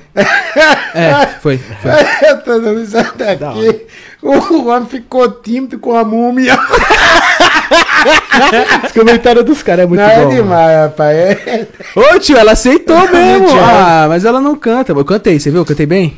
[0.94, 1.58] É, foi.
[1.58, 1.90] foi.
[2.30, 3.86] Eu tô dando isso até aqui.
[4.22, 6.56] O homem ficou tímido com a múmia.
[8.84, 10.24] Os comentários dos caras é muito Não é bom.
[10.24, 10.34] mano.
[10.36, 11.16] demais, rapaz.
[11.16, 11.66] É...
[11.94, 13.48] Ô tio, ela aceitou mesmo.
[13.60, 14.92] Ah, mas ela não canta.
[14.92, 15.60] Eu cantei, você viu?
[15.60, 16.16] Eu cantei bem?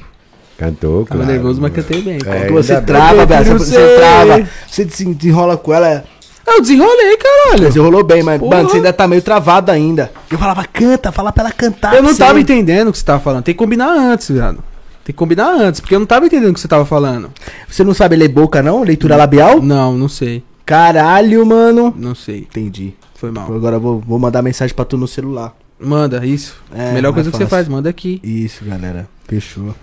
[0.62, 2.18] Cantou, Tava nervoso, mas cantei bem.
[2.24, 3.58] É, você trava, velho.
[3.58, 4.48] Você, você trava.
[4.68, 6.04] Você se desenrola com ela.
[6.46, 7.72] Eu desenrolei, caralho.
[7.72, 8.56] Você rolou bem, mas, Porra.
[8.58, 10.12] mano, você ainda tá meio travado ainda.
[10.30, 11.94] Eu falava, canta, fala pra ela cantar.
[11.94, 13.42] Eu não tava entendendo o que você tava falando.
[13.42, 14.58] Tem que combinar antes, viado.
[15.04, 17.32] Tem que combinar antes, porque eu não tava entendendo o que você tava falando.
[17.68, 18.84] Você não sabe ler boca, não?
[18.84, 19.60] Leitura labial?
[19.60, 20.44] Não, não sei.
[20.64, 21.92] Caralho, mano.
[21.96, 22.38] Não sei.
[22.38, 22.94] Entendi.
[23.16, 23.52] Foi mal.
[23.52, 25.52] Agora eu vou, vou mandar mensagem pra tu no celular.
[25.82, 26.56] Manda, isso.
[26.74, 28.20] É, Melhor mais coisa que você faz, manda aqui.
[28.22, 29.06] Isso, galera.
[29.28, 29.74] Fechou.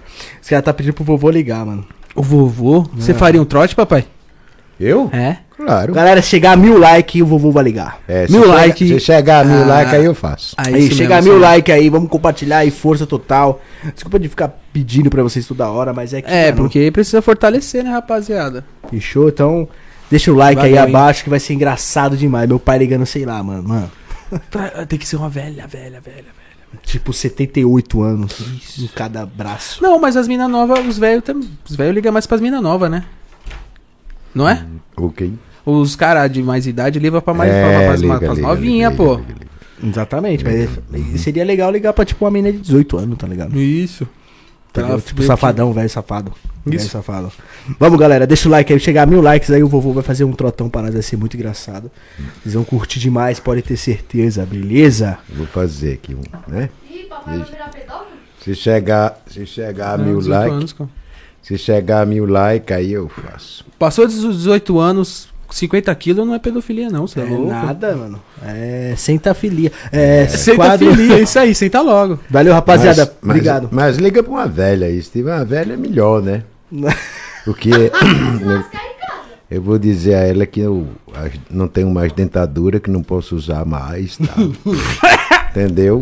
[0.41, 1.85] Esse cara tá pedindo pro vovô ligar, mano.
[2.15, 2.87] O vovô?
[2.95, 4.05] Você faria um trote, papai?
[4.79, 5.09] Eu?
[5.11, 5.37] É.
[5.57, 5.93] Claro.
[5.93, 7.99] Galera, chegar a mil likes, o vovô vai ligar.
[8.07, 8.87] É, se Mil like.
[8.87, 9.67] Se chegar a mil Ah.
[9.67, 10.55] like, aí eu faço.
[10.57, 13.61] Ah, Aí, isso chega a mesmo, mil likes aí, vamos compartilhar aí, força total.
[13.93, 16.31] Desculpa de ficar pedindo pra vocês toda hora, mas é que.
[16.31, 18.63] É, mano, porque precisa fortalecer, né, rapaziada?
[18.89, 19.27] Fechou?
[19.27, 19.67] Então,
[20.09, 20.95] deixa o like aí Valeu, hein?
[20.95, 22.47] abaixo que vai ser engraçado demais.
[22.47, 23.67] Meu pai ligando, sei lá, mano.
[23.67, 23.91] Mano,
[24.51, 26.81] Pra- Tem que ser uma velha, velha, velha, velha.
[26.83, 29.81] tipo 78 anos em cada braço.
[29.81, 31.49] Não, mas as minas novas, os velhos também.
[31.67, 33.05] Os velhos ligam mais pras minas novas, né?
[34.33, 34.65] Não é?
[34.95, 35.33] Ok.
[35.65, 39.03] Os caras de mais idade ligam pra mais É, pra, pras, liga, liga, novinhas, liga,
[39.03, 39.19] pô.
[39.81, 43.57] Exatamente, mas seria legal ligar pra tipo uma menina de 18 anos, tá ligado?
[43.57, 44.07] Isso.
[44.71, 46.31] Pra tipo safadão, velho safado.
[46.65, 46.89] Velho Isso.
[46.89, 47.31] safado.
[47.79, 48.79] Vamos, galera, deixa o like aí.
[48.79, 50.93] Chegar a mil likes aí, o vovô vai fazer um trotão pra nós.
[50.93, 51.89] Vai ser muito engraçado.
[52.41, 55.17] Vocês vão curtir demais, pode ter certeza, beleza?
[55.29, 56.69] Vou fazer aqui um, né?
[56.89, 58.09] Ih, papai vai virar pedófilo?
[58.43, 60.91] Se chegar, se chegar a Não, mil 18 likes, anos,
[61.41, 63.65] se chegar a mil likes, aí eu faço.
[63.77, 67.47] Passou dos 18 anos, 50 quilos não é pedofilia, não, você é, É louco.
[67.47, 68.21] nada, mano.
[68.45, 69.71] É sentafilia.
[69.91, 72.19] É, Senta quadro- filia, isso aí, senta logo.
[72.29, 73.05] Valeu, rapaziada.
[73.05, 73.69] Mas- mas- Obrigado.
[73.71, 75.01] Mas, liga pra uma velha aí.
[75.01, 76.43] Se tiver uma velha, é melhor, né?
[77.45, 78.63] Porque eu,
[79.49, 80.87] eu vou dizer a ela que eu
[81.49, 84.17] não tenho mais dentadura, que não posso usar mais.
[84.17, 84.51] Tal.
[85.59, 85.99] Entendeu?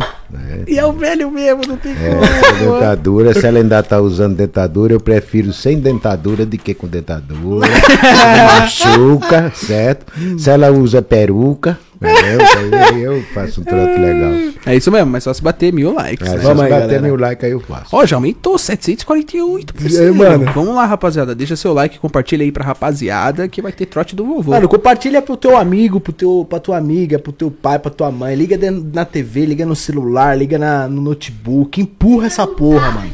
[0.68, 2.74] E é o velho mesmo, não tem é, como.
[2.74, 7.68] dentadura, se ela ainda tá usando dentadura, eu prefiro sem dentadura do que com dentadura.
[8.60, 10.06] Machuca, certo?
[10.38, 12.80] Se ela usa peruca, entendeu?
[12.88, 14.32] Aí eu faço um trote legal.
[14.66, 16.28] É isso mesmo, mas só se bater mil likes.
[16.28, 16.38] É, né?
[16.40, 17.02] se Vamos aí, bater galera.
[17.02, 17.96] mil likes, aí eu faço.
[17.96, 19.98] Ó, já aumentou 748%.
[20.00, 20.52] É, mano.
[20.54, 21.34] Vamos lá, rapaziada.
[21.34, 24.52] Deixa seu like, compartilha aí pra rapaziada que vai ter trote do vovô.
[24.52, 28.12] Mano, compartilha pro teu amigo, pro teu, pra tua amiga, pro teu pai, pra tua
[28.12, 28.36] mãe.
[28.36, 31.80] Liga dentro- na TV, liga no celular, liga na- no notebook.
[31.82, 33.12] Empurra essa porra, mano.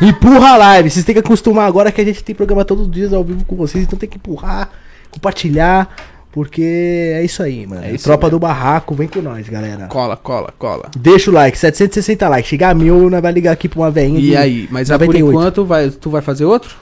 [0.00, 0.90] Empurra a live.
[0.90, 3.44] Vocês têm que acostumar agora que a gente tem programa todos os dias ao vivo
[3.44, 3.84] com vocês.
[3.84, 4.70] Então tem que empurrar,
[5.10, 5.88] compartilhar.
[6.34, 7.84] Porque é isso aí, mano.
[7.84, 8.40] É isso Tropa mesmo.
[8.40, 9.86] do barraco, vem com nós, galera.
[9.86, 10.90] Cola, cola, cola.
[10.98, 12.50] Deixa o like, 760 likes.
[12.50, 14.18] Chegar a mil, nós vai ligar aqui pra uma veinha.
[14.18, 15.30] E aí, mas ah, por 98.
[15.30, 16.74] enquanto vai, tu vai fazer outro?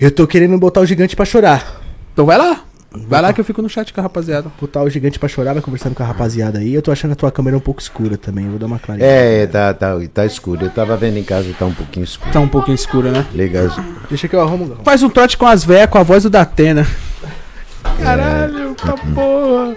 [0.00, 1.82] Eu tô querendo botar o gigante pra chorar.
[2.12, 2.62] Então vai lá.
[3.08, 4.52] Vai lá que eu fico no chat com a rapaziada.
[4.60, 6.72] Botar o gigante pra chorar, vai conversando com a rapaziada aí.
[6.72, 8.44] Eu tô achando a tua câmera um pouco escura também.
[8.44, 9.12] Eu vou dar uma claridade.
[9.12, 10.66] É, tá, tá, tá escuro.
[10.66, 12.32] Eu tava vendo em casa, tá um pouquinho escuro.
[12.32, 13.26] Tá um pouquinho escura, né?
[13.34, 13.76] Liga as...
[14.08, 14.76] Deixa que eu arrumo.
[14.84, 16.86] Faz um trote com as véias com a voz do Datena.
[18.02, 19.76] Caralho, tá porra.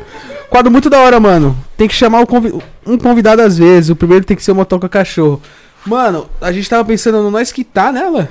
[0.49, 1.57] Quadro muito da hora, mano.
[1.77, 2.53] Tem que chamar convi-
[2.85, 3.89] um convidado às vezes.
[3.89, 5.41] O primeiro tem que ser o motoca cachorro.
[5.85, 8.27] Mano, a gente tava pensando no nós quitar, né, Lá?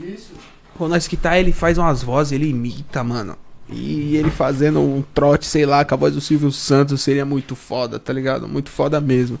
[0.00, 0.32] Isso.
[0.78, 3.36] O nós quitar, ele faz umas vozes, ele imita, mano.
[3.70, 7.54] E ele fazendo um trote, sei lá, com a voz do Silvio Santos seria muito
[7.54, 8.48] foda, tá ligado?
[8.48, 9.38] Muito foda mesmo.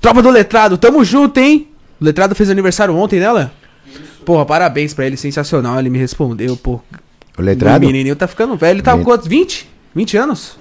[0.00, 1.68] Tropa do Letrado, tamo junto, hein?
[2.00, 3.50] O Letrado fez aniversário ontem, né, Lá?
[4.24, 5.78] Porra, parabéns pra ele, sensacional.
[5.78, 6.80] Ele me respondeu, pô.
[7.38, 7.84] O letrado?
[7.84, 8.76] O menininho tá ficando velho.
[8.76, 9.26] Ele tá com quantos?
[9.26, 9.68] 20?
[9.94, 10.56] 20 anos?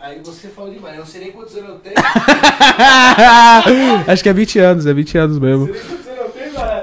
[0.00, 0.94] Aí, você fala demais.
[0.94, 1.94] Eu não sei nem quantos anos eu tenho.
[4.06, 5.68] Acho que é 20 anos, é 20 anos mesmo.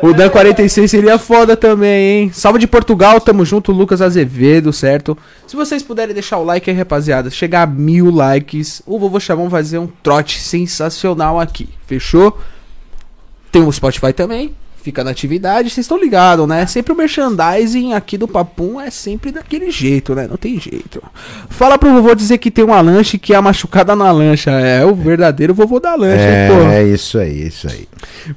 [0.02, 2.32] O Dan 46 seria foda também, hein?
[2.34, 5.18] Salve de Portugal, tamo junto, Lucas Azevedo, certo?
[5.48, 9.50] Se vocês puderem deixar o like aí, rapaziada, chegar a mil likes, o Vovô Chavão
[9.50, 12.40] vai fazer um trote sensacional aqui, fechou?
[13.52, 14.54] Tem o Spotify também,
[14.86, 16.64] fica na atividade, vocês estão ligados, né?
[16.68, 20.28] Sempre o merchandising aqui do Papum é sempre daquele jeito, né?
[20.28, 21.02] Não tem jeito.
[21.50, 24.52] Fala pro vovô dizer que tem uma lanche que é a machucada na lancha.
[24.52, 26.70] É o verdadeiro vovô da lancha, hein.
[26.70, 27.88] É, é isso aí, isso aí.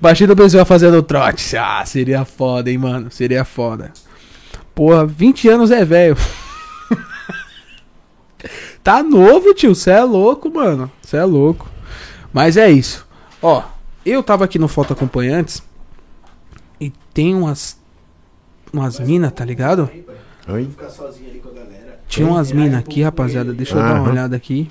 [0.01, 1.55] Baixinho do Brasil fazendo trote.
[1.55, 3.11] Ah, seria foda, hein, mano.
[3.11, 3.93] Seria foda.
[4.75, 6.17] Porra, 20 anos é velho.
[8.83, 9.75] tá novo, tio.
[9.75, 10.91] Você é louco, mano.
[11.03, 11.69] Você é louco.
[12.33, 13.07] Mas é isso.
[13.43, 13.63] Ó,
[14.07, 15.68] eu tava aqui no Foto Acompanhantes
[16.81, 17.77] e tem umas.
[18.73, 19.91] Umas minas, tá ligado?
[20.49, 20.69] Oi?
[22.07, 23.53] Tinha umas minas aqui, rapaziada.
[23.53, 24.11] Deixa eu dar uma Aham.
[24.11, 24.69] olhada aqui.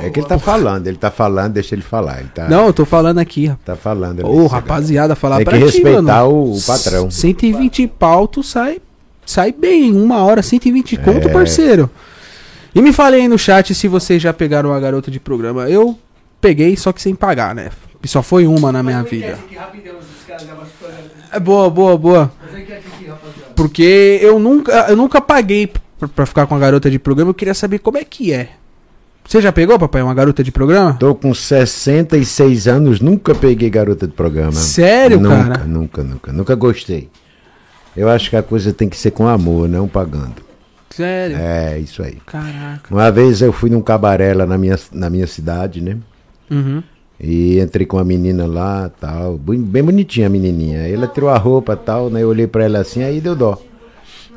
[0.00, 2.18] É que ele tá falando, ele tá falando, deixa ele falar.
[2.20, 3.64] Ele tá, Não, eu tô falando aqui, rapaz.
[3.64, 4.20] tá falando.
[4.20, 6.28] ali, Ô, rapaziada, falar Tem pra que ti, respeitar mano.
[6.30, 7.10] o- o patrão.
[7.10, 8.78] 120 pau, tu sai,
[9.24, 9.92] sai bem.
[9.92, 11.32] Uma hora, 120 conto, É.
[11.32, 11.88] parceiro.
[12.74, 15.70] E me falei aí no chat se vocês já pegaram uma garota de programa.
[15.70, 15.96] Eu
[16.40, 17.70] peguei, só que sem pagar, né?
[18.02, 19.38] E Só foi uma na minha vida.
[21.34, 22.32] É boa, boa, boa.
[23.56, 27.30] Porque eu nunca, eu nunca paguei pra, pra ficar com a garota de programa.
[27.30, 28.50] Eu queria saber como é que é.
[29.26, 30.94] Você já pegou, papai, uma garota de programa?
[30.94, 34.52] Tô com 66 anos, nunca peguei garota de programa.
[34.52, 35.64] Sério, nunca, cara?
[35.64, 37.08] Nunca, nunca, nunca gostei.
[37.96, 40.36] Eu acho que a coisa tem que ser com amor, não pagando.
[40.90, 41.36] Sério?
[41.36, 42.18] É, isso aí.
[42.26, 42.94] Caraca.
[42.94, 45.96] Uma vez eu fui num cabaré lá na minha, na minha cidade, né?
[46.48, 46.82] Uhum.
[47.20, 50.88] E entrei com uma menina lá, tal, bem, bonitinha a menininha.
[50.88, 52.22] Ela tirou a roupa, tal, né?
[52.22, 53.60] Eu olhei pra ela assim, aí deu dó.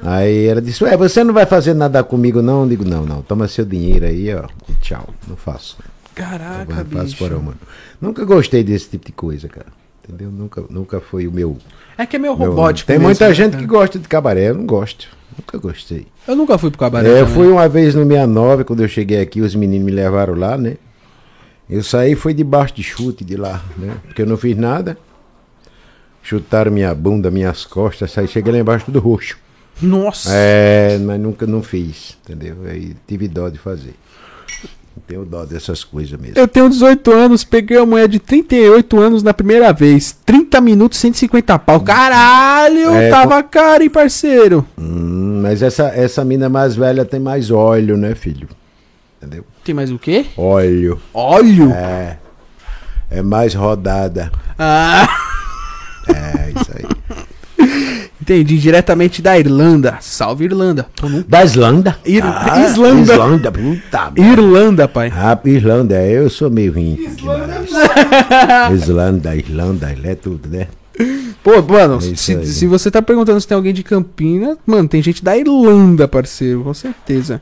[0.04, 3.22] Aí ela disse: "Ué, você não vai fazer nada comigo não?" Eu digo: "Não, não.
[3.24, 4.44] Toma seu dinheiro aí, ó.
[4.70, 5.08] E tchau.
[5.28, 5.78] Não faço.
[6.14, 7.18] Caraca, Não faço bicho.
[7.18, 7.58] porão, mano.
[8.00, 9.68] Nunca gostei desse tipo de coisa, cara.
[10.08, 10.32] Entendeu?
[10.32, 11.58] Nunca, nunca foi o meu.
[11.98, 12.88] É que é meu- robótico.
[12.88, 13.64] Tem mesmo, muita né, gente cara?
[13.64, 15.08] que gosta de cabaré, eu não gosto.
[15.38, 16.08] Nunca gostei.
[16.28, 17.10] Eu nunca fui pro cabaré.
[17.10, 20.34] É, eu fui uma vez no 69, quando eu cheguei aqui, os meninos me levaram
[20.36, 20.78] lá, né?
[21.70, 23.98] Eu saí foi debaixo de chute de lá, né?
[24.06, 24.98] Porque eu não fiz nada.
[26.24, 29.38] Chutaram minha bunda, minhas costas, saí, cheguei lá embaixo tudo roxo.
[29.82, 30.30] Nossa.
[30.34, 32.58] É, mas nunca não fiz, entendeu?
[32.66, 33.94] Aí tive dó de fazer.
[35.06, 36.38] Tenho dó dessas coisas mesmo.
[36.38, 40.18] Eu tenho 18 anos, peguei uma mulher de 38 anos na primeira vez.
[40.26, 41.80] 30 minutos, 150 pau.
[41.82, 44.66] Caralho, É, tava caro, hein, parceiro?
[44.78, 48.50] Hum, mas essa, essa mina mais velha tem mais óleo, né, filho?
[49.18, 49.44] Entendeu?
[49.64, 50.26] Tem mais o quê?
[50.38, 51.00] Óleo.
[51.14, 51.72] Óleo?
[51.72, 52.18] É.
[53.10, 54.32] É mais rodada.
[54.60, 55.08] Ah,
[56.08, 56.86] É isso aí.
[58.22, 58.58] entendi.
[58.60, 59.98] Diretamente da Irlanda.
[60.02, 60.86] Salve, Irlanda.
[61.28, 61.98] Da Islândia?
[62.06, 63.14] Ir- Ah, Islândia.
[63.14, 64.12] Islândia, puta.
[64.18, 65.12] Irlanda, pai.
[65.16, 66.98] Ah, Irlanda, eu sou meio ruim.
[68.74, 70.68] Islândia, Irlanda, ele é tudo, né?
[71.44, 75.02] Pô, mano, É se, se você tá perguntando se tem alguém de Campina, mano, tem
[75.02, 77.42] gente da Irlanda, parceiro, com certeza.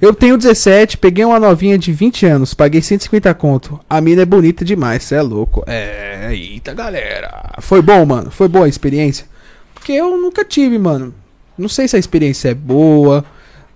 [0.00, 3.80] Eu tenho 17, peguei uma novinha de 20 anos, paguei 150 conto.
[3.88, 5.64] A mina é bonita demais, cê é louco.
[5.66, 7.54] É, eita, galera.
[7.60, 8.30] Foi bom, mano?
[8.30, 9.26] Foi boa a experiência?
[9.74, 11.14] Porque eu nunca tive, mano.
[11.58, 13.24] Não sei se a experiência é boa.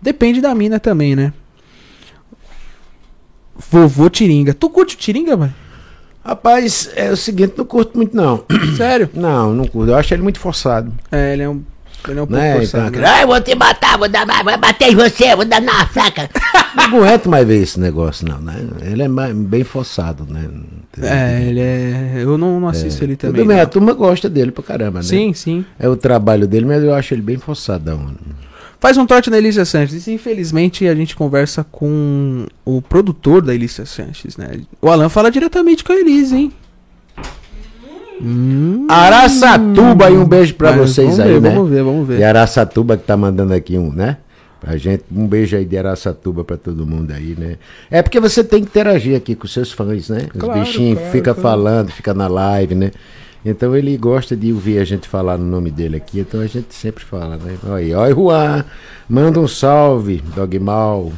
[0.01, 1.33] Depende da mina também, né?
[3.71, 4.55] Vovô Tiringa.
[4.55, 5.55] Tu curte o Tiringa, mano?
[6.31, 8.45] Rapaz, é o seguinte, não curto muito não.
[8.77, 9.11] Sério?
[9.13, 9.91] Não, não curto.
[9.91, 10.93] Eu acho ele muito forçado.
[11.11, 11.61] É, ele é um,
[12.09, 12.55] ele é um pouco Né?
[12.57, 12.89] forçado.
[12.89, 13.09] Então, né?
[13.09, 16.31] Ai, vou te matar, vou, dar, vou bater em você, vou dar na faca.
[16.77, 18.55] Não aguento mais ver esse negócio, não, né?
[18.83, 20.49] Ele é mais- bem forçado, né?
[21.03, 22.13] É, ele é.
[22.19, 23.45] Eu não, não assisto ele Tudo também.
[23.45, 23.63] bem, não.
[23.65, 25.05] a turma gosta dele pra caramba, né?
[25.05, 25.65] Sim, sim.
[25.81, 28.13] É o trabalho dele, mas eu acho ele bem forçadão.
[28.81, 30.07] Faz um trote na Elícia Sanches.
[30.07, 34.61] E infelizmente a gente conversa com o produtor da Elícia Sanches, né?
[34.81, 36.53] O Alan fala diretamente com a Elise, hein?
[38.23, 41.51] Hum, Araçatuba aí, um beijo pra Mas vocês vamos aí, ver, né?
[41.51, 42.25] Vamos ver, vamos E ver.
[42.25, 44.19] Araçatuba que tá mandando aqui um, né?
[44.61, 47.57] Pra gente, um beijo aí de Araçatuba pra todo mundo aí, né?
[47.91, 50.27] É porque você tem que interagir aqui com seus fãs, né?
[50.35, 51.41] Os Claro, bichinhos claro, ficam claro.
[51.49, 52.91] falando, fica na live, né?
[53.45, 56.75] Então ele gosta de ouvir a gente falar no nome dele aqui, então a gente
[56.75, 57.57] sempre fala, né?
[57.67, 58.65] Olha oi Juan,
[59.09, 61.11] manda um salve, Dogmal,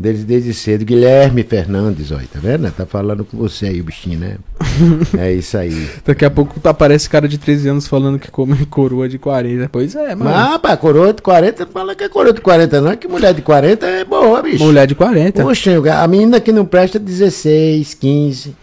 [0.00, 2.70] desde, desde cedo, Guilherme Fernandes, olha, tá vendo?
[2.72, 4.38] Tá falando com você aí, o bichinho, né?
[5.18, 5.90] é isso aí.
[6.04, 9.68] Daqui a pouco aparece cara de 13 anos falando que come coroa de 40.
[9.70, 10.30] Pois é, mano.
[10.30, 13.34] Mas, rapaz, coroa de 40, fala que é coroa de 40 não, é que mulher
[13.34, 14.64] de 40 é boa, bicho.
[14.64, 15.42] Mulher de 40.
[15.42, 15.70] Poxa,
[16.02, 18.56] a menina que não presta 16, 15,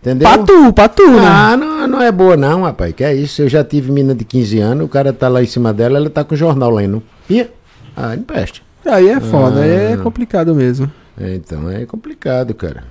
[0.00, 0.28] entendeu?
[0.28, 1.22] Pra tu, pra tu, né?
[1.26, 4.24] Ah, não, não é boa não, rapaz, que é isso, eu já tive menina de
[4.24, 7.02] 15 anos, o cara tá lá em cima dela, ela tá com o jornal lendo.
[7.28, 7.46] Ih,
[7.96, 8.60] ah, não presta.
[8.84, 9.96] Aí é foda, aí é Ah.
[9.98, 10.90] complicado mesmo.
[11.20, 12.84] É, então, é complicado, cara.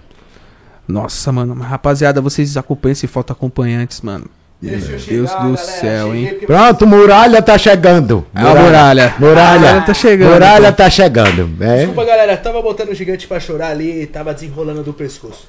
[0.87, 4.25] Nossa, mano, mas rapaziada, vocês acompanham se falta acompanhantes, mano.
[4.61, 6.39] Meu Deus do céu, hein?
[6.45, 8.25] Pronto, muralha tá chegando.
[8.33, 9.13] É a muralha.
[9.19, 9.59] Muralha.
[9.59, 10.73] Muralha tá chegando, Muralha então.
[10.73, 11.49] tá chegando.
[11.63, 11.77] É.
[11.77, 12.37] Desculpa, galera.
[12.37, 15.47] Tava botando o gigante pra chorar ali e tava desenrolando do pescoço.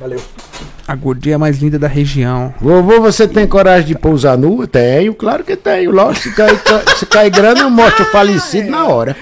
[0.00, 0.18] Valeu.
[0.88, 2.54] A gordinha mais linda da região.
[2.58, 4.66] Vovô, você tem coragem de pousar nua?
[4.66, 5.90] Tenho, claro que tenho.
[5.90, 6.58] Lógico, se cair,
[6.96, 9.14] se cair grana, eu mostro falecido na hora.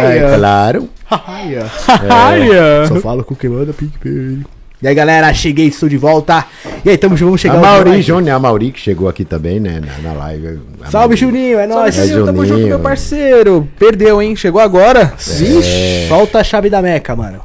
[0.00, 0.88] É claro.
[1.10, 2.48] Ai,
[2.86, 4.44] Só falo com quem manda PicPay.
[4.82, 6.44] E aí, galera, cheguei, estou de volta.
[6.84, 8.02] E aí, tamo, vamos chegar A Mauri.
[8.02, 10.60] Júnior, a Mauri que chegou aqui também, né, na, na live.
[10.82, 11.16] A Salve, Mauri.
[11.16, 11.98] Juninho, é nóis.
[11.98, 13.66] É Juninho, tamo junto, meu parceiro.
[13.78, 14.36] Perdeu, hein?
[14.36, 15.14] Chegou agora.
[15.16, 17.40] Vixe, solta a chave da Meca, mano.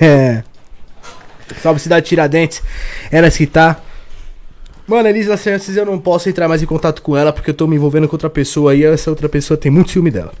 [0.00, 0.42] É.
[1.62, 2.62] Salve, cidade de Tiradentes.
[3.10, 3.80] Elas que tá.
[4.86, 7.66] Mano, Elisa Santos, eu não posso entrar mais em contato com ela porque eu tô
[7.66, 10.32] me envolvendo com outra pessoa e essa outra pessoa tem muito ciúme dela.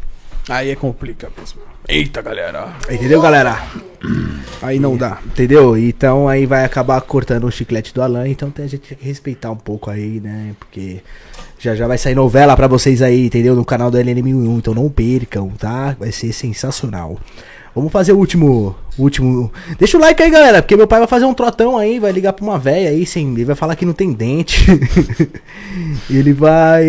[0.48, 1.60] Aí é complica mesmo.
[1.88, 2.72] Eita, galera.
[2.88, 3.60] Entendeu, galera?
[4.62, 5.18] Aí não dá.
[5.26, 5.76] Entendeu?
[5.76, 9.04] Então aí vai acabar cortando o chiclete do Alan, então tem- a gente tem que
[9.04, 10.52] respeitar um pouco aí, né?
[10.60, 10.98] Porque
[11.58, 13.56] já já vai sair novela pra vocês aí, entendeu?
[13.56, 15.96] No canal do LN1001, então não percam, tá?
[15.98, 17.18] Vai ser sensacional.
[17.76, 19.52] Vamos fazer o último, o último.
[19.78, 22.32] Deixa o like aí, galera, porque meu pai vai fazer um trotão aí, vai ligar
[22.32, 24.64] pra uma véia aí, sem, ele vai falar que não tem dente.
[26.08, 26.86] ele vai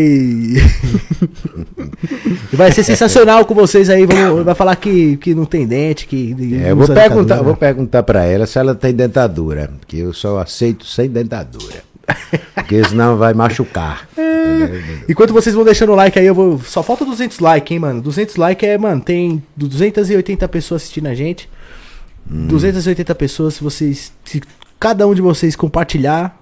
[2.54, 6.34] Vai ser sensacional com vocês aí, vamos, vai falar que, que não tem dente, que
[6.64, 10.40] É, eu vou perguntar, vou perguntar pra ela se ela tem dentadura, porque eu só
[10.40, 11.84] aceito sem dentadura.
[12.56, 14.08] Porque senão vai machucar.
[15.10, 16.60] Enquanto vocês vão deixando o like aí, eu vou.
[16.60, 18.02] Só falta 200 likes, hein, mano?
[18.02, 21.50] 200 likes é, mano, tem 280 pessoas assistindo a gente.
[22.26, 24.12] 280 pessoas, se vocês.
[24.26, 24.42] Se
[24.80, 26.40] cada um de vocês compartilhar,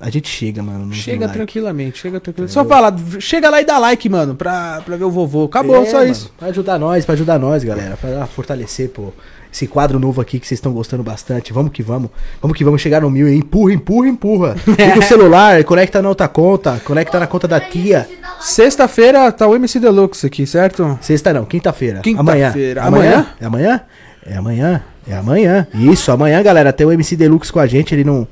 [0.00, 0.86] a gente chega, mano.
[0.86, 1.34] no Chega like.
[1.38, 2.52] tranquilamente, chega tranquilamente.
[2.52, 5.44] Só fala, chega lá e dá like, mano, pra, pra ver o vovô.
[5.44, 6.32] Acabou, É, só mano, isso.
[6.38, 7.96] Pra ajudar nós, pra ajudar nós, galera.
[7.96, 9.12] Pra fortalecer, pô.
[9.54, 11.52] Esse quadro novo aqui que vocês estão gostando bastante.
[11.52, 12.10] Vamos que vamos.
[12.42, 13.28] Vamos que vamos chegar no mil.
[13.28, 13.38] hein?
[13.38, 14.56] Empurra, empurra, empurra.
[14.66, 16.82] Liga o celular, conecta na outra conta.
[16.84, 18.08] Conecta na conta da tia.
[18.40, 20.98] Sexta-feira tá o MC Deluxe aqui, certo?
[21.00, 22.00] Sexta não, quinta-feira.
[22.00, 22.82] Quinta-feira.
[22.82, 23.14] Amanhã.
[23.14, 23.26] Amanhã?
[23.40, 23.80] É amanhã?
[24.26, 24.82] É amanhã.
[25.06, 25.68] É amanhã.
[25.72, 27.94] Isso, amanhã, galera, tem o MC Deluxe com a gente.
[27.94, 28.26] Ele não,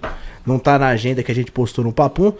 [0.44, 2.32] não tá na agenda que a gente postou no Papum.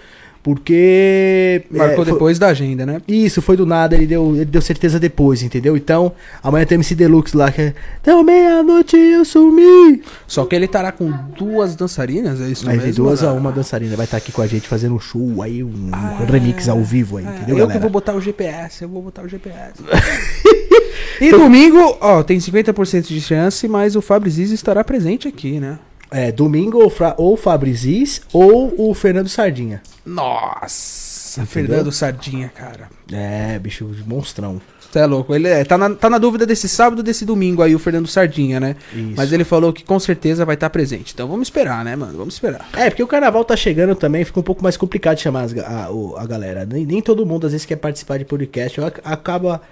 [0.43, 1.63] Porque.
[1.71, 3.01] Marcou é, foi- depois da agenda, né?
[3.07, 5.77] Isso, foi do nada, ele deu, ele deu certeza depois, entendeu?
[5.77, 6.13] Então,
[6.43, 7.75] amanhã tem MC Deluxe lá que é.
[8.03, 10.03] Deu meia-noite e eu sumi.
[10.27, 12.93] Só que ele estará com duas dançarinas, é isso mesmo?
[12.93, 13.39] duas a né?
[13.39, 15.91] uma dançarina, vai estar aqui com a gente fazendo um show aí, um
[16.29, 17.81] remix ao vivo aí, É, entendeu, eu que galera?
[17.81, 19.75] vou botar o GPS, eu vou botar o GPS.
[21.21, 25.79] e domingo, ó, tem 50% de chance, mas o Fabriziz estará presente aqui, né?
[26.13, 29.83] É, domingo ou, Fra, ou Fabrizis ou o Fernando Sardinha.
[30.05, 32.89] Nossa, Fernando Sardinha, cara.
[33.11, 34.61] É, bicho, monstrão.
[34.93, 35.35] Você é louco.
[35.35, 38.07] Ele é, tá, na, tá na dúvida desse sábado ou desse domingo aí, o Fernando
[38.07, 38.77] Sardinha, né?
[38.93, 39.15] Isso.
[39.17, 41.15] Mas ele falou que com certeza vai estar presente.
[41.15, 42.19] Então vamos esperar, né, mano?
[42.19, 42.69] Vamos esperar.
[42.75, 45.57] É, porque o carnaval tá chegando também, fica um pouco mais complicado de chamar as
[45.57, 46.67] a, a galera.
[46.67, 49.63] Nem, nem todo mundo às vezes quer participar de podcast, acaba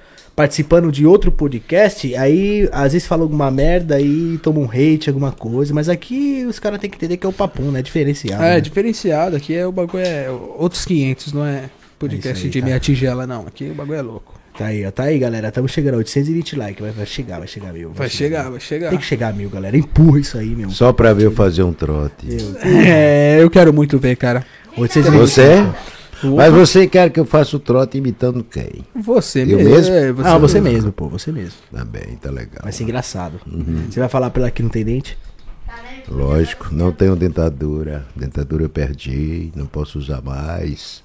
[0.41, 5.31] participando de outro podcast, aí às vezes fala alguma merda aí toma um hate, alguma
[5.31, 7.83] coisa, mas aqui os caras têm que entender que é o papum, né?
[7.83, 8.43] Diferenciado.
[8.43, 8.61] é, né?
[8.61, 9.37] diferenciado.
[9.37, 11.65] Aqui é o bagulho é outros 500, não é
[11.99, 12.65] podcast aí, de tá.
[12.65, 13.43] minha tigela, não.
[13.47, 14.41] Aqui o bagulho é louco.
[14.57, 15.49] Tá aí, ó, tá aí, galera.
[15.49, 16.81] Estamos chegando a 820 likes.
[16.81, 17.93] Vai, vai chegar, vai chegar mil.
[17.93, 18.89] Vai chegar, vai chegar.
[18.89, 19.77] Tem que chegar a mil, galera.
[19.77, 20.71] Empurra isso aí, meu.
[20.71, 22.27] Só pra ver eu fazer um trote.
[22.65, 24.45] É, eu quero muito ver, cara.
[24.79, 25.21] 820.
[25.21, 25.67] Você?
[26.23, 28.85] Mas você quer que eu faça o trote imitando quem?
[28.95, 29.71] Você Eu mesmo.
[29.93, 29.95] mesmo?
[29.95, 31.57] é, Ah, você mesmo, pô, você mesmo.
[31.73, 32.61] Tá bem, tá legal.
[32.63, 33.41] Vai ser engraçado.
[33.91, 35.17] Você vai falar pra ela que não tem dente?
[36.09, 38.05] Lógico, não tenho dentadura.
[38.17, 41.03] Dentadura eu perdi, não posso usar mais.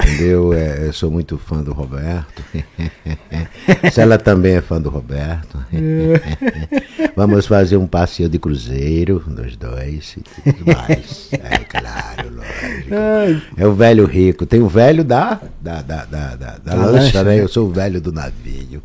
[0.00, 0.52] Entendeu?
[0.52, 2.42] É, eu sou muito fã do Roberto.
[3.92, 5.58] Se ela também é fã do Roberto.
[7.14, 11.30] Vamos fazer um passeio de cruzeiro, nós dois e tudo mais.
[11.42, 12.94] É, claro, lógico.
[13.56, 14.44] É o velho rico.
[14.46, 17.40] Tem o velho da, da, da, da, da, da lancha, lancha, né?
[17.40, 18.82] Eu sou o velho do navio.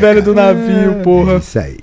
[0.00, 1.36] Velho do navio, É porra.
[1.36, 1.78] isso aí.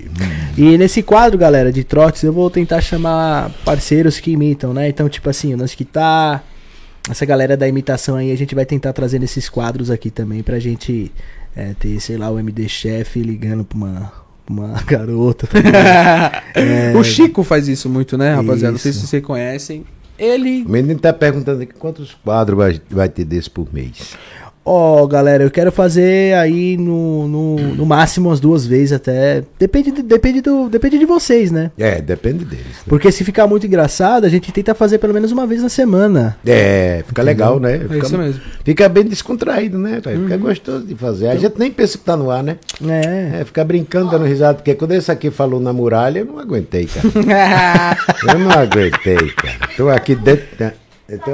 [0.56, 4.88] E nesse quadro, galera, de trotes, eu vou tentar chamar parceiros que imitam, né?
[4.88, 6.42] Então, tipo assim, o que tá.
[7.08, 10.58] Essa galera da imitação aí, a gente vai tentar trazer nesses quadros aqui também pra
[10.58, 11.12] gente
[11.54, 14.12] é, ter, sei lá, o MD Chef ligando pra uma,
[14.48, 15.46] uma garota.
[15.46, 16.44] tá ligado?
[16.98, 18.72] O Chico faz isso muito, né, rapaziada?
[18.72, 19.00] Não sei Isso.
[19.00, 19.84] se vocês conhecem.
[20.18, 20.62] Ele.
[20.64, 24.16] O menino tá perguntando aqui quantos quadros vai, vai ter desse por mês.
[24.66, 29.42] Ó, galera, eu quero fazer aí no, no, no máximo umas duas vezes até.
[29.58, 31.70] Depende, de- depende, do, depende de vocês, né?
[31.78, 32.64] É, depende deles.
[32.64, 32.82] né?
[32.88, 36.38] Porque se ficar muito engraçado, a gente tenta fazer pelo menos uma vez na semana.
[36.46, 37.78] É, fica legal, né?
[37.80, 38.40] Fica, isso mesmo.
[38.64, 40.00] Fica bem descontraído, né?
[40.02, 41.28] Fica gostoso de fazer.
[41.28, 42.56] A gente nem pensa que tá no ar, né?
[42.88, 43.40] É.
[43.40, 44.54] É, ficar brincando, dando risada.
[44.54, 47.98] Porque quando esse aqui falou na muralha, eu não aguentei, cara.
[48.32, 49.68] eu não aguentei, cara.
[49.76, 50.46] Tô aqui dentro.
[50.58, 50.72] da-
[51.06, 51.32] Eu tô,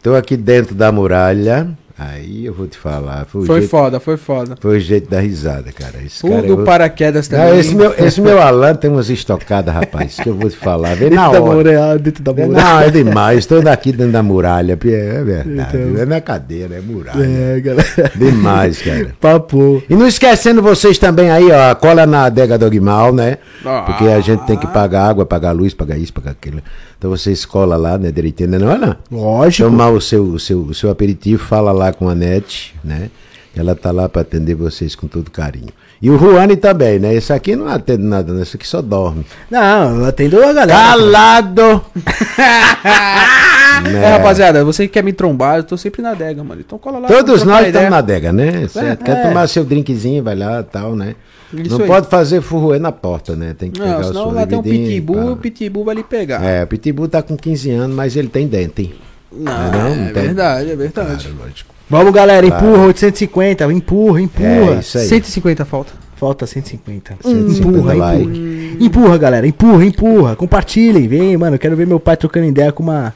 [0.00, 1.68] Estou aqui dentro da muralha.
[2.02, 3.26] Aí eu vou te falar.
[3.26, 4.54] Foi Foi jeito, foda, foi foda.
[4.58, 5.98] foi o jeito da risada, cara.
[6.02, 6.40] Esse cara.
[6.40, 7.58] Pulo eu- paraquedas Não, também.
[7.60, 10.96] esse, meu, esse meu Alan tem umas estocadas, rapaz, que eu vou te falar.
[10.96, 11.54] Vem na da hora.
[11.56, 12.52] muralha, dentro da muralha.
[12.64, 13.38] Não, é demais.
[13.40, 14.72] Estou daqui dentro da muralha.
[14.82, 15.76] É verdade.
[15.76, 16.02] Então.
[16.02, 17.22] É na cadeira, é muralha.
[17.22, 18.12] É, galera.
[18.16, 19.10] Demais, cara.
[19.20, 19.82] Papo.
[19.90, 23.36] E não esquecendo vocês também aí, ó, cola na adega Dogmal, né?
[23.62, 23.82] Ah.
[23.86, 26.62] Porque a gente tem que pagar água, pagar luz, pagar isso, pagar aquilo.
[26.96, 28.94] Então vocês cola lá, né, direitinho, né, não é não?
[29.10, 29.70] Lógico.
[29.70, 33.10] Tomar o seu, o seu, o seu aperitivo, fala lá com a Nete, né?
[33.56, 35.70] Ela tá lá para atender vocês com todo carinho.
[36.00, 37.12] E o Juane também, né?
[37.14, 38.42] Esse aqui não atende nada, né?
[38.42, 39.26] Esse aqui só dorme.
[39.50, 40.72] Não, eu atendo a galera.
[40.72, 41.84] Calado!
[43.82, 46.60] É, rapaziada, você que quer me trombar, eu tô sempre na adega, mano.
[46.60, 47.08] Então cola lá.
[47.08, 48.68] Todos nós estamos na adega, né?
[48.68, 49.04] Certo?
[49.04, 49.22] Quer é.
[49.28, 51.14] tomar seu drinkzinho, vai lá tal, né?
[51.52, 51.86] Isso não aí.
[51.86, 53.54] pode fazer furruê na porta, né?
[53.58, 55.94] Tem que pegar Não, o senão seu lá tem um pitbull e o pitbull vai
[55.94, 56.42] lhe pegar.
[56.44, 58.94] É, o Pitbull tá com 15 anos, mas ele tem dente.
[59.32, 59.86] Não, É, não?
[59.86, 60.22] é Não tem?
[60.24, 61.24] verdade, é verdade.
[61.28, 61.74] Claro, lógico.
[61.90, 64.76] Vamos, galera, empurra 850, empurra, empurra.
[64.76, 65.06] É, isso aí.
[65.06, 65.92] 150 falta.
[66.14, 67.16] Falta 150.
[67.20, 68.22] 150 empurra, like.
[68.22, 68.84] empurra.
[68.84, 70.36] Empurra, galera, empurra, empurra.
[70.36, 73.12] Compartilhem, vem, mano, eu quero ver meu pai trocando ideia com uma...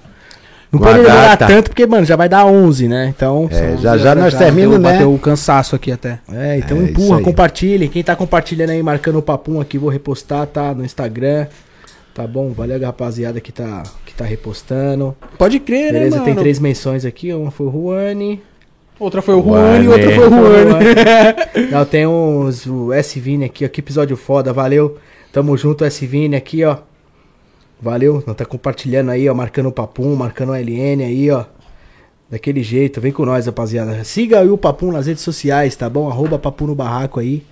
[0.73, 3.12] Não pode a demorar tanto, porque, mano, já vai dar 11, né?
[3.17, 3.49] Então...
[3.53, 4.93] É, já já nós terminamos, bateu, né?
[4.99, 6.19] Bateu o cansaço aqui até.
[6.33, 7.89] É, então É, empurra, compartilhem.
[7.89, 10.75] Quem tá compartilhando aí, marcando o papum aqui, vou repostar, tá?
[10.75, 11.47] No Instagram.
[12.12, 12.51] Tá bom?
[12.51, 15.15] Valeu, rapaziada, que tá, que tá repostando.
[15.39, 16.41] Pode crer, Beleza, né, tem mano?
[16.43, 17.33] três menções aqui.
[17.33, 18.41] Uma foi o Juani.
[18.98, 19.42] Outra foi o.
[19.42, 21.70] Juan e outra foi o Juan.
[21.70, 22.66] Não, tem uns.
[22.66, 23.68] O S-Vini aqui, ó.
[23.68, 24.98] Que episódio foda, valeu.
[25.32, 26.78] Tamo junto, S-Vini aqui, ó.
[27.81, 28.23] Valeu.
[28.26, 29.34] Não tá compartilhando aí, ó.
[29.34, 31.44] Marcando o Papum, marcando o LN aí, ó.
[32.31, 34.02] Daquele jeito, vem com nós, rapaziada.
[34.05, 36.08] Siga aí o Papum nas redes sociais, tá bom?
[36.08, 37.42] Arroba Papum no Barraco aí.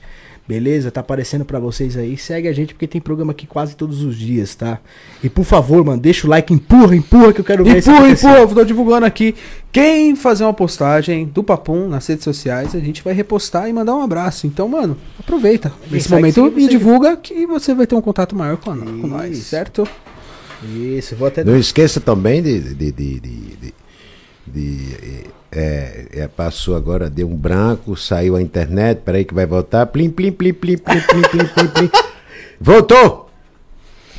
[0.52, 0.90] Beleza?
[0.90, 2.14] Tá aparecendo pra vocês aí.
[2.18, 4.78] Segue a gente porque tem programa aqui quase todos os dias, tá?
[5.24, 8.10] E por favor, mano, deixa o like, empurra, empurra que eu quero ver isso Empurra,
[8.10, 9.34] empurra, tô divulgando aqui.
[9.72, 13.94] Quem fazer uma postagem do Papum nas redes sociais, a gente vai repostar e mandar
[13.96, 14.46] um abraço.
[14.46, 18.72] Então, mano, aproveita esse momento e divulga que você vai ter um contato maior com,
[18.72, 19.88] a- com nós, certo?
[20.62, 22.60] Isso, vou até Não esqueça também de.
[22.60, 23.74] de, de, de,
[24.52, 29.86] de- é, é, passou agora, deu um branco, saiu a internet, peraí que vai voltar.
[29.86, 31.90] Plim, plim, plim, plim, plim, plim, plim, plim, plim.
[32.60, 33.28] Voltou!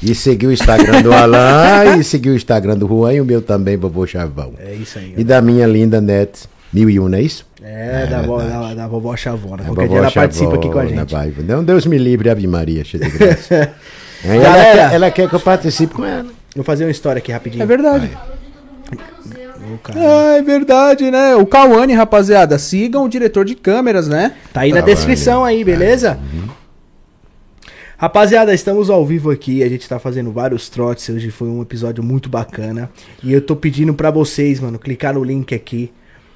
[0.01, 3.41] E seguiu o Instagram do Alan, e seguiu o Instagram do Juan e o meu
[3.41, 4.53] também, vovô Chavão.
[4.59, 5.13] É isso aí.
[5.17, 7.45] E da minha linda net, Mil e um, não é isso?
[7.61, 9.63] É, da, vó, da, da vovó Chavona.
[9.63, 11.11] Qualquer dia ela participa aqui com a gente.
[11.13, 11.31] vai.
[11.47, 13.71] Não, Deus me livre, Ave Maria, cheia de graça.
[14.25, 14.89] Ela, Galera.
[14.89, 16.29] quer, ela quer que eu participe com ela.
[16.55, 17.61] Vou fazer uma história aqui rapidinho.
[17.61, 18.09] É verdade.
[19.77, 19.99] Cara.
[19.99, 21.35] Ah, é verdade, né?
[21.35, 24.33] O Cauane, rapaziada, sigam o diretor de câmeras, né?
[24.51, 26.19] Tá aí na descrição aí, beleza?
[27.97, 32.03] Rapaziada, estamos ao vivo aqui, a gente tá fazendo vários trotes, hoje foi um episódio
[32.03, 32.89] muito bacana.
[33.23, 35.91] E eu tô pedindo pra vocês, mano, clicar no link aqui,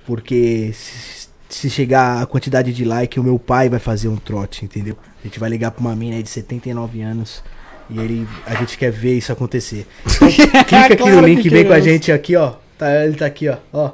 [0.05, 4.63] porque se, se chegar a quantidade de like, o meu pai vai fazer um trote,
[4.63, 4.95] entendeu?
[5.21, 7.43] A gente vai ligar pra uma mina aí de 79 anos
[7.89, 9.85] e ele, a gente quer ver isso acontecer.
[10.07, 10.29] Então,
[10.63, 12.53] clica aqui no Claro link que e vem com a gente aqui, ó.
[12.77, 13.57] Tá, ele tá aqui, ó.
[13.73, 13.91] ó.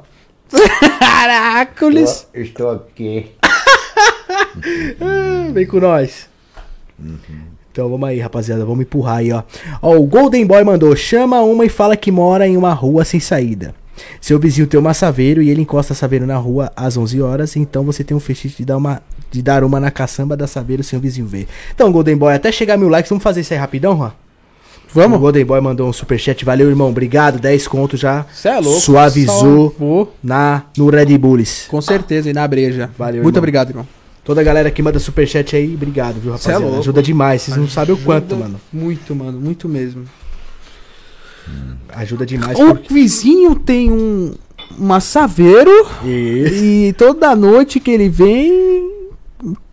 [0.99, 2.27] Caracoles!
[2.33, 3.31] Eu estou aqui.
[5.53, 6.29] Vem com nós.
[7.71, 8.65] Então vamos aí, rapaziada.
[8.65, 9.43] Vamos empurrar aí, ó.
[9.81, 13.19] Ó, o Golden Boy mandou: chama uma e fala que mora em uma rua sem
[13.19, 13.73] saída.
[14.19, 17.55] Seu vizinho tem uma saveiro e ele encosta saveiro na rua às 11 horas.
[17.55, 20.83] Então você tem um fetiche de dar uma, de dar uma na caçamba da saveiro
[20.83, 21.47] sem o vizinho ver.
[21.73, 24.13] Então, Golden Boy, até chegar mil likes, vamos fazer isso aí rapidão, Juan?
[24.93, 25.17] Vamos?
[25.17, 26.45] O Golden Boy mandou um superchat.
[26.45, 26.89] Valeu, irmão.
[26.89, 27.39] Obrigado.
[27.39, 28.25] 10 conto já.
[28.33, 28.79] Cê é louco.
[28.79, 31.65] Suavizou na, no Red Bulls.
[31.67, 32.89] Com certeza, e na breja.
[32.97, 33.39] Valeu, Muito irmão.
[33.39, 33.87] obrigado, irmão.
[34.23, 36.59] Toda a galera que manda superchat aí, obrigado, viu, Cê é rapaziada?
[36.59, 36.79] louco.
[36.79, 38.59] Ajuda demais, vocês não sabem o quanto, mano.
[38.71, 40.05] Muito, mano, muito mesmo.
[41.89, 42.57] Ajuda demais.
[42.57, 42.93] O Porque...
[42.93, 44.33] vizinho tem um
[44.77, 45.69] uma saveiro
[46.03, 46.63] Isso.
[46.63, 48.92] e toda noite que ele vem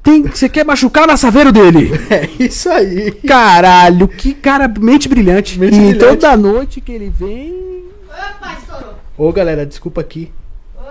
[0.02, 1.90] tem você quer machucar na saveiro dele.
[2.10, 3.12] É isso aí.
[3.12, 5.58] Caralho, que cara mente brilhante.
[5.58, 5.98] Mente e brilhante.
[5.98, 8.94] toda noite que ele vem Opa, estourou.
[9.16, 10.30] Ô, galera, desculpa aqui.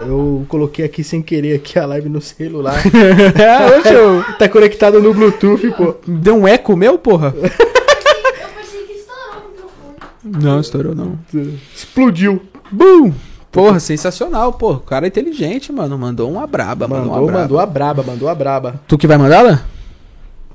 [0.01, 2.81] Eu coloquei aqui sem querer aqui a live no celular.
[2.85, 5.95] Hoje eu- tá conectado no Bluetooth, pô.
[6.07, 7.33] deu um eco meu, porra.
[7.35, 7.41] Eu
[8.55, 10.43] pensei que estourou o microfone.
[10.45, 11.19] Não, estourou não.
[11.75, 12.41] Explodiu.
[12.71, 13.11] Bum!
[13.51, 14.73] Porra, sensacional, pô.
[14.73, 15.97] O cara é inteligente, mano.
[15.97, 17.41] Mandou uma braba, mandou, mandou uma braba.
[17.41, 18.81] Mandou a braba, mandou a braba.
[18.87, 19.65] Tu que vai mandar ela?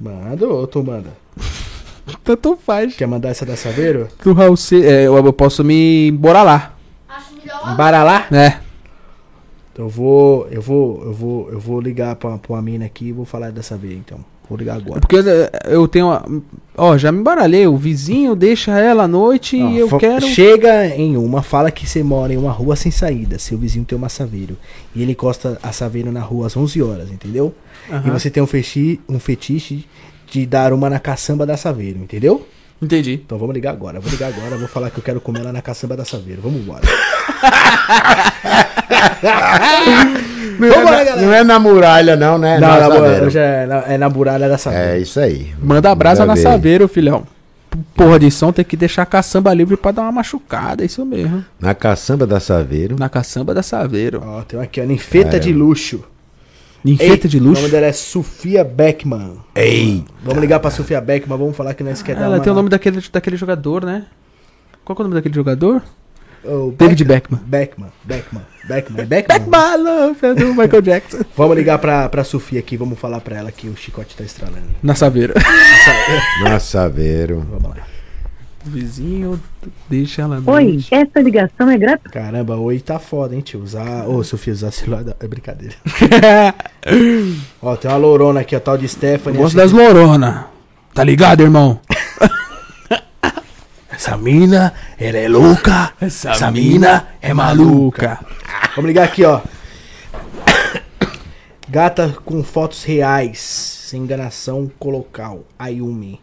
[0.01, 1.11] Mando ou tu manda?
[2.23, 2.95] Tanto faz.
[2.95, 4.09] Quer mandar essa da Saveiro?
[4.19, 6.09] Tu, Raul, se, é, eu, eu posso me.
[6.09, 6.75] embora lá.
[7.09, 7.77] Acho melhor.
[7.77, 8.27] Bora lá?
[8.31, 8.59] É.
[9.73, 10.47] Então eu vou.
[10.51, 11.03] Eu vou.
[11.05, 11.51] Eu vou.
[11.51, 14.19] Eu vou ligar pra, pra uma mina aqui e vou falar dessa vez, então.
[14.49, 15.01] Vou ligar agora.
[15.01, 16.07] Porque eh, eu tenho.
[16.07, 16.25] uma-
[16.77, 17.67] Ó, já me embaralhei.
[17.67, 20.27] O vizinho deixa ela à noite Ó, e eu quero.
[20.27, 23.39] Chega em uma, fala que você mora em uma rua sem saída.
[23.39, 24.57] Seu vizinho tem uma saveiro.
[24.95, 27.55] E ele encosta a saveiro na rua às 11 horas, entendeu?
[27.89, 28.13] E Aham.
[28.13, 29.87] você tem um, fechi, um fetiche
[30.31, 32.47] de dar uma na caçamba da saveiro, entendeu?
[32.83, 33.21] Entendi.
[33.25, 34.01] Então vamos ligar agora.
[34.01, 36.43] Vou ligar agora, vou falar que eu quero comer ela na caçamba da saveiro.
[36.43, 36.83] Vamos embora.
[40.59, 41.23] Não, Vambora, é na, galera.
[41.27, 42.59] não é na muralha, não, né?
[42.59, 44.87] não, Na na, hoje é, na, é na muralha da saveiro.
[44.89, 45.55] É isso aí.
[45.63, 46.43] Manda a brasa na Manda ver.
[46.43, 47.27] saveiro, filhão.
[47.97, 51.05] Porra de som tem que deixar a caçamba livre pra dar uma machucada, é isso
[51.05, 51.45] mesmo.
[51.59, 52.95] Na caçamba da Saveiro.
[52.99, 54.23] Na caçamba da saveiro.
[54.25, 54.85] Ó, tem uma aqui, ó.
[54.85, 56.05] Ninfeta de luxo.
[56.85, 57.63] Ninfeta Ei, de O luxo.
[57.63, 59.39] nome dela é Sofia Beckman.
[59.57, 60.05] Ei!
[60.23, 62.43] Vamos ligar pra Sofia Beckman, vamos falar que nós quer dar Ela uma...
[62.45, 64.05] tem o nome daquele, daquele jogador, né?
[64.85, 65.83] Qual que é o nome daquele jogador?
[66.47, 67.41] Oh, David Beckman.
[67.47, 69.39] Beckman, Beckman, Beckman, é Beckman.
[69.51, 71.19] Beckman, do Michael Jackson.
[71.37, 74.69] Vamos ligar pra, pra Sofia aqui, vamos falar pra ela que o chicote tá estralando.
[74.83, 75.35] Na saveiro.
[76.43, 77.41] Na Saveiro.
[77.51, 77.77] Vamos lá.
[78.67, 79.39] O vizinho
[79.91, 80.95] deixa ela Oi, noite.
[80.95, 82.09] essa ligação é gratuita.
[82.09, 83.61] Caramba, oi tá foda, hein, tio.
[83.63, 84.09] Usar.
[84.09, 85.75] Ô, Sofia, usar celular da- é brincadeira.
[87.61, 89.39] Ó, tem uma lourona aqui, a tal de Stephanie.
[89.39, 90.47] Gosto das lorona.
[90.95, 91.79] Tá ligado, irmão?
[94.05, 95.95] Essa mina, ela é louca.
[95.99, 98.21] Essa, mina é maluca.
[98.77, 99.41] Vamos ligar aqui, ó.
[101.67, 105.45] Gata com fotos reais, sem enganação colocal.
[105.59, 106.21] Ayumi.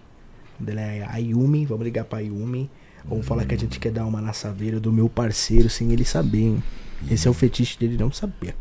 [0.68, 2.69] É Ayumi, vamos ligar pra Ayumi.
[3.03, 6.06] Vamos falar que a gente quer dar uma na saveira do meu parceiro sem ele
[6.06, 6.64] saber, hein?
[7.10, 8.53] Esse é o fetiche dele não saber.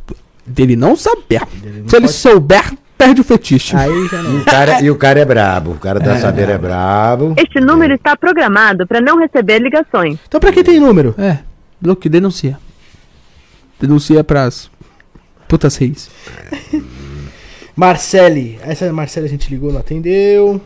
[0.47, 1.45] Dele não saber.
[1.61, 3.75] Dele não Se ele pode- souber, perde o fetiche.
[3.75, 4.37] Aí já E não.
[4.41, 5.70] o cara, e o cara é brabo.
[5.73, 7.35] O cara da Saveiro é brabo.
[7.39, 10.19] Este número está programado para não receber ligações.
[10.29, 11.15] Então pra quem tem número?
[11.17, 11.39] É,
[11.81, 12.59] bloque, denuncia.
[13.81, 14.70] Denuncia pras
[15.49, 16.11] putas reis.
[17.75, 18.59] Marcele.
[18.62, 20.61] Essa Marcele a gente ligou, não atendeu.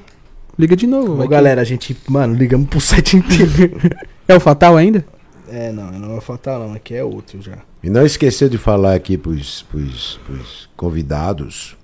[0.58, 1.22] Liga de novo.
[1.22, 3.78] Ô, galera, a gente, mano, ligamos pro site inteiro.
[4.26, 5.04] É o fatal ainda?
[5.48, 7.58] é, não, não é fatal não, aqui é outro já.
[7.82, 11.76] E não esqueceu de falar aqui pros, pros, pros convidados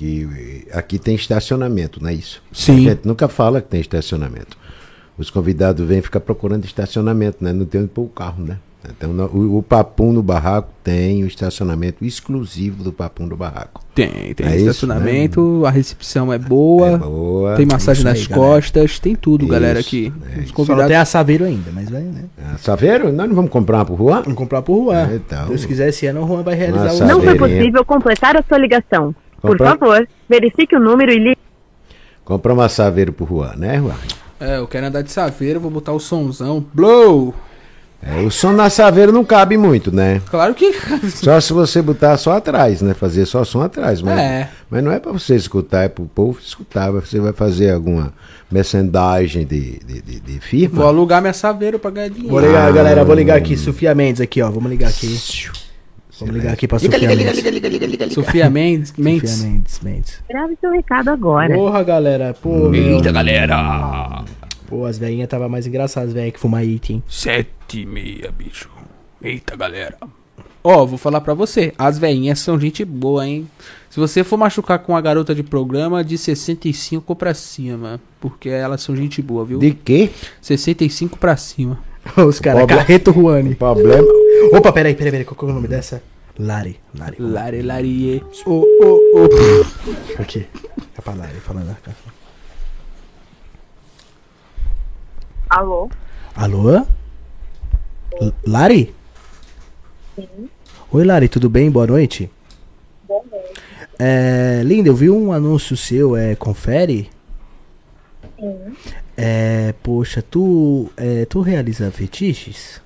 [0.00, 2.42] que aqui tem estacionamento, não é isso?
[2.52, 2.86] Sim.
[2.86, 4.56] A gente nunca fala que tem estacionamento.
[5.18, 7.52] Os convidados vêm ficar procurando estacionamento, né?
[7.52, 8.56] Não tem onde pôr o carro, né?
[8.96, 13.82] Então, o, o Papum no Barraco tem o estacionamento exclusivo do Papum do Barraco.
[13.94, 17.56] Tem, tem É isso, estacionamento, a recepção é boa, É boa.
[17.56, 18.48] tem massagem nas aí, galera.
[18.54, 20.06] costas, tem tudo, galera, Isso, aqui.
[20.06, 20.46] é Os isso.
[20.46, 20.86] Só não convidados.
[20.86, 22.24] tem a Saveiro ainda, mas vai, né?
[22.42, 23.12] Ah, Saveiro?
[23.12, 24.22] Nós não vamos comprar uma pro Juan?
[24.22, 25.10] Vamos comprar pro Juan.
[25.14, 25.48] Então.
[25.48, 27.06] Deus quiser, esse ano o Juan vai realizar o...
[27.06, 29.14] Não foi possível completar a sua ligação.
[29.40, 31.38] Por Comprar- favor, verifique o número e ligue.
[32.24, 33.94] Comprar uma Saveiro pro Juan, né, Juan?
[34.38, 36.64] É, eu quero andar de saveiro, vou botar o somzão.
[36.72, 37.34] Blow!
[38.02, 40.22] É, o som na Saveiro não cabe muito, né?
[40.30, 40.72] Claro que.
[41.10, 42.94] Só se você botar só atrás, né?
[42.94, 44.00] Fazer só som atrás.
[44.00, 44.48] Mas, É.
[44.70, 46.90] mas não é pra você escutar, é pro povo escutar.
[46.92, 48.14] Você vai fazer alguma
[48.50, 50.76] merchandising de, de, de, de firma.
[50.76, 52.30] Vou alugar minha saveiro pra ganhar dinheiro.
[52.30, 55.18] Vou ligar, galera, vou ligar aqui, Sofia Mendes aqui, ó, vamos ligar aqui.
[56.20, 57.44] Vamos ligar aqui pra Liga, Sofia liga, liga, Mendes.
[57.44, 58.14] liga, liga, liga, liga, liga.
[58.14, 58.88] Sofia Mendes.
[58.90, 59.42] Sofia Mendes.
[59.42, 60.22] Mendes, Mendes.
[60.28, 61.54] Grave seu recado agora.
[61.54, 62.96] Porra, galera, pô, meu.
[62.96, 64.24] Eita, galera.
[64.66, 67.02] Pô, as velhinhas tava mais engraçadas, as velhinhas que fumam item.
[67.08, 68.68] Sete e meia, bicho.
[69.22, 69.96] Eita, galera.
[70.62, 71.72] Ó, vou falar pra você.
[71.78, 73.48] As veinhas são gente boa, hein?
[73.88, 77.98] Se você for machucar com a garota de programa, de 65 pra cima.
[78.20, 79.58] Porque elas são gente boa, viu?
[79.58, 80.10] De quê?
[80.40, 81.78] 65 pra cima.
[82.16, 83.54] Os caras, Carreto Juani.
[83.54, 84.06] Problema.
[84.52, 86.02] Opa, peraí, peraí, peraí, qual que é o nome dessa?
[86.40, 87.16] Lari, Lari.
[87.20, 88.22] Lare, larie.
[88.46, 90.22] Ô, ô, ô.
[90.22, 90.46] Aqui,
[90.96, 91.66] é pra Lari, falando.
[91.66, 91.76] né?
[95.50, 95.90] Alô?
[96.34, 96.76] Alô?
[98.20, 98.94] L- Lari?
[100.92, 101.70] Oi, Lari, tudo bem?
[101.70, 102.30] Boa noite.
[103.06, 103.60] Boa noite.
[103.98, 107.10] É, linda, eu vi um anúncio seu, é, confere?
[109.14, 112.80] É, poxa, tu, é, tu realiza fetiches?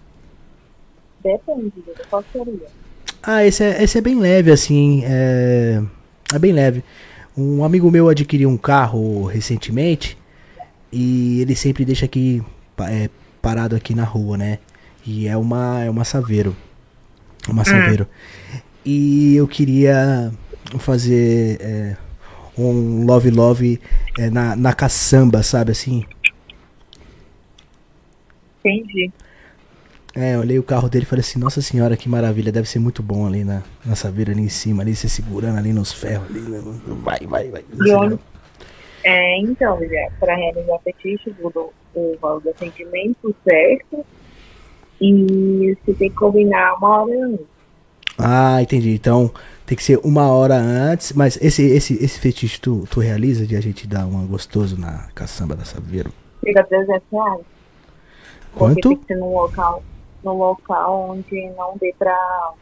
[1.23, 1.73] Depende,
[2.11, 2.67] qual seria?
[3.27, 5.83] Ah, esse é, esse é bem leve, assim, é,
[6.35, 6.85] é bem leve.
[7.35, 10.17] Um amigo meu adquiriu um carro recentemente
[10.93, 12.43] e ele sempre deixa aqui
[12.81, 13.09] é,
[13.41, 14.59] parado aqui na rua, né?
[15.07, 16.55] E é uma é uma Saveiro,
[17.49, 18.07] uma Saveiro.
[18.85, 20.31] E eu queria
[20.79, 21.97] fazer é,
[22.59, 23.81] um love love
[24.19, 26.05] é, na, na caçamba, sabe assim?
[28.63, 29.11] Entendi.
[30.17, 32.79] É, eu olhei o carro dele e falei assim, nossa senhora, que maravilha, deve ser
[32.79, 36.29] muito bom ali na, na saveira ali em cima, ali você segurando ali nos ferros
[36.31, 36.63] ali, né?
[37.03, 37.65] vai, vai, vai.
[37.85, 38.19] E onde?
[39.03, 39.79] É, então,
[40.21, 44.07] para realizar fetiche, o, o valor do atendimento certo.
[45.01, 47.47] E você tem que combinar uma hora antes.
[48.17, 49.31] Ah, entendi, então
[49.67, 53.57] tem que ser uma hora antes, mas esse, esse, esse fetiche tu, tu realiza de
[53.57, 56.11] a gente dar uma gostoso na caçamba da saveira?
[56.45, 57.41] Chega a 300 reais.
[58.53, 58.89] Porque Quanto?
[58.89, 59.83] tem que ser num local,
[60.25, 62.53] num local onde não dê pra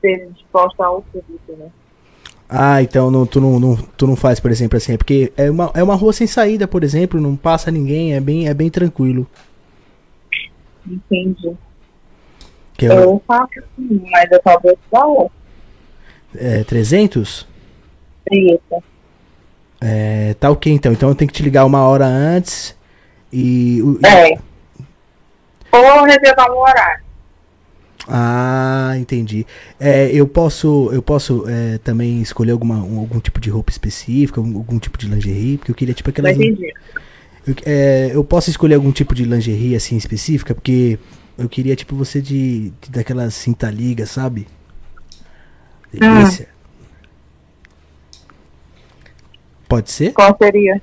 [0.00, 1.70] ser disposta ao público, né?
[2.48, 5.50] Ah, então não, tu, não, não, tu não faz, por exemplo, assim, é porque é
[5.50, 8.70] uma, é uma rua sem saída, por exemplo, não passa ninguém, é bem, é bem
[8.70, 9.26] tranquilo.
[10.86, 11.54] Entendi.
[12.76, 15.30] Que é, Eu faço sim, mas eu talvez valor.
[16.34, 17.46] é 300?
[18.30, 18.82] Isso.
[19.80, 22.74] É, tá ok então, então eu tenho que te ligar uma hora antes
[23.32, 23.80] e...
[24.04, 24.47] É.
[25.72, 27.04] Ou reservar um horário.
[28.10, 29.46] Ah, entendi.
[29.78, 34.40] É, eu posso, eu posso é, também escolher alguma, um- algum tipo de roupa específica,
[34.40, 36.36] algum, algum tipo de lingerie, porque eu queria tipo aquelas.
[36.38, 40.98] Eu, é, eu posso escolher algum tipo de lingerie assim específica, porque
[41.36, 44.46] eu queria tipo você de, de daquelas cinta liga, sabe?
[45.92, 46.48] Delícia.
[49.68, 50.12] Pode ser?
[50.12, 50.80] Qual seria?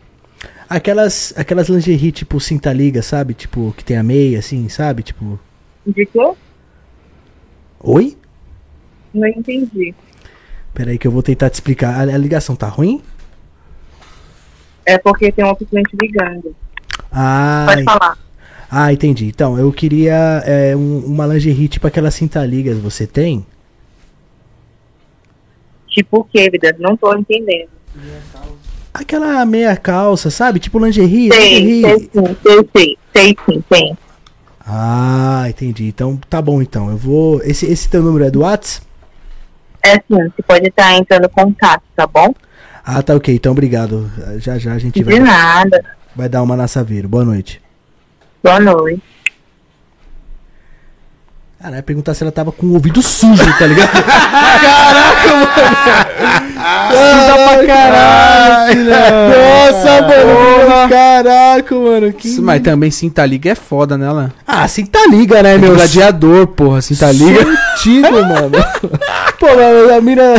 [0.68, 3.34] Aquelas, aquelas lingerie tipo cinta liga, sabe?
[3.34, 5.04] Tipo que tem a meia assim, sabe?
[5.04, 5.40] Tipo,
[5.86, 6.20] De quê?
[7.80, 8.18] oi?
[9.14, 9.94] Não entendi.
[10.74, 11.96] Peraí que eu vou tentar te explicar.
[11.96, 13.02] A, a ligação tá ruim?
[14.86, 16.56] É porque tem outro cliente ligando.
[17.12, 18.18] Ah, Pode falar.
[18.70, 19.28] Ah, entendi.
[19.28, 23.46] Então, eu queria é, um- uma lingerie tipo aquelas cinta ligas, você tem?
[25.88, 26.76] Tipo o quê, vida?
[26.78, 27.70] Não tô entendendo.
[28.98, 30.58] Aquela meia calça, sabe?
[30.60, 31.30] Tipo lingerie.
[31.34, 31.82] Sei, lingerie.
[31.84, 32.98] sei sim, sei, sei.
[33.14, 33.98] Sei sim, tem.
[34.66, 35.86] Ah, entendi.
[35.88, 36.90] Então, tá bom então.
[36.90, 37.42] Eu vou.
[37.44, 38.82] Esse, esse teu número é do Whats?
[39.84, 40.02] É sim,
[40.36, 42.34] você pode estar entrando em contato, tá bom?
[42.84, 43.36] Ah, tá ok.
[43.36, 44.10] Então, obrigado.
[44.38, 45.84] Já já a gente De vai, nada.
[46.16, 47.08] vai dar uma na Saveiro.
[47.10, 47.62] Boa noite.
[48.42, 49.04] Boa noite.
[51.66, 53.90] Cara, eu ia perguntar se ela tava com o ouvido sujo, tá ligado?
[54.06, 55.50] Caraca, mano!
[56.92, 58.86] Suja pra caralho!
[58.86, 60.90] Nossa, mano!
[60.90, 62.14] Caraca, mano!
[62.14, 62.40] Que...
[62.40, 64.32] Mas também cinta liga é foda, né, Alan?
[64.46, 65.74] Ah, cinta liga, né, meu?
[65.74, 67.42] Gladiador, porra, cinta liga.
[67.42, 68.52] Antigo, mano.
[69.40, 69.48] Pô,
[69.98, 70.36] a mina.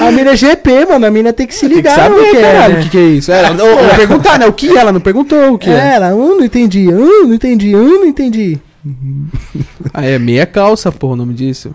[0.00, 1.04] A mina é GP, mano.
[1.04, 2.82] A mina tem que se Tem que ligar saber, no que é, caralho, o né?
[2.84, 3.30] que, que é isso.
[3.30, 4.46] É, não, não perguntar, né?
[4.46, 7.76] O que ela não perguntou o que É, ela, hum, não entendi, hum, não entendi,
[7.76, 8.58] hum, não entendi.
[9.94, 11.74] Ah, é meia calça, porra, o nome disso.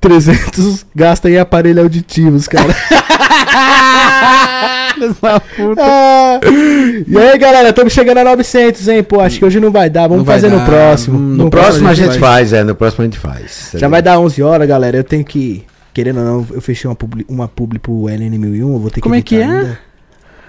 [0.00, 2.74] 300 gasta em aparelhos auditivos, cara.
[5.78, 6.40] Ah,
[7.08, 9.02] e aí, galera, estamos chegando a 900, hein?
[9.02, 10.06] Pô, acho que hoje não vai dar.
[10.06, 10.66] Vamos vai fazer no dar.
[10.66, 11.18] próximo.
[11.18, 13.72] Hum, No, próximo a gente faz, é, no próximo a gente faz.
[13.74, 14.96] Já vai dar 11 horas, galera.
[14.96, 15.64] Eu tenho que.
[15.92, 18.58] Querendo ou não, eu fechei uma publi, uma publi pro LN1001.
[18.60, 19.00] Eu vou ter que.
[19.00, 19.44] Como é que é?
[19.44, 19.78] ainda.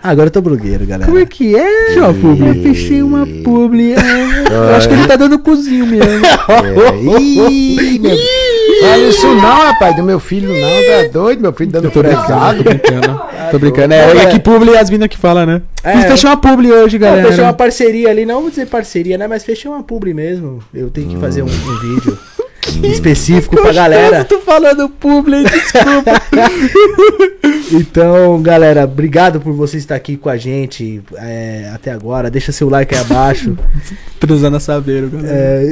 [0.04, 1.06] Ah, agora eu tô blogueiro, galera.
[1.06, 2.48] Como é que é, João Publi?
[2.50, 3.94] Eu fechei uma publi.
[3.94, 4.54] é.
[4.54, 6.26] Eu acho que ele tá dando cozinho mesmo.
[6.26, 7.00] É.
[7.50, 8.12] Ih, meu...
[8.12, 12.62] Olha isso não, rapaz, do meu filho não, tá doido, meu filho dando fresado.
[12.62, 13.22] Tô brincando.
[13.52, 13.94] Tô brincando.
[13.94, 15.62] É, é que publi é as minas que falam, né?
[15.82, 16.02] É.
[16.02, 17.30] Fechar uma publi hoje, galera.
[17.30, 19.26] fechei uma parceria ali, não vou dizer parceria, né?
[19.26, 20.60] Mas fechei uma publi mesmo.
[20.74, 22.20] Eu tenho que fazer um, um vídeo
[22.84, 24.20] específico pra galera.
[24.20, 26.22] Eu tô falando publi, desculpa.
[27.72, 32.30] Então, galera, obrigado por você estar aqui com a gente é, até agora.
[32.30, 33.58] Deixa seu like aí abaixo.
[34.20, 35.34] Transando a saveiro, galera.
[35.36, 35.72] É,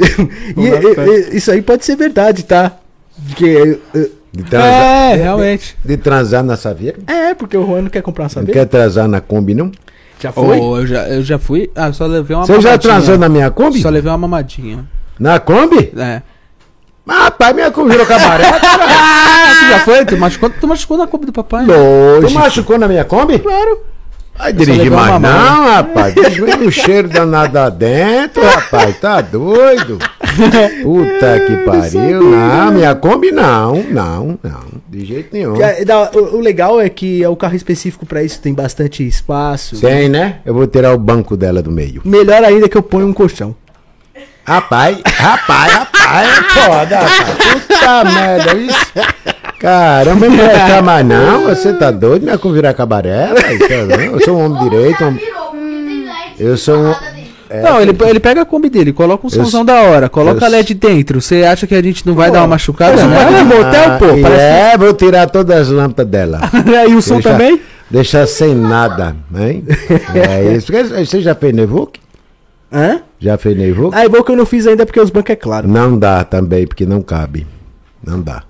[0.57, 2.77] e- e- isso aí pode ser verdade, tá?
[3.27, 3.77] Porque.
[4.33, 5.77] De transar, É, realmente.
[5.83, 6.97] de transar na saveira.
[7.05, 8.59] É, porque o Juan não quer comprar uma Não saveira.
[8.61, 9.71] quer transar na Kombi, não?
[10.19, 10.57] Já foi?
[10.59, 11.69] Ô, eu, já, eu já fui.
[11.75, 12.79] Ah, só levei uma Você já mamadinha.
[12.79, 13.81] transou na minha Kombi?
[13.81, 14.85] Só levei uma mamadinha.
[15.19, 15.91] Na Kombi?
[15.97, 16.21] É.
[17.07, 18.45] Ah, rapaz, minha Kombi virou cabaré.
[19.61, 20.05] Tu já foi?
[20.05, 21.65] Tu machucou, tu machucou na Kombi do papai?
[21.65, 21.73] né?
[22.21, 23.39] tu machucou na minha Kombi?
[23.39, 23.79] Claro.
[24.37, 26.15] Vai dirigir mais não, rapaz.
[26.15, 28.97] Dirigir o cheiro danado lá dentro, rapaz.
[28.99, 29.99] Tá doido?
[30.81, 32.23] Puta que pariu.
[32.23, 33.83] Não, minha Kombi não.
[33.83, 34.61] Não, não.
[34.87, 35.61] De jeito nenhum.
[35.61, 35.83] É-
[36.15, 39.79] o, o legal é que é o carro específico pra isso, tem bastante espaço.
[39.79, 40.37] Tem, né?
[40.45, 42.01] Eu vou tirar o banco dela do meio.
[42.03, 43.55] Melhor ainda que eu ponho um colchão.
[44.43, 47.65] Rapaz, rapaz, rapaz, é foda, rapaz.
[47.67, 48.85] Puta merda, isso.
[49.59, 51.41] Caramba, não prestar mais não.
[51.43, 52.23] Você tá doido?
[52.23, 53.29] Minha Kombi virar cabaré?
[53.29, 54.13] não?
[54.15, 55.03] Eu sou um homem direito.
[55.03, 55.17] um-
[56.39, 56.93] Eu sou um-
[57.51, 57.63] dentro.
[57.69, 60.49] Não, ele, ele pega a Kombi dele, coloca um Eu somzão da hora, coloca eu
[60.49, 61.21] LED dentro.
[61.21, 63.25] Você acha que a gente não vai dar uma machucada, um né?
[63.25, 64.05] de motel, pô.
[64.05, 64.41] Ah, Parece
[64.73, 66.39] é, vou tirar todas as lâmpadas dela.
[66.89, 67.61] e o som Deixa- também?
[67.89, 69.65] Deixar sem nada, hein?
[70.15, 70.71] É isso.
[71.05, 71.99] Você já fez Nevook?
[72.71, 73.01] Hã?
[73.21, 73.55] Já fez?
[73.93, 75.67] Ah, é bom que eu não fiz ainda porque os bancos é claro.
[75.67, 77.45] Não dá também, porque não cabe.
[78.03, 78.43] Não dá.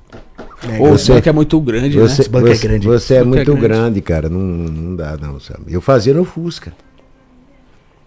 [0.80, 2.28] Ô, Você- o banco é muito grande, Você, né?
[2.30, 2.88] banco é grande.
[2.88, 3.62] você é é muito grande.
[3.68, 4.02] grande.
[4.02, 4.30] cara.
[4.30, 5.64] Não, não dá, não, sabe?
[5.74, 6.72] Eu fazia no Fusca.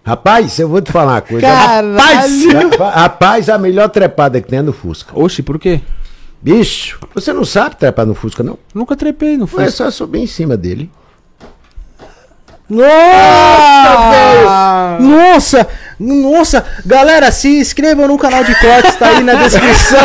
[0.07, 1.47] Rapaz, eu vou te falar uma coisa.
[1.47, 2.53] Caralho!
[2.53, 5.13] Rapaz, rapaz, a melhor trepada que tem é no Fusca.
[5.19, 5.81] Oxi, por quê?
[6.41, 8.59] Bicho, você não sabe trepar no Fusca, não?
[8.75, 9.71] Nunca trepei no É Fusca.
[9.71, 10.91] só subir em cima dele.
[12.69, 15.09] Nossa, velho!
[15.11, 15.69] Nossa!
[15.99, 16.65] Nossa!
[16.85, 20.01] Galera, se inscrevam no canal de cortes, tá aí na descrição.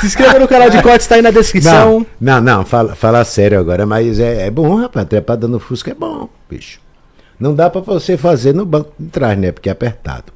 [0.00, 2.06] se inscreva no canal de cortes, tá aí na descrição.
[2.20, 5.06] Não, não, não fala, fala sério agora, mas é, é bom, rapaz.
[5.08, 6.80] Trepada no Fusca é bom, bicho.
[7.40, 9.52] Não dá pra você fazer no banco de trás, né?
[9.52, 10.32] Porque é apertado.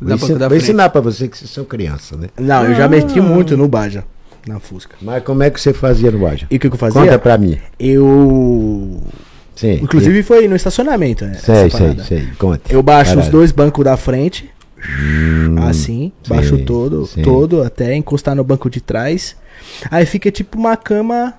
[0.00, 2.28] Vou, Dá pra- ensinar, da vou ensinar pra você que vocês são criança, né?
[2.38, 4.04] Não, eu já meti muito no Baja,
[4.46, 4.94] na Fusca.
[5.00, 6.46] Mas como é que você fazia no Baja?
[6.50, 7.00] E o que, que eu fazia?
[7.02, 7.58] Conta pra mim.
[7.78, 9.02] Eu.
[9.56, 9.80] Sim.
[9.82, 11.34] Inclusive foi no estacionamento, né?
[11.42, 12.28] Sei, sei, sei.
[12.38, 12.72] Conta.
[12.72, 13.32] Eu baixo os Caralho.
[13.32, 14.48] dois bancos da frente.
[15.68, 16.12] assim.
[16.28, 17.22] Baixo sim, todo, sim.
[17.22, 19.34] todo, até encostar no banco de trás.
[19.90, 21.34] Aí fica tipo uma cama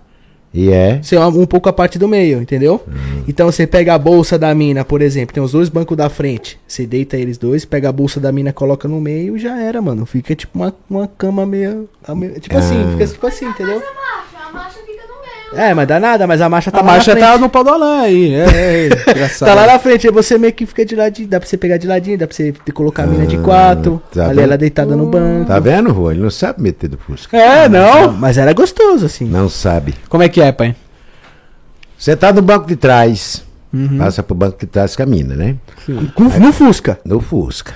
[0.53, 0.99] E é.
[1.35, 2.81] Um pouco a parte do meio, entendeu?
[3.27, 6.59] Então você pega a bolsa da mina, por exemplo, tem os dois bancos da frente.
[6.67, 9.81] Você deita eles dois, pega a bolsa da mina, coloca no meio e já era,
[9.81, 10.05] mano.
[10.05, 11.87] Fica tipo uma, uma cama meio.
[12.05, 12.91] a meio- Tipo assim, Ah.
[12.93, 13.75] fica tipo assim, entendeu?
[13.79, 14.86] Marcha, a marcha no meio.
[15.53, 17.42] É, mas dá nada, mas a marcha tá A lá marcha na tá frente.
[17.42, 18.34] no pau do Alain aí.
[18.34, 19.48] É, é, engraçado.
[19.48, 21.77] Tá lá na frente, aí você meio que fica de ladinho, dá pra você pegar
[21.77, 24.43] de ladinho, dá pra você colocar a mina de quatro, tá ali vendo?
[24.43, 25.45] ela deitada no banco.
[25.48, 26.11] Tá vendo, Rô?
[26.11, 27.35] Ele não sabe meter do Fusca.
[27.38, 28.11] É, não?
[28.11, 29.26] Mas era gostoso, assim.
[29.26, 29.95] Não sabe.
[30.09, 30.76] Como é que é, pai?
[31.98, 33.43] Você tá no banco de trás.
[33.98, 35.56] Passa pro banco de trás camina, né?
[36.16, 37.00] Com- No Fusca.
[37.06, 37.74] No Fusca.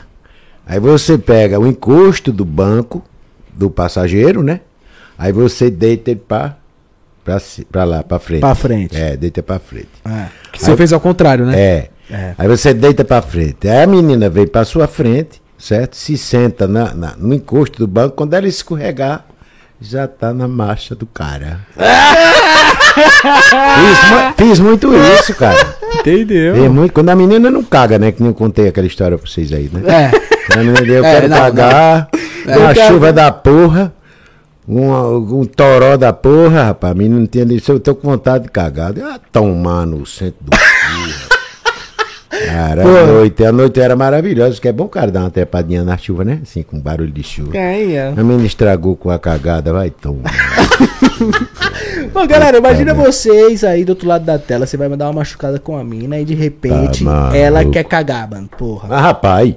[0.65, 3.03] Aí você pega o encosto do banco
[3.53, 4.61] do passageiro, né?
[5.17, 6.55] Aí você deita ele pra,
[7.71, 8.41] pra, lá, pra frente.
[8.41, 8.95] Pra frente.
[8.95, 9.89] É, deita pra frente.
[10.05, 10.25] É.
[10.51, 11.59] Que você fez ao contrário, né?
[11.59, 11.89] É.
[12.09, 12.33] É.
[12.37, 13.67] Aí você deita pra frente.
[13.69, 15.95] Aí a menina vem pra sua frente, certo?
[15.95, 18.15] Se senta na, na- no encosto do banco.
[18.17, 19.25] Quando ela escorregar,
[19.79, 21.59] já tá na marcha do cara.
[24.35, 25.75] fiz, fiz muito isso, cara.
[25.99, 26.55] Entendeu?
[26.55, 26.91] Fiz muito.
[26.93, 28.11] Quando a menina não caga, né?
[28.11, 29.81] Que nem eu contei aquela história pra vocês aí, né?
[29.87, 30.11] É.
[30.47, 32.09] Quando a menina eu É, quero não, cagar,
[32.45, 32.57] É.
[32.57, 33.93] uma Eu quero- chuva da porra.
[34.71, 36.91] Um, um toró da porra, rapaz.
[36.91, 37.61] A menina não tinha nem.
[37.67, 38.93] Eu tô com vontade de cagar.
[39.03, 41.41] Ah, tomar no centro do rapaz.
[42.45, 45.97] Cara, a noite, a noite era maravilhosa, que é bom, cara, dar uma trepadinha na
[45.97, 46.39] chuva, né?
[46.41, 47.55] Assim, com barulho de chuva.
[47.57, 48.07] É, é.
[48.07, 50.31] A menina estragou com a cagada, vai tomar.
[52.13, 55.59] Bom, galera, imagina vocês aí do outro lado da tela, você vai mandar uma machucada
[55.59, 58.49] com a mina e de repente Tá ela quer cagar, mano.
[58.57, 58.87] Porra.
[58.89, 59.53] Mas, rapaz,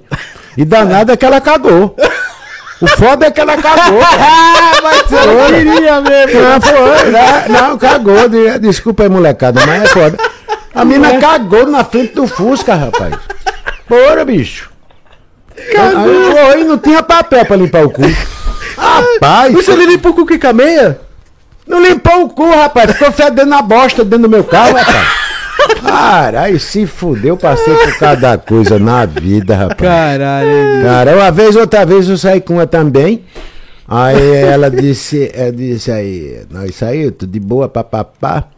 [0.57, 1.95] E danada é que ela cagou.
[2.81, 4.01] O foda é que ela cagou.
[4.83, 6.41] Mas eu não queria mesmo.
[6.43, 7.45] Não, foi, né?
[7.49, 8.29] não, cagou.
[8.29, 10.19] de- Desculpa aí, molecada, mas é foda.
[10.75, 13.15] A mina cagou na frente do Fusca, rapaz.
[13.89, 14.71] Porra, bicho.
[15.73, 16.51] Cagou.
[16.53, 18.03] Aí não tinha papel pra limpar o cu.
[18.77, 21.01] Rapaz, Você ele limpa o cu com cameia?
[21.67, 22.91] não limpou o cu, rapaz.
[22.93, 25.24] Ficou fedendo na bosta dentro do meu carro, rapaz.
[25.83, 29.81] Caralho, se fudeu, passei por cada coisa na vida, rapaz.
[29.81, 30.83] Caralho.
[30.83, 33.25] Cara, uma vez, outra vez eu saí com uma também.
[33.87, 38.49] Aí ela disse, ela disse aí, nós saímos, tudo de boa, papapá.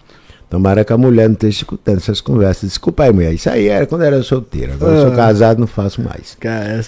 [0.49, 2.71] Tomara que a mulher não esteja escutando essas conversas.
[2.71, 3.35] Desculpa aí, mulher.
[3.35, 4.75] Isso aí era quando era solteiro.
[4.75, 6.37] Agora eu sou casado, não faço mais.
[6.39, 6.81] Cara.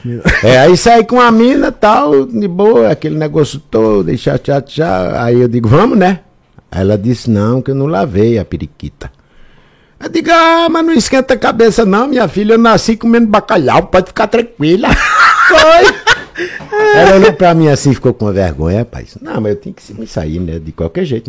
[0.45, 4.61] É, aí saí com a mina tal, de boa, aquele negócio todo, e tchá, tchá,
[4.61, 5.25] tchá.
[5.25, 6.20] Aí eu digo, vamos, né?
[6.70, 9.11] Aí ela disse, não, que eu não lavei a periquita.
[10.01, 13.86] Eu digo, ah, mas não esquenta a cabeça não, minha filha, eu nasci comendo bacalhau,
[13.86, 14.89] pode ficar tranquila.
[15.49, 16.09] Foi.
[16.94, 19.17] Ela olhou pra mim assim, ficou com vergonha, rapaz.
[19.20, 20.60] Não, mas eu tenho que me sair, né?
[20.60, 21.27] De qualquer jeito,